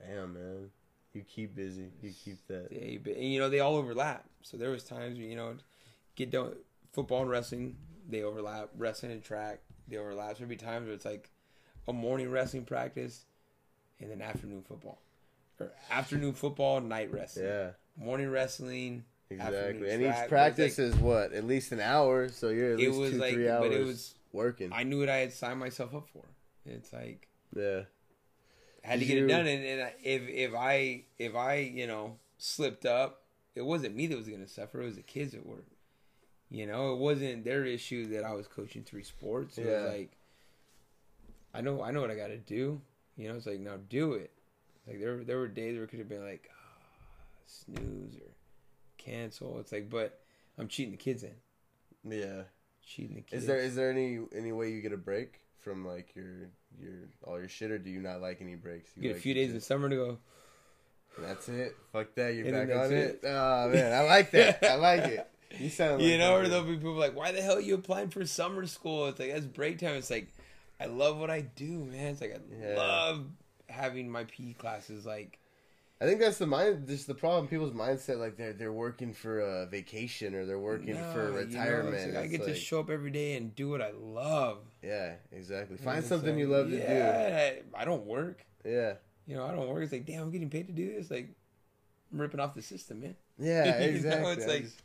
Damn, 0.00 0.34
man, 0.34 0.70
you 1.12 1.22
keep 1.22 1.54
busy. 1.54 1.88
You 2.02 2.12
keep 2.12 2.46
that. 2.48 2.70
They, 2.70 2.98
but- 3.02 3.14
and, 3.14 3.24
you 3.32 3.40
know, 3.40 3.48
they 3.48 3.60
all 3.60 3.76
overlap. 3.76 4.24
So 4.42 4.56
there 4.56 4.70
was 4.70 4.84
times, 4.84 5.18
you 5.18 5.34
know, 5.36 5.54
get 6.14 6.30
done 6.30 6.52
football 6.92 7.22
and 7.22 7.30
wrestling, 7.30 7.76
they 8.08 8.22
overlap. 8.22 8.68
Wrestling 8.76 9.12
and 9.12 9.22
track, 9.24 9.60
they 9.88 9.96
overlap. 9.96 10.36
There'd 10.38 10.48
be 10.48 10.56
times 10.56 10.86
where 10.86 10.94
it's 10.94 11.04
like 11.04 11.30
a 11.88 11.92
morning 11.92 12.30
wrestling 12.30 12.64
practice 12.64 13.24
and 14.00 14.10
then 14.10 14.20
afternoon 14.22 14.62
football, 14.62 14.98
or 15.60 15.72
afternoon 15.90 16.32
football, 16.34 16.80
night 16.80 17.10
wrestling, 17.12 17.46
Yeah, 17.46 17.70
morning 17.96 18.30
wrestling. 18.30 19.04
exactly. 19.30 19.90
And 19.90 20.02
track. 20.02 20.24
each 20.24 20.28
practice 20.28 20.78
it's 20.78 20.94
is 20.94 20.96
what 20.96 21.32
at 21.32 21.44
least 21.46 21.72
an 21.72 21.80
hour. 21.80 22.28
So 22.28 22.48
you're 22.50 22.74
at 22.74 22.80
It 22.80 22.88
least 22.88 22.98
was 23.00 23.10
two, 23.12 23.16
like- 23.18 23.34
three 23.34 23.44
but 23.46 23.52
hours 23.64 23.74
it 23.74 23.84
was- 23.84 24.14
working. 24.32 24.70
I 24.72 24.82
knew 24.82 24.98
what 25.00 25.08
I 25.08 25.16
had 25.18 25.32
signed 25.32 25.58
myself 25.60 25.94
up 25.94 26.08
for. 26.12 26.24
It's 26.66 26.92
like 26.92 27.28
yeah, 27.54 27.82
I 28.84 28.88
had 28.88 29.00
to 29.00 29.06
get 29.06 29.16
you- 29.16 29.24
it 29.24 29.28
done, 29.28 29.46
and, 29.46 29.64
and 29.64 29.92
if 30.02 30.28
if 30.28 30.54
I 30.54 31.04
if 31.18 31.34
I 31.34 31.54
you 31.58 31.86
know 31.86 32.18
slipped 32.36 32.84
up, 32.84 33.22
it 33.54 33.62
wasn't 33.62 33.94
me 33.96 34.06
that 34.08 34.16
was 34.18 34.28
going 34.28 34.42
to 34.42 34.48
suffer. 34.48 34.82
It 34.82 34.86
was 34.86 34.96
the 34.96 35.02
kids 35.02 35.32
that 35.32 35.46
were. 35.46 35.62
You 36.50 36.66
know, 36.66 36.92
it 36.92 36.98
wasn't 36.98 37.44
their 37.44 37.64
issue 37.64 38.06
that 38.14 38.24
I 38.24 38.32
was 38.32 38.46
coaching 38.46 38.84
three 38.84 39.02
sports. 39.02 39.58
It 39.58 39.66
Yeah. 39.66 39.82
was 39.84 39.92
like, 39.92 40.12
I 41.52 41.60
know, 41.60 41.82
I 41.82 41.90
know 41.90 42.00
what 42.00 42.10
I 42.10 42.14
got 42.14 42.28
to 42.28 42.36
do. 42.36 42.80
You 43.16 43.28
know, 43.28 43.34
it's 43.36 43.46
like 43.46 43.60
now 43.60 43.78
do 43.88 44.12
it. 44.12 44.30
Like 44.86 45.00
there 45.00 45.24
there 45.24 45.38
were 45.38 45.48
days 45.48 45.74
where 45.74 45.84
it 45.84 45.88
could 45.90 45.98
have 45.98 46.08
been 46.08 46.24
like 46.24 46.48
ah, 46.52 46.82
snooze 47.46 48.16
or 48.16 48.30
cancel. 48.98 49.58
It's 49.58 49.72
like, 49.72 49.90
but 49.90 50.20
I'm 50.58 50.68
cheating 50.68 50.92
the 50.92 50.98
kids 50.98 51.24
in. 51.24 51.34
Yeah. 52.04 52.42
Cheating 52.86 53.16
the 53.16 53.22
kids. 53.22 53.42
Is 53.42 53.46
there 53.48 53.58
is 53.58 53.74
there 53.74 53.90
any 53.90 54.20
any 54.34 54.52
way 54.52 54.70
you 54.70 54.80
get 54.80 54.92
a 54.92 54.96
break 54.96 55.40
from 55.60 55.84
like 55.84 56.14
your 56.14 56.50
your 56.78 56.92
all 57.24 57.38
your 57.40 57.48
shit, 57.48 57.72
or 57.72 57.78
do 57.78 57.90
you 57.90 58.00
not 58.00 58.20
like 58.20 58.40
any 58.40 58.54
breaks? 58.54 58.90
you 58.94 59.02
get 59.02 59.08
like 59.08 59.16
a 59.16 59.20
few 59.20 59.34
days 59.34 59.52
in 59.52 59.60
summer 59.60 59.88
to 59.88 59.96
go. 59.96 60.18
That's 61.18 61.48
it. 61.48 61.74
Fuck 61.92 62.14
that. 62.14 62.34
You're 62.34 62.46
And 62.46 62.68
back 62.68 62.76
on 62.76 62.90
that's 62.90 62.92
it. 62.92 63.20
Oh 63.24 63.68
man, 63.70 63.92
I 63.92 64.02
like 64.02 64.30
that. 64.32 64.62
I 64.70 64.74
like 64.76 65.04
it. 65.04 65.26
You 65.58 65.68
sound 65.70 66.02
like 66.02 66.02
you 66.10 66.18
know, 66.18 66.36
that, 66.38 66.46
or 66.46 66.48
there'll 66.48 66.64
be 66.64 66.76
people 66.76 66.94
like, 66.94 67.14
"Why 67.16 67.32
the 67.32 67.40
hell 67.42 67.56
are 67.56 67.60
you 67.60 67.74
applying 67.74 68.08
for 68.08 68.24
summer 68.26 68.66
school?" 68.66 69.06
It's 69.08 69.18
like 69.20 69.32
that's 69.32 69.46
break 69.46 69.78
time. 69.78 69.94
It's 69.94 70.10
like 70.10 70.28
I 70.80 70.86
love 70.86 71.18
what 71.18 71.30
I 71.30 71.40
do, 71.42 71.84
man. 71.84 72.08
It's 72.12 72.20
like 72.20 72.34
I 72.34 72.40
Yeah. 72.68 72.74
love 72.76 73.26
having 73.68 74.10
my 74.10 74.24
PE 74.24 74.54
classes. 74.54 75.06
Like 75.06 75.38
I 76.00 76.04
think 76.04 76.20
that's 76.20 76.36
the 76.38 76.46
mind. 76.46 76.86
Just 76.88 77.06
the 77.06 77.14
problem. 77.14 77.48
People's 77.48 77.72
mindset, 77.72 78.18
like 78.18 78.36
they're 78.36 78.52
they're 78.52 78.72
working 78.72 79.14
for 79.14 79.40
a 79.40 79.66
vacation 79.66 80.34
or 80.34 80.44
they're 80.44 80.58
working 80.58 80.94
nah, 80.94 81.12
for 81.14 81.26
you 81.28 81.30
know, 81.32 81.38
retirement. 81.38 82.14
like 82.14 82.24
I 82.24 82.26
get 82.26 82.44
to 82.44 82.54
show 82.54 82.80
up 82.80 82.90
every 82.90 83.10
day 83.10 83.36
and 83.36 83.54
do 83.54 83.70
what 83.70 83.80
I 83.80 83.92
love. 83.92 84.58
Yeah, 84.82 85.14
exactly. 85.32 85.78
Find 85.78 86.04
something 86.04 86.30
like, 86.34 86.38
you 86.38 86.48
love 86.48 86.68
to 86.70 86.76
yeah, 86.76 87.52
I 87.74 87.84
don't 87.86 88.04
work. 88.04 88.44
Yeah, 88.64 88.94
You 89.26 89.36
know, 89.36 89.46
I 89.46 89.52
don't 89.52 89.68
work. 89.68 89.84
It's 89.84 89.92
like, 89.92 90.04
damn, 90.04 90.22
I'm 90.24 90.30
getting 90.32 90.50
paid 90.50 90.66
to 90.66 90.72
do 90.72 90.92
this. 90.92 91.08
Like, 91.10 91.28
I'm 92.12 92.20
ripping 92.20 92.40
off 92.40 92.52
the 92.54 92.62
system, 92.62 93.00
man. 93.00 93.14
yeah, 93.38 93.64
You 93.80 93.86
know, 93.92 93.96
exactly. 93.96 94.32
it's 94.32 94.46
like- 94.46 94.62
just- 94.64 94.82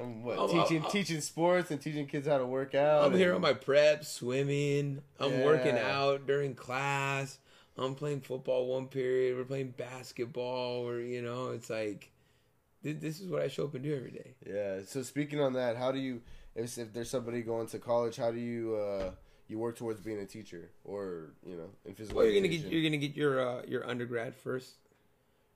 I'm 0.00 0.22
what, 0.22 0.38
I'm- 0.38 0.48
teaching 0.48 0.82
I'm- 0.82 0.90
teaching 0.90 1.20
sports 1.20 1.70
and 1.70 1.80
teaching 1.80 2.06
kids 2.06 2.26
how 2.26 2.38
to 2.38 2.46
work 2.46 2.74
out. 2.74 3.04
I'm 3.04 3.16
here 3.16 3.34
on 3.34 3.40
my 3.40 3.52
prep, 3.52 4.04
swimming. 4.04 5.02
I'm 5.18 5.42
working 5.42 5.76
out 5.78 6.26
during 6.26 6.54
class. 6.54 7.38
I'm 7.78 7.94
playing 7.94 8.20
football 8.20 8.66
one 8.66 8.88
period. 8.88 9.36
We're 9.36 9.44
playing 9.44 9.74
basketball. 9.76 10.86
Or 10.88 11.00
you 11.00 11.22
know, 11.22 11.50
it's 11.50 11.70
like 11.70 12.10
this, 12.82 12.96
this 13.00 13.20
is 13.20 13.28
what 13.28 13.42
I 13.42 13.48
show 13.48 13.64
up 13.64 13.74
and 13.74 13.82
do 13.84 13.94
every 13.94 14.10
day. 14.10 14.34
Yeah. 14.46 14.80
So 14.86 15.02
speaking 15.02 15.40
on 15.40 15.52
that, 15.54 15.76
how 15.76 15.92
do 15.92 15.98
you 15.98 16.20
if 16.54 16.76
if 16.78 16.92
there's 16.92 17.10
somebody 17.10 17.42
going 17.42 17.66
to 17.68 17.78
college, 17.78 18.16
how 18.16 18.30
do 18.30 18.38
you 18.38 18.76
uh 18.76 19.10
you 19.48 19.58
work 19.58 19.76
towards 19.76 20.00
being 20.00 20.18
a 20.20 20.26
teacher 20.26 20.70
or 20.84 21.32
you 21.44 21.56
know 21.56 21.70
in 21.84 21.94
physical? 21.94 22.18
Well, 22.18 22.26
you're 22.26 22.34
gonna 22.40 22.48
get 22.48 22.70
you're 22.70 22.82
gonna 22.82 22.96
get 22.98 23.16
your 23.16 23.40
uh, 23.46 23.62
your 23.66 23.88
undergrad 23.88 24.34
first. 24.34 24.74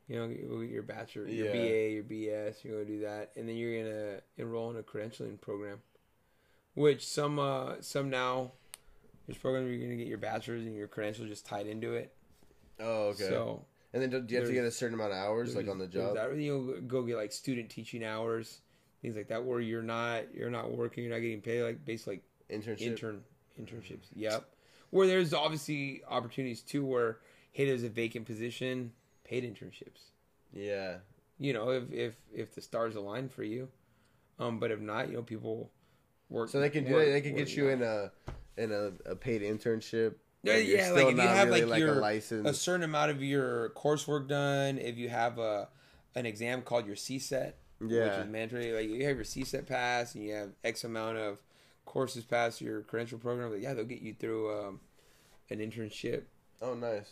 You 0.09 0.17
know, 0.17 0.29
get 0.29 0.71
your 0.71 0.83
bachelor, 0.83 1.27
your 1.27 1.47
Yeah. 1.47 1.53
BA, 1.53 1.91
your 1.95 2.05
BS. 2.05 2.63
You're 2.63 2.75
gonna 2.75 2.85
do 2.85 3.01
that, 3.01 3.33
and 3.37 3.49
then 3.49 3.57
you're 3.57 3.83
gonna 3.83 4.21
enroll 4.37 4.71
in 4.71 4.77
a 4.77 4.83
credentialing 4.83 5.41
program, 5.41 5.81
which 6.75 7.07
some 7.07 7.39
uh 7.39 7.81
some 7.81 8.11
now 8.11 8.53
there's 9.27 9.39
programs 9.39 9.65
where 9.65 9.73
you're 9.75 9.87
gonna 9.87 9.97
get 9.97 10.07
your 10.09 10.19
bachelor's 10.19 10.65
and 10.65 10.75
your 10.77 10.89
credential 10.89 11.27
just 11.27 11.47
tied 11.47 11.67
into 11.67 11.95
it. 11.95 12.15
Oh, 12.81 13.09
okay. 13.09 13.29
So 13.29 13.65
and 13.95 14.03
then 14.03 14.11
do 14.11 14.35
you 14.35 14.41
have 14.41 14.49
to 14.49 14.53
get 14.53 14.65
a 14.65 14.71
certain 14.71 14.95
amount 14.95 15.13
of 15.13 15.19
hours, 15.19 15.55
like 15.55 15.69
on 15.69 15.79
the 15.79 15.87
job? 15.87 16.17
That, 16.17 16.37
you'll 16.37 16.81
go 16.83 17.03
get 17.03 17.17
like 17.17 17.33
student 17.33 17.71
teaching 17.71 18.05
hours, 18.05 18.61
things 19.01 19.17
like 19.17 19.29
that, 19.29 19.45
where 19.45 19.61
you're 19.61 19.83
not 19.83 20.35
you're 20.35 20.51
not 20.51 20.73
working, 20.77 21.05
you're 21.05 21.13
not 21.13 21.21
getting 21.21 21.41
paid, 21.41 21.63
like 21.63 21.85
basically 21.85 22.21
Internship. 22.51 22.81
intern 22.81 23.23
internships. 23.59 24.07
Yep. 24.15 24.45
Where 24.91 25.07
there's 25.07 25.33
obviously 25.33 26.03
opportunities 26.09 26.61
too, 26.61 26.85
where 26.85 27.19
hey, 27.53 27.67
there's 27.67 27.85
a 27.85 27.89
vacant 27.89 28.27
position, 28.27 28.93
paid 29.25 29.45
internships. 29.45 30.11
yeah. 30.53 30.97
You 31.37 31.53
know, 31.53 31.71
if 31.71 31.91
if 31.93 32.15
if 32.33 32.55
the 32.55 32.61
stars 32.61 32.95
align 32.95 33.29
for 33.29 33.43
you, 33.43 33.69
um, 34.39 34.61
but 34.61 34.71
if 34.71 34.81
not, 34.81 35.09
you 35.09 35.15
know, 35.17 35.23
people 35.23 35.73
work. 36.31 36.49
So 36.49 36.61
they 36.61 36.71
can 36.71 36.85
do 36.85 36.93
work- 36.93 37.07
that. 37.07 37.11
They 37.13 37.21
can 37.21 37.35
get 37.35 37.57
you 37.57 37.71
in 37.71 37.83
a 37.83 38.13
in 38.57 38.71
a, 38.71 38.93
a 39.11 39.17
paid 39.17 39.43
internship. 39.43 40.15
Yeah, 40.45 40.57
you're 40.59 40.77
yeah, 40.77 40.85
still 40.85 40.97
like 41.07 41.17
if 41.17 41.17
you 41.17 41.29
have 41.29 41.49
really 41.49 41.65
like, 41.65 41.81
your 41.81 41.99
a 41.99 42.01
license. 42.01 42.49
a 42.49 42.55
certain 42.55 42.85
amount 42.85 43.11
of 43.11 43.21
your 43.23 43.71
coursework 43.71 44.29
done, 44.29 44.79
if 44.79 44.97
you 44.97 45.09
have 45.09 45.39
a 45.39 45.69
an 46.15 46.25
exam 46.25 46.63
called 46.63 46.87
your 46.87 46.95
CSET, 46.95 47.55
which 47.79 47.91
yeah. 47.91 48.21
is 48.21 48.29
mandatory. 48.29 48.73
Like 48.73 48.89
you 48.89 49.05
have 49.07 49.17
your 49.17 49.25
CSET 49.25 49.67
pass 49.67 50.15
and 50.15 50.23
you 50.23 50.35
have 50.35 50.51
X 50.63 50.85
amount 50.85 51.19
of 51.19 51.43
courses 51.85 52.25
passed 52.25 52.61
your 52.61 52.83
credential 52.83 53.19
program. 53.19 53.53
Like, 53.53 53.63
yeah, 53.63 53.75
they'll 53.75 53.85
get 53.85 54.03
you 54.03 54.15
through 54.15 54.53
um, 54.57 54.81
an 55.51 55.59
internship 55.59 56.23
Oh, 56.63 56.75
nice. 56.75 57.11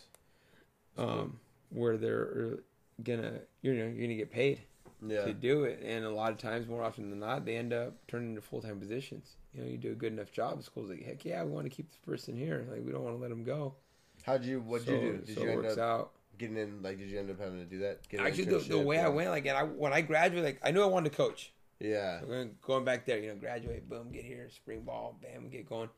um, 0.97 1.39
where 1.73 1.97
they're 1.97 2.59
gonna 3.03 3.39
you 3.61 3.73
know 3.73 3.85
you're 3.85 4.07
gonna 4.07 4.15
get 4.15 4.31
paid 4.31 4.61
Yeah. 5.05 5.25
to 5.25 5.33
do 5.33 5.63
it, 5.65 5.81
and 5.83 6.05
a 6.05 6.09
lot 6.09 6.31
of 6.31 6.37
times, 6.37 6.67
more 6.67 6.83
often 6.83 7.09
than 7.09 7.19
not, 7.19 7.45
they 7.45 7.57
end 7.57 7.73
up 7.73 7.93
turning 8.07 8.29
into 8.29 8.41
full 8.41 8.61
time 8.61 8.79
positions. 8.79 9.35
You 9.53 9.61
know, 9.61 9.69
you 9.69 9.77
do 9.77 9.91
a 9.91 9.95
good 9.95 10.13
enough 10.13 10.31
job. 10.31 10.63
School's 10.63 10.89
like, 10.89 11.03
heck 11.03 11.25
yeah, 11.25 11.43
we 11.43 11.51
want 11.51 11.65
to 11.65 11.69
keep 11.69 11.89
this 11.89 11.99
person 11.99 12.35
here. 12.35 12.65
Like 12.71 12.83
we 12.85 12.91
don't 12.91 13.03
want 13.03 13.15
to 13.17 13.21
let 13.21 13.29
them 13.29 13.43
go. 13.43 13.75
How'd 14.23 14.45
you? 14.45 14.61
What'd 14.61 14.87
so, 14.87 14.93
you 14.93 14.99
do? 14.99 15.17
Did 15.17 15.35
so 15.35 15.43
you 15.43 15.49
end 15.51 15.65
up 15.65 15.77
out. 15.77 16.11
getting 16.37 16.57
in? 16.57 16.81
Like, 16.81 16.97
did 16.97 17.09
you 17.09 17.19
end 17.19 17.29
up 17.29 17.39
having 17.39 17.59
to 17.59 17.65
do 17.65 17.79
that? 17.79 18.07
Get 18.07 18.21
Actually, 18.21 18.45
the, 18.45 18.59
the 18.59 18.79
way 18.79 18.99
I 18.99 19.09
went, 19.09 19.29
like, 19.29 19.45
and 19.45 19.57
I 19.57 19.63
when 19.63 19.91
I 19.93 20.01
graduated, 20.01 20.45
like, 20.45 20.61
I 20.63 20.71
knew 20.71 20.81
I 20.81 20.85
wanted 20.85 21.11
to 21.11 21.17
coach. 21.17 21.51
Yeah. 21.79 22.21
So 22.21 22.27
going 22.27 22.55
going 22.61 22.85
back 22.85 23.05
there, 23.05 23.19
you 23.19 23.27
know, 23.29 23.35
graduate, 23.35 23.89
boom, 23.89 24.11
get 24.11 24.23
here, 24.23 24.49
spring 24.49 24.81
ball, 24.81 25.19
bam, 25.21 25.49
get 25.49 25.67
going. 25.67 25.89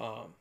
Um, 0.00 0.34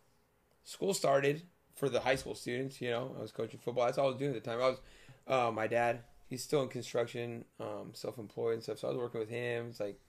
school 0.64 0.94
started 0.94 1.44
for 1.80 1.90
the 1.90 2.00
high 2.00 2.16
school 2.16 2.36
students. 2.36 2.82
You 2.82 2.90
know, 2.92 3.16
I 3.18 3.22
was 3.22 3.32
coaching 3.32 3.60
football. 3.64 3.86
That's 3.86 3.98
all 3.98 4.06
I 4.06 4.10
was 4.10 4.18
doing 4.18 4.36
at 4.36 4.44
the 4.44 4.50
time. 4.50 4.62
I 4.62 4.70
was, 4.70 4.80
uh, 5.28 5.52
my 5.52 5.68
dad, 5.68 6.00
he's 6.28 6.44
still 6.44 6.62
in 6.62 6.70
construction, 6.70 7.46
um, 7.60 7.92
self 7.94 8.18
employed 8.18 8.56
and 8.56 8.64
stuff. 8.64 8.80
So 8.80 8.88
I 8.88 8.92
was 8.92 9.00
working 9.00 9.20
with 9.20 9.30
him. 9.30 9.68
It's 9.70 9.80
like 9.80 10.00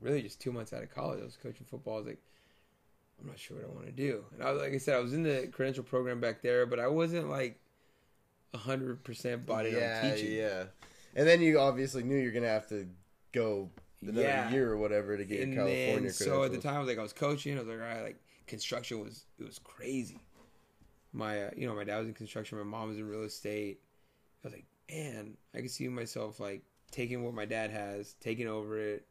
really 0.00 0.22
just 0.22 0.40
two 0.40 0.52
months 0.52 0.72
out 0.72 0.82
of 0.82 0.90
college. 0.94 1.20
I 1.20 1.24
was 1.24 1.36
coaching 1.36 1.66
football. 1.68 1.94
I 1.94 1.98
was 1.98 2.06
like, 2.06 2.22
I'm 3.20 3.26
not 3.28 3.38
sure 3.38 3.58
what 3.58 3.66
I 3.66 3.74
want 3.74 3.86
to 3.86 3.92
do. 3.92 4.24
And 4.34 4.42
I 4.42 4.50
was 4.52 4.60
like 4.62 4.72
I 4.72 4.78
said, 4.78 4.96
I 4.96 5.00
was 5.00 5.12
in 5.12 5.22
the 5.22 5.48
credential 5.52 5.84
program 5.84 6.20
back 6.20 6.42
there, 6.42 6.66
but 6.66 6.80
I 6.80 6.88
wasn't 6.88 7.28
like 7.30 7.60
hundred 8.54 9.02
percent 9.02 9.48
in 9.48 9.72
yeah, 9.74 10.00
on 10.04 10.10
teaching. 10.12 10.32
yeah. 10.32 10.42
Yeah. 10.42 10.64
And 11.16 11.28
then 11.28 11.40
you 11.40 11.58
obviously 11.58 12.02
knew 12.02 12.16
you're 12.16 12.32
gonna 12.32 12.48
have 12.48 12.68
to 12.68 12.88
go 13.32 13.68
another 14.00 14.22
Yeah. 14.22 14.50
year 14.50 14.70
or 14.70 14.76
whatever 14.76 15.16
to 15.16 15.24
get 15.24 15.38
your 15.38 15.44
and 15.48 15.54
California 15.54 16.00
then 16.02 16.10
so 16.12 16.44
at 16.44 16.52
the 16.52 16.58
time 16.58 16.76
I 16.76 16.78
was 16.78 16.88
like 16.88 16.98
I 16.98 17.02
was 17.02 17.12
coaching 17.12 17.56
I 17.56 17.60
was 17.60 17.68
like 17.68 17.78
all 17.80 17.84
right 17.84 18.02
like 18.04 18.20
construction 18.46 19.00
was 19.00 19.24
it 19.40 19.44
was 19.44 19.58
crazy 19.58 20.20
my 21.14 21.44
uh, 21.44 21.50
you 21.56 21.66
know 21.66 21.74
my 21.74 21.84
dad 21.84 21.98
was 21.98 22.08
in 22.08 22.14
construction 22.14 22.58
my 22.58 22.64
mom 22.64 22.88
was 22.88 22.98
in 22.98 23.08
real 23.08 23.22
estate 23.22 23.80
I 24.44 24.48
was 24.48 24.52
like 24.52 24.66
man 24.90 25.36
I 25.54 25.60
could 25.60 25.70
see 25.70 25.88
myself 25.88 26.40
like 26.40 26.62
taking 26.90 27.24
what 27.24 27.32
my 27.34 27.44
dad 27.46 27.70
has 27.70 28.14
taking 28.20 28.48
over 28.48 28.78
it 28.78 29.06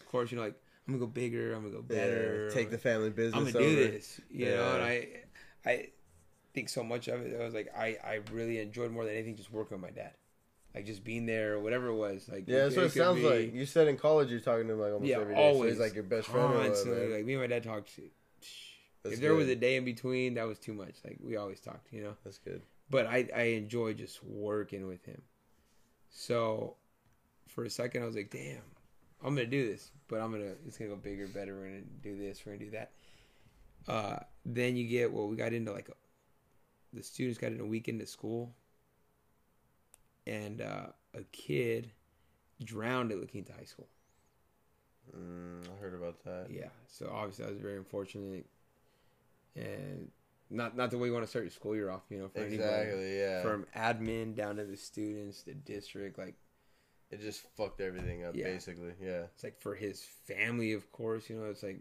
of 0.00 0.06
course 0.06 0.30
you 0.30 0.36
know 0.36 0.42
like 0.44 0.60
I'm 0.86 0.94
gonna 0.94 1.06
go 1.06 1.10
bigger 1.10 1.54
I'm 1.54 1.62
gonna 1.62 1.74
go 1.74 1.84
Yeah, 1.88 1.96
better 1.96 2.50
take 2.50 2.70
the 2.70 2.78
family 2.78 3.10
business. 3.10 3.34
I'm 3.34 3.50
gonna 3.52 3.64
over. 3.64 3.74
do 3.74 3.92
this 3.92 4.20
you 4.30 4.46
know 4.48 4.74
and 4.74 4.82
I 4.84 5.08
I 5.64 5.88
think 6.52 6.68
so 6.68 6.82
much 6.84 7.08
of 7.08 7.20
it 7.22 7.40
I 7.40 7.44
was 7.44 7.54
like 7.54 7.72
I 7.76 7.96
I 8.04 8.20
really 8.32 8.58
enjoyed 8.60 8.90
more 8.90 9.04
than 9.04 9.14
anything 9.14 9.36
just 9.36 9.52
working 9.52 9.80
with 9.80 9.82
my 9.94 9.94
dad 10.02 10.12
like 10.74 10.84
just 10.84 11.04
being 11.04 11.24
there 11.26 11.54
or 11.54 11.60
whatever 11.60 11.86
it 11.88 11.94
was 11.94 12.28
like 12.30 12.44
Yeah, 12.46 12.64
that's 12.64 12.76
what 12.76 12.84
it 12.86 12.92
sounds 12.92 13.20
be- 13.20 13.28
like. 13.28 13.54
You 13.54 13.64
said 13.64 13.88
in 13.88 13.96
college 13.96 14.30
you're 14.30 14.40
talking 14.40 14.66
to 14.66 14.74
him 14.74 14.80
like 14.80 14.92
almost 14.92 15.08
yeah, 15.08 15.20
every 15.20 15.34
day. 15.34 15.40
So 15.40 15.54
always. 15.54 15.72
he's 15.72 15.80
like 15.80 15.94
your 15.94 16.02
best 16.04 16.28
friend 16.28 16.52
Constantly, 16.52 17.08
like 17.14 17.24
me 17.24 17.32
and 17.34 17.42
my 17.42 17.46
dad 17.46 17.62
talked. 17.62 17.98
That's 19.06 19.16
if 19.16 19.20
there 19.20 19.34
was 19.34 19.48
a 19.48 19.56
day 19.56 19.76
in 19.76 19.84
between, 19.84 20.34
that 20.34 20.46
was 20.46 20.58
too 20.58 20.74
much. 20.74 20.96
Like 21.04 21.18
we 21.22 21.36
always 21.36 21.60
talked, 21.60 21.92
you 21.92 22.02
know. 22.02 22.14
That's 22.24 22.38
good. 22.38 22.62
But 22.90 23.06
I 23.06 23.28
I 23.34 23.42
enjoy 23.42 23.94
just 23.94 24.22
working 24.24 24.86
with 24.86 25.04
him. 25.04 25.22
So, 26.10 26.76
for 27.46 27.64
a 27.64 27.70
second, 27.70 28.02
I 28.02 28.06
was 28.06 28.16
like, 28.16 28.30
"Damn, 28.30 28.62
I'm 29.22 29.34
gonna 29.34 29.46
do 29.46 29.66
this." 29.66 29.90
But 30.08 30.20
I'm 30.20 30.30
gonna 30.30 30.52
it's 30.66 30.78
gonna 30.78 30.90
go 30.90 30.96
bigger, 30.96 31.26
better. 31.26 31.54
We're 31.54 31.68
gonna 31.68 31.80
do 32.02 32.16
this. 32.16 32.44
We're 32.44 32.52
gonna 32.52 32.64
do 32.64 32.70
that. 32.72 32.92
Uh, 33.88 34.18
then 34.44 34.76
you 34.76 34.86
get 34.86 35.12
well, 35.12 35.28
we 35.28 35.36
got 35.36 35.52
into 35.52 35.72
like 35.72 35.88
a, 35.88 35.92
the 36.92 37.02
students 37.02 37.38
got 37.38 37.52
in 37.52 37.60
a 37.60 37.66
week 37.66 37.88
into 37.88 38.06
school, 38.06 38.54
and 40.26 40.60
uh, 40.60 40.86
a 41.14 41.22
kid 41.32 41.90
drowned 42.64 43.12
at 43.12 43.18
La 43.18 43.26
Quinta 43.26 43.52
High 43.52 43.64
School. 43.64 43.88
Mm, 45.16 45.66
I 45.66 45.80
heard 45.80 45.94
about 45.94 46.22
that. 46.24 46.46
Yeah, 46.50 46.68
so 46.88 47.10
obviously 47.12 47.44
that 47.44 47.52
was 47.52 47.60
very 47.60 47.76
unfortunate, 47.76 48.46
and 49.56 50.10
not 50.50 50.76
not 50.76 50.90
the 50.90 50.98
way 50.98 51.08
you 51.08 51.14
want 51.14 51.24
to 51.24 51.30
start 51.30 51.44
your 51.44 51.50
school 51.50 51.74
year 51.74 51.90
off. 51.90 52.02
You 52.10 52.18
know, 52.18 52.28
for 52.28 52.40
anybody. 52.40 52.56
Exactly. 52.56 53.18
Yeah. 53.18 53.42
from 53.42 53.66
admin 53.76 54.34
down 54.34 54.56
to 54.56 54.64
the 54.64 54.76
students, 54.76 55.42
the 55.42 55.54
district. 55.54 56.18
Like 56.18 56.34
it 57.10 57.20
just 57.20 57.42
fucked 57.56 57.80
everything 57.80 58.24
up. 58.24 58.36
Yeah. 58.36 58.44
Basically. 58.44 58.92
Yeah. 59.00 59.24
it's 59.34 59.44
like 59.44 59.60
for 59.60 59.74
his 59.74 60.02
family, 60.26 60.72
of 60.72 60.90
course. 60.92 61.28
You 61.28 61.36
know, 61.36 61.46
it's 61.46 61.62
like, 61.62 61.80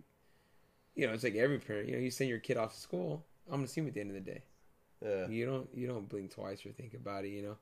you 0.95 1.07
know, 1.07 1.13
it's 1.13 1.23
like 1.23 1.35
every 1.35 1.59
parent. 1.59 1.89
You 1.89 1.95
know, 1.95 2.01
you 2.01 2.11
send 2.11 2.29
your 2.29 2.39
kid 2.39 2.57
off 2.57 2.73
to 2.73 2.79
school. 2.79 3.25
I'm 3.47 3.57
gonna 3.57 3.67
see 3.67 3.81
him 3.81 3.87
at 3.87 3.93
the 3.93 4.01
end 4.01 4.09
of 4.09 4.15
the 4.15 4.31
day. 4.31 4.43
Yeah. 5.03 5.27
You 5.27 5.45
don't 5.45 5.69
you 5.73 5.87
don't 5.87 6.09
blink 6.09 6.33
twice 6.33 6.65
or 6.65 6.71
think 6.71 6.93
about 6.93 7.25
it. 7.25 7.29
You 7.29 7.43
know, 7.43 7.57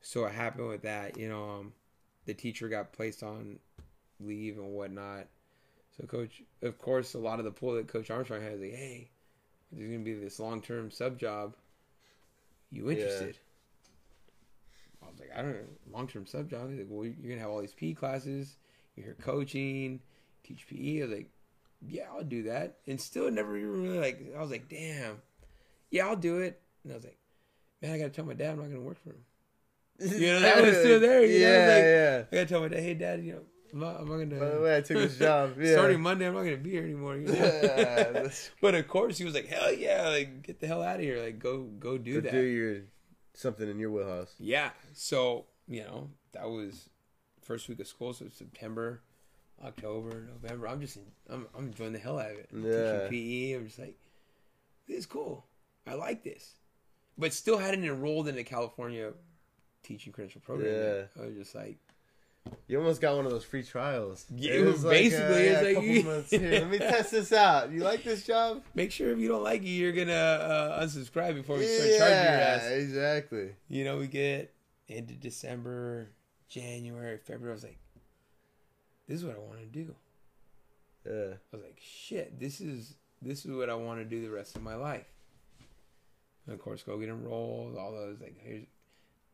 so 0.00 0.22
what 0.22 0.32
happened 0.32 0.68
with 0.68 0.82
that? 0.82 1.16
You 1.16 1.28
know, 1.28 1.48
um, 1.48 1.72
the 2.26 2.34
teacher 2.34 2.68
got 2.68 2.92
placed 2.92 3.22
on 3.22 3.58
leave 4.20 4.58
and 4.58 4.72
whatnot. 4.72 5.26
So 5.96 6.06
coach, 6.06 6.42
of 6.62 6.78
course, 6.78 7.14
a 7.14 7.18
lot 7.18 7.38
of 7.38 7.44
the 7.44 7.50
pull 7.50 7.74
that 7.74 7.88
Coach 7.88 8.10
Armstrong 8.10 8.40
had 8.40 8.54
is 8.54 8.60
like, 8.60 8.74
hey, 8.74 9.10
there's 9.72 9.90
gonna 9.90 10.04
be 10.04 10.14
this 10.14 10.38
long 10.38 10.60
term 10.60 10.90
sub 10.90 11.18
job. 11.18 11.54
You 12.70 12.88
Yeah. 12.90 12.96
interested? 12.96 13.36
I 15.02 15.10
was 15.10 15.18
like, 15.18 15.30
I 15.36 15.42
don't 15.42 15.52
know, 15.52 15.64
long 15.92 16.06
term 16.08 16.26
sub 16.26 16.48
job. 16.48 16.70
He's 16.70 16.78
like, 16.78 16.86
well, 16.88 17.04
you're 17.06 17.30
gonna 17.30 17.40
have 17.40 17.50
all 17.50 17.60
these 17.60 17.74
PE 17.74 17.94
classes. 17.94 18.56
You're 18.96 19.06
here 19.06 19.16
coaching, 19.20 20.00
teach 20.44 20.66
PE. 20.68 21.00
I 21.00 21.04
was 21.06 21.16
like, 21.16 21.30
yeah, 21.86 22.04
I'll 22.14 22.22
do 22.22 22.44
that. 22.44 22.76
And 22.86 23.00
still 23.00 23.30
never 23.30 23.56
even 23.56 23.82
really 23.82 23.98
like. 23.98 24.32
I 24.36 24.40
was 24.40 24.50
like, 24.50 24.68
damn, 24.68 25.20
yeah, 25.90 26.06
I'll 26.06 26.16
do 26.16 26.38
it. 26.38 26.60
And 26.84 26.92
I 26.92 26.96
was 26.96 27.04
like, 27.04 27.18
man, 27.80 27.92
I 27.92 27.98
gotta 27.98 28.10
tell 28.10 28.24
my 28.24 28.34
dad 28.34 28.50
I'm 28.52 28.58
not 28.58 28.68
gonna 28.68 28.80
work 28.80 28.98
for 29.02 29.10
him. 29.10 29.24
You 29.98 30.32
know, 30.32 30.40
that 30.40 30.62
was 30.62 30.76
still 30.78 31.00
there. 31.00 31.24
You 31.24 31.38
yeah, 31.38 31.66
know? 31.66 31.72
Like, 31.72 31.84
yeah. 31.84 32.24
I 32.30 32.34
gotta 32.34 32.46
tell 32.48 32.60
my 32.60 32.68
dad, 32.68 32.80
hey, 32.82 32.94
dad, 32.94 33.22
you 33.24 33.32
know, 33.32 33.42
I'm 33.72 33.80
not, 33.80 34.00
I'm 34.00 34.08
not 34.08 34.16
gonna. 34.18 34.38
By 34.40 34.48
the 34.50 34.60
way, 34.60 34.76
I 34.76 34.80
took 34.82 34.98
his 34.98 35.18
job. 35.18 35.54
Yeah. 35.58 35.72
Starting 35.72 36.00
Monday, 36.00 36.26
I'm 36.26 36.34
not 36.34 36.42
gonna 36.42 36.56
be 36.56 36.70
here 36.70 36.84
anymore. 36.84 37.16
You 37.16 37.26
know? 37.32 37.34
Yeah, 37.34 38.28
but 38.60 38.74
of 38.74 38.86
course, 38.88 39.16
he 39.18 39.24
was 39.24 39.34
like, 39.34 39.46
hell 39.48 39.72
yeah, 39.72 40.08
like 40.08 40.42
get 40.42 40.60
the 40.60 40.66
hell 40.66 40.82
out 40.82 40.96
of 40.96 41.02
here, 41.02 41.22
like 41.22 41.38
go 41.38 41.62
go 41.62 41.96
do 41.98 42.14
to 42.14 42.20
that. 42.22 42.32
do 42.32 42.40
your 42.40 42.80
something 43.34 43.68
in 43.68 43.78
your 43.78 43.90
wheelhouse. 43.90 44.34
Yeah. 44.38 44.70
So, 44.92 45.46
you 45.68 45.82
know, 45.84 46.10
that 46.32 46.48
was 46.50 46.88
first 47.40 47.68
week 47.68 47.80
of 47.80 47.86
school, 47.86 48.12
so 48.12 48.26
September, 48.28 49.00
October, 49.64 50.28
November. 50.32 50.68
I'm 50.68 50.80
just 50.80 50.98
I'm 51.30 51.46
I'm 51.56 51.66
enjoying 51.68 51.92
the 51.92 51.98
hell 51.98 52.18
out 52.18 52.30
of 52.30 52.38
it. 52.38 52.50
I'm 52.52 52.64
Yeah. 52.64 53.08
Teaching 53.08 53.10
PE. 53.10 53.52
I'm 53.54 53.66
just 53.66 53.78
like, 53.78 53.96
this 54.86 54.98
is 54.98 55.06
cool. 55.06 55.46
I 55.86 55.94
like 55.94 56.22
this. 56.22 56.56
But 57.18 57.32
still 57.32 57.58
hadn't 57.58 57.84
enrolled 57.84 58.28
in 58.28 58.36
the 58.36 58.44
California 58.44 59.12
teaching 59.82 60.12
credential 60.12 60.40
program. 60.40 60.72
yet. 60.74 61.10
I 61.20 61.26
was 61.26 61.34
just 61.34 61.54
like, 61.54 61.78
You 62.66 62.78
almost 62.78 63.00
got 63.00 63.16
one 63.16 63.24
of 63.26 63.30
those 63.32 63.44
free 63.44 63.62
trials. 63.62 64.24
Yeah, 64.34 64.52
it 64.54 64.64
was 64.64 64.82
basically, 64.84 65.48
uh, 65.50 65.60
it's 65.60 65.62
like 65.62 65.76
a 65.76 65.86
you- 65.86 66.02
months 66.04 66.30
here. 66.30 66.50
Let 66.52 66.70
me 66.70 66.78
test 66.78 67.10
this 67.10 67.32
out. 67.32 67.70
You 67.70 67.80
like 67.80 68.02
this 68.02 68.26
job? 68.26 68.62
make 68.74 68.90
sure 68.90 69.10
if 69.12 69.18
you 69.18 69.28
don't 69.28 69.42
like 69.44 69.62
it, 69.62 69.68
you're 69.68 69.92
gonna 69.92 70.12
uh, 70.12 70.82
unsubscribe 70.82 71.34
before 71.34 71.58
we 71.58 71.66
start 71.66 71.88
charging 71.98 71.98
your 71.98 72.08
Yeah, 72.08 72.58
ass. 72.62 72.70
exactly. 72.70 73.50
You 73.68 73.84
know, 73.84 73.98
we 73.98 74.06
get 74.06 74.52
into 74.88 75.14
December, 75.14 76.10
January, 76.48 77.18
February. 77.18 77.52
I 77.52 77.54
was 77.54 77.62
like, 77.64 77.78
this 79.06 79.18
is 79.20 79.24
what 79.24 79.36
I 79.36 79.40
want 79.40 79.60
to 79.60 79.66
do. 79.66 79.94
Yeah. 81.06 81.34
I 81.52 81.56
was 81.56 81.62
like, 81.64 81.78
shit, 81.80 82.38
this 82.40 82.60
is 82.60 82.94
this 83.20 83.44
is 83.44 83.52
what 83.54 83.68
I 83.70 83.74
want 83.74 84.00
to 84.00 84.04
do 84.04 84.20
the 84.22 84.30
rest 84.30 84.56
of 84.56 84.62
my 84.62 84.74
life. 84.74 85.06
And 86.46 86.54
of 86.54 86.60
course, 86.60 86.82
go 86.82 86.98
get 86.98 87.08
enrolled. 87.08 87.76
All 87.76 87.92
those 87.92 88.20
like 88.20 88.36
here's 88.42 88.60
here, 88.60 88.66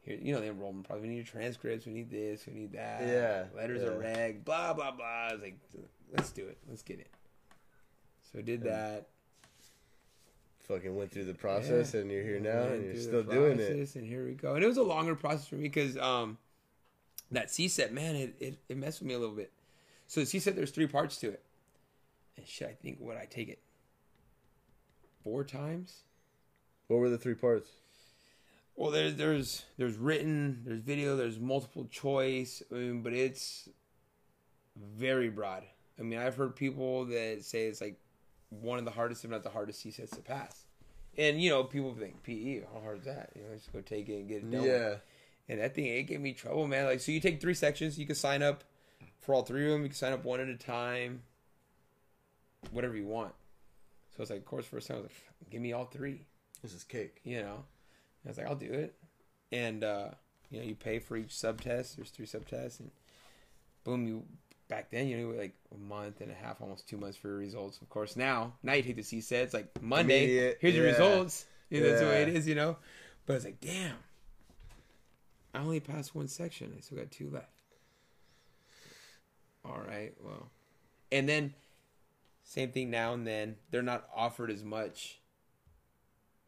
you 0.09 0.33
know, 0.33 0.41
the 0.41 0.49
enrollment 0.49 0.87
probably 0.87 1.09
we 1.09 1.15
need 1.15 1.27
transcripts, 1.27 1.87
we 1.87 1.93
need 1.93 2.11
this, 2.11 2.47
we 2.47 2.55
need 2.55 2.73
that. 2.73 3.03
Yeah, 3.07 3.45
letters 3.57 3.83
yeah. 3.83 3.89
of 3.89 3.99
reg, 3.99 4.45
blah 4.45 4.73
blah 4.73 4.91
blah. 4.91 5.29
I 5.29 5.33
was 5.33 5.43
like, 5.43 5.59
let's 6.17 6.31
do 6.31 6.47
it, 6.47 6.59
let's 6.69 6.83
get 6.83 7.01
it. 7.01 7.11
So 8.33 8.39
I 8.39 8.43
did 8.43 8.63
that. 8.65 9.09
Fucking 10.69 10.95
went 10.95 11.11
through 11.11 11.25
the 11.25 11.35
process, 11.35 11.95
and 11.95 12.11
you're 12.11 12.23
here 12.23 12.41
now, 12.41 12.65
and 12.65 12.85
you're 12.85 12.97
still 12.97 13.23
doing 13.23 13.59
it. 13.59 13.95
And 13.95 14.07
here 14.07 14.27
we 14.27 14.35
go. 14.35 14.55
And 14.55 14.63
it 14.63 14.67
was 14.67 14.77
a 14.77 14.83
longer 14.83 15.15
process 15.15 15.47
for 15.47 15.55
me 15.55 15.63
because 15.63 15.97
um, 15.97 16.37
that 17.31 17.49
CSET, 17.49 17.91
man, 17.91 18.17
it, 18.17 18.35
it, 18.39 18.59
it 18.69 18.77
messed 18.77 19.01
with 19.01 19.09
me 19.09 19.15
a 19.15 19.19
little 19.19 19.35
bit. 19.35 19.51
So 20.07 20.21
the 20.21 20.27
CSET, 20.27 20.55
there's 20.55 20.71
three 20.71 20.87
parts 20.87 21.17
to 21.19 21.29
it. 21.29 21.43
And 22.37 22.47
shit, 22.47 22.69
I 22.69 22.73
think, 22.73 22.99
what 23.01 23.17
I 23.17 23.25
take 23.25 23.49
it? 23.49 23.61
Four 25.25 25.43
times? 25.43 26.03
What 26.89 27.01
were 27.01 27.09
the 27.09 27.19
three 27.19 27.35
parts? 27.35 27.71
Well, 28.79 28.93
there's 28.93 29.17
there's 29.17 29.65
there's 29.77 29.97
written, 29.97 30.63
there's 30.65 30.79
video, 30.79 31.17
there's 31.17 31.41
multiple 31.41 31.89
choice, 31.91 32.63
I 32.71 32.77
mean, 32.77 33.03
but 33.03 33.13
it's 33.13 33.69
very 34.77 35.31
broad. 35.31 35.65
I 35.99 36.03
mean, 36.03 36.21
I've 36.21 36.37
heard 36.37 36.55
people 36.55 37.07
that 37.07 37.45
say 37.45 37.67
it's 37.67 37.81
like 37.81 37.99
one 38.51 38.79
of 38.79 38.85
the 38.85 38.93
hardest, 38.93 39.25
if 39.25 39.33
not 39.33 39.43
the 39.43 39.51
hardest, 39.51 39.85
CSETs 39.85 40.11
to 40.11 40.21
pass. 40.23 40.65
And 41.17 41.43
you 41.43 41.51
know, 41.51 41.65
people 41.65 41.93
think 41.93 42.23
PE, 42.23 42.61
how 42.73 42.81
hard 42.81 43.01
is 43.01 43.07
that? 43.07 43.31
You 43.35 43.43
know, 43.43 43.55
just 43.57 43.73
go 43.73 43.81
take 43.81 44.09
it 44.09 44.21
and 44.21 44.29
get 44.29 44.45
it 44.45 44.51
done. 44.53 44.63
Yeah. 44.63 44.95
And 45.49 45.61
that 45.61 45.75
thing, 45.75 45.87
it 45.87 46.05
gave 46.05 46.21
me 46.21 46.33
trouble, 46.33 46.69
man. 46.69 46.85
Like, 46.85 47.01
so 47.01 47.11
you 47.11 47.19
take 47.19 47.41
three 47.41 47.55
sections, 47.55 47.99
you 47.99 48.07
can 48.07 48.15
sign 48.15 48.45
up 48.45 48.63
for 49.19 49.35
all 49.35 49.43
three 49.43 49.67
of 49.67 49.73
them. 49.73 49.83
You 49.83 49.89
can 49.89 49.97
sign 49.97 50.13
up 50.13 50.25
one 50.25 50.39
at 50.39 50.47
a 50.47 50.57
time, 50.57 51.23
whatever 52.71 52.95
you 52.95 53.07
want. 53.07 53.33
So 54.17 54.23
it's 54.23 54.31
like, 54.31 54.39
of 54.39 54.45
course, 54.45 54.67
first 54.67 54.87
time 54.87 54.99
I 54.99 55.01
was 55.01 55.11
like, 55.11 55.51
give 55.51 55.61
me 55.61 55.73
all 55.73 55.87
three 55.87 56.27
This 56.63 56.75
is 56.75 56.85
cake. 56.85 57.21
you 57.25 57.41
know. 57.41 57.65
I 58.29 58.31
was 58.31 58.39
like, 58.39 58.47
I'll 58.47 58.57
do 58.57 58.71
it. 58.71 58.95
And 59.51 59.83
uh, 59.83 60.09
you 60.51 60.61
know, 60.61 60.67
you 60.67 60.75
pay 60.75 60.99
for 60.99 61.17
each 61.17 61.35
subtest. 61.35 61.97
There's 61.97 62.11
three 62.11 62.27
subtests, 62.27 62.81
and 62.81 62.91
boom, 63.85 64.07
you 64.07 64.25
back 64.69 64.91
then 64.91 65.09
you 65.09 65.17
know 65.17 65.39
like 65.39 65.55
a 65.75 65.79
month 65.79 66.21
and 66.21 66.31
a 66.31 66.35
half, 66.35 66.61
almost 66.61 66.87
two 66.87 66.99
months 66.99 67.17
for 67.17 67.29
your 67.29 67.39
results. 67.39 67.81
Of 67.81 67.89
course, 67.89 68.17
now 68.17 68.53
now 68.63 68.75
you 68.75 68.83
take 68.83 68.97
the 68.97 69.03
CSETs 69.03 69.55
like 69.55 69.83
Monday. 69.83 70.25
Immediate, 70.25 70.59
here's 70.61 70.75
your 70.75 70.85
results. 70.85 71.47
You 71.71 71.81
know, 71.81 71.89
that's 71.89 72.01
the 72.01 72.07
way 72.07 72.23
it 72.23 72.29
is. 72.29 72.47
You 72.47 72.55
know. 72.55 72.77
But 73.25 73.37
it's 73.37 73.45
like, 73.45 73.61
damn, 73.61 73.97
I 75.55 75.59
only 75.61 75.81
passed 75.81 76.15
one 76.15 76.29
section. 76.29 76.75
I 76.77 76.81
still 76.81 76.99
got 76.99 77.11
two 77.11 77.31
left. 77.31 77.47
All 79.65 79.81
right, 79.87 80.15
well, 80.23 80.51
and 81.11 81.29
then 81.29 81.55
same 82.43 82.73
thing 82.73 82.91
now 82.91 83.15
and 83.15 83.27
then. 83.27 83.57
They're 83.71 83.83
not 83.83 84.09
offered 84.15 84.51
as 84.51 84.65
much 84.65 85.21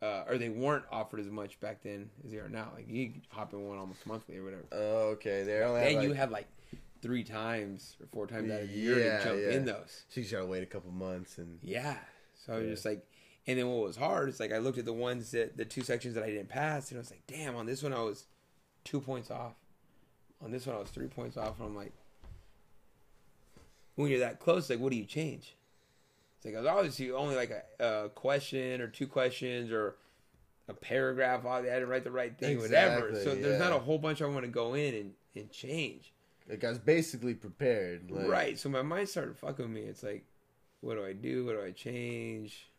uh, 0.03 0.24
or 0.28 0.38
they 0.38 0.48
weren't 0.48 0.84
offered 0.90 1.20
as 1.20 1.26
much 1.28 1.61
back 1.61 1.82
then 1.82 2.11
as 2.24 2.30
they 2.32 2.38
are 2.38 2.48
now. 2.48 2.68
Like 2.74 2.88
you 2.88 3.12
hop 3.28 3.53
in 3.53 3.66
one 3.68 3.78
almost 3.78 4.07
monthly 4.07 4.38
or 4.38 4.44
whatever. 4.44 4.64
Oh, 4.72 5.09
okay. 5.12 5.42
They 5.42 5.61
only 5.62 5.80
And 5.82 5.94
have 5.94 6.03
you 6.03 6.09
like, 6.11 6.18
had 6.18 6.30
like 6.30 6.46
three 7.03 7.24
times 7.24 7.96
or 8.01 8.07
four 8.12 8.26
times 8.26 8.51
out 8.51 8.62
of 8.62 8.68
the 8.68 8.74
year 8.74 8.98
Yeah, 8.98 9.18
to 9.18 9.24
jump 9.24 9.40
yeah. 9.40 9.51
in 9.51 9.64
those. 9.64 10.05
So 10.09 10.20
you 10.20 10.22
just 10.22 10.32
gotta 10.32 10.46
wait 10.46 10.62
a 10.62 10.66
couple 10.66 10.90
months, 10.92 11.38
and 11.38 11.59
Yeah. 11.62 11.96
So 12.34 12.55
I 12.55 12.57
was 12.59 12.66
Yeah. 12.66 12.72
just 12.72 12.84
like, 12.84 13.07
and 13.46 13.59
then 13.59 13.68
what 13.68 13.82
was 13.86 13.96
hard 13.96 14.28
is 14.28 14.38
like 14.40 14.53
I 14.53 14.59
looked 14.59 14.78
at 14.78 14.84
the 14.84 14.92
ones 14.92 15.30
that 15.32 15.57
the 15.57 15.64
two 15.64 15.82
sections 15.82 16.14
that 16.14 16.24
I 16.24 16.28
didn't 16.28 16.48
pass, 16.48 16.90
and 16.90 16.98
I 16.98 17.01
was 17.01 17.11
like, 17.11 17.22
damn, 17.26 17.57
on 17.57 17.66
this 17.66 17.82
one 17.82 17.92
I 17.92 18.01
was 18.03 18.26
two 18.84 19.01
points 19.01 19.30
off. 19.30 19.55
On 20.42 20.51
this 20.51 20.66
one 20.66 20.76
I 20.76 20.78
was 20.78 20.88
three 20.90 21.09
points 21.09 21.36
off, 21.36 21.59
and 21.59 21.68
I'm 21.68 21.76
like, 21.76 21.92
when 23.96 24.09
you're 24.11 24.20
that 24.20 24.40
close, 24.40 24.70
like, 24.70 24.78
what 24.78 24.90
do 24.90 24.96
you 24.96 25.05
change? 25.05 25.55
It's 26.41 26.47
like, 26.47 26.55
I 26.55 26.59
was 26.61 26.66
obviously 26.66 27.11
only 27.11 27.36
like 27.36 27.51
a, 27.78 28.05
a 28.05 28.09
question 28.09 28.80
or 28.80 28.88
two 28.88 29.07
questions 29.07 29.70
or 29.70 29.97
a 30.68 30.72
paragraph. 30.72 31.45
I 31.45 31.61
didn't 31.61 31.88
write 31.91 32.03
the 32.05 32.11
right 32.11 32.34
thing, 32.38 32.57
whatever. 32.59 33.09
Exactly, 33.11 33.24
So 33.24 33.34
there's 33.41 33.61
not 33.61 33.72
a 33.72 33.78
whole 33.78 33.99
bunch 33.99 34.22
I 34.22 34.26
want 34.26 34.47
to 34.47 34.51
go 34.51 34.72
in 34.72 34.95
and, 34.95 35.12
and 35.36 35.51
change. 35.51 36.14
like 36.49 36.64
I 36.64 36.70
was 36.70 36.78
basically 36.78 37.34
prepared. 37.34 38.11
Like, 38.11 38.26
Right. 38.26 38.59
So 38.59 38.70
my 38.70 38.80
mind 38.80 39.11
started 39.11 39.36
fucking 39.36 39.66
with 39.66 39.74
me. 39.74 39.82
It's 39.82 40.03
like, 40.03 40.24
what 40.80 40.95
do 40.95 41.05
I 41.05 41.12
do? 41.12 41.45
What 41.45 41.57
do 41.57 41.62
I 41.62 41.72
change? 41.72 42.70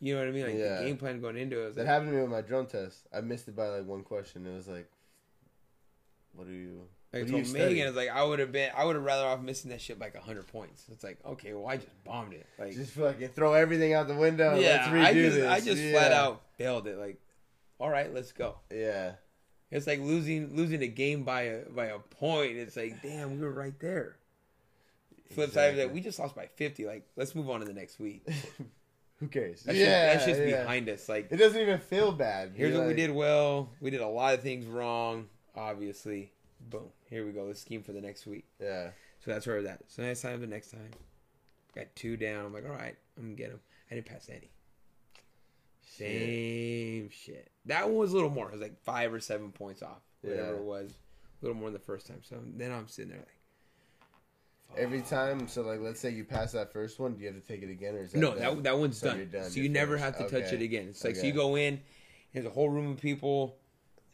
You 0.00 0.14
know 0.14 0.20
what 0.20 0.28
I 0.28 0.30
mean? 0.30 0.46
Like 0.46 0.54
Yeah. 0.54 0.78
the 0.78 0.84
game 0.84 0.96
plan 0.96 1.20
going 1.20 1.36
into 1.36 1.60
it. 1.60 1.66
Was 1.66 1.74
That 1.76 1.86
happened 1.86 2.10
to 2.10 2.16
me 2.16 2.22
with 2.22 2.30
my 2.30 2.40
drum 2.40 2.66
test. 2.66 3.08
I 3.12 3.20
missed 3.20 3.48
it 3.48 3.56
by 3.56 3.66
like 3.66 3.84
one 3.84 4.04
question. 4.04 4.46
It 4.46 4.54
was 4.54 4.68
like, 4.68 4.88
"What 6.34 6.46
do 6.46 6.52
you?" 6.52 6.86
I 7.14 7.18
what 7.18 7.28
told 7.28 7.52
Megan, 7.52 7.88
it's 7.88 7.96
like 7.96 8.08
I 8.08 8.24
would 8.24 8.38
have 8.38 8.52
been, 8.52 8.70
I 8.74 8.84
would 8.84 8.96
have 8.96 9.04
rather 9.04 9.26
off 9.26 9.40
missing 9.40 9.70
that 9.70 9.82
shit 9.82 9.98
like 9.98 10.16
hundred 10.16 10.46
points. 10.46 10.84
It's 10.90 11.04
like, 11.04 11.18
okay, 11.24 11.52
well, 11.52 11.68
I 11.68 11.76
just 11.76 12.04
bombed 12.04 12.32
it. 12.32 12.46
Like, 12.58 12.72
Just 12.74 12.92
fucking 12.92 13.28
throw 13.30 13.52
everything 13.52 13.92
out 13.92 14.08
the 14.08 14.14
window. 14.14 14.58
yeah, 14.58 14.88
I 14.90 15.12
just, 15.12 15.36
this. 15.36 15.46
I 15.46 15.60
just 15.60 15.82
yeah. 15.82 15.92
flat 15.92 16.12
out 16.12 16.42
failed 16.56 16.86
it. 16.86 16.98
Like, 16.98 17.20
all 17.78 17.90
right, 17.90 18.12
let's 18.12 18.32
go. 18.32 18.56
Yeah, 18.70 19.12
It's 19.70 19.86
like 19.86 20.00
losing, 20.00 20.56
losing 20.56 20.82
a 20.82 20.86
game 20.86 21.24
by 21.24 21.42
a 21.42 21.64
by 21.68 21.86
a 21.86 21.98
point. 21.98 22.56
It's 22.56 22.76
like, 22.76 23.02
damn, 23.02 23.38
we 23.38 23.44
were 23.44 23.52
right 23.52 23.78
there. 23.78 24.16
Flip 25.32 25.50
side 25.50 25.70
of 25.70 25.76
that, 25.76 25.92
we 25.92 26.00
just 26.00 26.18
lost 26.18 26.34
by 26.34 26.46
fifty. 26.46 26.86
Like, 26.86 27.06
let's 27.16 27.34
move 27.34 27.50
on 27.50 27.60
to 27.60 27.66
the 27.66 27.74
next 27.74 28.00
week. 28.00 28.26
who 29.16 29.28
cares? 29.28 29.62
That 29.64 29.74
shit, 29.74 29.86
yeah, 29.86 30.14
that 30.14 30.24
shit's 30.24 30.38
yeah. 30.38 30.62
behind 30.62 30.88
us. 30.88 31.08
Like, 31.08 31.30
It 31.30 31.36
doesn't 31.36 31.60
even 31.60 31.78
feel 31.78 32.12
bad. 32.12 32.52
Here's 32.54 32.72
You're 32.72 32.80
what 32.80 32.88
we 32.88 32.94
did 32.94 33.10
well. 33.10 33.68
We 33.80 33.90
did 33.90 34.00
a 34.00 34.08
lot 34.08 34.34
of 34.34 34.42
things 34.42 34.66
wrong, 34.66 35.28
obviously. 35.54 36.31
Boom. 36.70 36.88
Here 37.10 37.24
we 37.26 37.32
go. 37.32 37.44
Let's 37.44 37.60
scheme 37.60 37.82
for 37.82 37.92
the 37.92 38.00
next 38.00 38.26
week. 38.26 38.44
Yeah, 38.60 38.90
So 39.24 39.30
that's 39.30 39.46
where 39.46 39.60
we're 39.60 39.68
at. 39.68 39.80
So 39.88 40.02
next 40.02 40.22
time, 40.22 40.40
the 40.40 40.46
next 40.46 40.70
time. 40.70 40.90
Got 41.74 41.86
two 41.96 42.16
down. 42.16 42.44
I'm 42.46 42.52
like, 42.52 42.64
all 42.66 42.74
right, 42.74 42.96
I'm 43.16 43.24
going 43.24 43.36
to 43.36 43.42
get 43.42 43.50
them. 43.50 43.60
I 43.90 43.94
didn't 43.94 44.06
pass 44.06 44.28
any. 44.30 44.50
Same 45.82 47.10
shit. 47.10 47.50
That 47.66 47.86
one 47.88 47.96
was 47.96 48.12
a 48.12 48.14
little 48.14 48.30
more. 48.30 48.48
It 48.48 48.52
was 48.52 48.60
like 48.60 48.78
five 48.82 49.12
or 49.12 49.20
seven 49.20 49.52
points 49.52 49.82
off. 49.82 50.00
Whatever 50.22 50.52
Yeah. 50.54 50.56
it 50.58 50.62
was. 50.64 50.90
A 51.40 51.44
little 51.44 51.56
more 51.58 51.68
than 51.70 51.74
the 51.74 51.84
first 51.84 52.06
time. 52.06 52.20
So 52.22 52.36
then 52.56 52.72
I'm 52.72 52.88
sitting 52.88 53.10
there 53.10 53.18
like. 53.20 54.78
every 54.78 55.02
time. 55.02 55.48
So 55.48 55.62
like, 55.62 55.80
let's 55.80 56.00
say 56.00 56.10
you 56.10 56.24
pass 56.24 56.52
that 56.52 56.72
first 56.72 56.98
one, 56.98 57.14
do 57.14 57.20
you 57.20 57.26
have 57.32 57.36
to 57.40 57.46
take 57.46 57.62
it 57.62 57.70
again, 57.70 57.94
or 57.94 58.02
is 58.04 58.12
that 58.12 58.18
No, 58.18 58.30
done? 58.34 58.56
that, 58.56 58.62
that 58.64 58.78
one's 58.78 58.98
So 58.98 59.08
done. 59.08 59.28
done, 59.30 59.44
So 59.44 59.56
you're 59.56 59.64
you 59.64 59.68
never 59.68 59.96
have 59.98 60.16
to 60.18 60.24
touch 60.24 60.44
Okay. 60.44 60.56
it 60.56 60.62
again. 60.62 60.86
It's 60.90 61.04
like 61.04 61.16
so 61.16 61.26
you 61.26 61.32
go 61.32 61.56
in, 61.56 61.80
there's 62.32 62.46
a 62.46 62.50
whole 62.50 62.70
room 62.70 62.90
of 62.92 63.00
people, 63.00 63.56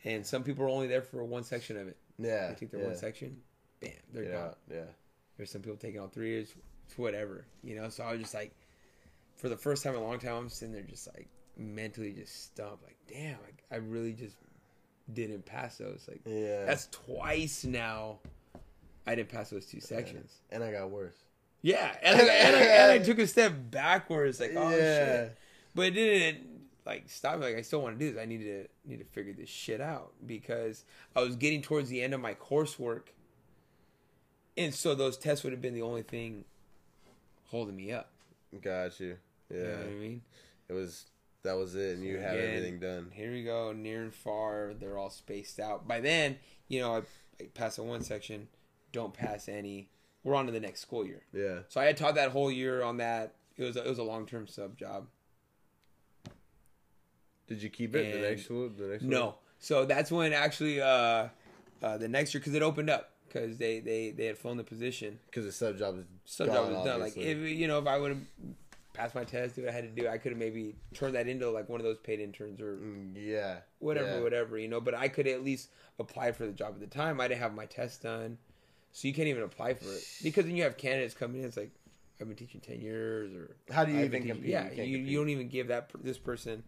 and 0.04 0.26
some 0.26 0.42
people 0.42 0.64
are 0.64 0.68
only 0.68 0.86
there 0.88 1.02
for 1.02 1.22
one 1.24 1.44
section 1.44 1.76
of 1.76 1.86
it. 1.88 1.96
Yeah, 2.18 2.48
They 2.48 2.54
take 2.54 2.70
their 2.70 2.80
yeah. 2.80 2.86
one 2.88 2.96
section, 2.96 3.36
bam, 3.80 3.90
they're 4.12 4.24
yeah, 4.24 4.32
gone. 4.32 4.54
yeah. 4.70 4.80
There's 5.36 5.50
some 5.50 5.62
people 5.62 5.76
taking 5.76 6.00
all 6.00 6.08
three, 6.08 6.30
years, 6.30 6.54
it's 6.86 6.98
whatever, 6.98 7.46
you 7.62 7.76
know. 7.76 7.88
So 7.88 8.02
I 8.04 8.12
was 8.12 8.20
just 8.20 8.34
like, 8.34 8.52
for 9.36 9.48
the 9.48 9.56
first 9.56 9.84
time 9.84 9.94
in 9.94 10.00
a 10.00 10.04
long 10.04 10.18
time, 10.18 10.34
I'm 10.34 10.48
sitting 10.48 10.72
there 10.74 10.82
just 10.82 11.06
like 11.14 11.28
mentally 11.56 12.12
just 12.12 12.44
stumped, 12.46 12.82
like, 12.84 12.96
damn, 13.08 13.36
like, 13.44 13.62
I 13.70 13.76
really 13.76 14.12
just 14.12 14.36
didn't 15.12 15.44
pass 15.46 15.78
those. 15.78 16.06
Like 16.08 16.20
Yeah, 16.26 16.64
that's 16.64 16.88
twice 16.90 17.64
now. 17.64 18.18
I 19.06 19.14
didn't 19.14 19.30
pass 19.30 19.50
those 19.50 19.64
two 19.66 19.80
sections. 19.80 20.32
and 20.50 20.62
I 20.62 20.70
got 20.72 20.90
worse. 20.90 21.16
Yeah, 21.62 21.94
and 22.02 22.20
I, 22.20 22.24
and 22.24 22.56
I, 22.56 22.60
and 22.60 22.92
I 22.92 22.98
took 23.04 23.18
a 23.18 23.26
step 23.26 23.52
backwards, 23.70 24.38
like, 24.40 24.52
oh 24.56 24.70
yeah, 24.70 24.76
shit. 24.76 25.38
But 25.74 25.86
it 25.86 25.90
didn't 25.92 26.46
like 26.88 27.04
stop. 27.08 27.40
Like 27.40 27.54
I 27.56 27.62
still 27.62 27.82
want 27.82 27.98
to 27.98 28.04
do 28.04 28.12
this. 28.12 28.20
I 28.20 28.24
need 28.24 28.38
to 28.38 28.66
need 28.84 28.98
to 28.98 29.04
figure 29.04 29.32
this 29.32 29.48
shit 29.48 29.80
out 29.80 30.12
because 30.26 30.84
I 31.14 31.20
was 31.20 31.36
getting 31.36 31.62
towards 31.62 31.88
the 31.90 32.02
end 32.02 32.14
of 32.14 32.20
my 32.20 32.34
coursework, 32.34 33.08
and 34.56 34.74
so 34.74 34.94
those 34.94 35.16
tests 35.16 35.44
would 35.44 35.52
have 35.52 35.62
been 35.62 35.74
the 35.74 35.82
only 35.82 36.02
thing 36.02 36.44
holding 37.50 37.76
me 37.76 37.92
up. 37.92 38.10
got 38.60 38.98
you. 39.00 39.16
Yeah, 39.50 39.56
You 39.58 39.64
know 39.64 39.76
what 39.76 39.86
I 39.86 39.90
mean? 39.90 40.22
it 40.68 40.72
was 40.72 41.06
that 41.44 41.56
was 41.56 41.74
it, 41.74 41.96
and 41.96 42.04
you 42.04 42.16
So 42.16 42.22
had 42.22 42.36
again, 42.36 42.48
everything 42.56 42.78
done. 42.80 43.10
Here 43.12 43.30
we 43.30 43.44
go, 43.44 43.72
near 43.72 44.02
and 44.02 44.12
far. 44.12 44.72
They're 44.78 44.98
all 44.98 45.10
spaced 45.10 45.60
out. 45.60 45.86
By 45.86 46.00
then, 46.00 46.36
you 46.68 46.80
know, 46.80 46.96
I, 46.96 47.02
I 47.42 47.46
pass 47.54 47.78
one 47.78 48.02
section, 48.02 48.48
don't 48.92 49.14
pass 49.14 49.48
any. 49.48 49.90
We're 50.24 50.34
on 50.34 50.46
to 50.46 50.52
the 50.52 50.60
next 50.60 50.80
school 50.80 51.06
year. 51.06 51.22
Yeah. 51.32 51.60
So 51.68 51.80
I 51.80 51.84
had 51.84 51.96
taught 51.96 52.16
that 52.16 52.32
whole 52.32 52.50
year 52.50 52.82
on 52.82 52.96
that. 52.96 53.34
It 53.56 53.62
was 53.64 53.76
a, 53.76 53.84
it 53.84 53.88
was 53.88 53.98
a 53.98 54.02
long 54.04 54.26
term 54.26 54.46
sub 54.46 54.76
job. 54.76 55.06
Did 57.48 57.62
you 57.62 57.70
keep 57.70 57.96
it 57.96 58.12
the 58.12 58.28
next 58.28 58.50
one? 58.50 58.74
The 58.76 58.86
next 58.86 59.02
No, 59.04 59.36
so 59.58 59.84
that's 59.84 60.10
when 60.12 60.32
actually 60.32 60.80
uh, 60.80 61.28
uh, 61.82 61.98
the 61.98 62.08
next 62.08 62.34
year 62.34 62.40
because 62.40 62.54
it 62.54 62.62
opened 62.62 62.90
up 62.90 63.10
because 63.26 63.56
they, 63.58 63.80
they 63.80 64.10
they 64.10 64.26
had 64.26 64.38
flown 64.38 64.56
the 64.56 64.64
position. 64.64 65.18
because 65.26 65.44
the 65.44 65.52
sub 65.52 65.78
job 65.78 65.98
is 65.98 66.04
Sub 66.24 66.46
job 66.48 66.70
was 66.72 66.84
done. 66.84 67.00
Like 67.00 67.16
if 67.16 67.38
you 67.38 67.66
know 67.68 67.78
if 67.78 67.86
I 67.86 67.98
would 67.98 68.10
have 68.10 68.22
passed 68.92 69.14
my 69.14 69.24
test, 69.24 69.54
do 69.56 69.62
what 69.62 69.70
I 69.70 69.72
had 69.72 69.84
to 69.84 70.02
do, 70.02 70.08
I 70.08 70.18
could 70.18 70.32
have 70.32 70.38
maybe 70.38 70.74
turned 70.92 71.14
that 71.14 71.26
into 71.28 71.48
like 71.50 71.68
one 71.68 71.80
of 71.80 71.84
those 71.84 71.98
paid 71.98 72.20
interns 72.20 72.60
or 72.60 72.76
Mm, 72.76 73.12
yeah, 73.16 73.58
whatever, 73.78 74.16
yeah. 74.16 74.20
whatever, 74.22 74.58
you 74.58 74.68
know. 74.68 74.80
But 74.80 74.94
I 74.94 75.08
could 75.08 75.26
at 75.26 75.42
least 75.44 75.70
apply 75.98 76.32
for 76.32 76.46
the 76.46 76.52
job 76.52 76.74
at 76.74 76.80
the 76.80 76.86
time. 76.86 77.20
I 77.20 77.28
didn't 77.28 77.40
have 77.40 77.54
my 77.54 77.66
test 77.66 78.02
done, 78.02 78.38
so 78.92 79.08
you 79.08 79.14
can't 79.14 79.28
even 79.28 79.42
apply 79.42 79.74
for 79.74 79.90
it 79.90 80.04
because 80.22 80.44
then 80.44 80.56
you 80.56 80.64
have 80.64 80.76
candidates 80.76 81.14
coming 81.14 81.40
in. 81.40 81.46
It's 81.46 81.56
like 81.56 81.70
I've 82.20 82.26
been 82.28 82.36
teaching 82.36 82.60
ten 82.60 82.80
years, 82.80 83.32
or 83.34 83.56
How 83.72 83.84
do 83.84 83.92
you 83.92 84.00
even 84.04 84.22
teaching- 84.22 84.34
compete? 84.36 84.50
Yeah, 84.50 84.64
You 84.64 84.70
you, 84.70 84.76
can't 84.76 84.88
you, 85.08 85.18
don't 85.18 85.28
even 85.30 85.48
give 85.48 85.68
that 85.68 85.90
this 86.02 86.18
person. 86.18 86.62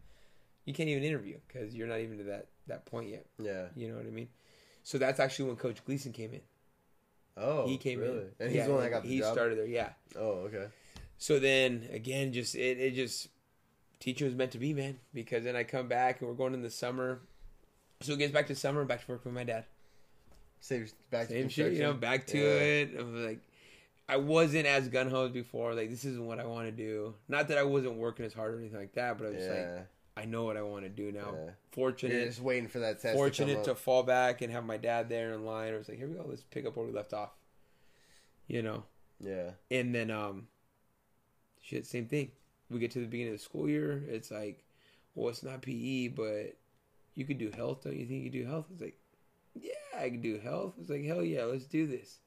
You 0.71 0.75
can't 0.75 0.89
even 0.89 1.03
interview 1.03 1.37
because 1.49 1.75
you're 1.75 1.89
not 1.89 1.99
even 1.99 2.19
to 2.19 2.25
that 2.25 2.47
that 2.69 2.87
point 2.87 3.09
yet. 3.09 3.27
Yeah. 3.43 3.65
You 3.75 3.89
know 3.89 3.97
what 3.97 4.07
I 4.07 4.11
mean? 4.11 4.29
So 4.85 4.99
that's 4.99 5.19
actually 5.19 5.47
when 5.49 5.57
Coach 5.57 5.85
Gleason 5.85 6.13
came 6.13 6.33
in. 6.33 6.41
Oh, 7.37 7.67
he 7.67 7.77
came 7.77 7.99
really? 7.99 8.19
in, 8.19 8.27
and 8.39 8.49
he's 8.51 8.59
Yeah, 8.59 8.67
the 8.67 8.73
one 8.73 8.83
that 8.83 8.91
got 8.91 9.03
the 9.03 9.09
he 9.09 9.19
job. 9.19 9.33
started 9.33 9.59
there. 9.59 9.67
Yeah. 9.67 9.89
Oh, 10.17 10.47
okay. 10.47 10.67
So 11.19 11.41
then 11.41 11.89
again, 11.93 12.33
just 12.33 12.55
it, 12.55 12.79
it 12.79 12.95
just 12.95 13.29
teaching 13.99 14.29
was 14.29 14.37
meant 14.37 14.53
to 14.53 14.59
be, 14.59 14.73
man. 14.73 14.99
Because 15.13 15.43
then 15.43 15.57
I 15.57 15.65
come 15.65 15.89
back 15.89 16.21
and 16.21 16.29
we're 16.29 16.37
going 16.37 16.55
in 16.55 16.63
the 16.63 16.71
summer. 16.71 17.21
So 18.03 18.13
it 18.13 18.19
gets 18.21 18.33
back 18.33 18.47
to 18.47 18.55
summer, 18.55 18.85
back 18.85 19.05
to 19.05 19.11
work 19.11 19.25
with 19.25 19.35
my 19.35 19.43
dad. 19.45 19.65
Same 20.61 20.87
back 21.11 21.27
to 21.29 21.35
Same 21.35 21.49
shit, 21.49 21.73
you 21.73 21.81
know, 21.81 21.95
back 21.95 22.27
to 22.29 22.39
Yeah. 22.39 22.45
it. 22.45 22.91
I 22.97 23.03
was 23.03 23.13
like, 23.25 23.41
I 24.09 24.19
wasn't 24.19 24.67
as 24.67 24.89
gun 24.89 25.11
ho 25.11 25.29
before. 25.29 25.75
Like 25.75 25.91
this 25.91 26.05
isn't 26.05 26.25
what 26.25 26.39
I 26.39 26.47
want 26.47 26.67
to 26.67 26.73
do. 26.73 27.15
Not 27.29 27.49
that 27.49 27.59
I 27.59 27.65
wasn't 27.65 27.95
working 27.95 28.25
as 28.25 28.33
hard 28.35 28.55
or 28.55 28.59
anything 28.61 28.79
like 28.79 28.93
that, 28.95 29.19
but 29.19 29.27
I 29.27 29.31
was 29.31 29.39
just 29.39 29.51
like, 29.51 29.59
Yeah. 29.59 29.81
I 30.21 30.25
know 30.27 30.45
what 30.45 30.57
I 30.57 30.63
want 30.63 30.85
to 30.85 30.89
do 30.89 31.11
now. 31.13 31.33
Yeah. 31.33 31.51
Fortunate, 31.73 32.15
You're 32.15 32.27
just 32.27 32.41
waiting 32.43 32.69
for 32.69 32.81
that 32.81 33.01
test. 33.01 33.15
fortunate 33.17 33.65
to, 33.65 33.71
to, 33.71 33.75
fall 33.75 34.03
back 34.03 34.43
and 34.43 34.53
have 34.53 34.65
my 34.65 34.77
dad 34.77 35.09
there 35.09 35.33
in 35.33 35.45
line. 35.47 35.73
I 35.73 35.79
was 35.79 35.89
like, 35.89 35.99
here 35.99 36.09
we 36.09 36.15
go, 36.15 36.25
let's 36.29 36.43
pick 36.43 36.67
up 36.67 36.77
where 36.77 36.85
we 36.87 36.93
left 36.93 37.13
off. 37.13 37.31
You 38.49 38.63
know, 38.63 38.83
Yeah. 39.25 39.51
and 39.71 39.95
then 39.95 40.11
um, 40.11 40.49
shit, 41.63 41.87
same 41.87 42.07
thing. 42.07 42.33
We 42.69 42.81
get 42.81 42.91
to 42.93 42.99
the 43.01 43.07
beginning 43.07 43.33
of 43.33 43.39
the 43.39 43.45
school 43.45 43.69
year. 43.69 44.03
It's 44.09 44.31
like, 44.31 44.65
well, 45.15 45.29
it's 45.29 45.43
not 45.43 45.63
PE, 45.63 46.09
but 46.09 46.57
you 47.15 47.25
could 47.25 47.39
do 47.39 47.51
health. 47.55 47.85
Don't 47.85 47.97
you 47.97 48.07
think 48.07 48.25
you 48.25 48.31
do 48.31 48.45
health? 48.45 48.67
It's 48.73 48.81
like, 48.83 48.99
yeah, 49.55 49.73
I 49.99 50.09
can 50.11 50.21
do 50.21 50.39
health. 50.39 50.75
It's 50.81 50.91
like, 50.91 51.05
hell 51.05 51.23
yeah, 51.25 51.45
let's 51.45 51.65
do 51.65 51.87
this. 51.87 52.19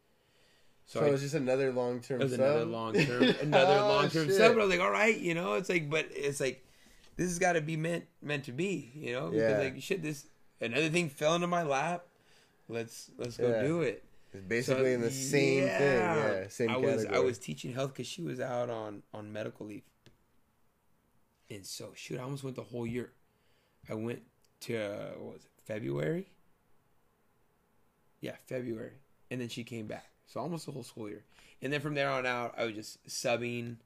So, 0.86 1.02
I- 1.02 1.10
it's 1.10 1.22
just 1.22 1.36
another 1.36 1.72
long 1.72 2.02
term. 2.02 2.22
it 2.22 2.26
was 2.26 2.34
another 2.34 2.66
long 2.66 2.94
term, 2.94 3.24
another 3.42 3.74
Oh, 3.80 3.88
long 3.88 4.10
term 4.10 4.30
sub. 4.32 4.54
But 4.56 4.62
I 4.62 4.66
was 4.66 4.70
like, 4.70 4.82
all 4.82 4.92
right, 4.92 5.18
you 5.18 5.34
know, 5.34 5.54
it's 5.54 5.70
like, 5.70 5.90
but 5.90 6.08
it's 6.12 6.40
like, 6.40 6.66
this 7.16 7.28
has 7.30 7.40
got 7.40 7.54
to 7.54 7.62
be 7.62 7.78
meant 7.78 8.06
meant 8.22 8.46
to 8.46 8.52
be, 8.52 8.92
you 8.96 9.14
know, 9.14 9.30
because 9.32 9.52
Yeah. 9.52 9.58
like 9.60 9.82
shit, 9.82 10.02
this 10.02 10.26
another 10.62 10.90
thing 10.90 11.10
fell 11.10 11.36
into 11.36 11.48
my 11.48 11.64
lap. 11.64 12.06
Let's 12.68 13.12
let's 13.18 13.38
go 13.38 13.50
Yeah. 13.50 13.62
do 13.62 13.82
it. 13.82 14.04
It's 14.34 14.44
basically 14.44 14.84
So, 14.86 14.96
in 14.96 15.02
the 15.02 15.12
same 15.12 15.64
yeah. 15.66 15.78
thing. 15.78 16.00
Yeah, 16.00 16.48
same 16.48 16.70
I 16.70 16.74
category. 16.74 16.96
was 16.96 17.06
I 17.06 17.20
was 17.20 17.38
teaching 17.38 17.74
health 17.74 17.94
because 17.94 18.08
she 18.08 18.22
was 18.22 18.40
out 18.40 18.70
on 18.70 19.04
on 19.14 19.32
medical 19.32 19.66
leave, 19.68 19.84
and 21.50 21.66
so 21.66 21.92
shoot, 21.96 22.20
I 22.20 22.24
almost 22.24 22.44
went 22.44 22.56
the 22.56 22.64
whole 22.64 22.88
year. 22.88 23.12
I 23.90 23.94
went 23.96 24.24
to 24.62 24.76
uh, 24.78 25.12
what 25.20 25.34
was 25.34 25.44
it 25.46 25.52
February? 25.66 26.28
Yeah, 28.22 28.36
February, 28.48 28.94
and 29.30 29.42
then 29.42 29.50
she 29.50 29.64
came 29.64 29.86
back, 29.86 30.10
so 30.26 30.40
almost 30.40 30.66
the 30.66 30.72
whole 30.72 30.84
school 30.84 31.10
year. 31.10 31.26
And 31.62 31.72
then 31.72 31.82
from 31.82 31.94
there 31.94 32.10
on 32.10 32.26
out, 32.26 32.56
I 32.58 32.66
was 32.66 32.74
just 32.74 33.06
subbing 33.08 33.78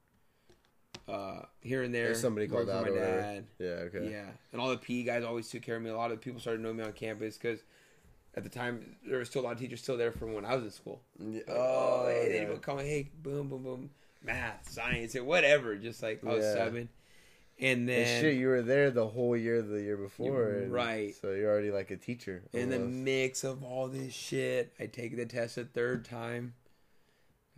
uh, 1.07 1.41
here 1.61 1.83
and 1.83 1.93
there. 1.93 2.11
If 2.11 2.17
somebody 2.17 2.47
called 2.47 2.69
out 2.69 2.83
my 2.83 2.89
dad. 2.89 3.45
Yeah. 3.59 3.67
Okay. 3.87 4.09
Yeah, 4.11 4.25
and 4.51 4.61
all 4.61 4.69
the 4.69 4.77
PE 4.77 5.03
guys 5.03 5.23
always 5.23 5.49
took 5.49 5.61
care 5.61 5.75
of 5.77 5.81
me. 5.81 5.89
A 5.89 5.95
lot 5.97 6.11
of 6.11 6.19
people 6.21 6.39
started 6.39 6.61
knowing 6.61 6.77
me 6.77 6.83
on 6.83 6.93
campus 6.93 7.37
because 7.37 7.59
at 8.35 8.43
the 8.43 8.49
time 8.49 8.95
there 9.05 9.17
were 9.17 9.25
still 9.25 9.41
a 9.41 9.45
lot 9.45 9.53
of 9.53 9.59
teachers 9.59 9.81
still 9.81 9.97
there 9.97 10.11
from 10.11 10.33
when 10.33 10.45
I 10.45 10.55
was 10.55 10.63
in 10.65 10.71
school. 10.71 11.01
Yeah. 11.19 11.41
Oh, 11.47 12.07
hey, 12.07 12.29
they 12.39 12.45
would 12.45 12.61
call 12.61 12.75
me, 12.77 12.83
hey, 12.83 13.09
boom, 13.23 13.49
boom, 13.49 13.63
boom, 13.63 13.89
math, 14.23 14.69
science, 14.69 15.15
and 15.15 15.25
whatever. 15.25 15.75
Just 15.75 16.03
like 16.03 16.23
I 16.25 16.33
was 16.33 16.43
Yeah. 16.45 16.55
subbing, 16.67 16.87
and 17.59 17.79
And 17.81 17.89
then 17.89 18.21
shit, 18.21 18.35
you 18.35 18.47
were 18.49 18.61
there 18.61 18.91
the 18.91 19.07
whole 19.07 19.35
year 19.35 19.61
the 19.61 19.81
year 19.81 19.97
before. 19.97 20.49
and 20.51 20.71
Right. 20.71 21.15
So 21.15 21.31
you're 21.31 21.49
already 21.49 21.71
like 21.71 21.89
a 21.89 21.97
teacher. 21.97 22.43
in 22.53 22.69
the 22.69 22.79
mix 22.79 23.43
of 23.43 23.63
all 23.63 23.87
this 23.87 24.13
shit, 24.13 24.73
I 24.79 24.85
take 24.85 25.15
the 25.15 25.25
test 25.25 25.57
a 25.57 25.63
third 25.65 26.05
time 26.05 26.53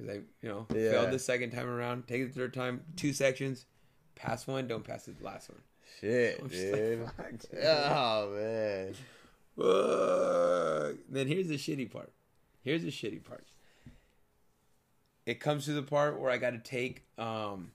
I, 0.07 0.13
you 0.41 0.49
know, 0.49 0.67
Yeah. 0.73 0.91
failed 0.91 1.11
the 1.11 1.19
second 1.19 1.51
time 1.51 1.67
around. 1.67 2.07
Take 2.07 2.27
the 2.27 2.33
third 2.39 2.53
time, 2.53 2.81
two 2.95 3.11
sections, 3.13 3.65
pass 4.15 4.45
one, 4.45 4.67
don't 4.67 4.83
pass 4.83 5.05
the 5.05 5.13
last 5.21 5.49
one. 5.49 5.61
Shit, 5.99 6.39
I'm 6.41 6.49
just 6.49 6.63
like, 6.71 6.75
dude. 6.81 7.09
fuck, 7.17 7.29
dude. 7.51 7.61
oh 7.63 8.31
man. 8.35 8.93
Fuck. 9.57 10.97
Then 11.09 11.27
here's 11.27 11.47
the 11.47 11.57
shitty 11.57 11.91
part. 11.91 12.11
Here's 12.63 12.83
the 12.83 12.91
shitty 12.91 13.23
part. 13.23 13.45
It 15.25 15.39
comes 15.39 15.65
to 15.65 15.73
the 15.73 15.83
part 15.83 16.19
where 16.19 16.31
I 16.31 16.37
got 16.37 16.51
to 16.51 16.59
take 16.59 17.03
um 17.17 17.71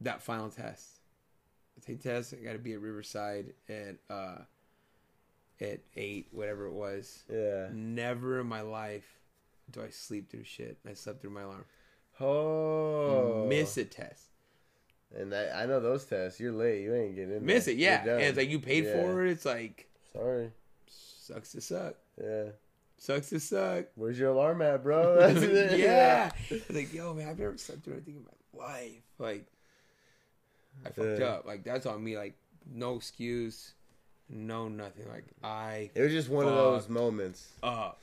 that 0.00 0.22
final 0.22 0.48
test. 0.50 1.00
I 1.76 1.84
take 1.84 2.02
test. 2.02 2.32
I 2.34 2.42
got 2.44 2.52
to 2.52 2.58
be 2.58 2.72
at 2.74 2.80
Riverside 2.80 3.52
at 3.68 3.96
uh 4.08 4.38
at 5.60 5.80
eight, 5.96 6.28
whatever 6.32 6.66
it 6.66 6.72
was. 6.72 7.24
Yeah. 7.32 7.68
Never 7.72 8.40
in 8.40 8.46
my 8.46 8.60
life 8.60 9.06
do 9.70 9.82
I 9.82 9.90
sleep 9.90 10.30
through 10.30 10.44
shit. 10.44 10.78
I 10.88 10.94
slept 10.94 11.20
through 11.20 11.30
my 11.30 11.42
alarm. 11.42 11.64
Oh. 12.20 13.46
Miss 13.48 13.76
a 13.76 13.84
test. 13.84 14.24
And 15.16 15.34
I, 15.34 15.62
I 15.62 15.66
know 15.66 15.80
those 15.80 16.04
tests. 16.04 16.40
You're 16.40 16.52
late. 16.52 16.82
You 16.82 16.94
ain't 16.94 17.14
getting 17.14 17.36
in. 17.36 17.44
Miss 17.46 17.66
there. 17.66 17.74
it, 17.74 17.78
yeah. 17.78 18.02
And 18.02 18.22
it's 18.22 18.36
like 18.36 18.48
you 18.50 18.58
paid 18.58 18.84
Yeah. 18.84 19.02
for 19.02 19.24
it. 19.24 19.30
It's 19.30 19.44
like 19.44 19.88
Sorry. 20.12 20.50
sucks 20.86 21.52
to 21.52 21.60
suck. 21.60 21.94
Yeah. 22.22 22.44
Sucks 22.98 23.28
to 23.30 23.40
suck. 23.40 23.86
Where's 23.94 24.18
your 24.18 24.30
alarm 24.30 24.62
at, 24.62 24.82
bro? 24.82 25.16
That's 25.20 25.42
it. 25.42 25.78
yeah. 25.78 26.30
It's 26.48 26.70
like, 26.70 26.92
yo, 26.92 27.12
man, 27.14 27.28
I've 27.28 27.38
never 27.38 27.56
slept 27.58 27.84
through 27.84 27.94
anything 27.94 28.16
in 28.16 28.24
my 28.58 28.66
life. 28.66 29.02
Like, 29.18 29.46
I 30.84 30.90
fucked 30.90 31.20
Yeah. 31.20 31.26
up. 31.26 31.46
Like, 31.46 31.64
that's 31.64 31.86
on 31.86 32.02
me. 32.02 32.16
Like, 32.16 32.34
no 32.70 32.96
excuse, 32.96 33.72
no 34.28 34.68
nothing. 34.68 35.08
Like, 35.08 35.24
I 35.42 35.90
It 35.94 36.00
was 36.02 36.12
just 36.12 36.28
one 36.28 36.46
of 36.46 36.54
those 36.54 36.88
moments. 36.88 37.48
up. 37.62 38.00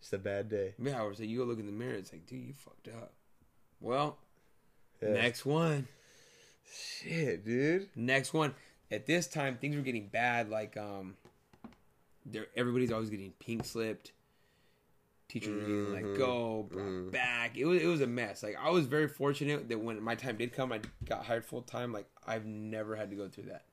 Just 0.00 0.12
a 0.14 0.18
bad 0.18 0.48
day. 0.48 0.74
Yeah, 0.82 1.00
I 1.00 1.06
was 1.06 1.18
like, 1.20 1.28
you 1.28 1.38
go 1.38 1.44
look 1.44 1.58
in 1.58 1.66
the 1.66 1.72
mirror. 1.72 1.94
It's 1.94 2.12
like, 2.12 2.26
dude, 2.26 2.46
you 2.46 2.54
fucked 2.54 2.88
up. 2.88 3.12
Well, 3.80 4.18
Yeah. 5.02 5.12
next 5.12 5.44
one. 5.44 5.88
Shit, 6.72 7.44
dude. 7.44 7.88
Next 7.96 8.32
one. 8.32 8.54
At 8.90 9.06
this 9.06 9.26
time, 9.26 9.56
things 9.58 9.76
were 9.76 9.82
getting 9.82 10.08
bad. 10.08 10.48
Like, 10.48 10.76
um, 10.76 11.16
there 12.26 12.46
everybody's 12.56 12.92
always 12.92 13.10
getting 13.10 13.32
pink 13.38 13.64
slipped. 13.64 14.12
Teachers 15.28 15.54
were 15.54 15.60
getting 15.60 15.92
let 15.92 16.16
go, 16.16 16.64
brought 16.64 16.86
Mhm. 16.86 17.10
back. 17.12 17.56
It 17.56 17.64
was 17.64 17.80
it 17.80 17.86
was 17.86 18.00
a 18.00 18.06
mess. 18.06 18.42
Like 18.42 18.56
I 18.56 18.68
was 18.70 18.86
very 18.86 19.06
fortunate 19.08 19.68
that 19.68 19.78
when 19.78 20.02
my 20.02 20.16
time 20.16 20.36
did 20.36 20.52
come, 20.52 20.72
I 20.72 20.80
got 21.04 21.24
hired 21.26 21.44
full 21.44 21.62
time. 21.62 21.92
Like 21.92 22.08
I've 22.26 22.44
never 22.46 22.96
had 22.96 23.10
to 23.10 23.16
go 23.16 23.28
through 23.28 23.44
that. 23.44 23.64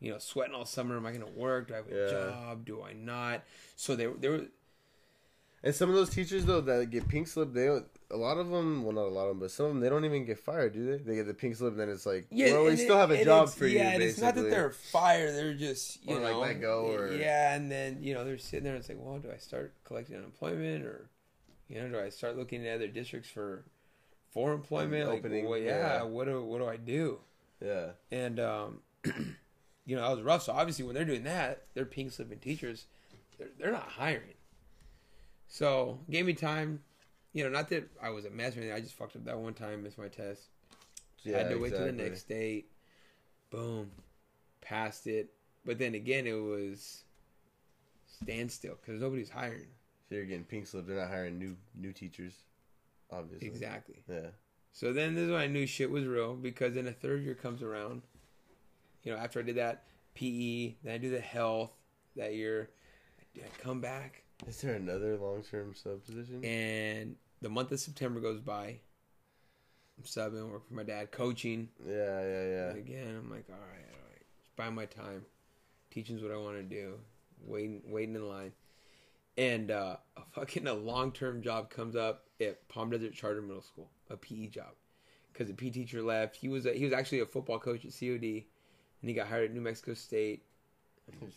You 0.00 0.12
know, 0.12 0.18
sweating 0.18 0.54
all 0.54 0.64
summer. 0.66 0.96
Am 0.96 1.06
I 1.06 1.12
going 1.12 1.24
to 1.24 1.32
work? 1.38 1.68
Do 1.68 1.74
I 1.74 1.76
have 1.78 1.90
a 1.90 1.94
Yeah. 1.94 2.10
job? 2.10 2.64
Do 2.64 2.82
I 2.82 2.92
not? 2.92 3.44
So 3.76 3.94
there, 3.96 4.12
there 4.14 4.32
was 4.32 4.42
And 5.62 5.74
some 5.74 5.88
of 5.90 5.96
those 5.96 6.10
teachers 6.10 6.44
though 6.44 6.60
that 6.60 6.90
get 6.90 7.08
pink 7.08 7.26
slip, 7.26 7.52
they 7.52 7.66
don't, 7.66 7.86
a 8.10 8.16
lot 8.16 8.38
of 8.38 8.48
them, 8.48 8.84
well 8.84 8.94
not 8.94 9.06
a 9.06 9.08
lot 9.08 9.24
of 9.24 9.30
them, 9.30 9.40
but 9.40 9.50
some 9.50 9.66
of 9.66 9.72
them 9.72 9.80
they 9.80 9.88
don't 9.88 10.04
even 10.04 10.24
get 10.24 10.38
fired, 10.38 10.72
do 10.72 10.86
they? 10.86 11.02
They 11.02 11.16
get 11.16 11.26
the 11.26 11.34
pink 11.34 11.56
slip, 11.56 11.72
and 11.72 11.80
then 11.80 11.88
it's 11.88 12.06
like, 12.06 12.26
well, 12.30 12.62
we 12.64 12.70
and 12.70 12.78
still 12.78 12.96
have 12.96 13.10
a 13.10 13.24
job 13.24 13.48
for 13.50 13.66
you. 13.66 13.78
Yeah, 13.78 13.90
and 13.90 14.02
it's 14.02 14.20
not 14.20 14.34
that 14.36 14.48
they're 14.50 14.70
fired; 14.70 15.34
they're 15.34 15.54
just 15.54 16.04
you 16.06 16.16
Or, 16.16 16.20
like, 16.20 16.32
know 16.32 16.38
let 16.40 16.60
go 16.60 16.86
or- 16.92 17.12
yeah, 17.12 17.54
and 17.54 17.70
then 17.70 17.98
you 18.02 18.14
know 18.14 18.24
they're 18.24 18.38
sitting 18.38 18.64
there 18.64 18.74
and 18.74 18.80
it's 18.80 18.88
like, 18.88 18.98
well, 19.00 19.18
do 19.18 19.30
I 19.32 19.36
start 19.38 19.74
collecting 19.84 20.16
unemployment 20.16 20.84
or 20.84 21.10
you 21.68 21.80
know 21.80 21.88
do 21.88 21.98
I 21.98 22.08
start 22.10 22.36
looking 22.36 22.66
at 22.66 22.76
other 22.76 22.86
districts 22.88 23.28
for 23.28 23.64
for 24.32 24.52
employment? 24.52 25.08
Like, 25.08 25.18
Opening, 25.18 25.48
well, 25.48 25.58
yeah, 25.58 25.96
yeah. 25.96 26.02
what 26.04 26.26
do 26.26 26.42
what 26.44 26.58
do 26.58 26.66
I 26.68 26.76
do? 26.76 27.18
Yeah, 27.60 27.88
And 28.12 28.38
um, 28.38 28.78
you 29.84 29.96
know, 29.96 30.02
that 30.02 30.10
was 30.10 30.22
rough. 30.22 30.44
So 30.44 30.52
obviously, 30.52 30.84
when 30.84 30.94
they're 30.94 31.04
doing 31.04 31.24
that, 31.24 31.64
they're 31.74 31.84
pink 31.84 32.12
slipping 32.12 32.38
teachers. 32.38 32.86
They're 33.38 33.48
they're 33.58 33.72
not 33.72 33.88
hiring. 33.88 34.34
So 35.48 35.98
gave 36.10 36.26
me 36.26 36.34
time. 36.34 36.80
You 37.32 37.44
know, 37.44 37.50
not 37.50 37.68
that 37.70 37.88
I 38.02 38.10
was 38.10 38.24
a 38.24 38.30
mess 38.30 38.56
or 38.56 38.60
anything. 38.60 38.74
I 38.74 38.80
just 38.80 38.94
fucked 38.94 39.16
up 39.16 39.24
that 39.24 39.38
one 39.38 39.54
time, 39.54 39.82
missed 39.82 39.98
my 39.98 40.08
test 40.08 40.48
yeah. 41.24 41.38
had 41.38 41.50
to 41.50 41.56
wait 41.56 41.70
till 41.70 41.84
the 41.84 41.92
next 41.92 42.28
date. 42.28 42.70
Boom, 43.50 43.90
passed 44.60 45.06
it. 45.06 45.30
But 45.64 45.78
then 45.78 45.94
again, 45.94 46.26
it 46.26 46.32
was 46.32 47.04
standstill 48.06 48.76
because 48.80 49.00
nobody's 49.00 49.30
hiring. 49.30 49.68
So 50.08 50.14
you're 50.14 50.24
getting 50.24 50.44
pink 50.44 50.66
slip. 50.66 50.86
They're 50.86 50.96
not 50.96 51.08
hiring 51.08 51.38
new 51.38 51.56
new 51.74 51.92
teachers, 51.92 52.32
obviously. 53.10 53.48
Exactly. 53.48 54.02
Yeah. 54.08 54.30
So 54.72 54.92
then 54.92 55.14
this 55.14 55.24
is 55.24 55.30
when 55.30 55.40
I 55.40 55.46
knew 55.46 55.66
shit 55.66 55.90
was 55.90 56.04
real 56.04 56.34
because 56.34 56.74
then 56.74 56.86
a 56.86 56.92
third 56.92 57.22
year 57.22 57.34
comes 57.34 57.62
around, 57.62 58.02
You 59.02 59.12
know, 59.12 59.18
after 59.18 59.40
I 59.40 59.42
did 59.42 59.56
that 59.56 59.84
PE, 60.14 60.74
then 60.84 60.94
I 60.94 60.98
do 60.98 61.10
the 61.10 61.20
health 61.20 61.72
that 62.16 62.34
year. 62.34 62.70
I 63.36 63.62
come 63.62 63.80
back, 63.80 64.24
Is 64.46 64.60
there 64.60 64.74
another 64.74 65.16
long 65.16 65.42
term 65.42 65.74
sub 65.74 66.04
position? 66.04 66.44
and 66.44 67.16
the 67.40 67.48
month 67.48 67.72
of 67.72 67.80
September 67.80 68.20
goes 68.20 68.40
by. 68.40 68.78
I'm 69.98 70.04
subbing, 70.04 70.50
work 70.50 70.68
for 70.68 70.74
my 70.74 70.84
dad, 70.84 71.10
coaching. 71.10 71.68
Yeah, 71.84 72.22
yeah, 72.22 72.46
yeah. 72.46 72.68
And 72.70 72.78
again, 72.78 73.16
I'm 73.16 73.30
like, 73.30 73.46
all 73.48 73.56
right, 73.56 73.86
all 73.90 74.08
right, 74.10 74.22
just 74.40 74.54
buy 74.54 74.70
my 74.70 74.86
time. 74.86 75.24
Teaching's 75.90 76.22
what 76.22 76.30
I 76.30 76.36
want 76.36 76.56
to 76.56 76.62
do. 76.62 76.94
Waiting, 77.44 77.82
waiting 77.86 78.14
in 78.14 78.28
line, 78.28 78.52
and 79.36 79.70
uh, 79.70 79.96
a 80.16 80.22
fucking 80.32 80.66
a 80.66 80.74
long 80.74 81.12
term 81.12 81.42
job 81.42 81.70
comes 81.70 81.96
up 81.96 82.24
at 82.40 82.68
Palm 82.68 82.90
Desert 82.90 83.14
Charter 83.14 83.42
Middle 83.42 83.62
School, 83.62 83.88
a 84.10 84.16
PE 84.16 84.46
job, 84.48 84.72
because 85.32 85.48
the 85.48 85.54
PE 85.54 85.70
teacher 85.70 86.02
left. 86.02 86.36
He 86.36 86.48
was 86.48 86.66
a, 86.66 86.72
he 86.72 86.84
was 86.84 86.92
actually 86.92 87.20
a 87.20 87.26
football 87.26 87.58
coach 87.58 87.84
at 87.84 87.92
COD, 87.92 88.44
and 89.00 89.08
he 89.08 89.14
got 89.14 89.28
hired 89.28 89.50
at 89.50 89.54
New 89.54 89.60
Mexico 89.60 89.94
State. 89.94 90.44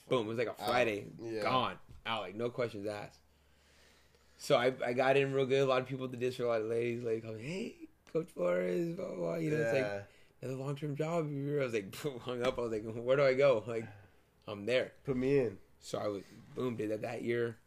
Boom! 0.10 0.26
It 0.26 0.30
was 0.30 0.38
like 0.38 0.48
a 0.48 0.66
Friday, 0.66 1.06
Yeah. 1.22 1.42
gone 1.44 1.76
out, 2.06 2.22
like 2.22 2.36
no 2.36 2.50
questions 2.50 2.88
asked. 2.88 3.20
So 4.38 4.56
I, 4.58 4.74
I 4.86 4.94
got 4.94 5.18
in 5.18 5.34
real 5.34 5.46
good. 5.46 5.62
A 5.62 5.66
lot 5.66 5.82
of 5.82 5.88
people 5.88 6.06
at 6.06 6.12
the 6.12 6.18
district, 6.18 6.48
a 6.48 6.52
lot 6.52 6.62
of 6.62 6.68
ladies, 6.68 7.04
like, 7.04 7.24
hey, 7.40 7.76
Coach 8.12 8.30
Flores, 8.34 8.96
blah, 8.96 9.06
blah, 9.08 9.16
blah. 9.16 9.36
You 9.36 9.52
know, 9.52 9.58
it's 9.58 9.74
like 9.74 9.82
yeah. 9.84 10.02
another 10.42 10.58
long 10.60 10.76
term 10.76 10.96
job. 10.96 11.28
I 11.32 11.64
was 11.64 11.74
like, 11.74 11.96
hung 12.22 12.44
up. 12.44 12.58
I 12.58 12.62
was 12.62 12.72
like, 12.72 12.84
where 12.84 13.18
do 13.18 13.24
I 13.24 13.34
go? 13.36 13.64
Like, 13.68 13.86
I'm 14.48 14.66
there. 14.66 14.94
Put 15.06 15.16
me 15.16 15.38
in. 15.40 15.58
So 15.80 16.00
I 16.00 16.08
was, 16.08 16.24
boom, 16.56 16.76
did 16.76 16.90
that 16.92 17.04
that 17.04 17.22
year. 17.22 17.58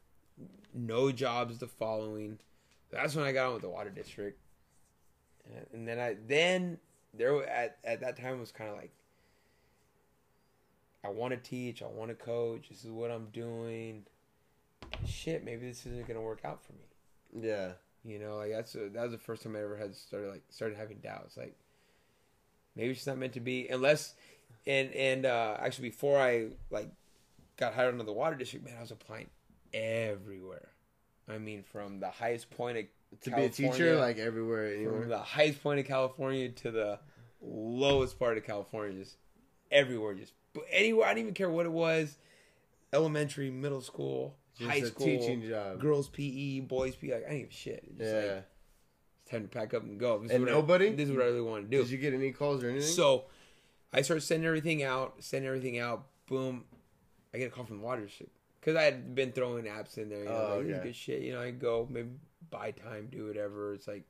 No 0.74 1.12
jobs 1.12 1.58
the 1.58 1.68
following. 1.68 2.38
That's 2.90 3.14
when 3.14 3.24
I 3.24 3.30
got 3.32 3.46
on 3.46 3.52
with 3.54 3.62
the 3.62 3.68
water 3.68 3.90
district. 3.90 4.40
And- 5.46 5.66
And 5.72 5.88
then 5.88 6.00
I, 6.00 6.16
then 6.26 6.78
there 7.12 7.44
at, 7.48 7.78
at 7.84 8.00
that 8.00 8.16
time 8.16 8.40
was 8.40 8.50
kind 8.50 8.70
of 8.70 8.76
like, 8.76 8.90
I 11.04 11.08
want 11.08 11.32
to 11.32 11.36
teach. 11.36 11.82
I 11.82 11.86
want 11.86 12.10
to 12.10 12.14
coach. 12.14 12.68
This 12.70 12.84
is 12.84 12.90
what 12.90 13.10
I'm 13.10 13.26
doing. 13.32 14.04
Shit, 15.06 15.44
maybe 15.44 15.66
this 15.66 15.86
isn't 15.86 16.06
going 16.06 16.18
to 16.18 16.24
work 16.24 16.40
out 16.44 16.60
for 16.64 16.72
me. 16.72 17.48
Yeah. 17.48 17.72
You 18.04 18.18
know, 18.18 18.36
like 18.36 18.50
that's 18.50 18.74
a, 18.74 18.90
that 18.90 19.02
was 19.02 19.12
the 19.12 19.18
first 19.18 19.42
time 19.42 19.56
I 19.56 19.60
ever 19.60 19.76
had 19.76 19.94
started 19.94 20.30
like 20.30 20.42
started 20.50 20.76
having 20.76 20.98
doubts. 20.98 21.36
Like 21.36 21.56
maybe 22.76 22.90
it's 22.90 23.06
not 23.06 23.16
meant 23.18 23.32
to 23.32 23.40
be, 23.40 23.68
unless 23.68 24.14
and 24.66 24.92
and 24.92 25.24
uh 25.24 25.56
actually 25.58 25.88
before 25.88 26.18
I 26.20 26.48
like 26.70 26.90
got 27.56 27.74
hired 27.74 27.92
under 27.92 28.04
the 28.04 28.12
water 28.12 28.36
district, 28.36 28.66
man, 28.66 28.74
I 28.76 28.82
was 28.82 28.90
applying 28.90 29.28
everywhere. 29.72 30.68
I 31.28 31.38
mean, 31.38 31.62
from 31.62 32.00
the 32.00 32.10
highest 32.10 32.50
point 32.50 32.76
of 32.76 32.84
To 33.22 33.30
be 33.30 33.44
a 33.44 33.48
teacher, 33.48 33.96
like 33.96 34.18
everywhere, 34.18 34.76
from 34.84 35.08
the 35.08 35.18
highest 35.18 35.62
point 35.62 35.80
of 35.80 35.86
California 35.86 36.50
to 36.50 36.70
the 36.70 36.98
lowest 37.40 38.18
part 38.18 38.36
of 38.36 38.44
California, 38.44 38.98
just 38.98 39.16
everywhere, 39.70 40.12
just 40.14 40.34
but 40.54 40.64
anywhere. 40.70 41.06
I 41.06 41.10
didn't 41.10 41.24
even 41.24 41.34
care 41.34 41.50
what 41.50 41.66
it 41.66 41.72
was, 41.72 42.16
elementary, 42.92 43.50
middle 43.50 43.80
school, 43.80 44.36
Just 44.58 44.70
high 44.70 44.80
school, 44.82 45.04
teaching 45.06 45.42
job. 45.46 45.80
girls 45.80 46.08
PE, 46.08 46.60
boys 46.60 46.94
PE. 46.96 47.12
Like 47.12 47.24
I 47.26 47.30
didn't 47.30 47.40
give 47.42 47.50
a 47.50 47.52
shit. 47.52 47.84
It's 47.88 47.98
just 47.98 48.12
Yeah. 48.14 48.32
like, 48.34 48.44
it's 49.22 49.30
time 49.30 49.42
to 49.42 49.48
pack 49.48 49.74
up 49.74 49.82
and 49.82 49.98
go. 49.98 50.18
This 50.20 50.30
And 50.30 50.44
what 50.44 50.50
I- 50.50 50.54
nobody? 50.54 50.90
this 50.94 51.08
is 51.08 51.14
what 51.14 51.22
I 51.22 51.26
really 51.28 51.40
want 51.42 51.64
to 51.64 51.70
do. 51.70 51.82
Did 51.82 51.90
you 51.90 51.98
get 51.98 52.14
any 52.14 52.32
calls 52.32 52.62
or 52.64 52.68
anything? 52.70 52.88
So 52.88 53.24
I 53.92 54.02
start 54.02 54.22
sending 54.22 54.46
everything 54.46 54.82
out, 54.82 55.22
sending 55.22 55.48
everything 55.48 55.78
out. 55.78 56.06
Boom, 56.26 56.64
I 57.34 57.38
get 57.38 57.48
a 57.48 57.50
call 57.50 57.64
from 57.64 57.78
the 57.78 57.84
water 57.84 58.02
district 58.06 58.32
because 58.60 58.76
I 58.76 58.82
had 58.84 59.14
been 59.14 59.32
throwing 59.32 59.64
apps 59.66 59.98
in 59.98 60.08
there. 60.08 60.20
You 60.20 60.24
know, 60.26 60.30
Oh, 60.52 60.58
like, 60.58 60.66
okay. 60.76 60.82
good 60.84 60.96
shit. 60.96 61.22
You 61.22 61.32
know, 61.32 61.40
I 61.40 61.50
go 61.50 61.86
maybe 61.90 62.10
buy 62.50 62.70
time, 62.70 63.08
do 63.10 63.26
whatever. 63.26 63.74
It's 63.74 63.86
like 63.88 64.04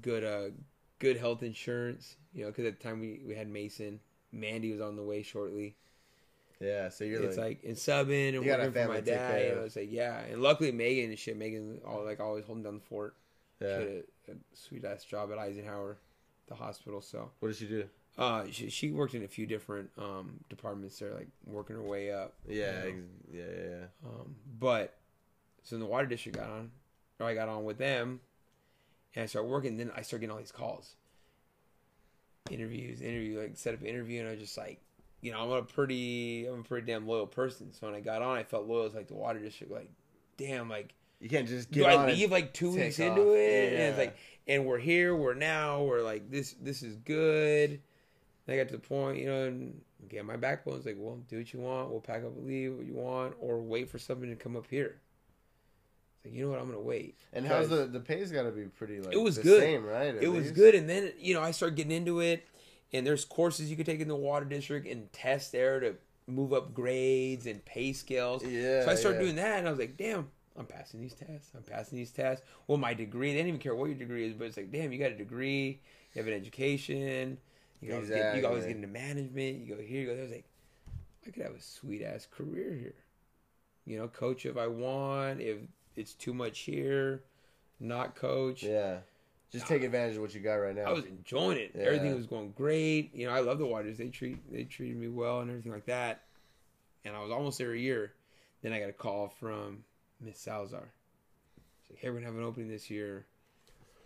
good, 0.00 0.24
uh, 0.24 0.50
good 0.98 1.16
health 1.16 1.42
insurance. 1.42 2.16
You 2.34 2.42
know, 2.44 2.50
because 2.50 2.66
at 2.66 2.78
the 2.78 2.82
time 2.82 3.00
we 3.00 3.20
we 3.26 3.34
had 3.34 3.48
Mason, 3.48 4.00
Mandy 4.36 4.72
was 4.72 4.80
on 4.80 4.96
the 4.96 5.02
way 5.02 5.22
shortly. 5.22 5.76
yeah, 6.60 6.88
so 6.88 7.04
you're 7.04 7.22
it's 7.22 7.36
like, 7.36 7.60
like, 7.62 7.64
and 7.64 7.76
subbing 7.76 8.36
and 8.36 8.46
working 8.46 8.72
for 8.72 8.88
my 8.88 9.00
dad. 9.00 9.42
of. 9.42 9.56
know, 9.58 9.64
it's 9.64 9.76
like 9.76 9.90
yeah, 9.90 10.20
and 10.20 10.42
luckily 10.42 10.72
Megan 10.72 11.10
and 11.10 11.18
shit. 11.18 11.36
Megan 11.36 11.80
all 11.86 12.04
like 12.04 12.20
always 12.20 12.44
holding 12.44 12.64
down 12.64 12.74
the 12.74 12.80
fort. 12.80 13.14
She 13.60 13.66
yeah. 13.66 13.72
had 13.78 13.82
a, 13.88 14.32
a 14.32 14.34
sweet 14.54 14.84
ass 14.84 15.04
job 15.04 15.30
at 15.32 15.38
Eisenhower, 15.38 15.96
the 16.46 16.54
hospital. 16.54 17.00
So 17.00 17.30
What 17.40 17.48
did 17.48 17.56
she 17.56 17.66
do? 17.66 17.88
uh, 18.18 18.44
she, 18.50 18.70
she 18.70 18.90
worked 18.92 19.14
in 19.14 19.22
a 19.24 19.28
few 19.28 19.46
different 19.46 19.90
um 19.98 20.40
departments 20.48 20.98
there, 20.98 21.14
like 21.14 21.28
working 21.46 21.76
her 21.76 21.82
way 21.82 22.10
up. 22.12 22.34
Yeah, 22.48 22.84
you 22.84 22.88
ex- 22.88 22.98
yeah, 23.32 23.42
yeah, 23.42 23.68
yeah. 23.68 23.84
Um, 24.08 24.36
but 24.58 24.94
so 25.62 25.76
in 25.76 25.80
the 25.80 25.86
water 25.86 26.06
district 26.06 26.38
got 26.38 26.48
on, 26.48 26.70
or 27.20 27.26
I 27.26 27.34
got 27.34 27.48
on 27.48 27.64
with 27.64 27.78
them, 27.78 28.20
and 29.14 29.24
I 29.24 29.26
started 29.26 29.48
working. 29.48 29.76
Then 29.76 29.90
I 29.94 30.02
started 30.02 30.20
getting 30.22 30.32
all 30.32 30.38
these 30.38 30.52
calls, 30.52 30.94
interviews, 32.50 33.00
interview, 33.00 33.40
like 33.40 33.56
set 33.56 33.74
up 33.74 33.80
an 33.80 33.86
interview, 33.86 34.20
and 34.20 34.28
I 34.28 34.32
was 34.32 34.40
just 34.40 34.56
like, 34.56 34.80
you 35.20 35.32
know, 35.32 35.40
I'm 35.40 35.50
a 35.50 35.62
pretty, 35.62 36.46
I'm 36.46 36.60
a 36.60 36.62
pretty 36.62 36.86
damn 36.86 37.06
loyal 37.06 37.26
person. 37.26 37.72
So 37.72 37.86
when 37.86 37.96
I 37.96 38.00
got 38.00 38.22
on, 38.22 38.36
I 38.36 38.44
felt 38.44 38.66
loyal 38.66 38.86
It's 38.86 38.94
like 38.94 39.08
the 39.08 39.14
water 39.14 39.38
district. 39.38 39.72
Like, 39.72 39.90
damn, 40.36 40.68
like 40.68 40.94
You 41.20 41.28
can't 41.28 41.48
just 41.48 41.70
do 41.70 41.80
get 41.80 41.90
I 41.90 41.96
on. 41.96 42.06
leave 42.08 42.30
like 42.30 42.52
two 42.52 42.70
weeks 42.72 43.00
off. 43.00 43.06
into 43.06 43.32
it? 43.32 43.72
And 43.72 43.82
it's 43.82 43.98
like, 43.98 44.16
and 44.46 44.66
we're 44.66 44.78
here, 44.78 45.16
we're 45.16 45.34
now, 45.34 45.82
we're 45.82 46.02
like 46.02 46.30
this. 46.30 46.54
This 46.60 46.82
is 46.82 46.96
good. 46.96 47.70
And 47.70 48.54
I 48.54 48.56
got 48.56 48.68
to 48.68 48.74
the 48.74 48.80
point, 48.80 49.18
you 49.18 49.26
know, 49.26 49.44
and 49.46 49.80
again, 50.04 50.26
my 50.26 50.36
backbone's 50.36 50.86
like, 50.86 50.96
well, 50.98 51.18
do 51.28 51.38
what 51.38 51.52
you 51.52 51.60
want. 51.60 51.90
We'll 51.90 52.00
pack 52.00 52.22
up 52.22 52.36
and 52.36 52.46
leave 52.46 52.76
what 52.76 52.86
you 52.86 52.94
want, 52.94 53.34
or 53.40 53.58
wait 53.60 53.88
for 53.90 53.98
something 53.98 54.28
to 54.28 54.36
come 54.36 54.56
up 54.56 54.66
here. 54.70 55.00
Like, 56.26 56.34
you 56.34 56.44
know 56.44 56.50
what? 56.50 56.60
I'm 56.60 56.66
gonna 56.66 56.80
wait. 56.80 57.16
and 57.32 57.46
how's 57.46 57.68
the 57.68 57.86
the 57.86 58.00
pay's 58.00 58.32
got 58.32 58.42
to 58.42 58.50
be 58.50 58.64
pretty 58.64 59.00
like 59.00 59.12
It 59.12 59.20
was 59.20 59.36
the 59.36 59.42
good. 59.42 59.62
same, 59.62 59.84
right? 59.84 60.14
It 60.14 60.28
was 60.28 60.50
good, 60.50 60.74
and 60.74 60.88
then 60.88 61.12
you 61.18 61.34
know, 61.34 61.42
I 61.42 61.52
started 61.52 61.76
getting 61.76 61.92
into 61.92 62.20
it, 62.20 62.46
and 62.92 63.06
there's 63.06 63.24
courses 63.24 63.70
you 63.70 63.76
could 63.76 63.86
take 63.86 64.00
in 64.00 64.08
the 64.08 64.16
water 64.16 64.44
district 64.44 64.88
and 64.88 65.12
test 65.12 65.52
there 65.52 65.78
to 65.80 65.94
move 66.26 66.52
up 66.52 66.74
grades 66.74 67.46
and 67.46 67.64
pay 67.64 67.92
scales. 67.92 68.44
Yeah. 68.44 68.84
So 68.84 68.90
I 68.90 68.96
started 68.96 69.18
yeah. 69.18 69.22
doing 69.24 69.36
that, 69.36 69.58
and 69.60 69.68
I 69.68 69.70
was 69.70 69.78
like, 69.78 69.96
damn, 69.96 70.28
I'm 70.58 70.66
passing 70.66 71.00
these 71.00 71.14
tests. 71.14 71.50
I'm 71.54 71.62
passing 71.62 71.98
these 71.98 72.10
tests. 72.10 72.44
Well, 72.66 72.78
my 72.78 72.94
degree, 72.94 73.30
they 73.30 73.36
didn't 73.36 73.48
even 73.48 73.60
care 73.60 73.74
what 73.76 73.86
your 73.86 73.98
degree 73.98 74.26
is, 74.26 74.34
but 74.34 74.46
it's 74.46 74.56
like, 74.56 74.72
damn, 74.72 74.92
you 74.92 74.98
got 74.98 75.12
a 75.12 75.16
degree, 75.16 75.80
you 76.14 76.22
have 76.22 76.26
an 76.26 76.34
education, 76.34 77.38
you 77.80 77.92
always, 77.94 78.08
get, 78.08 78.36
you 78.36 78.46
always 78.46 78.64
get 78.64 78.76
into 78.76 78.88
management, 78.88 79.60
you 79.60 79.74
go 79.74 79.80
here, 79.80 80.00
you 80.00 80.06
go 80.06 80.14
there. 80.14 80.22
I 80.22 80.26
was 80.26 80.32
like, 80.32 80.48
I 81.26 81.30
could 81.30 81.42
have 81.42 81.54
a 81.54 81.60
sweet 81.60 82.02
ass 82.02 82.26
career 82.28 82.74
here. 82.74 82.94
You 83.84 83.98
know, 83.98 84.08
coach 84.08 84.46
if 84.46 84.56
I 84.56 84.66
want, 84.66 85.40
if 85.40 85.58
it's 85.96 86.14
too 86.14 86.34
much 86.34 86.60
here, 86.60 87.22
not 87.80 88.14
coach. 88.14 88.62
Yeah. 88.62 88.98
Just 89.52 89.68
take 89.68 89.82
advantage 89.84 90.16
of 90.16 90.22
what 90.22 90.34
you 90.34 90.40
got 90.40 90.54
right 90.54 90.74
now. 90.74 90.82
I 90.82 90.92
was 90.92 91.04
enjoying 91.04 91.58
it. 91.58 91.70
Yeah. 91.74 91.84
Everything 91.84 92.14
was 92.14 92.26
going 92.26 92.52
great. 92.56 93.14
You 93.14 93.26
know, 93.26 93.32
I 93.32 93.40
love 93.40 93.58
the 93.58 93.66
Waters. 93.66 93.96
They 93.96 94.08
treat 94.08 94.38
they 94.52 94.64
treated 94.64 94.96
me 94.98 95.08
well 95.08 95.40
and 95.40 95.50
everything 95.50 95.72
like 95.72 95.86
that. 95.86 96.22
And 97.04 97.14
I 97.14 97.20
was 97.20 97.30
almost 97.30 97.58
there 97.58 97.72
a 97.72 97.78
year. 97.78 98.12
Then 98.62 98.72
I 98.72 98.80
got 98.80 98.88
a 98.88 98.92
call 98.92 99.28
from 99.28 99.84
Miss 100.20 100.38
Salazar. 100.38 100.88
She's 101.82 101.90
like, 101.92 102.00
"Hey, 102.00 102.10
we're 102.10 102.16
gonna 102.16 102.26
have 102.26 102.34
an 102.34 102.42
opening 102.42 102.68
this 102.68 102.90
year. 102.90 103.24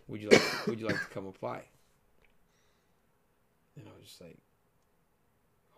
Would 0.07 0.21
you 0.21 0.29
like 0.29 0.41
Would 0.67 0.79
you 0.79 0.87
like 0.87 0.99
to 0.99 1.09
come 1.09 1.25
apply?" 1.25 1.63
And 3.75 3.85
I 3.87 3.91
was 3.97 4.07
just 4.07 4.21
like, 4.21 4.37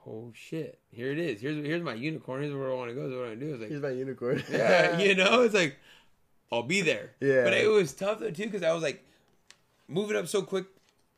"Oh 0.06 0.32
shit! 0.36 0.80
Here 0.92 1.12
it 1.12 1.20
is. 1.20 1.42
Here's 1.42 1.66
here's 1.66 1.82
my 1.82 1.94
unicorn. 1.94 2.42
Here's 2.42 2.54
where 2.54 2.72
I 2.72 2.76
want 2.76 2.90
to 2.90 2.96
go. 2.96 3.06
Is 3.08 3.14
what 3.14 3.26
I 3.26 3.28
want 3.30 3.40
to 3.40 3.46
do." 3.46 3.54
It's 3.54 3.62
like, 3.62 3.70
Here's 3.70 3.82
my 3.82 3.90
unicorn. 3.90 4.44
yeah, 4.52 5.00
you 5.00 5.16
know, 5.16 5.42
it's 5.44 5.56
like 5.56 5.78
I'll 6.54 6.64
be 6.64 6.82
there. 6.82 7.12
Yeah. 7.20 7.44
But 7.44 7.54
it 7.54 7.68
was 7.68 7.94
tough 7.94 8.20
though 8.20 8.32
too 8.32 8.44
because 8.46 8.64
I 8.64 8.72
was 8.74 8.84
like 8.84 9.04
moving 9.88 10.16
up 10.18 10.28
so 10.28 10.42
quick 10.42 10.66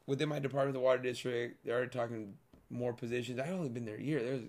within 0.07 0.29
my 0.29 0.39
department, 0.39 0.73
the 0.73 0.79
water 0.79 1.01
district. 1.01 1.65
They're 1.65 1.75
already 1.75 1.89
talking 1.91 2.33
more 2.69 2.93
positions. 2.93 3.39
I'd 3.39 3.49
only 3.49 3.69
been 3.69 3.85
there 3.85 3.97
a 3.97 4.01
year. 4.01 4.21
There's 4.21 4.41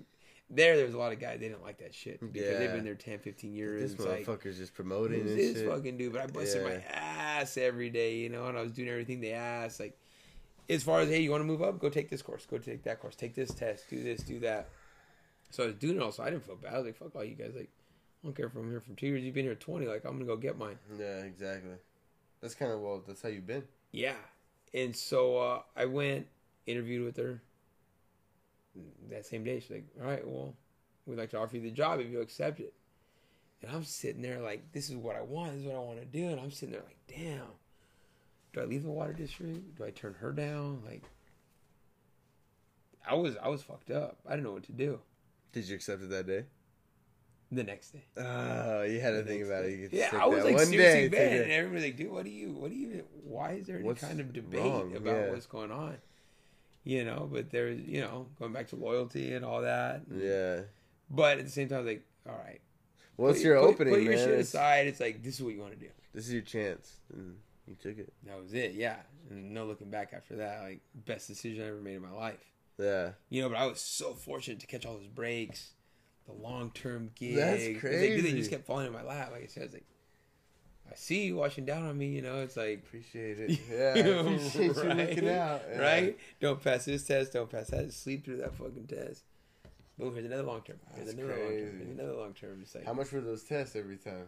there. 0.49 0.77
There's 0.77 0.95
a 0.95 0.99
lot 0.99 1.13
of 1.13 1.19
guys 1.21 1.41
they 1.41 1.49
didn't 1.49 1.63
like 1.63 1.79
that 1.79 1.95
shit 1.95 2.21
because 2.21 2.49
Yeah. 2.49 2.59
they've 2.59 2.73
been 2.73 2.85
there 2.85 2.95
10, 2.95 3.19
15 3.19 3.53
years. 3.55 3.83
This 3.83 3.93
It's 3.95 4.05
like, 4.05 4.27
motherfucker's 4.27 4.59
just 4.59 4.75
promoting 4.75 5.21
and 5.23 5.29
this 5.39 5.57
shit. 5.59 5.69
fucking 5.69 5.97
dude? 5.99 6.13
But 6.13 6.23
I 6.23 6.27
busted 6.27 6.63
Yeah. 6.63 6.69
my 6.69 6.83
ass 6.95 7.57
every 7.57 7.91
day, 7.91 8.17
you 8.17 8.29
know, 8.29 8.47
and 8.47 8.57
I 8.57 8.63
was 8.63 8.73
doing 8.73 8.89
everything 8.89 9.21
they 9.21 9.33
asked. 9.33 9.81
Like 9.81 9.99
as 10.69 10.83
far 10.83 11.01
as 11.01 11.09
hey, 11.09 11.21
you 11.21 11.31
want 11.31 11.41
to 11.43 11.47
move 11.47 11.63
up? 11.63 11.79
Go 11.79 11.89
take 11.89 12.09
this 12.11 12.23
course. 12.23 12.47
Go 12.47 12.59
take 12.59 12.83
that 12.85 13.01
course. 13.01 13.17
Take 13.17 13.35
this 13.35 13.53
test. 13.55 13.89
Do 13.91 14.03
this. 14.03 14.23
Do 14.23 14.39
that. 14.41 14.69
So 15.51 15.63
I 15.63 15.67
was 15.67 15.77
doing 15.77 15.97
it 15.97 16.03
all. 16.03 16.11
So 16.13 16.23
I 16.25 16.31
didn't 16.31 16.45
feel 16.45 16.57
bad. 16.57 16.75
I 16.75 16.79
was 16.79 16.87
like, 16.87 16.97
fuck 16.97 17.15
all 17.15 17.25
you 17.25 17.35
guys. 17.37 17.53
Like, 17.57 17.71
I 18.23 18.27
don't 18.27 18.37
care 18.37 18.47
if 18.47 18.57
I'm 18.57 18.71
here 18.71 18.81
for 18.81 18.93
two 18.95 19.07
years. 19.07 19.23
You've 19.23 19.35
been 19.35 19.45
here 19.45 19.55
twenty. 19.55 19.87
Like, 19.87 20.05
I'm 20.05 20.13
gonna 20.13 20.25
go 20.25 20.37
get 20.37 20.59
mine. 20.59 20.79
Yeah, 20.99 21.19
exactly. 21.19 21.77
That's 22.41 22.55
kind 22.55 22.73
of 22.73 22.81
well. 22.81 23.03
That's 23.07 23.23
how 23.23 23.29
you've 23.29 23.47
been. 23.47 23.65
Yeah. 23.93 24.15
And 24.75 24.95
so 24.95 25.39
uh, 25.39 25.63
I 25.77 25.87
went, 25.87 26.27
interviewed 26.67 27.05
with 27.05 27.17
her 27.17 27.43
that 29.11 29.25
same 29.25 29.45
day. 29.45 29.61
She's 29.61 29.71
like, 29.71 29.87
all 30.01 30.07
right, 30.07 30.27
well, 30.27 30.55
we'd 31.07 31.19
like 31.19 31.31
to 31.31 31.39
offer 31.39 31.57
you 31.57 31.63
the 31.63 31.71
job 31.71 32.01
if 32.01 32.11
you 32.11 32.21
accept 32.21 32.61
it. 32.61 32.75
And 33.63 33.71
I'm 33.75 33.85
sitting 33.85 34.21
there 34.21 34.41
like, 34.41 34.73
this 34.73 34.91
is 34.91 34.97
what 34.97 35.17
I 35.17 35.23
want. 35.23 35.53
This 35.53 35.63
is 35.63 35.67
what 35.67 35.77
I 35.77 35.81
want 35.81 35.99
to 36.01 36.05
do. 36.05 36.29
And 36.29 36.41
I'm 36.41 36.51
sitting 36.51 36.73
there 36.73 36.83
like, 36.83 36.99
damn. 37.09 37.47
Do 38.53 38.61
I 38.61 38.65
leave 38.65 38.83
the 38.83 38.91
water 38.91 39.13
district? 39.13 39.77
Do 39.77 39.85
I 39.85 39.91
turn 39.91 40.15
her 40.15 40.33
down? 40.33 40.83
Like, 40.85 41.03
I 43.09 43.15
was 43.15 43.37
I 43.43 43.49
was 43.49 43.63
fucked 43.63 43.91
up. 43.91 44.19
I 44.27 44.31
didn't 44.31 44.45
know 44.45 44.53
what 44.53 44.65
to 44.65 44.73
do. 44.73 44.99
Did 45.53 45.69
you 45.69 45.77
accept 45.77 46.03
it 46.03 46.11
that 46.11 46.27
day? 46.27 46.45
The 47.53 47.63
next 47.63 47.91
day. 47.93 48.05
Oh, 48.17 48.83
you 48.83 48.99
had 49.01 49.11
to 49.13 49.23
think 49.23 49.45
about 49.45 49.65
it. 49.65 49.73
You 49.79 49.89
could 49.89 49.97
Yeah, 49.97 50.11
I 50.21 50.27
was 50.27 50.43
like 50.45 50.57
one 50.57 50.67
seriously 50.67 51.09
day. 51.09 51.09
bad, 51.09 51.33
and 51.43 51.51
it. 51.51 51.55
everybody's 51.55 51.85
like, 51.85 51.97
"Dude, 51.97 52.11
what 52.11 52.25
do 52.25 52.31
you? 52.31 52.51
What 52.53 52.71
do 52.71 52.77
you? 52.77 53.05
Why 53.25 53.53
is 53.53 53.67
there 53.69 53.77
any 53.77 53.85
What's 53.85 54.01
kind 54.01 54.19
of 54.21 54.33
debate 54.33 54.61
wrong? 54.61 54.97
about 54.97 55.17
Yeah. 55.17 55.31
what's 55.31 55.47
going 55.47 55.71
on?" 55.71 55.97
you 56.83 57.05
know. 57.05 57.29
But 57.33 57.51
there's, 57.51 57.81
you 57.81 58.01
know, 58.01 58.27
going 58.39 58.53
back 58.53 58.69
to 58.69 58.77
loyalty 58.77 59.33
and 59.35 59.45
all 59.45 59.63
that. 59.63 60.03
Yeah. 60.13 60.63
But 61.09 61.39
at 61.39 61.45
the 61.45 61.51
same 61.51 61.69
time, 61.69 61.87
like, 61.87 62.03
all 62.29 62.37
right, 62.37 62.61
What's 63.15 63.43
your 63.45 63.61
put- 63.61 63.69
opening, 63.75 63.95
Put 63.95 64.03
your 64.03 64.15
man? 64.17 64.27
shit 64.29 64.41
aside. 64.41 64.89
It's 64.89 64.99
like 65.01 65.23
this 65.23 65.37
is 65.37 65.43
what 65.43 65.55
you 65.55 65.61
want 65.61 65.73
to 65.75 65.79
do. 65.79 65.91
This 66.13 66.27
is 66.27 66.33
your 66.33 66.43
chance, 66.43 66.97
and 67.13 67.37
you 67.69 67.77
took 67.77 67.97
it. 67.99 68.13
That 68.25 68.41
was 68.43 68.55
it. 68.55 68.73
Yeah, 68.73 68.97
and 69.31 69.55
no 69.55 69.67
looking 69.67 69.89
back 69.91 70.13
after 70.13 70.35
that. 70.37 70.63
Like 70.63 70.81
best 70.95 71.29
decision 71.29 71.63
I 71.65 71.69
ever 71.69 71.81
made 71.81 71.95
in 71.95 72.03
my 72.03 72.11
life. 72.11 72.41
Yeah. 72.79 73.13
You 73.31 73.43
know, 73.43 73.49
but 73.51 73.57
I 73.59 73.67
was 73.67 73.81
so 73.81 74.13
fortunate 74.15 74.59
to 74.61 74.67
catch 74.67 74.85
all 74.85 74.95
those 74.99 75.07
breaks, 75.07 75.71
the 76.27 76.33
long 76.33 76.71
term 76.73 77.11
gigs. 77.15 77.37
That's 77.37 77.65
like, 77.67 77.81
dude, 77.83 78.25
they 78.25 78.33
just 78.33 78.51
kept 78.51 78.67
falling 78.67 78.87
in 78.87 78.93
my 78.93 79.03
lap. 79.03 79.31
Like 79.33 79.45
I 79.45 79.47
said, 79.47 79.65
it's 79.65 79.75
like, 79.75 79.85
I 80.91 80.95
see 80.95 81.25
you 81.27 81.37
watching 81.37 81.65
down 81.65 81.85
on 81.87 81.97
me. 81.99 82.07
You 82.09 82.23
know, 82.23 82.41
it's 82.43 82.57
like, 82.57 82.79
Appreciate 82.87 83.39
it. 83.39 83.59
Yeah. 83.71 83.93
I 83.97 83.99
appreciate 84.21 84.65
you 84.65 84.73
looking 84.73 85.29
out. 85.29 85.63
Yeah. 85.71 85.79
Right? 85.81 86.19
Don't 86.41 86.63
pass 86.63 86.85
this 86.85 87.05
test. 87.05 87.33
Don't 87.33 87.51
pass 87.51 87.69
that. 87.69 87.93
Sleep 87.93 88.25
through 88.25 88.39
that 88.39 88.55
fucking 88.55 88.87
test. 88.87 89.23
Boom. 89.99 90.13
Here's 90.15 90.27
another 90.27 90.43
long 90.43 90.61
term. 90.63 90.77
Here's 90.95 91.07
That's 91.09 91.19
another 91.19 91.33
long 91.33 91.49
term. 91.49 91.79
Here's 91.79 91.91
another 91.99 92.13
long 92.13 92.35
term. 92.35 92.59
It's 92.63 92.75
like, 92.75 92.85
How 92.85 92.93
much 92.93 93.11
were 93.13 93.21
those 93.21 93.43
tests 93.43 93.75
every 93.77 93.97
time? 93.97 94.27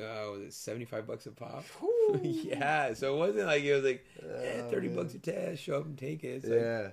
Oh, 0.00 0.32
was 0.32 0.42
it 0.42 0.54
seventy 0.54 0.84
five 0.84 1.06
bucks 1.06 1.26
a 1.26 1.30
pop? 1.32 1.64
Yeah. 2.22 2.94
So 2.94 3.14
it 3.14 3.18
wasn't 3.18 3.46
like 3.46 3.62
it 3.62 3.74
was 3.74 3.84
like, 3.84 4.04
eh, 4.22 4.60
Oh, 4.62 4.70
thirty 4.70 4.88
man. 4.88 4.96
bucks 4.96 5.14
a 5.14 5.18
test. 5.18 5.62
Show 5.62 5.78
up 5.78 5.86
and 5.86 5.98
take 5.98 6.22
it. 6.24 6.44
It's 6.44 6.46
Yeah. 6.48 6.54
Yeah. 6.54 6.88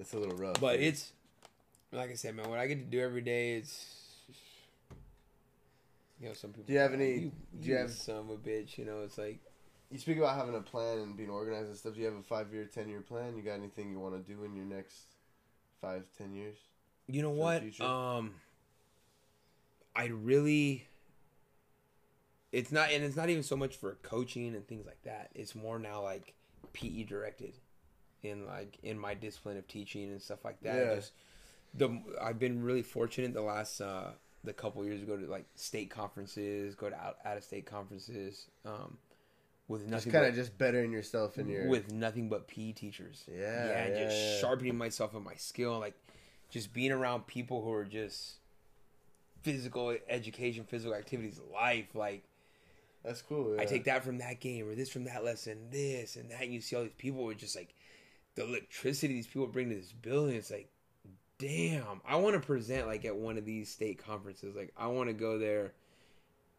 That's 0.00 0.14
a 0.14 0.18
little 0.18 0.34
rough. 0.36 0.58
But 0.58 0.78
man. 0.80 0.88
it's 0.88 1.12
like 1.92 2.10
I 2.10 2.14
said, 2.14 2.34
man. 2.34 2.48
What 2.48 2.58
I 2.58 2.66
get 2.66 2.76
to 2.78 2.84
do 2.86 3.00
every 3.00 3.20
day, 3.20 3.56
is, 3.56 3.86
you 6.18 6.28
know 6.28 6.32
some 6.32 6.52
people. 6.52 6.64
Do 6.68 6.72
you 6.72 6.78
have 6.78 6.92
"Oh, 6.92 6.94
any- 6.94 7.12
You, 7.12 7.20
do 7.60 7.68
you 7.68 7.74
you 7.74 7.76
have- 7.76 7.90
some 7.92 8.16
of 8.16 8.30
a 8.30 8.36
bitch? 8.36 8.78
You 8.78 8.86
know, 8.86 9.02
it's 9.02 9.18
like 9.18 9.40
You 9.90 9.98
speak 9.98 10.16
about 10.16 10.36
having 10.36 10.54
a 10.54 10.62
plan 10.62 11.00
and 11.00 11.18
being 11.18 11.28
organized 11.28 11.68
and 11.68 11.76
stuff. 11.76 11.92
Do 11.92 12.00
you 12.00 12.06
have 12.06 12.14
a 12.14 12.22
five 12.22 12.50
year, 12.50 12.64
ten 12.64 12.88
year 12.88 13.02
plan? 13.02 13.36
You 13.36 13.42
got 13.42 13.58
anything 13.58 13.90
you 13.90 14.00
want 14.00 14.14
to 14.14 14.32
do 14.34 14.42
in 14.44 14.56
your 14.56 14.64
next 14.64 14.94
five, 15.82 16.04
ten 16.16 16.34
years? 16.34 16.56
you 17.06 17.20
know 17.20 17.30
what? 17.30 17.62
Um, 17.82 18.36
I 19.94 20.06
really. 20.06 20.86
It's 22.52 22.72
not, 22.72 22.90
and 22.90 23.04
it's 23.04 23.16
not 23.16 23.28
even 23.28 23.42
so 23.42 23.54
much 23.54 23.76
for 23.76 23.98
coaching 24.02 24.54
and 24.56 24.66
things 24.66 24.86
like 24.86 25.02
that. 25.02 25.28
It's 25.34 25.54
more 25.54 25.78
now 25.78 26.02
like 26.02 26.32
PE 26.72 27.02
directed, 27.04 27.52
in 28.24 28.46
like 28.46 28.78
in 28.82 28.98
my 28.98 29.14
discipline 29.14 29.56
of 29.56 29.66
teaching 29.68 30.10
and 30.10 30.20
stuff 30.20 30.44
like 30.44 30.60
that. 30.62 30.74
Yeah. 30.76 30.94
Just 30.96 31.12
the 31.74 32.02
I've 32.20 32.38
been 32.38 32.62
really 32.62 32.82
fortunate 32.82 33.32
the 33.34 33.42
last 33.42 33.80
uh 33.80 34.10
the 34.42 34.52
couple 34.52 34.84
years 34.84 35.00
to 35.00 35.06
go 35.06 35.16
to 35.16 35.26
like 35.26 35.44
state 35.54 35.90
conferences, 35.90 36.74
go 36.74 36.88
to 36.90 36.96
out 36.96 37.16
out 37.24 37.36
of 37.36 37.44
state 37.44 37.66
conferences, 37.66 38.46
um, 38.64 38.96
with 39.68 39.82
Just 39.82 39.90
nothing 39.90 40.12
kind 40.12 40.24
but- 40.24 40.28
of 40.30 40.34
just 40.34 40.56
bettering 40.58 40.92
yourself 40.92 41.38
in 41.38 41.48
your. 41.48 41.68
with 41.68 41.92
nothing 41.92 42.28
but 42.28 42.48
PE 42.48 42.72
teachers. 42.72 43.24
Yeah, 43.30 43.38
yeah, 43.38 43.88
yeah, 43.88 44.04
just 44.04 44.16
yeah. 44.16 44.40
sharpening 44.40 44.76
myself 44.78 45.14
in 45.14 45.22
my 45.22 45.34
skill, 45.34 45.78
like 45.78 45.94
just 46.48 46.72
being 46.72 46.90
around 46.90 47.26
people 47.26 47.62
who 47.62 47.70
are 47.72 47.84
just 47.84 48.36
physical 49.42 49.96
education, 50.08 50.64
physical 50.64 50.94
activities, 50.94 51.40
life. 51.52 51.94
Like 51.94 52.24
That's 53.04 53.22
cool. 53.22 53.56
I 53.60 53.64
take 53.64 53.84
that 53.84 54.04
from 54.04 54.18
that 54.18 54.40
game 54.40 54.68
or 54.68 54.74
this 54.74 54.90
from 54.90 55.04
that 55.04 55.24
lesson, 55.24 55.58
this 55.70 56.16
and 56.16 56.30
that. 56.30 56.42
And 56.42 56.52
you 56.52 56.60
see 56.60 56.76
all 56.76 56.82
these 56.82 56.92
people 56.98 57.24
with 57.24 57.38
just 57.38 57.56
like 57.56 57.74
the 58.34 58.44
electricity 58.44 59.14
these 59.14 59.26
people 59.26 59.46
bring 59.46 59.70
to 59.70 59.76
this 59.76 59.92
building. 59.92 60.36
It's 60.36 60.50
like, 60.50 60.70
damn, 61.38 62.00
I 62.06 62.16
want 62.16 62.34
to 62.34 62.46
present 62.46 62.86
like 62.86 63.04
at 63.04 63.16
one 63.16 63.38
of 63.38 63.44
these 63.44 63.70
state 63.70 64.04
conferences. 64.04 64.54
Like 64.54 64.72
I 64.76 64.86
want 64.88 65.08
to 65.08 65.14
go 65.14 65.38
there 65.38 65.72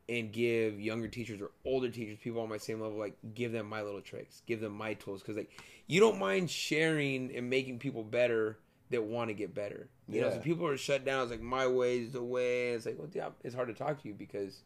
and 0.10 0.32
give 0.32 0.80
younger 0.80 1.08
teachers 1.08 1.42
or 1.42 1.52
older 1.64 1.90
teachers, 1.90 2.18
people 2.22 2.42
on 2.42 2.50
my 2.50 2.58
same 2.58 2.82
level, 2.82 2.98
like 2.98 3.16
give 3.34 3.52
them 3.52 3.68
my 3.68 3.82
little 3.82 4.02
tricks, 4.02 4.42
give 4.46 4.60
them 4.60 4.74
my 4.74 4.94
tools, 4.96 5.22
because 5.22 5.38
like 5.38 5.52
you 5.88 6.00
don't 6.00 6.20
mind 6.20 6.50
sharing 6.50 7.34
and 7.36 7.50
making 7.50 7.80
people 7.80 8.04
better 8.04 8.58
that 8.90 9.04
want 9.04 9.30
to 9.30 9.34
get 9.34 9.54
better. 9.54 9.88
You 10.10 10.22
know, 10.22 10.32
so 10.32 10.40
people 10.40 10.68
are 10.68 10.76
shut 10.76 11.06
down. 11.06 11.22
It's 11.24 11.32
like 11.32 11.42
my 11.42 11.68
way 11.68 12.00
is 12.00 12.12
the 12.12 12.22
way. 12.22 12.72
It's 12.72 12.86
like, 12.86 12.98
well, 12.98 13.08
yeah, 13.14 13.30
it's 13.44 13.56
hard 13.56 13.70
to 13.70 13.74
talk 13.74 14.02
to 14.02 14.08
you 14.10 14.14
because 14.14 14.64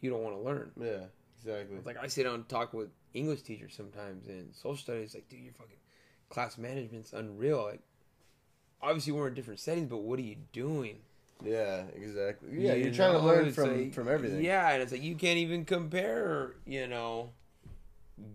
you 0.00 0.10
don't 0.10 0.22
want 0.22 0.36
to 0.36 0.42
learn. 0.42 0.70
Yeah, 0.80 1.06
exactly. 1.36 1.76
It's 1.76 1.86
like 1.86 1.96
I 2.00 2.06
sit 2.06 2.24
down 2.24 2.34
and 2.36 2.48
talk 2.48 2.72
with 2.72 2.90
English 3.12 3.42
teachers 3.42 3.74
sometimes 3.76 4.28
and 4.28 4.54
social 4.54 4.76
studies. 4.76 5.14
Like, 5.14 5.28
dude, 5.28 5.40
you're 5.40 5.52
fucking 5.54 5.76
class 6.30 6.56
management's 6.56 7.12
unreal. 7.12 7.64
Like, 7.64 7.80
obviously 8.80 9.12
we're 9.12 9.28
in 9.28 9.34
different 9.34 9.60
settings, 9.60 9.88
but 9.90 9.98
what 9.98 10.18
are 10.18 10.22
you 10.22 10.36
doing? 10.52 11.00
yeah, 11.44 11.84
exactly. 11.94 12.50
Yeah, 12.52 12.74
You 12.74 12.84
you're 12.84 12.92
trying 12.94 13.12
to 13.12 13.18
learn 13.18 13.46
it's 13.46 13.54
from 13.56 13.76
like- 13.84 13.94
from 13.94 14.08
everything. 14.08 14.42
Yeah, 14.44 14.70
and 14.70 14.82
it's 14.82 14.92
like 14.92 15.02
you 15.02 15.14
can't 15.14 15.38
even 15.38 15.64
compare, 15.64 16.54
you 16.66 16.86
know, 16.86 17.30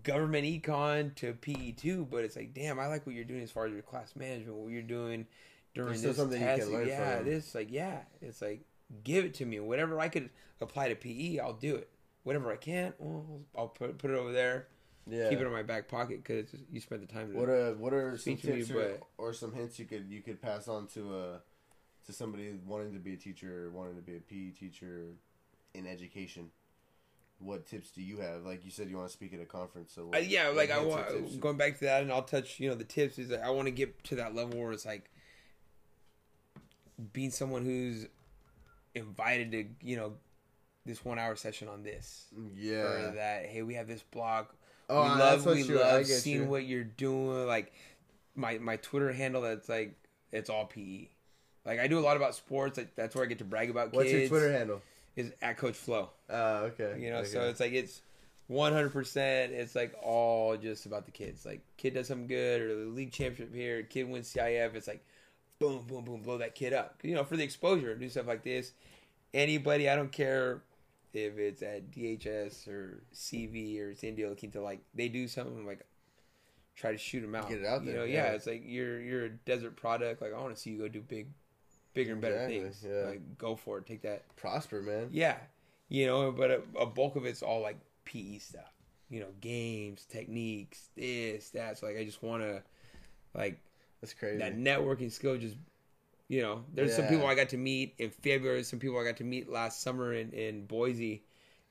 government 0.03 0.45
econ 0.45 1.13
to 1.15 1.33
PE 1.33 1.71
two, 1.73 2.05
but 2.09 2.23
it's 2.23 2.35
like, 2.35 2.53
damn, 2.53 2.79
I 2.79 2.87
like 2.87 3.05
what 3.05 3.13
you're 3.15 3.23
doing 3.23 3.43
as 3.43 3.51
far 3.51 3.65
as 3.67 3.73
your 3.73 3.83
class 3.83 4.15
management, 4.15 4.57
what 4.57 4.71
you're 4.71 4.81
doing 4.81 5.27
during 5.75 5.89
There's 5.91 6.01
this 6.01 6.17
something 6.17 6.41
you 6.41 6.47
can 6.47 6.71
learn 6.71 6.87
yeah, 6.87 7.17
from. 7.17 7.25
this 7.25 7.53
like 7.53 7.71
yeah, 7.71 7.99
it's 8.21 8.41
like 8.41 8.61
give 9.03 9.23
it 9.25 9.35
to 9.35 9.45
me. 9.45 9.59
Whatever 9.59 9.99
I 9.99 10.07
could 10.09 10.29
apply 10.59 10.89
to 10.89 10.95
PE, 10.95 11.37
I'll 11.37 11.53
do 11.53 11.75
it. 11.75 11.89
Whatever 12.23 12.51
I 12.51 12.55
can't, 12.55 12.95
well, 12.97 13.41
I'll 13.55 13.67
put 13.67 13.99
put 13.99 14.09
it 14.09 14.17
over 14.17 14.31
there. 14.31 14.67
Yeah. 15.07 15.29
Keep 15.29 15.39
it 15.41 15.45
in 15.45 15.51
my 15.51 15.63
back 15.63 15.87
pocket 15.87 16.23
because 16.23 16.47
you 16.71 16.79
spent 16.79 17.01
the 17.07 17.13
time 17.13 17.31
to. 17.31 17.37
What 17.37 17.49
are 17.49 17.73
what 17.75 17.93
are 17.93 18.11
some 18.11 18.19
Speak 18.19 18.41
to 18.43 18.47
me, 18.51 18.55
tips 18.57 18.71
or, 18.71 18.73
but- 18.73 19.01
or 19.17 19.33
some 19.33 19.53
hints 19.53 19.77
you 19.79 19.85
could 19.85 20.09
you 20.09 20.21
could 20.21 20.41
pass 20.41 20.67
on 20.67 20.87
to 20.87 21.15
uh 21.15 21.37
to 22.05 22.13
somebody 22.13 22.53
wanting 22.65 22.93
to 22.93 22.99
be 22.99 23.13
a 23.13 23.17
teacher 23.17 23.65
or 23.65 23.71
wanting 23.71 23.95
to 23.95 24.01
be 24.01 24.15
a 24.15 24.19
PE 24.19 24.51
teacher 24.51 25.05
in 25.73 25.87
education? 25.87 26.51
What 27.39 27.65
tips 27.65 27.89
do 27.91 28.01
you 28.01 28.17
have? 28.19 28.45
Like 28.45 28.63
you 28.63 28.71
said, 28.71 28.89
you 28.89 28.95
want 28.95 29.09
to 29.09 29.13
speak 29.13 29.33
at 29.33 29.41
a 29.41 29.45
conference. 29.45 29.91
So 29.93 30.05
what, 30.05 30.15
Uh, 30.17 30.19
yeah, 30.19 30.47
like 30.49 30.71
I 30.71 30.79
hints 30.79 30.89
want 30.95 31.41
going 31.41 31.57
back 31.57 31.77
to 31.79 31.85
that, 31.85 32.01
and 32.01 32.11
I'll 32.11 32.21
touch. 32.23 32.59
You 32.59 32.69
know, 32.69 32.75
the 32.75 32.83
tips 32.85 33.19
is 33.19 33.29
that 33.29 33.43
I 33.43 33.49
want 33.49 33.67
to 33.67 33.71
get 33.71 34.03
to 34.05 34.15
that 34.15 34.33
level 34.33 34.59
where 34.59 34.71
it's 34.71 34.85
like 34.85 35.09
being 37.13 37.31
someone 37.31 37.65
who's 37.65 38.07
invited 38.93 39.51
to, 39.51 39.65
you 39.85 39.97
know, 39.97 40.13
this 40.85 41.03
one 41.03 41.19
hour 41.19 41.35
session 41.35 41.67
on 41.67 41.83
this 41.83 42.27
or 42.37 42.49
Yeah. 42.55 43.11
that. 43.15 43.45
Hey, 43.47 43.63
we 43.63 43.73
have 43.73 43.87
this 43.87 44.03
blog. 44.03 44.45
Oh, 44.89 45.03
we 45.03 45.09
love 45.09 45.45
what 45.45 45.55
we 45.55 45.63
you- 45.63 45.81
I 45.81 45.97
love 45.97 46.05
seeing 46.05 46.43
you. 46.43 46.47
what 46.47 46.65
you're 46.65 46.83
doing. 46.83 47.47
Like 47.47 47.73
my 48.35 48.57
my 48.57 48.77
Twitter 48.77 49.11
handle, 49.11 49.41
that's 49.41 49.69
like 49.69 49.95
it's 50.31 50.49
all 50.49 50.65
PE. 50.65 51.07
Like 51.65 51.79
I 51.79 51.87
do 51.87 51.97
a 51.97 52.01
lot 52.01 52.17
about 52.17 52.35
sports. 52.35 52.77
Like 52.77 52.95
that's 52.95 53.15
where 53.15 53.23
I 53.23 53.27
get 53.27 53.39
to 53.39 53.43
brag 53.45 53.69
about 53.69 53.93
What's 53.93 54.11
your. 54.11 54.27
Twitter 54.27 54.51
handle? 54.51 54.81
Is 55.15 55.31
at 55.41 55.57
Coach 55.57 55.75
Flow. 55.75 56.09
Uh, 56.29 56.69
okay. 56.73 56.99
You 56.99 57.09
know, 57.09 57.23
so 57.23 57.43
it's 57.47 57.59
like 57.61 57.71
it's 57.71 58.01
one 58.47 58.73
hundred 58.73 58.91
percent. 58.91 59.53
It's 59.53 59.73
like 59.73 59.95
all 60.03 60.57
just 60.57 60.85
about 60.85 61.05
the 61.05 61.11
kids. 61.11 61.45
Like 61.45 61.61
kid 61.77 61.93
does 61.93 62.07
something 62.07 62.27
good, 62.27 62.61
or 62.61 62.75
the 62.75 62.89
league 62.91 63.11
championship 63.11 63.55
here, 63.55 63.81
kid 63.83 64.09
wins 64.09 64.31
CIF. 64.33 64.75
It's 64.75 64.87
like 64.87 65.03
boom, 65.57 65.83
boom, 65.87 66.03
boom, 66.03 66.21
blow 66.21 66.37
that 66.39 66.53
kid 66.53 66.73
up. 66.73 66.99
You 67.01 67.15
know, 67.15 67.23
for 67.23 67.37
the 67.37 67.43
exposure, 67.43 67.95
do 67.95 68.09
stuff 68.09 68.27
like 68.27 68.43
this. 68.43 68.73
Anybody, 69.33 69.89
I 69.89 69.95
don't 69.95 70.11
care 70.11 70.61
if 71.15 71.37
it's 71.37 71.61
at 71.61 71.91
DHS 71.91 72.67
or 72.67 73.03
CV 73.13 73.79
or 73.81 73.95
San 73.95 74.15
Diego 74.15 74.29
La 74.29 74.35
Quinta, 74.35 74.61
like 74.61 74.81
they 74.93 75.07
do 75.07 75.27
something 75.27 75.65
like 75.65 75.85
try 76.75 76.91
to 76.91 76.97
shoot 76.97 77.21
them 77.21 77.35
out. 77.35 77.49
Get 77.49 77.59
it 77.61 77.65
out 77.65 77.83
You 77.83 77.91
there, 77.91 77.99
know, 78.01 78.03
yeah. 78.05 78.25
yeah. 78.25 78.31
It's 78.33 78.47
like 78.47 78.63
you're 78.65 78.99
you're 79.01 79.25
a 79.25 79.29
desert 79.29 79.75
product. 79.75 80.21
Like 80.21 80.33
I 80.33 80.39
want 80.41 80.55
to 80.55 80.61
see 80.61 80.71
you 80.71 80.79
go 80.79 80.87
do 80.87 81.01
big, 81.01 81.27
bigger 81.93 82.13
and 82.13 82.21
better 82.21 82.35
Exactly, 82.35 82.59
things. 82.59 82.85
yeah. 82.87 83.09
Like 83.09 83.37
go 83.37 83.55
for 83.55 83.77
it. 83.77 83.85
Take 83.85 84.01
that 84.01 84.23
prosper, 84.35 84.81
man. 84.81 85.09
yeah, 85.11 85.37
you 85.89 86.05
know, 86.05 86.31
but 86.31 86.51
a, 86.51 86.61
a 86.79 86.85
bulk 86.85 87.15
of 87.15 87.25
it's 87.25 87.41
all 87.43 87.61
like 87.61 87.77
PE 88.05 88.39
stuff. 88.39 88.71
You 89.09 89.19
know, 89.19 89.27
games, 89.39 90.03
techniques, 90.09 90.89
this, 90.97 91.49
that. 91.51 91.77
So 91.77 91.85
like, 91.85 91.95
I 91.97 92.03
just 92.03 92.23
want 92.23 92.41
to, 92.41 92.63
like, 93.35 93.59
That's 94.01 94.15
crazy. 94.15 94.39
that 94.39 94.57
networking 94.57 95.11
skill. 95.11 95.37
Just, 95.37 95.57
you 96.27 96.41
know, 96.41 96.63
there's 96.73 96.95
some 96.95 97.07
people 97.07 97.27
I 97.27 97.35
got 97.35 97.49
to 97.49 97.57
meet 97.57 97.95
in 97.99 98.09
February. 98.09 98.63
Some 98.63 98.79
people 98.79 98.99
I 98.99 99.03
got 99.03 99.17
to 99.17 99.23
meet 99.23 99.49
last 99.49 99.81
summer 99.81 100.13
in 100.13 100.31
in 100.31 100.65
Boise, 100.65 101.23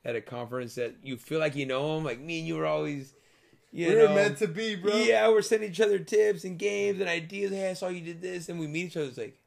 at 0.05 0.17
a 0.17 0.21
conference 0.21 0.75
that 0.75 0.95
you 1.03 1.17
feel 1.17 1.41
like 1.41 1.57
you 1.57 1.67
know 1.67 1.95
them. 1.95 2.05
Like 2.05 2.21
me 2.21 2.41
and 2.41 2.49
you 2.49 2.57
were 2.57 2.67
always, 2.67 3.15
you 3.73 3.89
we 3.89 3.95
were 3.97 4.09
know, 4.09 4.15
meant 4.15 4.39
to 4.39 4.49
be, 4.49 4.77
bro. 4.77 4.95
yeah, 4.97 5.29
we're 5.29 5.43
sending 5.43 5.71
each 5.71 5.81
other 5.81 5.99
tips 5.99 6.45
and 6.45 6.59
games 6.59 7.01
and 7.01 7.09
ideas. 7.09 7.51
Hey, 7.51 7.71
I 7.71 7.75
saw 7.75 7.89
you 7.89 8.01
did 8.01 8.21
this, 8.21 8.49
and 8.49 8.61
we 8.61 8.67
meet 8.67 8.87
each 8.87 8.97
other. 8.97 9.07
It's 9.07 9.19
like, 9.19 9.41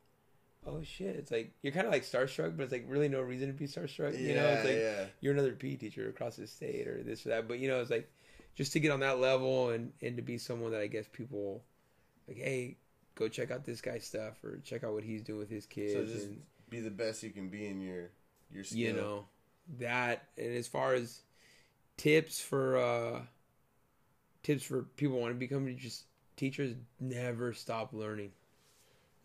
oh 0.66 0.82
shit! 0.84 1.16
It's 1.16 1.32
like 1.32 1.54
you're 1.62 1.74
kind 1.74 1.86
of 1.86 1.94
like 1.94 2.04
starstruck, 2.04 2.58
but 2.58 2.64
it's 2.64 2.72
like 2.72 2.86
really 2.88 3.10
no 3.10 3.22
reason 3.22 3.48
to 3.48 3.54
be 3.54 3.68
starstruck. 3.68 4.20
You 4.20 4.36
know, 4.36 4.48
it's 4.48 4.66
like 4.66 4.78
yeah. 4.78 5.06
you're 5.22 5.34
another 5.34 5.54
PE 5.54 5.76
teacher 5.76 6.10
across 6.10 6.38
the 6.38 6.48
state 6.48 6.88
or 6.88 7.04
this 7.04 7.26
or 7.26 7.30
that. 7.30 7.48
But 7.48 7.60
you 7.60 7.68
know, 7.68 7.80
it's 7.80 7.92
like 7.92 8.10
just 8.56 8.74
to 8.74 8.80
get 8.80 8.92
on 8.92 9.02
that 9.02 9.20
level 9.20 9.70
and 9.70 9.94
and 10.02 10.18
to 10.18 10.24
be 10.24 10.38
someone 10.38 10.72
that 10.72 10.82
I 10.82 10.88
guess 10.88 11.06
people 11.12 11.64
like, 12.28 12.38
hey, 12.38 12.78
go 13.18 13.28
check 13.28 13.52
out 13.52 13.66
this 13.66 13.82
guy's 13.82 14.06
stuff 14.06 14.44
or 14.44 14.60
check 14.64 14.84
out 14.84 14.94
what 14.94 15.04
he's 15.04 15.22
doing 15.22 15.40
with 15.40 15.50
his 15.50 15.66
kids. 15.66 15.94
So 15.94 16.06
just 16.06 16.28
and 16.28 16.42
be 16.70 16.80
the 16.80 16.92
best 16.92 17.24
you 17.24 17.32
can 17.32 17.50
be 17.50 17.68
in 17.68 17.82
your 17.82 18.12
your 18.52 18.64
skill. 18.64 18.80
you 18.80 18.94
know 18.94 19.26
that. 19.80 20.24
And 20.38 20.56
as 20.56 20.68
far 20.68 20.94
as 20.94 21.22
tips 21.98 22.40
for 22.40 22.78
uh 22.78 23.22
tips 24.44 24.64
for 24.64 24.84
people 24.84 25.20
want 25.20 25.34
to 25.34 25.40
become 25.40 25.76
just 25.78 26.06
teachers, 26.36 26.76
never 27.00 27.54
stop 27.54 27.92
learning. 27.94 28.32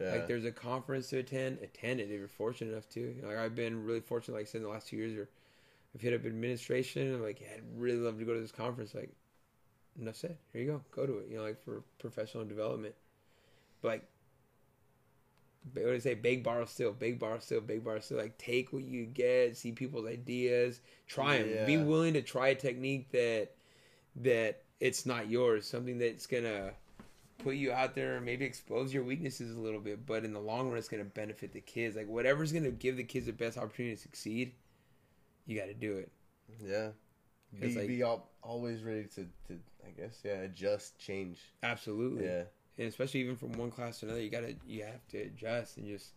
Yeah. 0.01 0.13
Like 0.13 0.27
there's 0.27 0.45
a 0.45 0.51
conference 0.51 1.11
to 1.11 1.19
attend, 1.19 1.59
attend 1.63 2.01
it 2.01 2.05
if 2.05 2.19
you're 2.19 2.27
fortunate 2.27 2.73
enough 2.73 2.89
to. 2.91 3.15
Like 3.23 3.37
I've 3.37 3.55
been 3.55 3.85
really 3.85 4.01
fortunate, 4.01 4.35
like 4.35 4.43
I 4.43 4.47
said, 4.47 4.59
in 4.59 4.65
the 4.65 4.71
last 4.71 4.89
two 4.89 4.97
years, 4.97 5.17
or 5.17 5.29
I've 5.95 6.01
hit 6.01 6.15
up 6.15 6.27
administration. 6.27 7.15
I'm 7.15 7.23
like, 7.23 7.41
yeah, 7.41 7.49
I'd 7.57 7.63
really 7.77 7.99
love 7.99 8.19
to 8.19 8.25
go 8.25 8.35
to 8.35 8.41
this 8.41 8.51
conference. 8.51 8.95
Like, 8.95 9.11
enough 10.01 10.17
said. 10.17 10.37
Here 10.53 10.63
you 10.63 10.69
go. 10.73 10.81
Go 10.91 11.07
to 11.07 11.19
it. 11.19 11.29
You 11.31 11.37
know, 11.37 11.45
like 11.45 11.63
for 11.63 11.83
professional 11.99 12.45
development. 12.45 12.95
Like, 13.83 14.05
what 15.73 15.83
do 15.85 15.91
they 15.93 16.01
say? 16.01 16.15
Big 16.15 16.43
borrow 16.43 16.65
still, 16.67 16.93
big 16.93 17.19
borrow 17.19 17.39
still, 17.39 17.61
big 17.61 17.85
borrow 17.85 18.01
still. 18.01 18.19
Like, 18.19 18.37
take 18.39 18.73
what 18.73 18.83
you 18.85 19.07
get, 19.07 19.57
see 19.57 19.73
people's 19.73 20.07
ideas, 20.07 20.81
try 21.07 21.39
them. 21.39 21.49
Be 21.67 21.77
willing 21.87 22.15
to 22.15 22.23
try 22.23 22.49
a 22.49 22.55
technique 22.55 23.11
that 23.13 23.51
that 24.17 24.63
it's 24.81 25.07
not 25.07 25.29
yours. 25.31 25.67
Something 25.67 25.99
that's 25.99 26.27
gonna 26.27 26.73
put 27.39 27.55
you 27.57 27.73
out 27.73 27.95
there 27.95 28.17
and 28.17 28.25
maybe 28.27 28.45
expose 28.45 28.93
your 28.93 29.05
weaknesses 29.05 29.57
a 29.57 29.61
little 29.61 29.81
bit, 29.81 30.05
but 30.07 30.25
in 30.25 30.33
the 30.33 30.41
long 30.41 30.69
run, 30.69 30.79
it's 30.79 30.89
gonna 30.89 31.05
benefit 31.05 31.53
the 31.53 31.61
kids. 31.61 31.97
Like, 31.97 32.09
whatever's 32.09 32.53
gonna 32.53 32.71
give 32.71 32.97
the 32.97 33.05
kids 33.05 33.27
the 33.27 33.33
best 33.33 33.57
opportunity 33.57 33.95
to 33.97 34.01
succeed, 34.03 34.53
you 35.47 35.59
got 35.59 35.67
to 35.67 35.75
do 35.75 35.97
it. 35.97 36.11
Yeah. 36.65 36.91
Be, 37.61 37.75
like- 37.75 37.87
be 37.89 38.03
al- 38.03 38.29
always 38.43 38.83
ready 38.83 39.05
to, 39.15 39.27
to, 39.49 39.59
I 39.87 39.91
guess, 39.91 40.21
yeah, 40.25 40.41
adjust, 40.43 40.99
change. 40.99 41.39
Absolutely. 41.63 42.27
Yeah. 42.27 42.45
And 42.79 42.89
especially 42.89 43.21
even 43.21 43.37
from 43.37 43.53
one 43.53 43.71
class 43.71 44.01
to 44.01 44.07
another, 44.07 44.21
you 44.21 44.31
gotta 44.31 44.55
you 44.67 44.85
have 44.85 45.07
to 45.09 45.19
adjust 45.19 45.77
and 45.77 45.87
just 45.87 46.13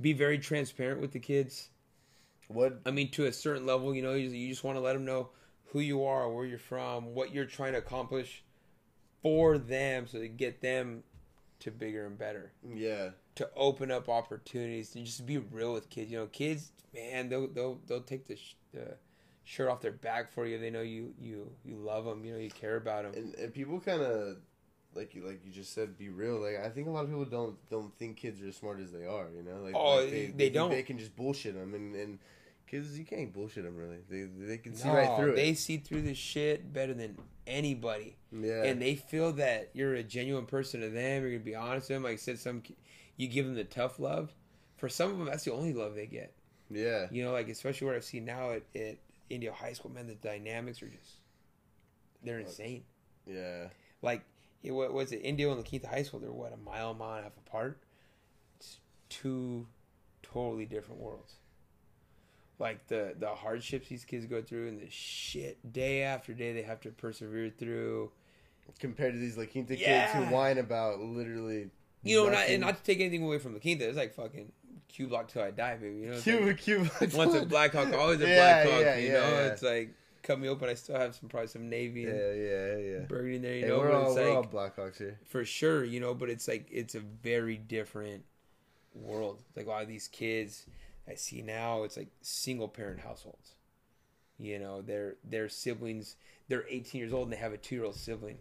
be 0.00 0.12
very 0.12 0.38
transparent 0.38 1.00
with 1.00 1.12
the 1.12 1.18
kids. 1.18 1.68
What? 2.48 2.80
I 2.84 2.90
mean, 2.90 3.10
to 3.12 3.26
a 3.26 3.32
certain 3.32 3.66
level, 3.66 3.94
you 3.94 4.02
know, 4.02 4.14
you, 4.14 4.28
you 4.28 4.48
just 4.48 4.64
want 4.64 4.76
to 4.76 4.80
let 4.80 4.92
them 4.94 5.04
know 5.04 5.30
who 5.66 5.80
you 5.80 6.04
are, 6.04 6.30
where 6.30 6.44
you're 6.44 6.58
from, 6.58 7.14
what 7.14 7.32
you're 7.32 7.46
trying 7.46 7.72
to 7.72 7.78
accomplish 7.78 8.44
for 9.22 9.56
them, 9.56 10.06
so 10.06 10.18
to 10.18 10.28
get 10.28 10.60
them 10.60 11.02
to 11.60 11.70
bigger 11.70 12.06
and 12.06 12.18
better. 12.18 12.52
Yeah. 12.74 13.10
To 13.36 13.48
open 13.56 13.90
up 13.90 14.08
opportunities 14.08 14.94
and 14.96 15.06
just 15.06 15.24
be 15.24 15.38
real 15.38 15.72
with 15.72 15.88
kids. 15.88 16.10
You 16.10 16.18
know, 16.18 16.26
kids, 16.26 16.72
man, 16.94 17.28
they'll 17.28 17.48
they'll 17.48 17.80
they'll 17.86 18.02
take 18.02 18.26
the, 18.26 18.36
sh- 18.36 18.56
the 18.74 18.96
shirt 19.44 19.70
off 19.70 19.80
their 19.80 19.92
back 19.92 20.30
for 20.30 20.44
you. 20.44 20.58
They 20.58 20.70
know 20.70 20.82
you 20.82 21.14
you 21.18 21.50
you 21.64 21.76
love 21.76 22.04
them. 22.04 22.24
You 22.24 22.32
know, 22.32 22.38
you 22.38 22.50
care 22.50 22.76
about 22.76 23.04
them. 23.04 23.14
And, 23.14 23.34
and 23.36 23.54
people 23.54 23.80
kind 23.80 24.02
of, 24.02 24.36
like 24.94 25.14
you 25.14 25.22
like 25.26 25.40
you 25.44 25.50
just 25.52 25.72
said, 25.74 25.96
be 25.98 26.08
real. 26.08 26.40
Like 26.40 26.60
I 26.64 26.68
think 26.68 26.88
a 26.88 26.90
lot 26.90 27.04
of 27.04 27.08
people 27.10 27.24
don't 27.24 27.56
don't 27.70 27.96
think 27.98 28.16
kids 28.16 28.40
are 28.42 28.48
as 28.48 28.56
smart 28.56 28.80
as 28.80 28.92
they 28.92 29.06
are. 29.06 29.28
You 29.34 29.42
know, 29.42 29.62
like 29.62 29.74
Oh, 29.74 29.96
like, 30.00 30.10
they 30.10 30.26
think 30.28 30.54
don't. 30.54 30.70
They 30.70 30.82
can 30.82 30.98
just 30.98 31.14
bullshit 31.16 31.54
them, 31.54 31.74
and 31.74 31.94
and 31.94 32.18
kids 32.66 32.98
you 32.98 33.04
can't 33.04 33.32
bullshit 33.32 33.64
them 33.64 33.76
really. 33.76 33.98
They 34.08 34.22
they 34.46 34.58
can 34.58 34.74
see 34.74 34.88
No, 34.88 34.94
right 34.94 35.16
through 35.18 35.34
they 35.36 35.50
it. 35.50 35.58
see 35.58 35.76
through 35.78 36.02
this 36.02 36.18
shit 36.18 36.72
better 36.72 36.94
than 36.94 37.16
anybody. 37.46 38.16
Yeah. 38.30 38.64
and 38.64 38.80
they 38.80 38.94
feel 38.94 39.32
that 39.34 39.70
you're 39.74 39.94
a 39.94 40.02
genuine 40.02 40.46
person 40.46 40.80
to 40.80 40.88
them. 40.88 41.22
You're 41.22 41.32
gonna 41.32 41.44
be 41.44 41.54
honest 41.54 41.88
with 41.88 41.96
them. 41.96 42.02
Like 42.04 42.14
I 42.14 42.16
said, 42.16 42.38
some 42.38 42.62
you 43.16 43.28
give 43.28 43.44
them 43.46 43.54
the 43.54 43.64
tough 43.64 43.98
love. 43.98 44.34
For 44.76 44.88
some 44.88 45.10
of 45.12 45.18
them, 45.18 45.26
that's 45.26 45.44
the 45.44 45.52
only 45.52 45.72
love 45.72 45.94
they 45.94 46.06
get. 46.06 46.32
yeah. 46.70 47.06
You 47.10 47.24
know, 47.24 47.32
like 47.32 47.48
especially 47.48 47.86
what 47.86 47.94
I've 47.96 48.04
seen 48.04 48.24
now 48.24 48.50
at, 48.52 48.62
at 48.74 48.96
Indio 49.30 49.52
High 49.52 49.72
School, 49.74 49.90
man, 49.92 50.06
the 50.06 50.14
dynamics 50.16 50.82
are 50.82 50.88
just 50.88 51.16
they're 52.24 52.38
insane. 52.40 52.84
Yeah. 53.26 53.68
Like 54.00 54.22
it, 54.62 54.70
what 54.72 54.92
was 54.92 55.12
it? 55.12 55.18
Indio 55.18 55.50
and 55.50 55.58
La 55.58 55.64
Quinta 55.64 55.88
High 55.88 56.02
School, 56.02 56.20
they're 56.20 56.30
what 56.30 56.52
a 56.52 56.56
mile, 56.56 56.94
mile 56.94 57.16
and 57.16 57.20
a 57.20 57.22
half 57.24 57.36
apart. 57.46 57.78
It's 58.58 58.78
two 59.08 59.66
totally 60.22 60.66
different 60.66 61.00
worlds. 61.00 61.34
Like 62.58 62.86
the 62.86 63.14
the 63.18 63.28
hardships 63.28 63.88
these 63.88 64.04
kids 64.04 64.26
go 64.26 64.40
through 64.40 64.68
and 64.68 64.80
the 64.80 64.88
shit 64.88 65.72
day 65.72 66.02
after 66.02 66.32
day 66.32 66.52
they 66.52 66.62
have 66.62 66.80
to 66.82 66.90
persevere 66.90 67.50
through. 67.50 68.10
Compared 68.78 69.12
to 69.12 69.18
these 69.18 69.36
La 69.36 69.44
Quinta 69.44 69.74
kids 69.74 70.12
who 70.12 70.22
whine 70.26 70.58
about 70.58 71.00
literally. 71.00 71.70
You 72.04 72.24
know, 72.24 72.30
not, 72.30 72.48
and 72.48 72.60
not 72.60 72.76
to 72.76 72.82
take 72.82 73.00
anything 73.00 73.24
away 73.24 73.38
from 73.38 73.54
La 73.54 73.58
Quinta, 73.58 73.88
it's 73.88 73.96
like 73.96 74.14
fucking 74.14 74.52
Q 74.88 75.08
Block 75.08 75.28
till 75.28 75.42
I 75.42 75.50
die, 75.50 75.76
baby. 75.76 76.00
You 76.00 76.10
know, 76.10 76.20
Cuba, 76.20 76.46
like, 76.46 76.58
Cuba. 76.58 76.90
once 77.14 77.34
a 77.34 77.46
Blackhawk, 77.46 77.92
always 77.94 78.20
a 78.20 78.28
Yeah, 78.28 78.64
Blackhawk. 78.64 78.80
yeah, 78.82 78.96
you 78.96 79.06
yeah, 79.06 79.12
know, 79.14 79.20
yeah. 79.20 79.46
it's 79.46 79.62
like 79.62 79.94
cut 80.22 80.38
me 80.40 80.48
open. 80.48 80.68
I 80.68 80.74
still 80.74 80.96
have 80.98 81.14
some 81.14 81.28
probably 81.28 81.48
some 81.48 81.68
Navy 81.68 82.02
Yeah, 82.02 82.08
and 82.08 82.18
yeah, 82.42 82.76
yeah. 82.76 82.76
yeah. 82.76 82.98
Burgundy 83.06 83.38
there. 83.38 83.54
You 83.56 83.60
Hey, 83.62 83.68
know, 83.68 83.78
we're 83.78 83.92
all 83.92 84.06
it's 84.08 84.16
we're 84.16 84.30
all 84.30 84.44
Blackhawks 84.44 84.98
here. 84.98 85.18
for 85.24 85.44
sure, 85.44 85.84
you 85.84 86.00
know, 86.00 86.14
but 86.14 86.30
it's 86.30 86.48
like 86.48 86.66
it's 86.70 86.94
a 86.94 87.00
very 87.00 87.56
different 87.56 88.24
world. 88.94 89.42
Like 89.56 89.66
a 89.66 89.70
lot 89.70 89.82
of 89.82 89.88
these 89.88 90.08
kids 90.08 90.66
I 91.08 91.14
see 91.14 91.42
now, 91.42 91.82
it's 91.84 91.96
like 91.96 92.08
single 92.22 92.68
parent 92.68 93.00
households. 93.00 93.52
You 94.38 94.58
know, 94.58 94.82
their 94.82 95.16
their 95.24 95.48
siblings, 95.48 96.16
they're 96.48 96.64
18 96.68 97.00
years 97.00 97.12
old 97.12 97.24
and 97.24 97.32
they 97.32 97.36
have 97.38 97.52
a 97.52 97.56
two 97.58 97.76
year 97.76 97.84
old 97.84 97.96
sibling. 97.96 98.38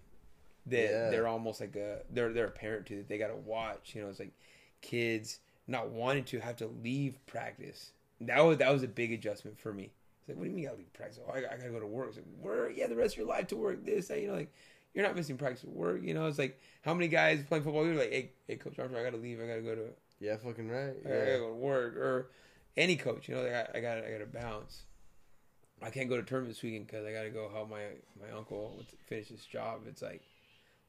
That 0.67 0.91
Yeah. 0.91 1.09
they're 1.09 1.27
almost 1.27 1.61
like 1.61 1.75
a 1.75 2.03
they're 2.09 2.33
they're 2.33 2.47
a 2.47 2.51
parent 2.51 2.85
to 2.87 2.97
that 2.97 3.09
they 3.09 3.17
got 3.17 3.27
to 3.29 3.35
watch. 3.35 3.93
You 3.95 4.03
know, 4.03 4.09
it's 4.09 4.19
like 4.19 4.33
kids 4.81 5.39
not 5.67 5.89
wanting 5.89 6.23
to 6.25 6.39
have 6.39 6.57
to 6.57 6.67
leave 6.67 7.17
practice. 7.27 7.91
That 8.21 8.39
was 8.41 8.57
that 8.59 8.71
was 8.71 8.83
a 8.83 8.87
big 8.87 9.11
adjustment 9.11 9.59
for 9.59 9.73
me. 9.73 9.91
Like, 10.31 10.37
what 10.37 10.43
do 10.45 10.49
you 10.49 10.55
mean 10.55 10.63
you 10.63 10.69
gotta 10.69 10.79
leave 10.79 10.93
practice? 10.93 11.19
Oh, 11.27 11.31
I, 11.31 11.39
I 11.39 11.57
gotta 11.57 11.69
go 11.69 11.79
to 11.79 11.85
work. 11.87 12.07
It's 12.09 12.17
like, 12.17 12.25
where? 12.41 12.69
Yeah, 12.69 12.87
the 12.87 12.95
rest 12.95 13.15
of 13.15 13.19
your 13.19 13.27
life 13.27 13.47
to 13.47 13.55
work. 13.55 13.85
This, 13.85 14.07
that. 14.07 14.21
You 14.21 14.27
know, 14.29 14.35
like 14.35 14.53
you're 14.93 15.05
not 15.05 15.15
missing 15.15 15.37
practice 15.37 15.63
at 15.63 15.69
work. 15.69 16.01
You 16.03 16.13
know, 16.13 16.25
it's 16.27 16.37
like 16.39 16.59
how 16.81 16.93
many 16.93 17.07
guys 17.07 17.43
playing 17.47 17.63
football? 17.63 17.85
You're 17.85 17.95
like, 17.95 18.11
hey, 18.11 18.31
hey, 18.47 18.55
coach 18.55 18.77
Armstrong, 18.79 19.01
I 19.01 19.09
gotta 19.09 19.21
leave. 19.21 19.39
I 19.41 19.47
gotta 19.47 19.61
go 19.61 19.75
to 19.75 19.87
Yeah, 20.19 20.37
fucking 20.37 20.69
right. 20.69 20.93
I 21.05 21.09
gotta 21.09 21.15
Yeah. 21.31 21.37
go 21.37 21.49
to 21.49 21.55
work 21.55 21.95
or 21.95 22.31
any 22.77 22.95
coach. 22.95 23.27
You 23.27 23.35
know, 23.35 23.43
like, 23.43 23.53
I, 23.53 23.77
I 23.77 23.81
got 23.81 23.97
I 23.99 24.11
gotta 24.11 24.25
bounce. 24.25 24.83
I 25.83 25.89
can't 25.89 26.09
go 26.09 26.15
to 26.17 26.23
tournament 26.23 26.53
this 26.55 26.61
weekend 26.63 26.87
because 26.87 27.05
I 27.05 27.11
gotta 27.11 27.29
go 27.31 27.49
help 27.49 27.69
my 27.69 27.83
my 28.21 28.31
uncle 28.37 28.81
finish 29.07 29.27
his 29.29 29.45
job. 29.45 29.81
It's 29.87 30.01
like, 30.01 30.21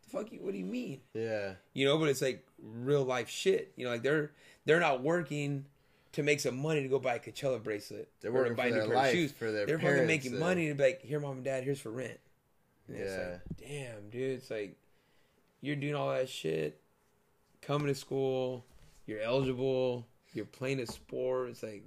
the 0.05 0.11
fuck 0.11 0.31
you? 0.33 0.41
What 0.43 0.53
do 0.53 0.59
you 0.59 0.65
mean? 0.67 1.01
Yeah. 1.15 1.55
You 1.73 1.87
know, 1.87 1.97
but 1.99 2.09
it's 2.09 2.21
like 2.23 2.47
real 2.63 3.05
life 3.05 3.29
shit. 3.29 3.73
You 3.77 3.85
know, 3.87 3.91
like 3.93 4.03
they're 4.03 4.33
they're 4.67 4.81
not 4.81 5.03
working 5.03 5.65
to 6.13 6.23
make 6.23 6.41
some 6.41 6.57
money 6.61 6.83
to 6.83 6.89
go 6.89 6.99
buy 6.99 7.15
a 7.15 7.19
Coachella 7.19 7.63
bracelet 7.63 8.11
They're 8.21 8.35
or 8.35 8.45
to 8.49 8.55
buy 8.55 8.67
a 8.67 8.71
new 8.71 8.77
their 8.81 8.87
pair 8.89 8.97
of 9.07 9.11
shoes. 9.13 9.33
for 9.33 9.51
their 9.51 9.67
they're 9.67 9.79
fucking 9.79 10.07
making 10.07 10.37
uh, 10.37 10.41
money 10.41 10.69
to 10.69 10.75
be 10.75 10.83
like, 10.83 11.03
here, 11.03 11.21
mom 11.21 11.37
and 11.37 11.45
dad, 11.45 11.65
here's 11.65 11.81
for 11.81 11.91
rent. 11.91 12.19
And 12.89 12.97
it's 12.99 13.17
Yeah. 13.17 13.29
like, 13.31 13.69
damn, 13.69 14.11
dude, 14.11 14.39
it's 14.39 14.51
like 14.51 14.77
you're 15.61 15.77
doing 15.77 15.95
all 15.95 16.11
that 16.11 16.29
shit, 16.29 16.81
coming 17.63 17.89
to 17.89 17.95
school, 17.95 18.65
you're 19.07 19.21
eligible, 19.21 20.07
you're 20.35 20.45
playing 20.45 20.81
a 20.81 20.87
sport. 20.87 21.51
It's 21.51 21.63
like, 21.63 21.85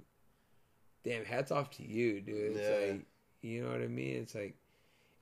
damn, 1.04 1.24
hats 1.24 1.50
off 1.52 1.70
to 1.76 1.82
you, 1.82 2.20
dude. 2.20 2.56
It's 2.56 2.68
Yeah. 2.68 2.92
like, 2.92 3.06
you 3.42 3.62
know 3.62 3.70
what 3.70 3.80
I 3.82 3.86
mean? 3.86 4.16
It's 4.16 4.34
like, 4.34 4.56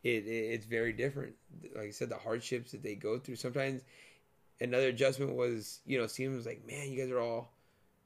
it, 0.03 0.27
it 0.27 0.29
it's 0.53 0.67
very 0.67 0.93
different. 0.93 1.35
Like 1.75 1.89
I 1.89 1.91
said, 1.91 2.09
the 2.11 2.17
hardships 2.17 2.73
that 2.73 2.83
they 2.83 2.95
go 2.95 3.19
through. 3.19 3.37
Sometimes 3.37 3.83
another 4.61 4.89
adjustment 4.89 5.35
was, 5.35 5.81
you 5.87 5.99
know, 5.99 6.07
seeing 6.07 6.35
was 6.35 6.47
like, 6.47 6.67
man, 6.67 6.91
you 6.91 7.01
guys 7.03 7.11
are 7.11 7.21
all. 7.21 7.51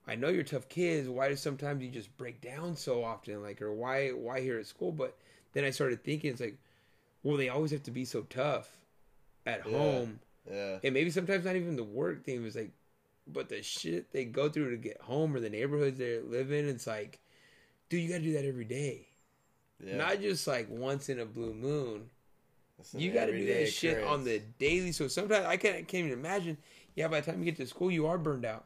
I 0.09 0.15
know 0.15 0.29
you're 0.29 0.43
tough 0.43 0.69
kids. 0.69 1.09
Why 1.09 1.29
do 1.29 1.37
sometimes 1.37 1.83
you 1.83 1.91
just 1.91 2.17
break 2.17 2.41
down 2.41 2.75
so 2.77 3.05
often? 3.05 3.43
Like, 3.43 3.61
or 3.61 3.73
why 3.75 4.09
why 4.11 4.41
here 4.41 4.59
at 4.59 4.67
school? 4.67 4.91
But 4.91 5.17
then 5.53 5.65
I 5.65 5.71
started 5.71 6.03
thinking, 6.03 6.31
it's 6.31 6.41
like, 6.41 6.57
well, 7.23 7.37
they 7.37 7.49
always 7.51 7.71
have 7.73 7.83
to 7.85 7.91
be 7.91 8.05
so 8.05 8.23
tough 8.23 8.69
at 9.47 9.67
Yeah. 9.67 9.73
home, 9.79 10.21
Yeah. 10.51 10.79
and 10.83 10.95
maybe 10.95 11.11
sometimes 11.11 11.45
not 11.45 11.57
even 11.57 11.77
the 11.77 11.85
work 11.85 12.25
thing 12.25 12.43
was 12.43 12.57
like, 12.57 12.71
but 13.27 13.49
the 13.51 13.63
shit 13.63 14.11
they 14.13 14.25
go 14.25 14.49
through 14.49 14.71
to 14.71 14.77
get 14.79 15.01
home 15.03 15.35
or 15.37 15.41
the 15.41 15.51
neighborhoods 15.51 15.99
they 15.99 16.19
live 16.21 16.51
in. 16.53 16.67
It's 16.69 16.87
like, 16.87 17.19
dude, 17.91 18.03
you 18.03 18.09
got 18.09 18.19
to 18.19 18.23
do 18.23 18.33
that 18.33 18.45
every 18.47 18.65
day, 18.65 19.09
Yeah. 19.85 19.97
not 19.99 20.21
just 20.21 20.47
like 20.47 20.69
once 20.71 21.09
in 21.11 21.19
a 21.21 21.27
blue 21.27 21.53
moon. 21.55 22.09
You 22.97 23.13
got 23.13 23.27
to 23.27 23.33
do 23.37 23.45
that 23.47 23.69
shit 23.73 24.05
on 24.05 24.25
the 24.25 24.39
daily. 24.59 24.93
So 24.93 25.09
sometimes 25.09 25.45
I 25.45 25.57
can't, 25.57 25.87
can't 25.89 26.07
even 26.07 26.13
imagine. 26.19 26.57
Yeah, 26.95 27.09
by 27.09 27.21
the 27.21 27.31
time 27.31 27.41
you 27.41 27.45
get 27.45 27.57
to 27.57 27.67
school, 27.67 27.91
you 27.91 28.07
are 28.07 28.17
burned 28.19 28.45
out. 28.45 28.65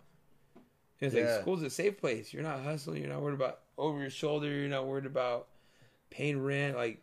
It's 1.02 1.14
Yeah. 1.14 1.32
like 1.32 1.40
school's 1.42 1.62
a 1.62 1.70
safe 1.70 1.98
place. 2.00 2.32
You're 2.32 2.42
not 2.44 2.60
hustling. 2.60 3.02
You're 3.02 3.10
not 3.12 3.20
worried 3.22 3.34
about 3.34 3.60
over 3.76 3.98
your 4.00 4.10
shoulder. 4.10 4.48
You're 4.48 4.68
not 4.68 4.86
worried 4.86 5.04
about 5.06 5.48
paying 6.10 6.40
rent. 6.42 6.76
Like, 6.76 7.00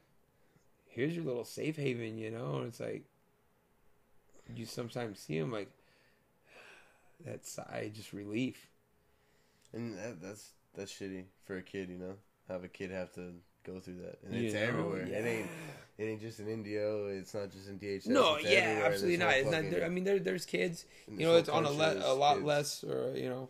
here's 0.88 1.15
your 1.15 1.26
little 1.26 1.43
safe 1.45 1.76
haven, 1.76 2.17
you 2.17 2.31
know. 2.31 2.57
And 2.59 2.67
it's 2.67 2.80
like 2.80 3.03
you 4.55 4.65
sometimes 4.65 5.19
see 5.19 5.39
them 5.39 5.51
like 5.51 5.69
that 7.26 7.45
sigh, 7.45 7.91
just 7.93 8.13
relief. 8.13 8.67
And 9.73 9.97
that, 9.97 10.21
that's 10.21 10.49
that's 10.76 10.91
shitty 10.91 11.26
for 11.45 11.57
a 11.57 11.61
kid, 11.61 11.89
you 11.89 11.97
know. 11.97 12.15
Have 12.47 12.63
a 12.63 12.67
kid 12.67 12.89
have 12.91 13.11
to 13.13 13.34
go 13.65 13.80
through 13.80 13.97
that, 14.01 14.17
and 14.26 14.34
You 14.34 14.45
it's 14.45 14.53
know? 14.55 14.61
everywhere. 14.61 15.01
It 15.05 15.26
ain't 15.26 15.47
it 15.97 16.03
ain't 16.05 16.21
just 16.21 16.39
in 16.39 16.47
Indio. 16.47 17.07
It's 17.09 17.34
not 17.34 17.51
just 17.51 17.67
in 17.67 17.77
DHS. 17.77 18.07
No, 18.07 18.38
yeah, 18.38 18.84
absolutely 18.85 19.17
not. 19.17 19.34
It's 19.35 19.51
not 19.51 19.69
there. 19.69 19.85
I 19.85 19.89
mean, 19.89 20.05
there, 20.05 20.17
there's 20.19 20.45
kids. 20.45 20.85
You 21.07 21.26
know, 21.27 21.35
it's 21.35 21.49
on 21.49 21.65
a, 21.65 21.69
le- 21.69 22.01
a 22.03 22.13
lot 22.15 22.35
kids. 22.35 22.45
less, 22.45 22.84
or 22.84 23.13
you 23.15 23.30
know, 23.30 23.49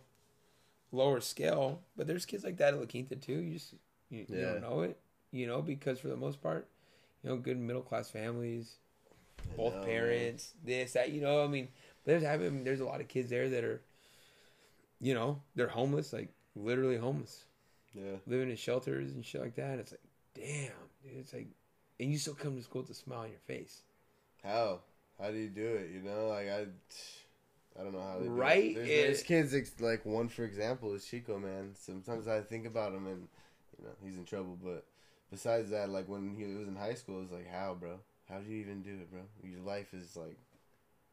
lower 0.92 1.20
scale. 1.20 1.80
But 1.96 2.06
there's 2.06 2.26
kids 2.26 2.44
like 2.44 2.56
that 2.58 2.74
at 2.74 2.80
La 2.80 2.86
Quinta 2.86 3.16
too. 3.16 3.40
You 3.40 3.54
just 3.54 3.74
you, 4.10 4.26
you 4.28 4.40
don't 4.40 4.60
know 4.60 4.82
it. 4.82 4.98
You 5.32 5.46
know, 5.46 5.62
because 5.62 6.00
for 6.00 6.08
the 6.08 6.16
most 6.16 6.42
part, 6.42 6.68
you 7.22 7.30
know, 7.30 7.36
good 7.36 7.58
middle 7.58 7.82
class 7.82 8.10
families, 8.10 8.76
I 9.52 9.56
both 9.56 9.74
know, 9.74 9.80
man. 9.80 9.88
parents, 9.88 10.54
this 10.64 10.92
that. 10.94 11.10
You 11.10 11.20
know, 11.20 11.44
I 11.44 11.46
mean, 11.46 11.68
there's 12.04 12.24
I 12.24 12.36
mean, 12.36 12.64
there's 12.64 12.80
a 12.80 12.84
lot 12.84 13.00
of 13.00 13.08
kids 13.08 13.30
there 13.30 13.48
that 13.48 13.64
are, 13.64 13.80
you 15.00 15.14
know, 15.14 15.40
they're 15.54 15.68
homeless, 15.68 16.12
like 16.12 16.28
literally 16.56 16.96
homeless, 16.96 17.44
Yeah, 17.94 18.16
living 18.26 18.50
in 18.50 18.56
shelters 18.56 19.12
and 19.12 19.24
shit 19.24 19.40
like 19.40 19.54
that. 19.56 19.78
It's 19.78 19.92
like, 19.92 20.00
damn, 20.34 20.72
dude. 21.04 21.18
It's 21.20 21.32
like, 21.32 21.48
and 22.00 22.10
you 22.10 22.18
still 22.18 22.34
come 22.34 22.56
to 22.56 22.62
school 22.62 22.82
with 22.82 22.90
a 22.90 22.94
smile 22.94 23.20
on 23.20 23.30
your 23.30 23.38
face. 23.46 23.82
how 24.42 24.80
how 25.20 25.30
do 25.30 25.36
you 25.36 25.48
do 25.48 25.66
it? 25.66 25.90
You 25.92 26.02
know, 26.02 26.28
like 26.28 26.48
I. 26.48 26.66
I 27.78 27.82
don't 27.82 27.92
know 27.92 28.02
how 28.02 28.18
they 28.18 28.26
do 28.26 28.32
it. 28.32 28.36
Right? 28.36 28.74
There's, 28.74 28.88
there's 28.88 29.22
kids 29.22 29.80
like 29.80 30.04
one 30.04 30.28
for 30.28 30.44
example 30.44 30.94
is 30.94 31.04
Chico 31.04 31.38
man. 31.38 31.72
Sometimes 31.74 32.28
I 32.28 32.40
think 32.40 32.66
about 32.66 32.92
him 32.92 33.06
and 33.06 33.28
you 33.78 33.84
know 33.84 33.92
he's 34.04 34.16
in 34.16 34.24
trouble, 34.24 34.58
but 34.62 34.84
besides 35.30 35.70
that, 35.70 35.88
like 35.90 36.08
when 36.08 36.34
he 36.36 36.44
was 36.44 36.68
in 36.68 36.76
high 36.76 36.94
school, 36.94 37.18
it 37.18 37.22
was 37.22 37.32
like 37.32 37.50
how, 37.50 37.74
bro, 37.78 38.00
how 38.28 38.38
do 38.38 38.50
you 38.50 38.60
even 38.60 38.82
do 38.82 38.90
it, 38.90 39.10
bro? 39.10 39.20
Your 39.42 39.60
life 39.60 39.94
is 39.94 40.16
like 40.16 40.36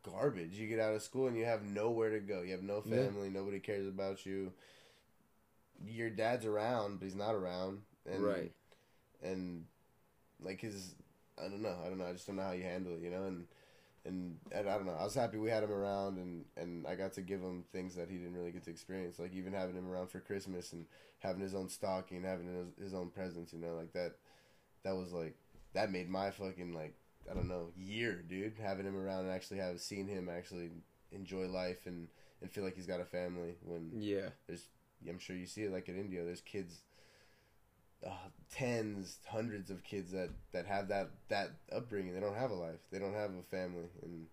garbage. 0.04 0.54
You 0.54 0.68
get 0.68 0.80
out 0.80 0.94
of 0.94 1.02
school 1.02 1.28
and 1.28 1.38
you 1.38 1.46
have 1.46 1.64
nowhere 1.64 2.10
to 2.12 2.20
go. 2.20 2.42
You 2.42 2.52
have 2.52 2.64
no 2.64 2.82
Yeah. 2.86 3.04
family. 3.04 3.30
Nobody 3.30 3.60
cares 3.60 3.88
about 3.88 4.26
you. 4.26 4.52
Your 5.86 6.10
dad's 6.10 6.46
around, 6.46 7.00
but 7.00 7.06
he's 7.06 7.16
not 7.16 7.36
around. 7.36 7.82
And, 8.06 8.24
Right. 8.24 8.52
And 9.22 9.66
like 10.42 10.62
his, 10.62 10.96
I 11.38 11.44
don't 11.44 11.62
know. 11.62 11.76
I 11.84 11.90
don't 11.90 11.98
know. 11.98 12.06
I 12.06 12.14
just 12.14 12.28
don't 12.28 12.36
know 12.36 12.44
how 12.44 12.52
you 12.52 12.64
handle 12.64 12.94
it, 12.94 13.02
you 13.02 13.10
know. 13.10 13.24
And 13.24 13.48
and, 14.08 14.38
and 14.52 14.70
I 14.70 14.76
don't 14.78 14.86
know. 14.86 14.96
I 15.00 15.04
was 15.04 15.14
happy 15.14 15.38
we 15.38 15.50
had 15.50 15.64
him 15.64 15.72
around, 15.72 16.18
and 16.18 16.46
and 16.56 16.88
I 16.88 16.96
got 16.96 17.14
to 17.14 17.22
give 17.22 17.42
him 17.42 17.64
things 17.72 17.96
that 17.96 18.10
he 18.10 18.18
didn't 18.18 18.36
really 18.36 18.52
get 18.52 18.64
to 18.64 18.72
experience, 18.72 19.20
like 19.20 19.34
even 19.34 19.54
having 19.54 19.76
him 19.76 19.90
around 19.90 20.10
for 20.10 20.20
Christmas 20.20 20.74
and 20.74 20.86
having 21.20 21.42
his 21.42 21.54
own 21.54 21.70
stocking, 21.70 22.24
having 22.24 22.48
his, 22.48 22.86
his 22.86 22.94
own 22.94 23.10
presents, 23.10 23.54
you 23.54 23.60
know, 23.60 23.76
like 23.76 23.94
that. 23.94 24.16
That 24.84 24.96
was 24.96 25.12
like 25.12 25.36
that 25.74 25.92
made 25.92 26.10
my 26.10 26.32
fucking 26.32 26.74
like 26.74 26.96
I 27.30 27.34
don't 27.34 27.50
know 27.50 27.72
year, 27.78 28.24
dude. 28.28 28.54
Having 28.62 28.86
him 28.86 28.98
around 28.98 29.26
and 29.26 29.32
actually 29.32 29.60
have 29.60 29.80
seen 29.82 30.08
him 30.08 30.30
actually 30.30 30.72
enjoy 31.12 31.48
life 31.48 31.86
and 31.86 32.08
and 32.42 32.52
feel 32.52 32.64
like 32.64 32.76
he's 32.76 32.88
got 32.88 33.02
a 33.02 33.06
family 33.06 33.56
when 33.64 33.92
Yeah. 33.96 34.30
There's 34.48 34.68
I'm 35.08 35.20
sure 35.20 35.36
you 35.36 35.46
see 35.46 35.64
it 35.64 35.74
like 35.74 35.90
in 35.90 36.00
Indio. 36.00 36.26
There's 36.26 36.42
kids, 36.42 36.82
uh, 38.06 38.10
tens, 38.52 39.18
hundreds 39.28 39.70
of 39.70 39.84
kids 39.84 40.12
that, 40.12 40.30
that 40.52 40.66
have 40.66 40.88
that, 40.90 41.10
that 41.30 41.52
upbringing. 41.76 42.14
They 42.14 42.20
don't 42.20 42.36
have 42.36 42.52
a 42.52 42.56
life. 42.56 42.80
They 42.92 43.00
don't 43.00 43.14
have 43.14 43.32
a 43.32 43.44
family, 43.50 43.90
and 44.04 44.28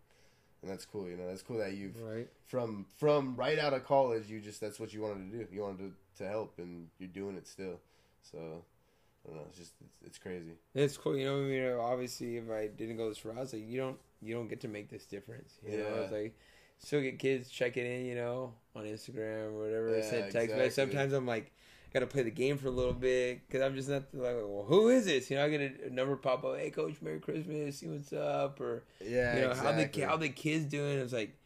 and 0.62 0.70
that's 0.70 0.86
cool. 0.86 1.07
You 1.09 1.16
know, 1.16 1.27
that's 1.27 1.43
cool 1.43 1.59
that 1.59 1.74
you've 1.74 2.01
Right. 2.01 2.28
from 2.47 2.86
from 2.99 3.36
right 3.36 3.59
out 3.59 3.74
of 3.74 3.85
college. 3.86 4.28
You 4.28 4.41
just 4.41 4.61
that's 4.61 4.81
what 4.81 4.93
you 4.95 5.03
wanted 5.03 5.31
to 5.32 5.39
do. 5.39 5.47
You 5.53 5.62
wanted 5.62 5.93
to, 6.16 6.24
to 6.24 6.28
help, 6.28 6.55
and 6.59 6.89
you're 6.99 7.09
doing 7.09 7.36
it 7.36 7.47
still. 7.47 7.81
So 8.23 8.39
I 8.39 9.28
don't 9.28 9.36
know. 9.36 9.47
It's 9.49 9.59
just 9.59 9.73
it's, 9.85 9.97
it's 10.07 10.19
crazy. 10.19 10.53
It's 10.74 10.97
cool, 10.97 11.16
you 11.16 11.24
know. 11.27 11.41
I 11.41 11.45
mean, 11.45 11.73
obviously, 11.78 12.36
if 12.39 12.51
I 12.51 12.69
didn't 12.69 12.97
go 12.97 13.09
this 13.09 13.24
route, 13.24 13.36
it's 13.39 13.53
like 13.53 13.66
you 13.69 13.78
don't 13.78 13.99
you 14.23 14.35
don't 14.35 14.49
get 14.49 14.61
to 14.62 14.69
make 14.69 14.89
this 14.91 15.05
difference. 15.05 15.55
You 15.66 15.78
know, 15.78 15.85
Yeah. 15.85 16.01
it's 16.03 16.12
like 16.12 16.35
still 16.78 17.03
get 17.03 17.19
kids 17.19 17.49
checking 17.51 17.85
in, 17.86 18.07
you 18.07 18.15
know, 18.15 18.53
on 18.74 18.85
Instagram 18.85 19.53
or 19.53 19.65
whatever, 19.65 19.97
Yeah, 19.99 20.11
send 20.11 20.32
text. 20.32 20.55
But 20.57 20.73
sometimes 20.73 21.12
I'm 21.12 21.27
like, 21.27 21.53
got 21.95 22.01
to 22.01 22.07
play 22.07 22.23
the 22.25 22.31
game 22.31 22.59
for 22.59 22.66
a 22.66 22.73
little 22.73 22.93
bit 22.93 23.47
because 23.47 23.62
I'm 23.62 23.75
just 23.77 23.89
not 23.89 24.03
like, 24.12 24.35
well, 24.37 24.65
who 24.69 24.89
is 24.89 25.07
this? 25.07 25.31
You 25.31 25.37
know, 25.37 25.45
I 25.45 25.49
get 25.49 25.61
a, 25.61 25.87
a 25.87 25.91
number 25.91 26.16
pop 26.16 26.45
up, 26.45 26.59
hey, 26.59 26.71
coach, 26.71 26.97
Merry 27.01 27.21
Christmas, 27.21 27.79
see 27.79 27.87
what's 27.87 28.12
up, 28.12 28.61
or 28.61 28.83
Yeah, 29.01 29.37
you 29.37 29.41
know, 29.43 29.51
exactly. 29.53 29.83
how 29.85 29.89
the 29.93 30.07
how 30.07 30.16
the 30.16 30.29
kids 30.29 30.65
doing? 30.66 30.99
It's 30.99 31.12
like, 31.12 31.37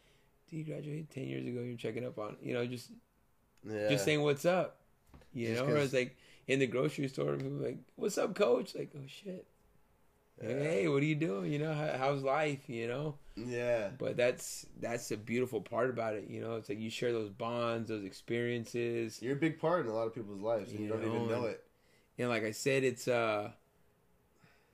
dude, 0.51 0.61
you 0.61 0.65
graduated 0.65 1.11
ten 1.11 1.25
years 1.29 1.47
ago. 1.47 1.61
You're 1.61 1.77
checking 1.77 2.07
up 2.07 2.19
on, 2.19 2.37
you 2.43 2.55
know, 2.55 2.67
just 2.67 2.91
yeah. 3.69 3.91
just 3.91 4.05
saying 4.05 4.23
what's 4.23 4.47
up. 4.47 4.77
You 5.35 5.49
Just 5.49 5.65
know, 5.67 5.73
or 5.75 5.77
it's 5.77 5.93
like 5.93 6.17
in 6.47 6.59
the 6.59 6.67
grocery 6.67 7.07
store, 7.09 7.37
people 7.37 7.59
are 7.63 7.69
like, 7.69 7.79
"What's 7.97 8.17
up, 8.17 8.35
coach?" 8.35 8.75
Like, 8.75 8.91
oh 8.97 9.07
shit. 9.07 9.47
Yeah. 10.43 10.49
Hey, 10.63 10.89
what 10.89 11.03
are 11.03 11.07
you 11.07 11.15
doing? 11.17 11.53
You 11.53 11.59
know, 11.59 11.73
how, 11.75 11.95
how's 11.99 12.23
life? 12.23 12.69
You 12.69 12.87
know, 12.89 13.15
yeah. 13.37 13.89
but 13.99 14.17
that's 14.17 14.67
that's 14.81 15.09
the 15.09 15.17
beautiful 15.17 15.61
part 15.61 15.91
about 15.91 16.15
it. 16.15 16.29
You 16.29 16.41
know, 16.41 16.55
it's 16.57 16.69
like 16.69 16.79
you 16.79 16.91
share 16.91 17.13
those 17.13 17.31
bonds, 17.31 17.89
those 17.89 18.05
experiences, 18.05 19.21
You're 19.21 19.33
a 19.35 19.37
big 19.41 19.61
part 19.61 19.85
in 19.85 19.91
a 19.91 19.95
lot 19.95 20.07
of 20.07 20.15
people's 20.15 20.41
lives, 20.41 20.71
and 20.71 20.81
you, 20.81 20.87
You 20.87 20.93
don't 20.93 21.03
even 21.05 21.29
know, 21.29 21.37
and- 21.45 21.47
it. 21.47 21.65
and 22.19 22.29
like 22.29 22.45
I 22.45 22.53
said, 22.53 22.85
it's 22.85 23.09
uh 23.09 23.51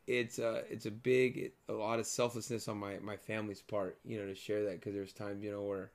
it's 0.07 0.39
uh 0.39 0.62
it's 0.69 0.85
a 0.85 0.91
big 0.91 1.53
a 1.69 1.73
lot 1.73 1.99
of 1.99 2.07
selflessness 2.07 2.69
on 2.69 2.77
my 2.77 2.99
my 2.99 3.16
family's 3.16 3.62
part. 3.62 3.97
You 4.05 4.20
know, 4.20 4.27
to 4.27 4.35
share 4.35 4.65
that 4.65 4.81
because 4.81 4.93
there's 4.95 5.12
times 5.15 5.43
you 5.43 5.51
know 5.51 5.62
where 5.62 5.91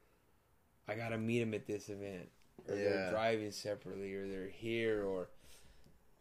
I 0.87 0.95
gotta 0.95 1.17
meet 1.19 1.39
them 1.41 1.53
at 1.53 1.67
this 1.67 1.89
event, 1.89 2.27
or 2.67 2.75
Yeah. 2.75 2.83
they're 2.89 3.11
driving 3.11 3.51
separately, 3.51 4.13
or 4.15 4.27
they're 4.27 4.47
here, 4.47 5.03
or 5.03 5.29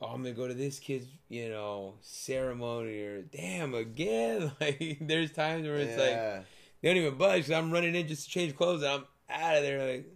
oh, 0.01 0.07
I'm 0.07 0.23
gonna 0.23 0.35
go 0.35 0.49
to 0.49 0.55
this 0.55 0.79
kid's 0.79 1.07
you 1.29 1.49
know 1.49 1.95
ceremony, 2.01 3.01
or 3.03 3.23
damn 3.23 3.75
again. 3.75 4.53
Like 4.61 4.99
there's 5.01 5.33
times 5.33 5.65
where 5.67 5.77
it's 5.77 5.99
like 5.99 6.45
they 6.81 6.89
don't 6.89 6.97
even 6.97 7.17
budge. 7.19 7.43
Cause 7.45 7.53
I'm 7.53 7.71
running 7.71 7.95
in 7.95 8.07
just 8.09 8.25
to 8.25 8.31
change 8.31 8.57
clothes, 8.57 8.83
and 8.83 8.91
I'm 8.93 9.05
out 9.31 9.57
of 9.57 9.63
there 9.63 9.91
like. 9.93 10.07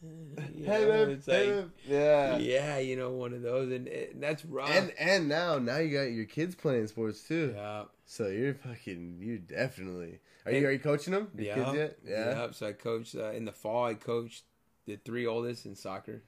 you 0.54 0.64
hey, 0.64 0.82
know, 0.84 0.88
man, 0.88 1.10
it's 1.10 1.26
hey, 1.26 1.56
like, 1.56 1.64
yeah. 1.84 2.36
yeah, 2.38 2.78
you 2.78 2.94
know, 2.94 3.10
one 3.10 3.32
of 3.32 3.42
those, 3.42 3.72
and, 3.72 3.88
and 3.88 4.22
that's 4.22 4.44
rough. 4.44 4.70
And 4.70 4.92
and 4.96 5.28
now 5.28 5.58
now 5.58 5.78
you 5.78 5.92
got 5.92 6.12
your 6.12 6.24
kids 6.24 6.54
playing 6.54 6.86
sports 6.86 7.24
too. 7.26 7.52
yeah, 7.56 7.82
So 8.06 8.28
you're 8.28 8.54
fucking 8.54 9.16
you 9.20 9.38
definitely 9.38 10.20
are 10.46 10.52
And- 10.52 10.60
you 10.60 10.68
are 10.68 10.70
you 10.70 10.78
coaching 10.78 11.14
them? 11.14 11.28
Your 11.34 11.46
yeah, 11.46 11.54
kids 11.64 11.76
yet? 11.76 11.98
Yeah. 12.06 12.40
Yep. 12.42 12.54
So 12.54 12.66
I 12.68 12.72
coached 12.74 13.16
uh, 13.16 13.30
in 13.32 13.44
the 13.44 13.50
fall. 13.50 13.86
I 13.86 13.94
coached 13.94 14.44
the 14.86 14.96
three 15.04 15.26
oldest 15.26 15.66
in 15.66 15.74
soccer. 15.74 16.22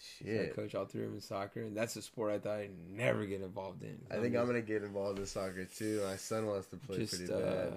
So 0.00 0.24
I 0.24 0.28
Shit. 0.28 0.56
coach 0.56 0.74
all 0.74 0.86
three 0.86 1.02
of 1.02 1.08
them 1.08 1.16
in 1.16 1.20
soccer, 1.20 1.60
and 1.60 1.76
that's 1.76 1.94
a 1.96 2.02
sport 2.02 2.32
I 2.32 2.38
thought 2.38 2.58
I'd 2.58 2.70
never 2.90 3.26
get 3.26 3.42
involved 3.42 3.82
in. 3.82 3.98
I 4.10 4.16
think 4.16 4.34
I'm 4.34 4.46
gonna 4.46 4.62
get 4.62 4.82
involved 4.82 5.18
in 5.18 5.26
soccer 5.26 5.64
too. 5.64 6.02
My 6.06 6.16
son 6.16 6.46
wants 6.46 6.68
to 6.68 6.76
play 6.76 6.98
just 6.98 7.16
pretty 7.16 7.32
uh, 7.32 7.38
bad. 7.38 7.72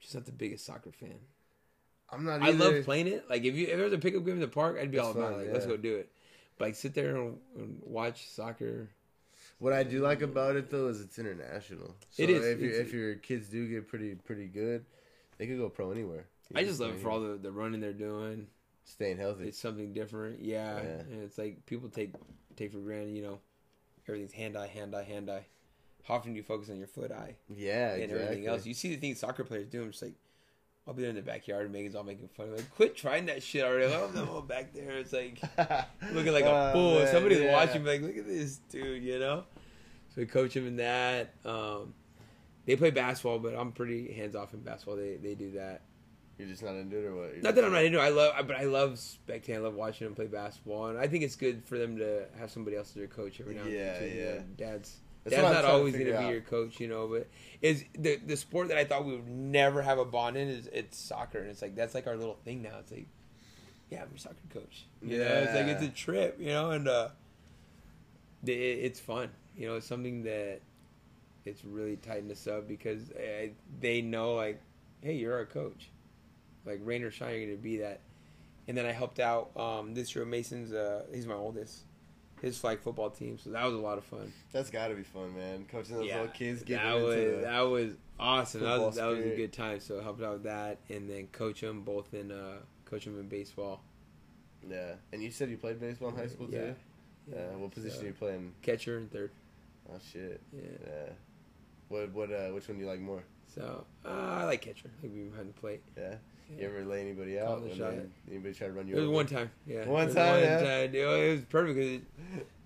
just 0.00 0.14
not 0.14 0.26
the 0.26 0.32
biggest 0.32 0.66
soccer 0.66 0.90
fan. 0.90 1.14
I'm 2.10 2.24
not. 2.24 2.42
I 2.42 2.50
love 2.50 2.84
playing 2.84 3.06
it. 3.06 3.30
Like 3.30 3.44
if 3.44 3.54
you 3.54 3.66
if 3.68 3.76
there 3.76 3.84
was 3.84 3.92
a 3.92 3.98
pickup 3.98 4.24
game 4.24 4.34
in 4.34 4.40
the 4.40 4.48
park, 4.48 4.78
I'd 4.80 4.90
be 4.90 4.98
It's 4.98 5.06
all 5.06 5.12
about 5.12 5.34
it. 5.34 5.38
Like 5.38 5.52
let's 5.52 5.66
go 5.66 5.76
do 5.76 5.96
it. 5.96 6.10
But 6.58 6.68
like 6.68 6.74
sit 6.74 6.94
there 6.94 7.16
and, 7.16 7.38
and 7.56 7.80
watch 7.84 8.28
soccer. 8.28 8.88
What 9.60 9.72
I 9.72 9.82
do 9.84 10.00
like 10.00 10.22
about 10.22 10.56
it 10.56 10.70
though 10.70 10.88
is 10.88 11.00
it's 11.00 11.18
international. 11.18 11.94
So 12.10 12.22
It 12.22 12.30
is. 12.30 12.44
If, 12.44 12.60
you, 12.60 12.70
if 12.70 12.92
your 12.92 13.14
kids 13.14 13.48
do 13.48 13.68
get 13.68 13.86
pretty 13.86 14.14
pretty 14.16 14.46
good, 14.46 14.84
they 15.36 15.46
could 15.46 15.58
go 15.58 15.68
pro 15.68 15.92
anywhere. 15.92 16.26
You 16.50 16.60
I 16.60 16.64
just 16.64 16.80
love 16.80 16.94
it 16.94 17.00
for 17.00 17.10
all 17.10 17.20
the, 17.20 17.36
the 17.36 17.52
running 17.52 17.80
they're 17.80 17.92
doing. 17.92 18.48
Staying 18.88 19.18
healthy. 19.18 19.48
It's 19.48 19.58
something 19.58 19.92
different. 19.92 20.40
Yeah. 20.40 20.76
Yeah. 20.76 20.88
And 21.00 21.22
it's 21.22 21.38
like 21.38 21.64
people 21.66 21.88
take 21.88 22.12
take 22.56 22.72
for 22.72 22.78
granted, 22.78 23.14
you 23.16 23.22
know, 23.22 23.38
everything's 24.08 24.32
hand 24.32 24.56
eye, 24.56 24.66
hand 24.66 24.94
eye, 24.94 25.04
hand 25.04 25.30
eye. 25.30 25.46
How 26.04 26.14
often 26.14 26.32
do 26.32 26.38
you 26.38 26.42
focus 26.42 26.70
on 26.70 26.78
your 26.78 26.86
foot 26.86 27.12
eye 27.12 27.36
yeah, 27.54 27.92
and 27.92 28.04
exactly. 28.04 28.24
everything 28.24 28.46
else? 28.46 28.64
You 28.64 28.72
see 28.72 28.88
the 28.94 28.96
things 28.96 29.20
soccer 29.20 29.44
players 29.44 29.68
do, 29.68 29.82
I'm 29.82 29.90
just 29.90 30.02
like, 30.02 30.14
I'll 30.86 30.94
be 30.94 31.02
there 31.02 31.10
in 31.10 31.16
the 31.16 31.22
backyard 31.22 31.64
and 31.64 31.72
Megan's 31.72 31.94
all 31.94 32.02
making 32.02 32.28
fun. 32.28 32.46
I'm 32.46 32.56
like, 32.56 32.74
quit 32.74 32.96
trying 32.96 33.26
that 33.26 33.42
shit 33.42 33.62
already. 33.62 33.92
I'm 33.92 34.28
all 34.30 34.40
back 34.40 34.72
there. 34.72 34.92
It's 34.92 35.12
like 35.12 35.38
looking 36.14 36.32
like 36.32 36.44
a 36.44 36.70
Oh, 36.70 36.72
fool. 36.72 36.94
man, 37.00 37.08
Somebody's 37.08 37.40
yeah. 37.40 37.52
watching, 37.52 37.84
like, 37.84 38.00
look 38.00 38.16
at 38.16 38.26
this 38.26 38.56
dude, 38.70 39.02
you 39.02 39.18
know? 39.18 39.44
So 40.08 40.22
we 40.22 40.26
coach 40.26 40.56
him 40.56 40.66
in 40.66 40.76
that. 40.76 41.34
Um, 41.44 41.92
they 42.64 42.74
play 42.76 42.90
basketball, 42.90 43.38
but 43.38 43.54
I'm 43.54 43.72
pretty 43.72 44.10
hands 44.14 44.34
off 44.34 44.54
in 44.54 44.60
basketball. 44.60 44.96
They 44.96 45.16
they 45.16 45.34
do 45.34 45.52
that. 45.52 45.82
You're 46.38 46.48
just 46.48 46.62
not 46.62 46.76
into 46.76 46.96
it 46.96 47.04
or 47.04 47.16
what? 47.16 47.32
You're 47.34 47.42
Not 47.42 47.54
that 47.56 47.64
I'm 47.64 47.72
not 47.72 47.84
into 47.84 47.98
it. 47.98 48.02
I 48.02 48.10
love, 48.10 48.32
but 48.46 48.56
I 48.56 48.64
love 48.64 48.92
spectating. 48.92 49.56
I 49.56 49.58
love 49.58 49.74
watching 49.74 50.06
them 50.06 50.14
play 50.14 50.26
basketball, 50.26 50.86
and 50.86 50.98
I 50.98 51.08
think 51.08 51.24
it's 51.24 51.34
good 51.34 51.64
for 51.64 51.76
them 51.78 51.98
to 51.98 52.26
have 52.38 52.50
somebody 52.50 52.76
else 52.76 52.90
as 52.90 52.94
their 52.94 53.08
coach 53.08 53.40
every 53.40 53.54
now 53.56 53.62
and 53.62 53.72
Yeah, 53.72 53.98
then. 53.98 54.10
too. 54.10 54.16
Yeah. 54.16 54.40
Dad's 54.56 54.96
That's 55.24 55.36
dad's 55.36 55.54
not 55.54 55.64
always 55.64 55.94
going 55.94 56.06
to 56.06 56.18
be 56.18 56.26
your 56.28 56.40
coach, 56.40 56.78
you 56.78 56.86
know. 56.86 57.08
But 57.08 57.26
is 57.60 57.84
the 57.98 58.16
the 58.24 58.36
sport 58.36 58.68
that 58.68 58.78
I 58.78 58.84
thought 58.84 59.04
we 59.04 59.12
would 59.16 59.28
never 59.28 59.82
have 59.82 59.98
a 59.98 60.04
bond 60.04 60.36
in 60.36 60.48
is 60.48 60.68
it's 60.72 60.96
soccer, 60.96 61.38
and 61.38 61.50
it's 61.50 61.60
like 61.60 61.74
that's 61.74 61.94
like 61.94 62.06
our 62.06 62.16
little 62.16 62.38
thing 62.44 62.62
now. 62.62 62.78
It's 62.78 62.92
like, 62.92 63.08
yeah, 63.90 64.02
I'm 64.02 64.10
your 64.10 64.18
soccer 64.18 64.36
coach. 64.54 64.86
You 65.02 65.18
know, 65.18 65.24
it's 65.24 65.54
like 65.54 65.66
it's 65.66 65.82
a 65.82 65.88
trip, 65.88 66.36
you 66.38 66.48
know, 66.50 66.70
and 66.70 66.86
uh, 66.86 67.08
it, 68.46 68.52
it's 68.52 69.00
fun. 69.00 69.30
You 69.56 69.66
know, 69.66 69.74
it's 69.74 69.86
something 69.88 70.22
that 70.22 70.60
it's 71.44 71.64
really 71.64 71.96
tightened 71.96 72.30
us 72.30 72.46
up 72.46 72.68
because 72.68 73.10
uh, 73.10 73.48
they 73.80 74.02
know 74.02 74.34
like, 74.34 74.60
hey, 75.02 75.14
you're 75.14 75.34
our 75.34 75.46
coach. 75.46 75.90
Like 76.66 76.80
rain 76.82 77.02
or 77.02 77.10
shine, 77.10 77.30
you're 77.34 77.46
going 77.46 77.56
to 77.56 77.62
be 77.62 77.78
that. 77.78 78.00
And 78.66 78.76
then 78.76 78.84
I 78.86 78.92
helped 78.92 79.18
out 79.20 79.50
um, 79.56 79.94
this 79.94 80.14
year. 80.14 80.24
Mason's 80.24 80.72
uh, 80.72 81.04
he's 81.14 81.26
my 81.26 81.34
oldest. 81.34 81.80
His 82.42 82.56
flag 82.56 82.78
football 82.78 83.10
team, 83.10 83.36
so 83.36 83.50
that 83.50 83.64
was 83.64 83.74
a 83.74 83.78
lot 83.78 83.98
of 83.98 84.04
fun. 84.04 84.32
That's 84.52 84.70
got 84.70 84.88
to 84.88 84.94
be 84.94 85.02
fun, 85.02 85.34
man. 85.36 85.64
Coaching 85.68 85.96
those 85.96 86.06
little 86.06 86.28
kids, 86.28 86.62
getting 86.62 86.86
that 86.86 86.96
into 86.96 87.06
was 87.36 87.42
that 87.44 87.60
was 87.62 87.92
awesome. 88.20 88.60
That 88.62 88.80
was, 88.80 88.94
that 88.94 89.06
was 89.06 89.18
a 89.18 89.34
good 89.34 89.52
time. 89.52 89.80
So 89.80 89.98
I 89.98 90.04
helped 90.04 90.22
out 90.22 90.34
with 90.34 90.42
that, 90.44 90.78
and 90.88 91.10
then 91.10 91.26
coach 91.32 91.62
them 91.62 91.80
both 91.82 92.14
in 92.14 92.30
uh, 92.30 92.58
coach 92.84 93.06
them 93.06 93.18
in 93.18 93.26
baseball. 93.26 93.80
yeah. 94.70 94.92
And 95.12 95.20
you 95.20 95.32
said 95.32 95.50
you 95.50 95.56
played 95.56 95.80
baseball 95.80 96.10
in 96.10 96.14
high 96.16 96.28
school 96.28 96.46
Yeah. 96.48 96.58
too. 96.60 96.74
Yeah. 97.32 97.56
What 97.56 97.72
position 97.72 97.98
So, 97.98 98.04
are 98.04 98.06
you 98.08 98.12
playing? 98.14 98.52
Catcher 98.62 98.98
and 98.98 99.10
third. 99.10 99.32
Oh 99.92 99.98
shit. 100.12 100.40
Yeah. 100.52 100.62
Yeah. 100.86 101.12
What 101.88 102.12
what 102.12 102.30
uh 102.32 102.50
which 102.50 102.68
one 102.68 102.78
do 102.78 102.84
you 102.84 102.88
like 102.88 103.00
more? 103.00 103.24
So 103.52 103.84
uh, 104.04 104.08
I 104.08 104.44
like 104.44 104.62
catcher. 104.62 104.90
I 105.00 105.06
like 105.06 105.12
being 105.14 105.30
behind 105.30 105.48
the 105.48 105.58
plate. 105.60 105.82
Yeah. 105.96 106.14
You 106.56 106.66
ever 106.66 106.84
lay 106.84 107.00
anybody 107.02 107.36
Call 107.36 107.54
out? 107.54 107.62
the 107.64 107.68
and 107.70 107.76
shot. 107.78 107.92
anybody 108.30 108.54
try 108.54 108.66
to 108.68 108.72
run 108.72 108.86
you 108.88 108.94
It 108.94 109.00
was 109.00 109.04
over? 109.08 109.14
one 109.14 109.26
time. 109.26 109.50
Yeah. 109.66 109.84
One 109.86 110.06
time, 110.12 110.40
yeah. 110.40 110.58
time. 110.60 110.94
It 110.94 111.04
was- 111.04 111.18
perfect 111.18 111.30
was 111.32 111.44
perfect. 111.44 111.76
'cause 111.78 111.86
It, 111.86 112.02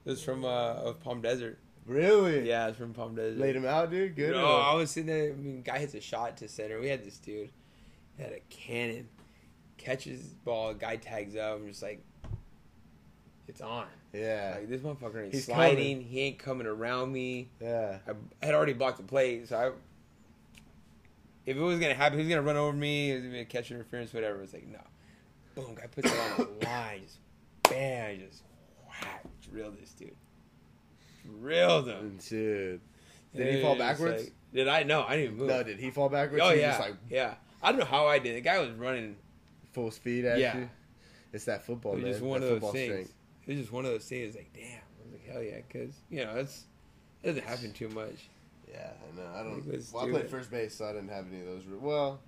it 0.05 0.11
was 0.11 0.23
from 0.23 0.45
uh, 0.45 0.49
of 0.75 1.01
Palm 1.01 1.21
Desert. 1.21 1.59
Really? 1.85 2.49
Yeah, 2.49 2.69
it's 2.69 2.79
from 2.79 2.95
Palm 2.95 3.15
Desert. 3.17 3.39
Laid 3.41 3.57
him 3.57 3.67
out, 3.67 3.91
dude. 3.91 4.15
Good. 4.15 4.33
No, 4.35 4.47
I 4.47 4.75
was 4.75 4.91
sitting 4.93 5.09
there. 5.09 5.33
I 5.33 5.37
mean, 5.37 5.63
guy 5.63 5.79
hits 5.79 5.95
a 5.95 6.01
shot 6.01 6.37
to 6.39 6.49
center. 6.49 6.79
We 6.81 6.89
had 6.89 7.05
this 7.05 7.19
dude 7.19 7.51
he 8.17 8.23
had 8.23 8.33
a 8.33 8.41
cannon, 8.51 9.09
catches 9.79 10.21
ball. 10.45 10.75
Guy 10.75 10.97
tags 10.97 11.35
up. 11.35 11.57
I'm 11.57 11.67
just 11.67 11.83
like, 11.83 12.05
it's 13.49 13.61
on. 13.61 13.87
Yeah. 14.13 14.57
Like 14.59 14.69
this 14.69 14.81
motherfucker 14.83 15.25
ain't 15.25 15.33
He's 15.35 15.47
sliding. 15.47 16.03
He 16.03 16.21
ain't 16.21 16.39
coming 16.39 16.67
around 16.67 17.13
me. 17.13 17.49
Yeah. 17.61 17.99
I 18.41 18.47
had 18.47 18.55
already 18.55 18.75
blocked 18.75 18.99
the 18.99 19.03
play, 19.05 19.45
so 19.45 19.57
I. 19.57 19.71
If 21.47 21.57
it 21.57 21.61
was 21.61 21.79
gonna 21.81 21.95
happen, 21.95 22.19
he 22.19 22.25
was 22.25 22.29
gonna 22.31 22.43
run 22.47 22.57
over 22.57 22.73
me. 22.77 23.11
It 23.11 23.23
was 23.23 23.25
gonna 23.25 23.45
catch 23.45 23.71
interference, 23.71 24.13
whatever. 24.15 24.43
It's 24.43 24.53
like 24.53 24.67
no, 24.69 24.79
boom. 25.55 25.75
Guy 25.75 25.87
puts 25.89 26.13
it 26.13 26.19
on 26.41 26.47
the 26.61 26.67
line, 26.67 27.03
just 27.03 27.19
bam, 27.69 28.19
just 28.21 28.43
whack, 28.87 29.25
drilled 29.51 29.79
this 29.81 29.91
dude. 29.93 30.15
Drilled 31.41 31.89
him. 31.89 32.19
Dude. 32.29 32.81
Did 33.35 33.47
And 33.47 33.57
he 33.57 33.63
fall 33.63 33.77
backwards? 33.77 34.25
like- 34.25 34.33
Did 34.53 34.69
I? 34.69 34.83
No, 34.83 35.03
I 35.05 35.17
didn't 35.17 35.25
even 35.25 35.37
move. 35.39 35.49
No, 35.49 35.63
did 35.63 35.79
he 35.79 35.91
fall 35.91 36.09
backwards? 36.09 36.43
oh 36.45 36.51
He 36.53 36.61
yeah, 36.61 36.69
just 36.77 36.81
like 36.81 36.95
yeah. 37.11 37.35
I 37.63 37.71
don't 37.71 37.79
know 37.81 37.87
how 37.87 38.07
I 38.07 38.19
did. 38.19 38.37
The 38.37 38.41
guy 38.41 38.59
was 38.59 38.71
running. 38.73 39.17
full 39.73 39.91
speed 39.91 40.25
at 40.27 40.39
Yeah. 40.39 40.59
you. 40.59 40.71
It's 41.33 41.47
that 41.47 41.65
football, 41.65 41.93
It 41.93 41.97
was 41.97 42.03
man. 42.05 42.13
just 42.13 42.23
one 42.25 42.43
of 42.43 42.61
those 42.61 42.73
things. 42.73 42.93
strength. 42.93 43.15
It 43.47 43.51
was 43.53 43.61
just 43.61 43.73
one 43.73 43.85
of 43.87 43.91
those 43.93 44.05
things. 44.05 44.35
Like, 44.37 44.53
damn. 44.53 44.65
I 44.67 45.03
was 45.05 45.13
like, 45.13 45.25
hell 45.33 45.43
yeah, 45.43 45.61
because 45.67 45.95
you 46.11 46.25
know 46.25 46.35
it's 46.37 46.65
it 47.23 47.29
doesn't 47.29 47.45
happen 47.47 47.73
too 47.73 47.89
much. 47.89 48.29
Yeah, 48.71 48.91
I 49.13 49.17
know. 49.17 49.29
I 49.35 49.43
don't. 49.43 49.67
Like, 49.69 49.81
well, 49.93 50.05
I 50.07 50.11
played 50.11 50.25
it. 50.25 50.31
first 50.31 50.51
base, 50.51 50.75
so 50.75 50.87
I 50.87 50.93
didn't 50.93 51.11
have 51.11 51.27
any 51.31 51.41
of 51.41 51.47
those. 51.47 51.63
Well, 51.81 52.21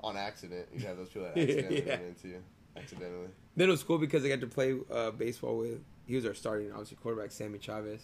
on 0.00 0.16
accident, 0.16 0.66
you 0.74 0.86
have 0.86 0.96
those 0.96 1.08
people 1.08 1.28
that 1.34 1.38
accidentally 1.38 1.84
Yeah. 1.86 1.94
run 1.94 2.04
into 2.04 2.28
you. 2.28 2.42
Accidentally. 2.76 3.28
Then 3.56 3.68
it 3.68 3.70
was 3.72 3.82
cool 3.84 3.98
because 3.98 4.24
I 4.24 4.28
got 4.28 4.40
to 4.40 4.46
play 4.46 4.74
uh, 4.92 5.10
baseball 5.12 5.56
with. 5.58 5.80
He 6.06 6.16
was 6.16 6.26
our 6.26 6.34
starting, 6.34 6.70
obviously, 6.72 6.96
quarterback, 7.00 7.30
Sammy 7.30 7.58
Chavez. 7.58 8.02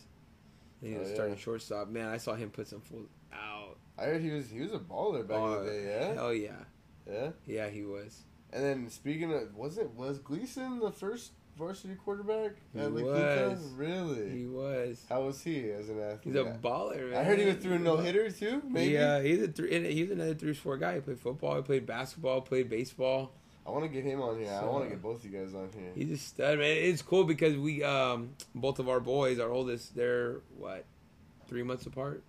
And 0.80 0.92
he 0.92 0.98
was 0.98 1.08
Oh, 1.08 1.10
yeah. 1.10 1.14
starting 1.16 1.36
shortstop. 1.36 1.88
Man, 1.88 2.08
I 2.08 2.16
saw 2.16 2.34
him 2.34 2.50
put 2.50 2.68
some 2.68 2.80
fools 2.80 3.08
out. 3.32 3.76
I 3.98 4.04
heard 4.04 4.22
he 4.22 4.30
was 4.30 4.48
he 4.48 4.60
was 4.60 4.72
a 4.72 4.78
baller 4.78 5.26
back 5.26 5.36
Oh, 5.38 5.60
in 5.60 5.66
the 5.66 5.70
day. 5.72 5.84
Yeah, 5.86 6.14
Hell 6.14 6.32
yeah. 6.34 6.50
yeah. 7.10 7.30
Yeah, 7.46 7.68
he 7.68 7.82
was. 7.84 8.22
And 8.52 8.64
then 8.64 8.88
speaking 8.88 9.32
of, 9.32 9.54
wasn't 9.54 9.94
was 9.94 10.18
Gleason 10.18 10.78
the 10.80 10.90
first 10.90 11.32
varsity 11.60 11.94
quarterback 11.94 12.52
He 12.72 12.80
at 12.80 12.90
was. 12.90 13.60
Really? 13.76 14.30
He 14.30 14.46
was. 14.46 15.04
How 15.08 15.22
was 15.22 15.42
he 15.42 15.70
as 15.70 15.88
an 15.90 16.00
athlete? 16.00 16.20
He's 16.24 16.34
a 16.34 16.44
baller, 16.62 17.10
man. 17.10 17.20
I 17.20 17.24
heard 17.24 17.38
he 17.38 17.52
threw 17.52 17.74
a 17.74 17.78
no 17.78 17.98
hitter 17.98 18.30
too. 18.30 18.62
Maybe. 18.66 18.94
Yeah, 18.94 19.20
he's 19.20 19.42
a 19.42 19.48
three. 19.48 19.92
He's 19.94 20.10
another 20.10 20.34
three 20.34 20.54
sport 20.54 20.80
guy. 20.80 20.94
He 20.94 21.00
played 21.00 21.20
football. 21.20 21.56
He 21.56 21.62
played 21.62 21.86
basketball. 21.86 22.40
Played 22.40 22.68
baseball. 22.70 23.32
I 23.66 23.70
want 23.70 23.84
to 23.84 23.88
get 23.88 24.04
him 24.04 24.20
on 24.22 24.38
here. 24.38 24.50
I 24.50 24.64
want 24.64 24.84
to 24.84 24.90
get 24.90 25.02
both 25.02 25.24
of 25.24 25.30
you 25.30 25.38
guys 25.38 25.54
on 25.54 25.68
here. 25.76 25.92
He's 25.94 26.10
a 26.10 26.16
stud, 26.16 26.58
man. 26.58 26.76
It's 26.76 27.02
cool 27.02 27.24
because 27.24 27.56
we, 27.56 27.84
um, 27.84 28.30
both 28.54 28.78
of 28.78 28.88
our 28.88 29.00
boys, 29.00 29.38
our 29.38 29.50
oldest, 29.50 29.94
they're 29.94 30.40
what, 30.58 30.86
three 31.46 31.62
months 31.62 31.86
apart, 31.86 32.22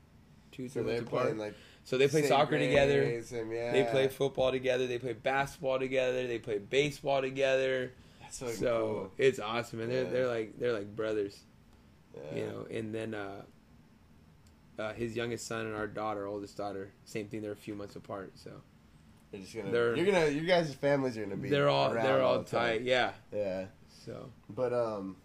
two, 0.52 0.68
so 0.68 0.84
three 0.84 0.94
months 0.94 1.08
apart. 1.08 1.38
like 1.38 1.56
so 1.84 1.98
they 1.98 2.08
play 2.08 2.28
soccer 2.28 2.60
together. 2.60 3.22
same- 3.24 3.52
yeah. 3.52 3.72
They 3.72 3.84
play 3.86 4.08
football 4.08 4.52
together. 4.52 4.88
They 4.88 5.00
play 5.00 5.14
basketball 5.14 5.80
together. 5.80 6.28
They 6.28 6.38
play 6.38 6.60
baseball 6.60 7.22
together. 7.22 7.94
So, 8.32 8.50
cool. 8.50 9.12
it's 9.18 9.40
awesome, 9.40 9.82
and 9.82 9.92
they're 9.92 10.04
Yeah. 10.06 10.10
they're 10.10 10.28
like 10.28 10.60
they're 10.60 10.74
like 10.74 10.96
brothers, 10.96 11.40
Yeah. 12.16 12.36
you 12.38 12.46
know. 12.48 12.68
And 12.72 12.94
then 12.96 13.14
uh, 13.14 13.42
uh, 14.80 14.94
his 14.94 15.16
youngest 15.16 15.46
son 15.48 15.66
and 15.68 15.76
our 15.76 15.88
daughter, 15.88 16.26
oldest 16.28 16.58
daughter, 16.58 16.92
same 17.06 17.28
thing. 17.28 17.42
They're 17.42 17.52
a 17.52 17.56
few 17.56 17.76
months 17.76 17.96
apart, 17.96 18.32
so 18.36 18.52
They're 19.32 19.42
just 19.42 19.56
gonna. 19.56 19.72
They're- 19.72 19.96
you're 19.96 20.06
gonna. 20.06 20.28
You 20.30 20.42
guys' 20.46 20.74
families 20.74 21.18
are 21.18 21.24
gonna 21.24 21.38
be. 21.38 21.50
they're 21.50 21.70
all 21.70 21.92
they're 21.94 22.22
all 22.24 22.44
time. 22.44 22.70
tight. 22.80 22.82
Yeah. 22.84 23.12
Yeah, 23.34 23.66
So 24.06 24.30
but 24.50 24.74
um, 24.74 25.18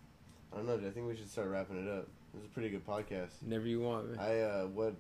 I 0.53 0.57
don't 0.57 0.67
know. 0.67 0.77
dude. 0.77 0.89
I 0.89 0.91
think 0.91 1.07
we 1.09 1.17
should 1.17 1.31
start 1.31 1.49
wrapping 1.49 1.85
it 1.87 1.91
up. 1.91 2.09
It 2.35 2.39
was 2.41 2.45
a 2.45 2.49
pretty 2.49 2.69
good 2.71 2.87
podcast. 2.87 3.31
never 3.43 3.67
you 3.67 3.81
want, 3.81 4.11
man. 4.11 4.19
I 4.19 4.41
uh, 4.41 4.67
what, 4.67 4.95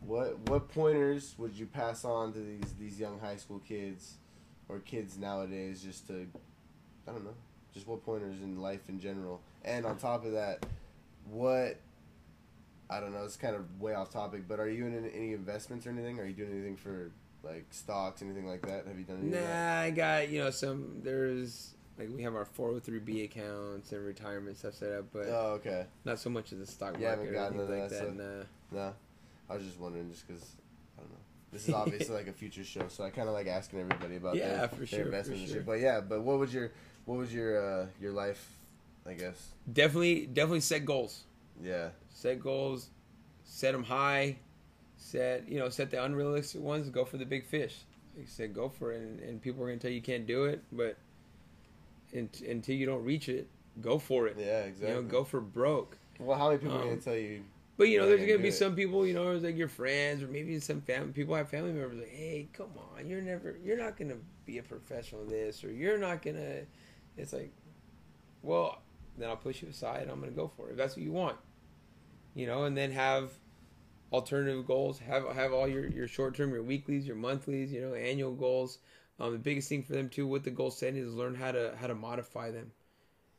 what, 0.00 0.38
what 0.50 0.68
pointers 0.68 1.34
would 1.38 1.54
you 1.54 1.66
pass 1.66 2.04
on 2.04 2.32
to 2.34 2.38
these 2.38 2.74
these 2.78 3.00
young 3.00 3.18
high 3.18 3.36
school 3.36 3.60
kids, 3.60 4.16
or 4.68 4.80
kids 4.80 5.16
nowadays, 5.16 5.82
just 5.82 6.06
to, 6.08 6.26
I 7.08 7.12
don't 7.12 7.24
know, 7.24 7.34
just 7.74 7.86
what 7.86 8.04
pointers 8.04 8.40
in 8.42 8.60
life 8.60 8.88
in 8.88 8.98
general, 9.00 9.40
and 9.64 9.86
on 9.86 9.96
top 9.96 10.24
of 10.24 10.32
that, 10.32 10.64
what. 11.30 11.76
I 12.88 13.00
don't 13.00 13.12
know. 13.12 13.24
It's 13.24 13.36
kind 13.36 13.56
of 13.56 13.80
way 13.80 13.94
off 13.94 14.10
topic, 14.12 14.46
but 14.46 14.60
are 14.60 14.68
you 14.70 14.86
in 14.86 14.94
any- 15.12 15.32
investments 15.32 15.88
or 15.88 15.90
anything? 15.90 16.20
Are 16.20 16.24
you 16.24 16.34
doing 16.34 16.52
anything 16.52 16.76
for 16.76 17.10
like 17.42 17.66
stocks, 17.70 18.22
anything 18.22 18.46
like 18.46 18.62
that? 18.62 18.86
Have 18.86 18.96
you 18.96 19.04
done 19.04 19.18
any? 19.22 19.30
Nah. 19.30 19.80
I 19.80 19.90
got 19.90 20.28
you 20.28 20.38
know 20.38 20.50
some. 20.50 21.00
There's 21.02 21.74
like 21.98 22.08
we 22.14 22.22
have 22.22 22.36
our 22.36 22.44
403b 22.44 23.24
accounts 23.24 23.90
and 23.90 24.04
retirement 24.06 24.56
stuff 24.56 24.74
set 24.74 24.92
up, 24.92 25.06
but 25.12 25.26
Oh, 25.26 25.58
okay. 25.58 25.86
not 26.04 26.20
so 26.20 26.30
much 26.30 26.52
of 26.52 26.60
the 26.60 26.66
stock 26.66 26.94
haven't 26.94 27.02
market 27.02 27.28
or 27.30 27.32
gotten 27.32 27.58
anything 27.58 27.80
like 27.80 27.90
that 27.90 28.16
that. 28.18 28.46
Nah. 28.70 28.78
No, 28.84 28.94
I 29.50 29.54
was 29.56 29.64
just 29.64 29.80
wondering, 29.80 30.08
just 30.12 30.24
because 30.28 30.44
I 30.96 31.00
don't 31.00 31.10
know. 31.10 31.16
This 31.50 31.66
is 31.68 31.74
obviously 31.74 32.14
like 32.18 32.28
a 32.28 32.32
future 32.32 32.62
show, 32.62 32.86
so 32.86 33.02
I 33.02 33.10
kind 33.10 33.26
of 33.26 33.34
like 33.34 33.48
asking 33.48 33.80
everybody 33.80 34.14
about 34.14 34.36
Yeah, 34.36 34.58
their, 34.58 34.68
for 34.68 34.76
their 34.76 34.86
sure, 34.86 34.98
for 35.00 35.04
investments 35.06 35.40
and 35.42 35.48
sure. 35.48 35.56
shit. 35.58 35.66
But 35.66 35.80
yeah, 35.80 36.00
but 36.02 36.22
what 36.22 36.38
would 36.38 36.52
your 36.52 36.70
what 37.06 37.18
was 37.18 37.32
your 37.32 37.82
uh, 37.82 37.86
your 38.00 38.12
life? 38.12 38.52
I 39.08 39.14
guess. 39.14 39.50
Definitely, 39.72 40.26
definitely 40.26 40.60
set 40.60 40.84
goals. 40.84 41.24
Yeah. 41.62 41.90
Set 42.10 42.40
goals, 42.40 42.90
set 43.44 43.72
them 43.72 43.84
high. 43.84 44.36
Set 44.98 45.48
you 45.48 45.58
know 45.58 45.68
set 45.68 45.90
the 45.90 46.02
unrealistic 46.02 46.60
ones. 46.60 46.88
Go 46.90 47.04
for 47.04 47.16
the 47.16 47.26
big 47.26 47.46
fish. 47.46 47.76
Like 48.16 48.24
you 48.26 48.30
said, 48.30 48.54
go 48.54 48.68
for 48.68 48.92
it, 48.92 49.00
and, 49.00 49.20
and 49.20 49.42
people 49.42 49.62
are 49.62 49.66
gonna 49.66 49.78
tell 49.78 49.90
you 49.90 49.96
you 49.96 50.02
can't 50.02 50.26
do 50.26 50.44
it, 50.44 50.62
but 50.72 50.96
in, 52.12 52.28
until 52.48 52.74
you 52.74 52.86
don't 52.86 53.04
reach 53.04 53.28
it, 53.28 53.46
go 53.80 53.98
for 53.98 54.26
it. 54.26 54.36
Yeah. 54.38 54.60
Exactly. 54.64 54.88
You 54.88 54.94
know, 54.94 55.02
go 55.02 55.24
for 55.24 55.40
broke. 55.40 55.96
Well, 56.18 56.38
how 56.38 56.48
many 56.48 56.58
people 56.58 56.76
are 56.76 56.82
Um, 56.82 56.88
gonna 56.88 57.00
tell 57.00 57.16
you? 57.16 57.42
But 57.76 57.88
you 57.90 57.98
know, 57.98 58.06
there's 58.08 58.20
gonna 58.26 58.38
be 58.38 58.48
it. 58.48 58.52
some 58.52 58.74
people, 58.74 59.06
you 59.06 59.12
know, 59.12 59.32
it's 59.32 59.44
like 59.44 59.56
your 59.56 59.68
friends 59.68 60.22
or 60.22 60.28
maybe 60.28 60.58
some 60.60 60.80
family 60.80 61.12
people 61.12 61.34
have 61.34 61.48
family 61.50 61.72
members 61.72 61.98
like, 61.98 62.08
hey, 62.10 62.48
come 62.54 62.70
on, 62.96 63.08
you're 63.08 63.20
never, 63.20 63.56
you're 63.62 63.76
not 63.76 63.98
gonna 63.98 64.16
be 64.46 64.58
a 64.58 64.62
professional 64.62 65.22
in 65.22 65.28
this, 65.28 65.62
or 65.62 65.70
you're 65.70 65.98
not 65.98 66.22
gonna. 66.22 66.62
It's 67.16 67.32
like, 67.32 67.52
well, 68.42 68.82
then 69.16 69.28
I'll 69.28 69.36
push 69.36 69.62
you 69.62 69.68
aside. 69.68 70.02
and 70.02 70.10
I'm 70.10 70.20
gonna 70.20 70.32
go 70.32 70.48
for 70.48 70.68
it 70.68 70.72
if 70.72 70.76
that's 70.76 70.96
what 70.96 71.04
you 71.04 71.12
want, 71.12 71.36
you 72.34 72.46
know, 72.46 72.64
and 72.64 72.76
then 72.76 72.92
have 72.92 73.30
alternative 74.12 74.66
goals. 74.66 74.98
Have 74.98 75.26
have 75.34 75.52
all 75.52 75.66
your 75.68 75.86
your 75.88 76.08
short 76.08 76.34
term, 76.36 76.52
your 76.52 76.62
weeklies, 76.62 77.06
your 77.06 77.16
monthlies, 77.16 77.72
you 77.72 77.80
know, 77.80 77.94
annual 77.94 78.34
goals. 78.34 78.78
Um, 79.18 79.32
the 79.32 79.38
biggest 79.38 79.68
thing 79.68 79.82
for 79.82 79.94
them 79.94 80.08
too 80.10 80.26
with 80.26 80.44
the 80.44 80.50
goal 80.50 80.70
setting 80.70 81.00
is 81.02 81.14
learn 81.14 81.34
how 81.34 81.52
to 81.52 81.74
how 81.80 81.86
to 81.86 81.94
modify 81.94 82.50
them. 82.50 82.72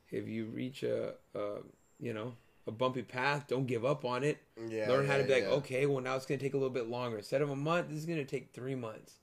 If 0.10 0.28
you 0.28 0.46
reach 0.46 0.84
a, 0.84 1.14
a 1.36 1.58
you 2.00 2.14
know 2.14 2.34
a 2.66 2.72
bumpy 2.72 3.04
path, 3.04 3.46
don't 3.48 3.66
give 3.68 3.86
up 3.86 4.04
on 4.04 4.24
it 4.24 4.40
Yeah. 4.68 4.90
learn 4.90 5.06
how 5.06 5.14
to 5.18 5.22
yeah, 5.22 5.28
be 5.28 5.34
like, 5.34 5.44
yeah. 5.44 5.50
okay, 5.50 5.86
well 5.86 6.04
now 6.04 6.16
it's 6.16 6.26
gonna 6.26 6.40
take 6.40 6.54
a 6.54 6.58
little 6.58 6.74
bit 6.74 6.88
longer. 6.90 7.18
Instead 7.18 7.42
of 7.42 7.50
a 7.50 7.56
month, 7.56 7.90
this 7.90 8.00
is 8.00 8.06
gonna 8.06 8.26
take 8.26 8.52
three 8.54 8.76
months. 8.76 9.20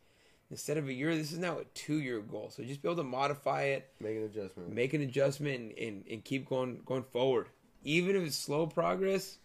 Instead 0.55 0.77
of 0.77 0.87
a 0.87 0.93
year, 0.93 1.13
this 1.17 1.33
is 1.33 1.39
now 1.39 1.59
a 1.59 1.65
two 1.75 1.97
year 1.97 2.21
goal. 2.21 2.49
So 2.49 2.63
just 2.63 2.81
be 2.81 2.89
able 2.89 2.99
to 2.99 3.03
modify 3.03 3.63
it, 3.63 3.91
Make 4.01 4.19
an 4.19 4.23
adjustment. 4.23 4.73
make 4.73 4.95
an 4.95 5.01
adjustment, 5.03 5.57
and, 5.57 5.73
and, 5.77 6.05
and 6.09 6.25
keep 6.25 6.49
going 6.49 6.81
going 6.87 7.03
forward. 7.03 7.49
Even 7.83 8.15
if 8.15 8.23
it's 8.23 8.37
slow 8.37 8.69
progress, 8.69 9.39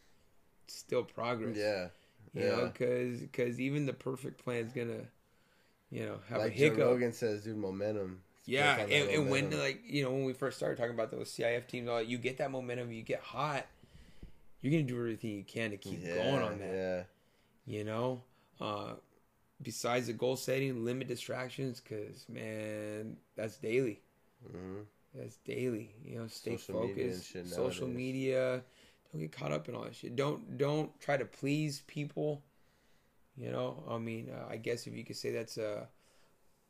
it's 0.66 0.76
still 0.78 1.02
progress. 1.02 1.58
Yeah. 1.58 1.88
You 2.36 2.44
yeah. 2.44 2.56
know, 2.56 2.72
because 2.76 3.60
even 3.60 3.88
the 3.88 3.94
perfect 3.94 4.44
plan 4.44 4.68
is 4.68 4.72
gonna, 4.72 5.08
you 5.90 6.06
know, 6.06 6.20
have 6.30 6.42
like 6.42 6.54
a 6.54 6.56
Joe 6.56 6.64
hiccup. 6.66 6.80
Rogan 6.80 7.12
says, 7.12 7.44
dude, 7.44 7.58
momentum. 7.58 8.22
Yeah, 8.46 8.78
and, 8.78 9.10
and 9.10 9.30
when 9.32 9.50
like 9.58 9.82
you 9.88 10.04
know 10.04 10.12
when 10.12 10.26
we 10.26 10.34
first 10.34 10.58
started 10.58 10.78
talking 10.78 10.94
about 10.94 11.10
those 11.10 11.32
CIF 11.32 11.66
teams, 11.66 11.90
all 11.90 11.98
that, 11.98 12.06
you 12.06 12.20
get 12.20 12.38
that 12.38 12.52
momentum, 12.52 12.92
you 12.92 13.02
get 13.02 13.22
hot, 13.22 13.66
you're 14.62 14.72
gonna 14.72 14.84
do 14.84 14.96
everything 14.96 15.32
you 15.32 15.44
can 15.44 15.72
to 15.72 15.78
keep 15.78 16.06
yeah, 16.06 16.18
going 16.18 16.44
on 16.44 16.60
that. 16.60 16.72
Yeah. 16.72 17.04
you 17.66 17.84
know 17.84 18.22
uh 18.62 18.94
besides 19.62 20.08
the 20.08 20.14
goal 20.14 20.36
setting 20.36 20.86
limit 20.86 21.08
distractions 21.08 21.82
because 21.82 22.26
man 22.30 23.18
that's 23.36 23.58
daily 23.58 24.02
hmm 24.50 24.82
that's 25.14 25.38
daily 25.38 25.94
you 26.04 26.18
know 26.18 26.28
stay 26.28 26.56
Social 26.56 26.82
media 26.82 27.06
focused 27.08 27.32
shit 27.32 27.48
social 27.48 27.88
nowadays. 27.88 27.98
media 27.98 28.64
don't 29.12 29.22
get 29.22 29.32
caught 29.32 29.52
up 29.52 29.68
in 29.68 29.76
all 29.76 29.84
that 29.84 29.96
shit 29.96 30.16
don't 30.16 30.58
don't 30.58 30.98
try 31.00 31.18
to 31.18 31.26
please 31.26 31.82
people 31.88 32.42
you 33.36 33.52
know 33.52 33.84
i 33.90 33.98
mean 33.98 34.30
uh, 34.32 34.46
i 34.50 34.56
guess 34.56 34.86
if 34.88 34.94
you 34.94 35.04
could 35.04 35.16
say 35.16 35.32
that's 35.32 35.58
uh 35.58 35.86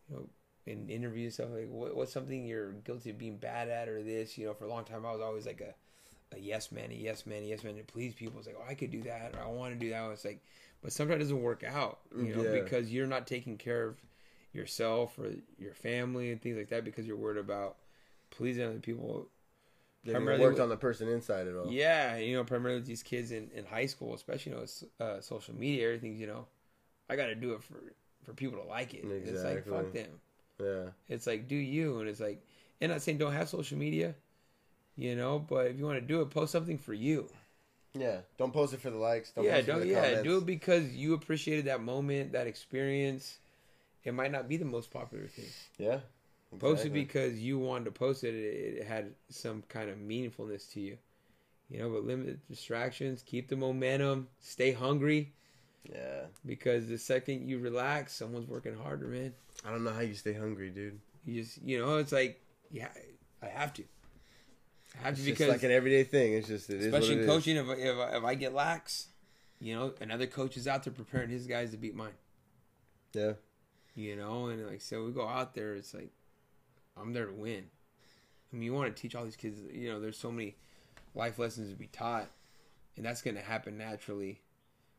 you 0.09 0.15
know 0.15 0.29
in 0.65 0.87
interviews 0.89 1.33
stuff 1.35 1.49
like 1.51 1.67
what, 1.69 1.95
what's 1.95 2.13
something 2.13 2.45
you're 2.45 2.71
guilty 2.71 3.09
of 3.09 3.17
being 3.17 3.37
bad 3.37 3.69
at 3.69 3.89
or 3.89 4.01
this 4.01 4.37
you 4.37 4.45
know 4.45 4.53
for 4.53 4.65
a 4.65 4.69
long 4.69 4.83
time 4.85 5.05
i 5.05 5.11
was 5.11 5.21
always 5.21 5.45
like 5.45 5.61
a 5.61 5.73
a 6.35 6.39
yes 6.39 6.71
man, 6.71 6.91
a 6.91 6.95
yes 6.95 7.25
man, 7.25 7.43
a 7.43 7.45
yes 7.45 7.63
man 7.63 7.75
to 7.77 7.83
please 7.83 8.13
people. 8.13 8.37
It's 8.39 8.47
like, 8.47 8.57
oh, 8.59 8.69
I 8.69 8.73
could 8.75 8.91
do 8.91 9.01
that, 9.03 9.33
or 9.35 9.43
I 9.43 9.47
want 9.47 9.73
to 9.73 9.79
do 9.79 9.89
that. 9.89 10.09
It's 10.11 10.25
like, 10.25 10.43
but 10.81 10.91
sometimes 10.91 11.17
it 11.17 11.23
doesn't 11.25 11.41
work 11.41 11.63
out, 11.63 11.99
you 12.15 12.35
know, 12.35 12.43
Yeah. 12.43 12.61
because 12.63 12.91
you're 12.91 13.07
not 13.07 13.27
taking 13.27 13.57
care 13.57 13.85
of 13.85 13.97
yourself 14.53 15.17
or 15.19 15.31
your 15.57 15.73
family 15.73 16.31
and 16.31 16.41
things 16.41 16.57
like 16.57 16.69
that 16.69 16.83
because 16.83 17.05
you're 17.05 17.17
worried 17.17 17.37
about 17.37 17.77
pleasing 18.31 18.63
other 18.65 18.79
people. 18.79 19.27
They 20.05 20.13
Primarily 20.13 20.41
worked 20.41 20.53
with- 20.55 20.61
on 20.63 20.69
the 20.69 20.77
person 20.77 21.09
inside 21.09 21.47
at 21.47 21.55
all. 21.55 21.69
Yeah, 21.71 22.15
you 22.17 22.35
know, 22.35 22.43
primarily 22.43 22.81
these 22.81 23.03
kids 23.03 23.31
in, 23.31 23.51
in 23.53 23.65
high 23.65 23.85
school, 23.85 24.13
especially, 24.13 24.51
you 24.53 24.57
know, 24.57 24.63
it's, 24.63 24.83
uh, 24.99 25.19
social 25.21 25.53
media, 25.55 25.87
everything. 25.87 26.15
you 26.17 26.27
know, 26.27 26.47
I 27.09 27.15
got 27.15 27.25
to 27.27 27.35
do 27.35 27.53
it 27.53 27.63
for, 27.63 27.75
for 28.23 28.33
people 28.33 28.59
to 28.61 28.67
like 28.67 28.93
it. 28.93 29.03
It's 29.05 29.43
like, 29.43 29.65
fuck 29.67 29.91
them. 29.91 30.19
Yeah. 30.59 30.91
It's 31.09 31.27
like, 31.27 31.47
do 31.47 31.55
you. 31.55 31.99
And 31.99 32.07
it's 32.09 32.19
like, 32.19 32.41
and 32.81 32.91
I'm 32.91 32.95
not 32.95 33.01
saying 33.01 33.17
don't 33.17 33.33
have 33.33 33.49
social 33.49 33.77
media, 33.77 34.15
you 34.95 35.15
know, 35.15 35.39
but 35.39 35.67
if 35.67 35.77
you 35.77 35.85
want 35.85 35.99
to 35.99 36.05
do 36.05 36.21
it, 36.21 36.29
post 36.29 36.51
something 36.51 36.77
for 36.77 36.93
you. 36.93 37.27
Yeah. 37.93 38.17
Don't 38.37 38.53
post 38.53 38.73
it 38.73 38.81
for 38.81 38.89
the 38.89 38.97
likes. 38.97 39.31
Don't 39.31 39.45
yeah, 39.45 39.55
post 39.55 39.61
it 39.61 39.65
for 39.65 39.71
don't 39.71 39.81
the 39.81 39.87
yeah, 39.87 40.01
comments. 40.03 40.23
do 40.23 40.37
it 40.37 40.45
because 40.45 40.89
you 40.93 41.13
appreciated 41.13 41.65
that 41.65 41.81
moment, 41.81 42.31
that 42.33 42.47
experience. 42.47 43.39
It 44.03 44.13
might 44.13 44.31
not 44.31 44.47
be 44.47 44.57
the 44.57 44.65
most 44.65 44.91
popular 44.91 45.27
thing. 45.27 45.45
Yeah. 45.77 45.99
Post 46.57 46.85
it 46.85 46.93
because 46.93 47.37
you 47.39 47.59
wanted 47.59 47.85
to 47.85 47.91
post 47.91 48.23
it. 48.23 48.33
It, 48.33 48.79
it 48.79 48.87
had 48.87 49.13
some 49.29 49.63
kind 49.69 49.89
of 49.89 49.97
meaningfulness 49.97 50.71
to 50.73 50.79
you. 50.79 50.97
You 51.69 51.79
know, 51.79 51.89
but 51.89 52.03
limit 52.05 52.39
distractions, 52.49 53.21
keep 53.23 53.47
the 53.49 53.55
momentum, 53.55 54.27
stay 54.39 54.71
hungry 54.71 55.31
Yeah. 55.83 56.23
because 56.43 56.87
the 56.87 56.97
second 56.97 57.47
you 57.47 57.59
relax, 57.59 58.13
someone's 58.13 58.47
working 58.47 58.75
harder, 58.75 59.05
man. 59.07 59.33
I 59.63 59.69
don't 59.69 59.83
know 59.83 59.91
how 59.93 59.99
you 59.99 60.15
stay 60.15 60.33
hungry, 60.33 60.71
dude. 60.71 60.99
You 61.25 61.43
just, 61.43 61.61
you 61.61 61.79
know, 61.79 61.97
it's 61.97 62.11
like, 62.11 62.41
yeah, 62.71 62.87
I 63.43 63.47
have 63.47 63.73
to. 63.73 63.83
Have 64.97 65.13
It's 65.13 65.23
because, 65.23 65.47
like 65.49 65.63
an 65.63 65.71
everyday 65.71 66.03
thing. 66.03 66.33
It's 66.33 66.47
just 66.47 66.69
it 66.69 66.81
is 66.81 66.85
especially 66.87 67.21
in 67.21 67.25
coaching, 67.25 67.55
if, 67.55 67.67
if, 67.69 67.77
if 67.77 68.23
I 68.23 68.35
get 68.35 68.53
lax, 68.53 69.07
you 69.59 69.75
know, 69.75 69.93
another 70.01 70.27
coach 70.27 70.57
is 70.57 70.67
out 70.67 70.83
there 70.83 70.93
preparing 70.93 71.29
his 71.29 71.47
guys 71.47 71.71
to 71.71 71.77
beat 71.77 71.95
mine. 71.95 72.13
Yeah. 73.13 73.33
You 73.95 74.15
know, 74.15 74.47
and 74.47 74.65
like 74.67 74.81
so 74.81 75.05
we 75.05 75.11
go 75.11 75.27
out 75.27 75.55
there, 75.55 75.75
it's 75.75 75.93
like 75.93 76.11
I'm 76.97 77.13
there 77.13 77.25
to 77.25 77.33
win. 77.33 77.65
I 78.51 78.55
mean, 78.55 78.63
you 78.63 78.73
want 78.73 78.95
to 78.95 79.01
teach 79.01 79.15
all 79.15 79.23
these 79.23 79.35
kids, 79.35 79.59
you 79.71 79.91
know, 79.91 79.99
there's 79.99 80.17
so 80.17 80.31
many 80.31 80.55
life 81.15 81.37
lessons 81.37 81.69
to 81.69 81.75
be 81.75 81.87
taught, 81.87 82.27
and 82.97 83.05
that's 83.05 83.21
going 83.21 83.35
to 83.35 83.41
happen 83.41 83.77
naturally. 83.77 84.41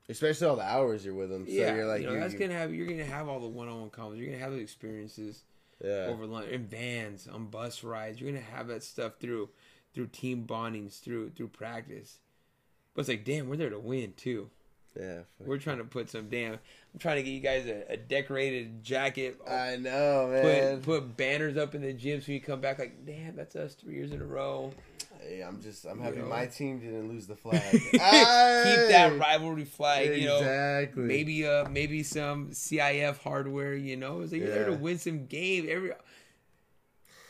Especially 0.08 0.46
all 0.46 0.56
the 0.56 0.62
hours 0.62 1.04
you're 1.04 1.14
with 1.14 1.30
them. 1.30 1.46
So 1.46 1.52
yeah, 1.52 1.74
you're 1.74 1.86
like, 1.86 2.00
you 2.02 2.08
know, 2.08 2.14
you- 2.14 2.20
that's 2.20 2.32
you- 2.32 2.38
gonna 2.38 2.54
have 2.54 2.74
you're 2.74 2.86
gonna 2.86 3.04
have 3.04 3.28
all 3.28 3.38
the 3.38 3.48
one-on-one 3.48 3.90
convos. 3.90 4.18
You're 4.18 4.26
gonna 4.26 4.42
have 4.42 4.52
those 4.52 4.62
experiences 4.62 5.44
yeah. 5.82 6.06
over 6.08 6.26
lunch 6.26 6.48
in 6.48 6.66
vans, 6.66 7.28
on 7.28 7.46
bus 7.46 7.84
rides. 7.84 8.20
You're 8.20 8.32
gonna 8.32 8.44
have 8.44 8.66
that 8.68 8.82
stuff 8.82 9.14
through 9.20 9.50
through 9.94 10.08
team 10.08 10.44
bondings, 10.46 11.00
through 11.00 11.30
through 11.30 11.48
practice. 11.48 12.18
But 12.94 13.00
it's 13.02 13.08
like, 13.08 13.24
damn, 13.24 13.48
we're 13.48 13.56
there 13.56 13.70
to 13.70 13.78
win 13.78 14.14
too. 14.16 14.50
yeah. 14.98 15.20
We're 15.38 15.58
trying 15.58 15.78
to 15.78 15.84
put 15.84 16.10
some 16.10 16.28
damn. 16.28 16.54
I'm 16.54 16.98
trying 16.98 17.16
to 17.16 17.22
get 17.22 17.30
you 17.30 17.40
guys 17.40 17.66
a, 17.66 17.92
a 17.92 17.96
decorated 17.96 18.82
jacket. 18.82 19.40
I 19.48 19.76
know, 19.76 20.28
man. 20.32 20.76
put 20.80 20.82
put 20.82 21.16
banners 21.16 21.56
up 21.56 21.74
in 21.74 21.82
the 21.82 21.92
gym 21.92 22.20
so 22.20 22.32
you 22.32 22.40
come 22.40 22.60
back 22.60 22.78
like, 22.78 23.06
damn, 23.06 23.36
that's 23.36 23.54
us 23.56 23.74
three 23.74 23.94
years 23.94 24.10
in 24.12 24.20
a 24.20 24.24
row. 24.24 24.72
Hey, 25.22 25.42
I'm 25.42 25.60
just, 25.60 25.84
I'm 25.84 25.98
You 25.98 26.04
happy 26.04 26.16
know? 26.16 26.26
my 26.26 26.46
team 26.46 26.80
didn't 26.80 27.08
lose 27.08 27.26
the 27.26 27.36
flag. 27.36 27.60
Keep 27.72 27.92
that 28.00 29.18
rivalry 29.20 29.66
flag, 29.66 30.16
you 30.18 30.26
know. 30.26 30.38
Exactly. 30.38 31.02
Maybe 31.04 31.46
uh 31.46 31.68
maybe 31.68 32.02
some 32.02 32.48
CIF 32.50 33.18
hardware, 33.18 33.74
you 33.74 33.96
know. 33.96 34.22
It's 34.22 34.32
like 34.32 34.40
you're 34.40 34.50
there 34.50 34.66
to 34.66 34.72
win 34.74 34.98
some 34.98 35.26
game. 35.26 35.66
Every 35.70 35.92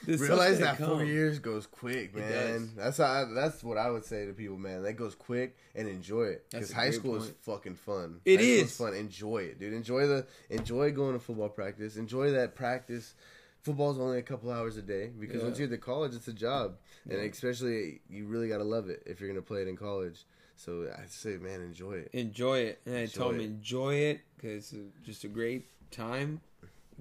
Realize 0.07 0.59
that 0.61 0.79
four 0.79 1.05
years 1.05 1.39
goes 1.39 1.67
quick, 1.67 2.15
man. 2.15 2.71
That's 2.77 2.99
how. 2.99 3.05
I, 3.05 3.25
that's 3.35 3.63
what 3.63 3.77
I 3.79 3.91
would 3.91 4.05
say 4.05 4.27
to 4.27 4.33
people, 4.33 4.57
man. 4.57 4.83
That 4.83 4.95
goes 4.95 5.15
quick 5.15 5.57
and 5.75 5.89
enjoy 5.89 6.25
it 6.25 6.47
because 6.51 6.73
high 6.73 6.91
school 6.91 7.17
is 7.17 7.33
fucking 7.43 7.75
fun. 7.75 8.21
It 8.25 8.39
high 8.41 8.47
is. 8.47 8.77
fun. 8.77 8.95
Enjoy 8.95 9.39
it, 9.39 9.59
dude. 9.61 9.73
Enjoy 9.75 10.07
the 10.07 10.27
enjoy 10.49 10.91
going 10.93 11.13
to 11.15 11.19
football 11.19 11.49
practice. 11.51 11.97
Enjoy 11.97 12.31
that 12.33 12.55
practice. 12.55 13.15
Football's 13.63 13.99
only 13.99 14.19
a 14.19 14.23
couple 14.23 14.51
hours 14.51 14.79
a 14.79 14.83
day 14.83 15.09
because 15.09 15.37
Yeah. 15.43 15.45
once 15.49 15.59
you 15.59 15.67
get 15.67 15.75
to 15.75 15.79
college, 15.81 16.15
it's 16.15 16.29
a 16.29 16.33
job, 16.33 16.77
and 17.09 17.21
especially 17.21 18.01
you 18.09 18.27
really 18.27 18.49
gotta 18.49 18.65
love 18.65 18.89
it 18.89 19.03
if 19.05 19.21
you're 19.21 19.29
gonna 19.29 19.43
play 19.43 19.61
it 19.61 19.69
in 19.69 19.77
college. 19.77 20.25
So 20.57 20.89
I 20.97 21.03
say, 21.09 21.37
man, 21.37 21.61
enjoy 21.61 21.93
it. 21.93 22.11
Enjoy 22.15 22.59
it, 22.61 22.81
and 22.87 22.97
I 22.97 23.07
told 23.07 23.35
Enjoy 23.35 23.35
him 23.35 23.41
it. 23.41 23.45
enjoy 23.45 23.95
it 23.97 24.21
because 24.37 24.73
it's 24.73 25.01
just 25.07 25.25
a 25.25 25.29
great 25.29 25.67
time. 25.91 26.41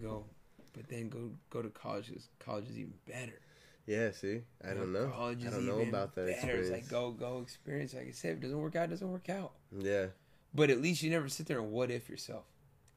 Go, 0.02 0.26
but 0.74 0.88
then 0.88 1.10
go 1.10 1.32
go 1.50 1.62
to 1.62 1.70
college. 1.70 2.12
'cause 2.12 2.28
college 2.40 2.70
is 2.70 2.78
even 2.78 2.94
better. 3.08 3.40
Yeah, 3.86 4.12
see, 4.12 4.42
I 4.64 4.74
don't 4.74 4.94
know. 4.94 5.10
College 5.10 5.46
I 5.48 5.50
don't 5.50 5.66
know 5.66 5.78
even 5.78 5.90
about 5.90 6.14
that 6.16 6.28
better. 6.28 6.36
experience. 6.38 6.68
It's 6.70 6.82
like 6.84 6.90
go 6.90 7.12
go 7.12 7.40
experience. 7.42 7.94
Like 7.94 8.08
I 8.08 8.12
said, 8.12 8.32
if 8.34 8.38
it 8.38 8.42
doesn't 8.42 8.60
work 8.62 8.76
out, 8.76 8.84
it 8.86 8.90
doesn't 8.92 9.12
work 9.12 9.30
out. 9.30 9.54
Yeah, 9.72 10.08
But 10.54 10.70
at 10.70 10.80
least 10.82 11.02
you 11.04 11.10
never 11.10 11.28
sit 11.30 11.48
there 11.48 11.60
and 11.60 11.72
what 11.72 11.90
if 11.92 12.08
yourself. 12.10 12.46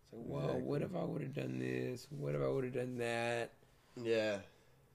It's 0.04 0.12
like, 0.12 0.22
well, 0.28 0.40
Exactly. 0.44 0.62
what 0.64 0.82
if 0.82 0.94
I 0.94 1.04
would 1.04 1.22
have 1.22 1.32
done 1.34 1.58
this? 1.58 2.06
What 2.10 2.34
if 2.34 2.42
I 2.42 2.48
would 2.48 2.64
have 2.64 2.74
done 2.74 2.98
that? 2.98 3.52
yeah, 3.96 4.38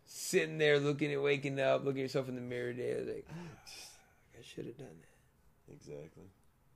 Sitting 0.06 0.58
there 0.58 0.80
looking 0.80 1.12
at 1.12 1.22
waking 1.22 1.60
up, 1.60 1.84
looking 1.84 1.99
at 2.02 2.04
yourself 2.04 2.30
in 2.30 2.36
the 2.36 2.41
mirror, 2.41 2.74
day 2.74 2.95
like, 3.04 3.28
I 4.40 4.41
should 4.44 4.66
have 4.68 4.78
done 4.78 4.88
that. 5.02 5.74
exactly. 5.74 6.30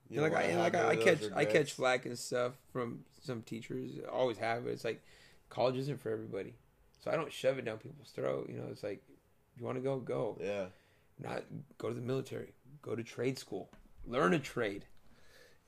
You 0.10 0.18
know, 0.18 0.24
like 0.24 0.34
I, 0.34 0.48
wanna 0.50 0.58
like 0.60 0.76
I, 0.76 0.90
I 0.90 0.96
catch, 0.98 1.24
I 1.36 1.46
catch 1.46 1.72
flack 1.74 2.06
and 2.06 2.18
stuff 2.20 2.54
from 2.74 3.06
some 3.22 3.44
teachers. 3.44 3.92
I 4.06 4.10
always 4.10 4.38
have. 4.40 4.64
But 4.66 4.74
it's 4.74 4.84
like 4.84 5.02
college 5.52 5.78
isn't 5.78 6.02
for 6.02 6.10
everybody, 6.12 6.56
so 7.04 7.12
I 7.12 7.16
don't 7.16 7.32
shove 7.32 7.60
it 7.60 7.66
down 7.66 7.78
people's 7.78 8.10
throat. 8.10 8.48
You 8.50 8.58
know, 8.58 8.66
it's 8.72 8.82
like 8.82 9.04
if 9.54 9.60
you 9.60 9.66
want 9.66 9.78
to 9.78 9.82
go, 9.84 10.00
go. 10.00 10.38
Yeah, 10.42 10.66
Not 11.20 11.44
go 11.78 11.90
to 11.90 11.94
the 11.94 12.02
military. 12.02 12.54
Go 12.82 12.96
to 12.96 13.04
trade 13.04 13.38
school. 13.38 13.70
Learn 14.08 14.34
a 14.34 14.40
trade. 14.40 14.86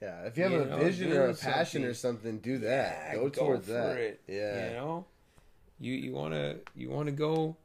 yeah. 0.02 0.22
If 0.24 0.38
you 0.38 0.44
have 0.44 0.52
You 0.54 0.62
a 0.62 0.66
know, 0.66 0.78
vision 0.78 1.12
or 1.14 1.28
a 1.28 1.36
passion 1.36 1.84
or 1.84 1.94
something, 1.94 2.40
do 2.40 2.58
that. 2.60 3.10
Yeah, 3.12 3.16
go 3.18 3.30
towards 3.30 3.68
for 3.68 3.74
that. 3.74 3.98
It. 3.98 4.22
Yeah. 4.28 4.70
You 4.70 4.76
know, 4.78 5.06
you 5.80 5.94
you 5.94 6.12
wanna 6.14 6.56
you 6.76 6.90
wanna 6.90 7.12
go 7.12 7.56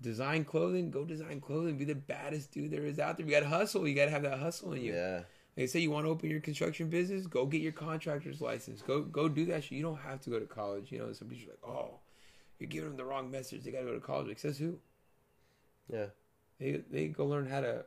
design 0.00 0.44
clothing. 0.44 0.90
Go 0.90 1.04
design 1.04 1.40
clothing. 1.40 1.76
Be 1.76 1.84
the 1.84 1.94
baddest 1.94 2.50
dude 2.52 2.70
there 2.72 2.84
is 2.84 2.98
out 2.98 3.16
there. 3.18 3.26
You 3.26 3.32
gotta 3.32 3.46
hustle. 3.48 3.86
You 3.86 3.94
gotta 3.94 4.10
have 4.10 4.22
that 4.22 4.38
hustle 4.40 4.72
in 4.72 4.82
you. 4.82 4.94
Yeah. 4.94 5.20
They 5.60 5.66
say 5.66 5.80
you 5.80 5.90
want 5.90 6.06
to 6.06 6.10
open 6.10 6.30
your 6.30 6.40
construction 6.40 6.88
business, 6.88 7.26
go 7.26 7.44
get 7.44 7.60
your 7.60 7.72
contractor's 7.72 8.40
license. 8.40 8.80
Go 8.80 9.02
go 9.02 9.28
do 9.28 9.44
that 9.44 9.62
shit. 9.62 9.72
You 9.72 9.82
don't 9.82 10.00
have 10.00 10.18
to 10.22 10.30
go 10.30 10.40
to 10.40 10.46
college. 10.46 10.90
You 10.90 11.00
know, 11.00 11.12
some 11.12 11.28
people 11.28 11.52
are 11.52 11.68
like, 11.68 11.76
oh, 11.76 11.98
you're 12.58 12.66
giving 12.66 12.88
them 12.88 12.96
the 12.96 13.04
wrong 13.04 13.30
message. 13.30 13.62
They 13.62 13.70
got 13.70 13.80
to 13.80 13.84
go 13.84 13.92
to 13.92 14.00
college. 14.00 14.28
Like, 14.28 14.38
says 14.38 14.56
who? 14.56 14.78
Yeah. 15.92 16.06
They 16.58 16.82
they 16.90 17.08
go 17.08 17.26
learn 17.26 17.46
how 17.46 17.60
to 17.60 17.84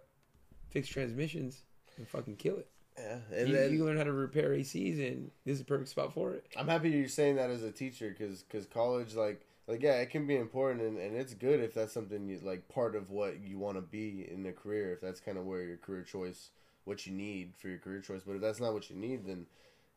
fix 0.70 0.88
transmissions 0.88 1.64
and 1.98 2.08
fucking 2.08 2.36
kill 2.36 2.58
it. 2.58 2.68
Yeah. 2.96 3.18
And 3.36 3.50
you, 3.50 3.56
then 3.56 3.74
you 3.74 3.86
learn 3.86 3.98
how 3.98 4.04
to 4.04 4.14
repair 4.14 4.52
ACs, 4.52 5.00
and 5.00 5.32
this 5.44 5.54
is 5.54 5.60
the 5.60 5.66
perfect 5.66 5.90
spot 5.90 6.14
for 6.14 6.34
it. 6.34 6.46
I'm 6.56 6.68
happy 6.68 6.92
you're 6.92 7.08
saying 7.08 7.38
that 7.38 7.50
as 7.50 7.64
a 7.64 7.72
teacher 7.72 8.16
because 8.16 8.44
because 8.44 8.68
college 8.68 9.16
like 9.16 9.48
like 9.68 9.82
yeah 9.82 9.94
it 9.94 10.12
can 10.12 10.28
be 10.28 10.36
important 10.36 10.82
and, 10.82 11.00
and 11.00 11.16
it's 11.16 11.34
good 11.34 11.60
if 11.60 11.74
that's 11.74 11.92
something 11.92 12.28
you 12.28 12.40
like 12.44 12.70
part 12.70 12.96
of 12.96 13.10
what 13.10 13.42
you 13.42 13.58
want 13.58 13.78
to 13.78 13.82
be 13.82 14.28
in 14.32 14.46
a 14.46 14.52
career 14.52 14.94
if 14.94 15.02
that's 15.02 15.20
kind 15.20 15.40
of 15.40 15.46
where 15.46 15.64
your 15.64 15.78
career 15.78 16.04
choice 16.04 16.52
what 16.86 17.06
you 17.06 17.14
need 17.14 17.54
for 17.58 17.68
your 17.70 17.78
career 17.78 18.02
choice 18.02 18.22
but 18.26 18.34
if 18.36 18.42
that's 18.42 18.60
not 18.60 18.74
what 18.74 18.90
you 18.90 18.96
need 18.96 19.26
then 19.26 19.46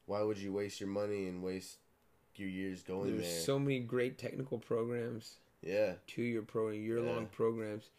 why 0.07 0.23
would 0.23 0.39
you 0.39 0.53
waste 0.53 0.81
your 0.81 0.89
money 0.89 1.27
and 1.27 1.43
waste 1.43 1.79
your 2.37 2.49
years 2.49 2.83
going 2.83 3.13
There's 3.17 3.27
there 3.27 3.41
so 3.41 3.59
many 3.59 3.81
great 3.81 4.19
technical 4.19 4.59
programs, 4.59 5.37
yeah 5.63 5.95
two 6.07 6.23
year 6.23 6.43
program, 6.43 6.81
year 6.81 7.01
long 7.01 7.23
Yeah. 7.23 7.29
programs. 7.37 7.91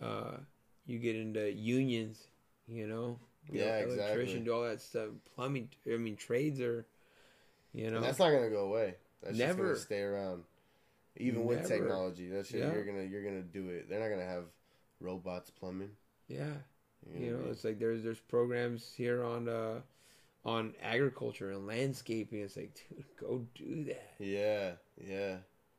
Uh, 0.00 0.36
you 0.86 0.98
get 0.98 1.16
into 1.16 1.50
unions, 1.52 2.28
you 2.68 2.86
know. 2.86 3.18
You 3.48 3.60
Yeah, 3.60 3.78
know, 3.78 3.92
electrician, 3.92 4.20
exactly. 4.20 4.40
do 4.44 4.52
all 4.52 4.62
that 4.64 4.80
stuff. 4.80 5.08
Plumbing, 5.34 5.70
I 5.90 5.96
mean, 5.96 6.16
trades 6.16 6.60
are, 6.60 6.84
you 7.72 7.90
know, 7.90 7.96
and 7.96 8.04
that's 8.04 8.18
not 8.18 8.30
gonna 8.30 8.50
go 8.50 8.66
away 8.66 8.96
that's 9.22 9.36
just 9.38 9.46
Never. 9.56 9.68
gonna 9.68 9.76
stay 9.76 10.00
around 10.02 10.44
even 11.16 11.44
with 11.46 11.66
technology 11.66 12.28
that 12.28 12.46
shit 12.46 12.60
Yeah. 12.60 12.72
you're 12.72 12.84
gonna 12.84 13.02
you're 13.02 13.24
gonna 13.24 13.42
do 13.42 13.68
it 13.70 13.88
they're 13.88 14.00
not 14.00 14.10
gonna 14.10 14.28
have 14.28 14.44
robots 15.00 15.50
plumbing 15.50 15.90
yeah. 16.28 16.52
You 17.18 17.32
know, 17.32 17.50
it's 17.50 17.64
like 17.64 17.78
there's 17.78 18.02
there's 18.02 18.18
programs 18.20 18.92
here 18.96 19.22
on 19.24 19.48
uh 19.48 19.80
on 20.44 20.74
agriculture 20.82 21.50
and 21.50 21.66
landscaping. 21.66 22.40
It's 22.40 22.56
like, 22.56 22.72
dude, 22.88 23.04
go 23.20 23.44
do 23.54 23.84
that. 23.84 24.14
yeah 24.18 24.72
yeah 24.96 25.36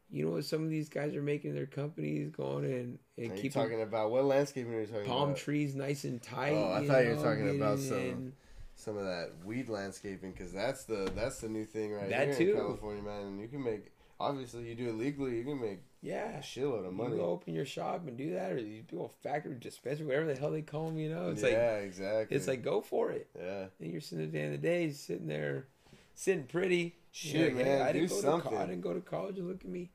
You 0.09 0.25
know 0.25 0.31
what 0.31 0.45
some 0.45 0.63
of 0.63 0.69
these 0.69 0.89
guys 0.89 1.15
are 1.15 1.21
making 1.21 1.53
their 1.53 1.65
companies 1.65 2.29
going 2.29 2.65
and 2.65 2.99
and 3.17 3.35
keeping 3.35 3.51
talking 3.51 3.81
about 3.81 4.11
what 4.11 4.25
landscaping 4.25 4.73
are 4.73 4.81
you 4.81 4.87
talking 4.87 5.05
palm 5.05 5.17
about? 5.17 5.25
Palm 5.27 5.35
trees 5.35 5.75
nice 5.75 6.03
and 6.05 6.21
tight. 6.21 6.53
Oh, 6.53 6.71
I 6.71 6.81
you 6.81 6.87
thought 6.87 7.03
you 7.03 7.09
were 7.09 7.15
know, 7.15 7.23
talking 7.23 7.49
about 7.55 7.79
some- 7.79 8.33
some 8.79 8.95
of 8.95 9.05
that 9.05 9.31
weed 9.43 9.69
landscaping 9.69 10.31
because 10.33 10.53
that's 10.53 10.83
the 10.85 11.11
that's 11.15 11.41
the 11.41 11.49
new 11.49 11.65
thing 11.65 11.93
right 11.93 12.09
That 12.09 12.27
here 12.27 12.37
too. 12.37 12.51
in 12.51 12.57
California, 12.57 13.01
man. 13.01 13.21
And 13.25 13.41
you 13.41 13.47
can 13.47 13.63
make 13.63 13.91
obviously 14.19 14.67
you 14.69 14.75
do 14.75 14.89
it 14.89 14.95
legally, 14.95 15.37
you 15.37 15.43
can 15.43 15.59
make 15.59 15.79
Yeah. 16.01 16.39
shitload 16.39 16.79
of 16.85 16.91
You 16.93 16.97
money. 16.97 17.15
go 17.17 17.25
open 17.25 17.53
your 17.53 17.65
shop 17.65 18.07
and 18.07 18.17
do 18.17 18.31
that, 18.33 18.51
or 18.51 18.61
these 18.61 18.83
a 18.93 19.07
factory 19.23 19.55
dispensary, 19.59 20.05
whatever 20.05 20.27
the 20.33 20.39
hell 20.39 20.51
they 20.51 20.61
call 20.61 20.85
them. 20.87 20.99
You 20.99 21.09
know, 21.09 21.29
it's 21.31 21.41
yeah, 21.41 21.47
like 21.47 21.57
yeah, 21.57 21.75
exactly. 21.77 22.37
it's 22.37 22.47
like 22.47 22.63
go 22.63 22.81
for 22.81 23.11
it. 23.11 23.27
yeah, 23.37 23.65
And 23.79 23.91
you're 23.91 24.01
sitting 24.01 24.25
at 24.25 24.31
the 24.31 24.39
end 24.39 24.55
of 24.55 24.61
the 24.61 24.67
day, 24.67 24.91
sitting 24.91 25.27
there, 25.27 25.65
sitting 26.13 26.43
pretty. 26.43 26.95
Shit, 27.11 27.55
man, 27.55 27.81
I 27.81 27.91
do 27.93 28.01
didn't 28.01 28.09
go 28.11 28.21
something. 28.21 28.51
To 28.51 28.57
I 28.59 28.65
didn't 28.67 28.81
go 28.81 28.93
to 28.93 29.01
college. 29.01 29.37
and 29.39 29.47
Look 29.47 29.61
at 29.63 29.69
me. 29.69 29.89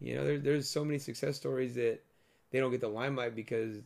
You 0.00 0.16
know, 0.16 0.24
there, 0.24 0.38
there's 0.38 0.68
so 0.68 0.84
many 0.84 0.98
success 0.98 1.36
stories 1.36 1.74
that 1.76 2.00
they 2.50 2.58
don't 2.60 2.70
get 2.72 2.80
the 2.80 2.88
limelight 2.88 3.34
because 3.36 3.76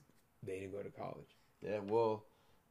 they 0.43 0.61
didn't 0.61 0.73
go 0.73 0.83
to 0.83 0.91
college. 0.91 1.29
yeah. 1.63 1.79
Well, 1.87 2.25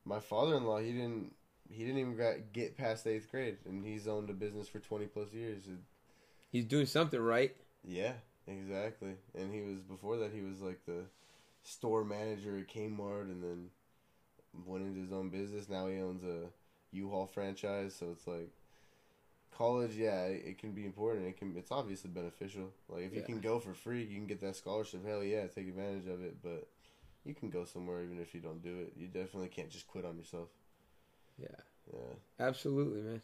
my 0.05 0.19
father-in-law, 0.19 0.79
he 0.79 0.91
didn't 0.93 1.33
he 1.71 1.83
didn't 1.85 1.99
even 1.99 2.43
get 2.53 2.75
past 2.75 3.05
eighth 3.05 3.29
grade, 3.29 3.57
and 3.65 3.85
he's 3.85 4.07
owned 4.07 4.31
a 4.31 4.33
business 4.33 4.67
for 4.67 4.79
twenty 4.79 5.05
plus 5.05 5.31
years. 5.31 5.63
He's 6.51 6.65
doing 6.65 6.87
something 6.87 7.19
right. 7.21 7.55
yeah, 7.87 8.13
exactly. 8.49 9.15
And 9.35 9.53
he 9.53 9.61
was 9.61 9.80
before 9.80 10.17
that 10.17 10.31
he 10.34 10.41
was 10.41 10.61
like 10.61 10.85
the 10.85 11.03
store 11.63 12.03
manager 12.03 12.57
at 12.57 12.67
Kmart, 12.67 13.23
and 13.23 13.43
then 13.43 13.69
went 14.65 14.85
into 14.85 15.01
his 15.01 15.11
own 15.13 15.30
business. 15.30 15.69
Now 15.69 15.88
he 15.88 15.99
owns 15.99 16.23
a 16.23 16.47
U-Haul 16.91 17.27
franchise. 17.27 17.95
So 17.95 18.07
it's 18.11 18.27
like 18.27 18.49
college. 19.55 19.95
Yeah, 19.95 20.23
it, 20.26 20.43
it 20.45 20.57
can 20.57 20.71
be 20.71 20.85
important. 20.85 21.27
It 21.27 21.38
can. 21.38 21.55
It's 21.57 21.71
obviously 21.71 22.09
beneficial. 22.09 22.73
Like 22.88 23.03
if 23.03 23.13
you 23.15 23.21
can 23.21 23.39
go 23.39 23.59
for 23.59 23.73
free, 23.73 24.03
you 24.03 24.15
can 24.17 24.27
get 24.27 24.41
that 24.41 24.55
scholarship. 24.55 25.05
Hell 25.05 25.23
yeah, 25.23 25.47
take 25.47 25.67
advantage 25.67 26.07
of 26.07 26.21
it. 26.23 26.38
But 26.41 26.67
you 27.26 27.34
can 27.34 27.49
go 27.49 27.65
somewhere 27.65 28.01
even 28.03 28.19
if 28.19 28.34
you 28.34 28.41
don't 28.41 28.63
do 28.63 28.80
it. 28.80 28.93
You 28.97 29.07
definitely 29.07 29.49
can't 29.49 29.69
just 29.69 29.88
quit 29.88 30.05
on 30.05 30.17
yourself. 30.17 30.49
Yeah, 31.38 31.47
Yeah, 31.93 32.45
absolutely, 32.45 33.01
man. 33.01 33.21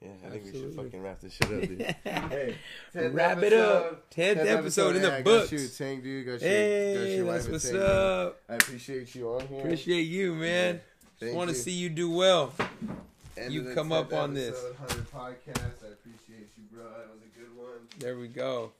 Yeah. 0.00 0.10
I 0.26 0.30
think 0.30 0.44
we 0.44 0.52
should 0.52 0.74
fucking 0.74 1.02
wrap 1.02 1.20
this 1.20 1.32
shit 1.34 1.44
up, 1.44 1.60
dude. 1.68 1.80
hey, 2.04 2.54
Wrap 2.94 3.42
it 3.42 3.52
up. 3.52 4.08
Tenth 4.10 4.40
episode 4.40 4.96
in 4.96 5.02
the 5.02 5.14
I 5.16 5.22
books. 5.22 5.50
Got 5.50 5.60
you, 5.60 5.68
Tank, 5.68 6.02
dude. 6.02 6.26
Got 6.26 6.32
got 6.32 6.40
Hey, 6.42 7.16
your 7.16 7.32
that's 7.32 7.48
what's 7.48 7.64
Tank, 7.70 7.82
up. 7.82 8.40
I 8.48 8.54
appreciate 8.54 9.14
you 9.14 9.28
on 9.30 9.46
here. 9.48 9.60
Appreciate 9.60 10.02
you, 10.02 10.34
man. 10.34 10.80
Thank 11.20 11.34
Want 11.36 11.50
to 11.50 11.56
see 11.56 11.72
you 11.72 11.88
do 11.88 12.10
well. 12.10 12.52
End 13.36 13.52
you 13.52 13.72
come 13.74 13.92
up 13.92 14.10
10th 14.10 14.18
on 14.22 14.34
this. 14.34 14.48
episode, 14.50 14.78
100 14.80 15.10
podcast. 15.10 15.84
I 15.84 15.92
appreciate 15.92 16.48
you, 16.56 16.64
bro. 16.72 16.84
That 16.84 17.08
was 17.10 17.20
a 17.22 17.38
good 17.38 17.56
one. 17.56 17.86
There 17.98 18.16
we 18.18 18.28
go. 18.28 18.72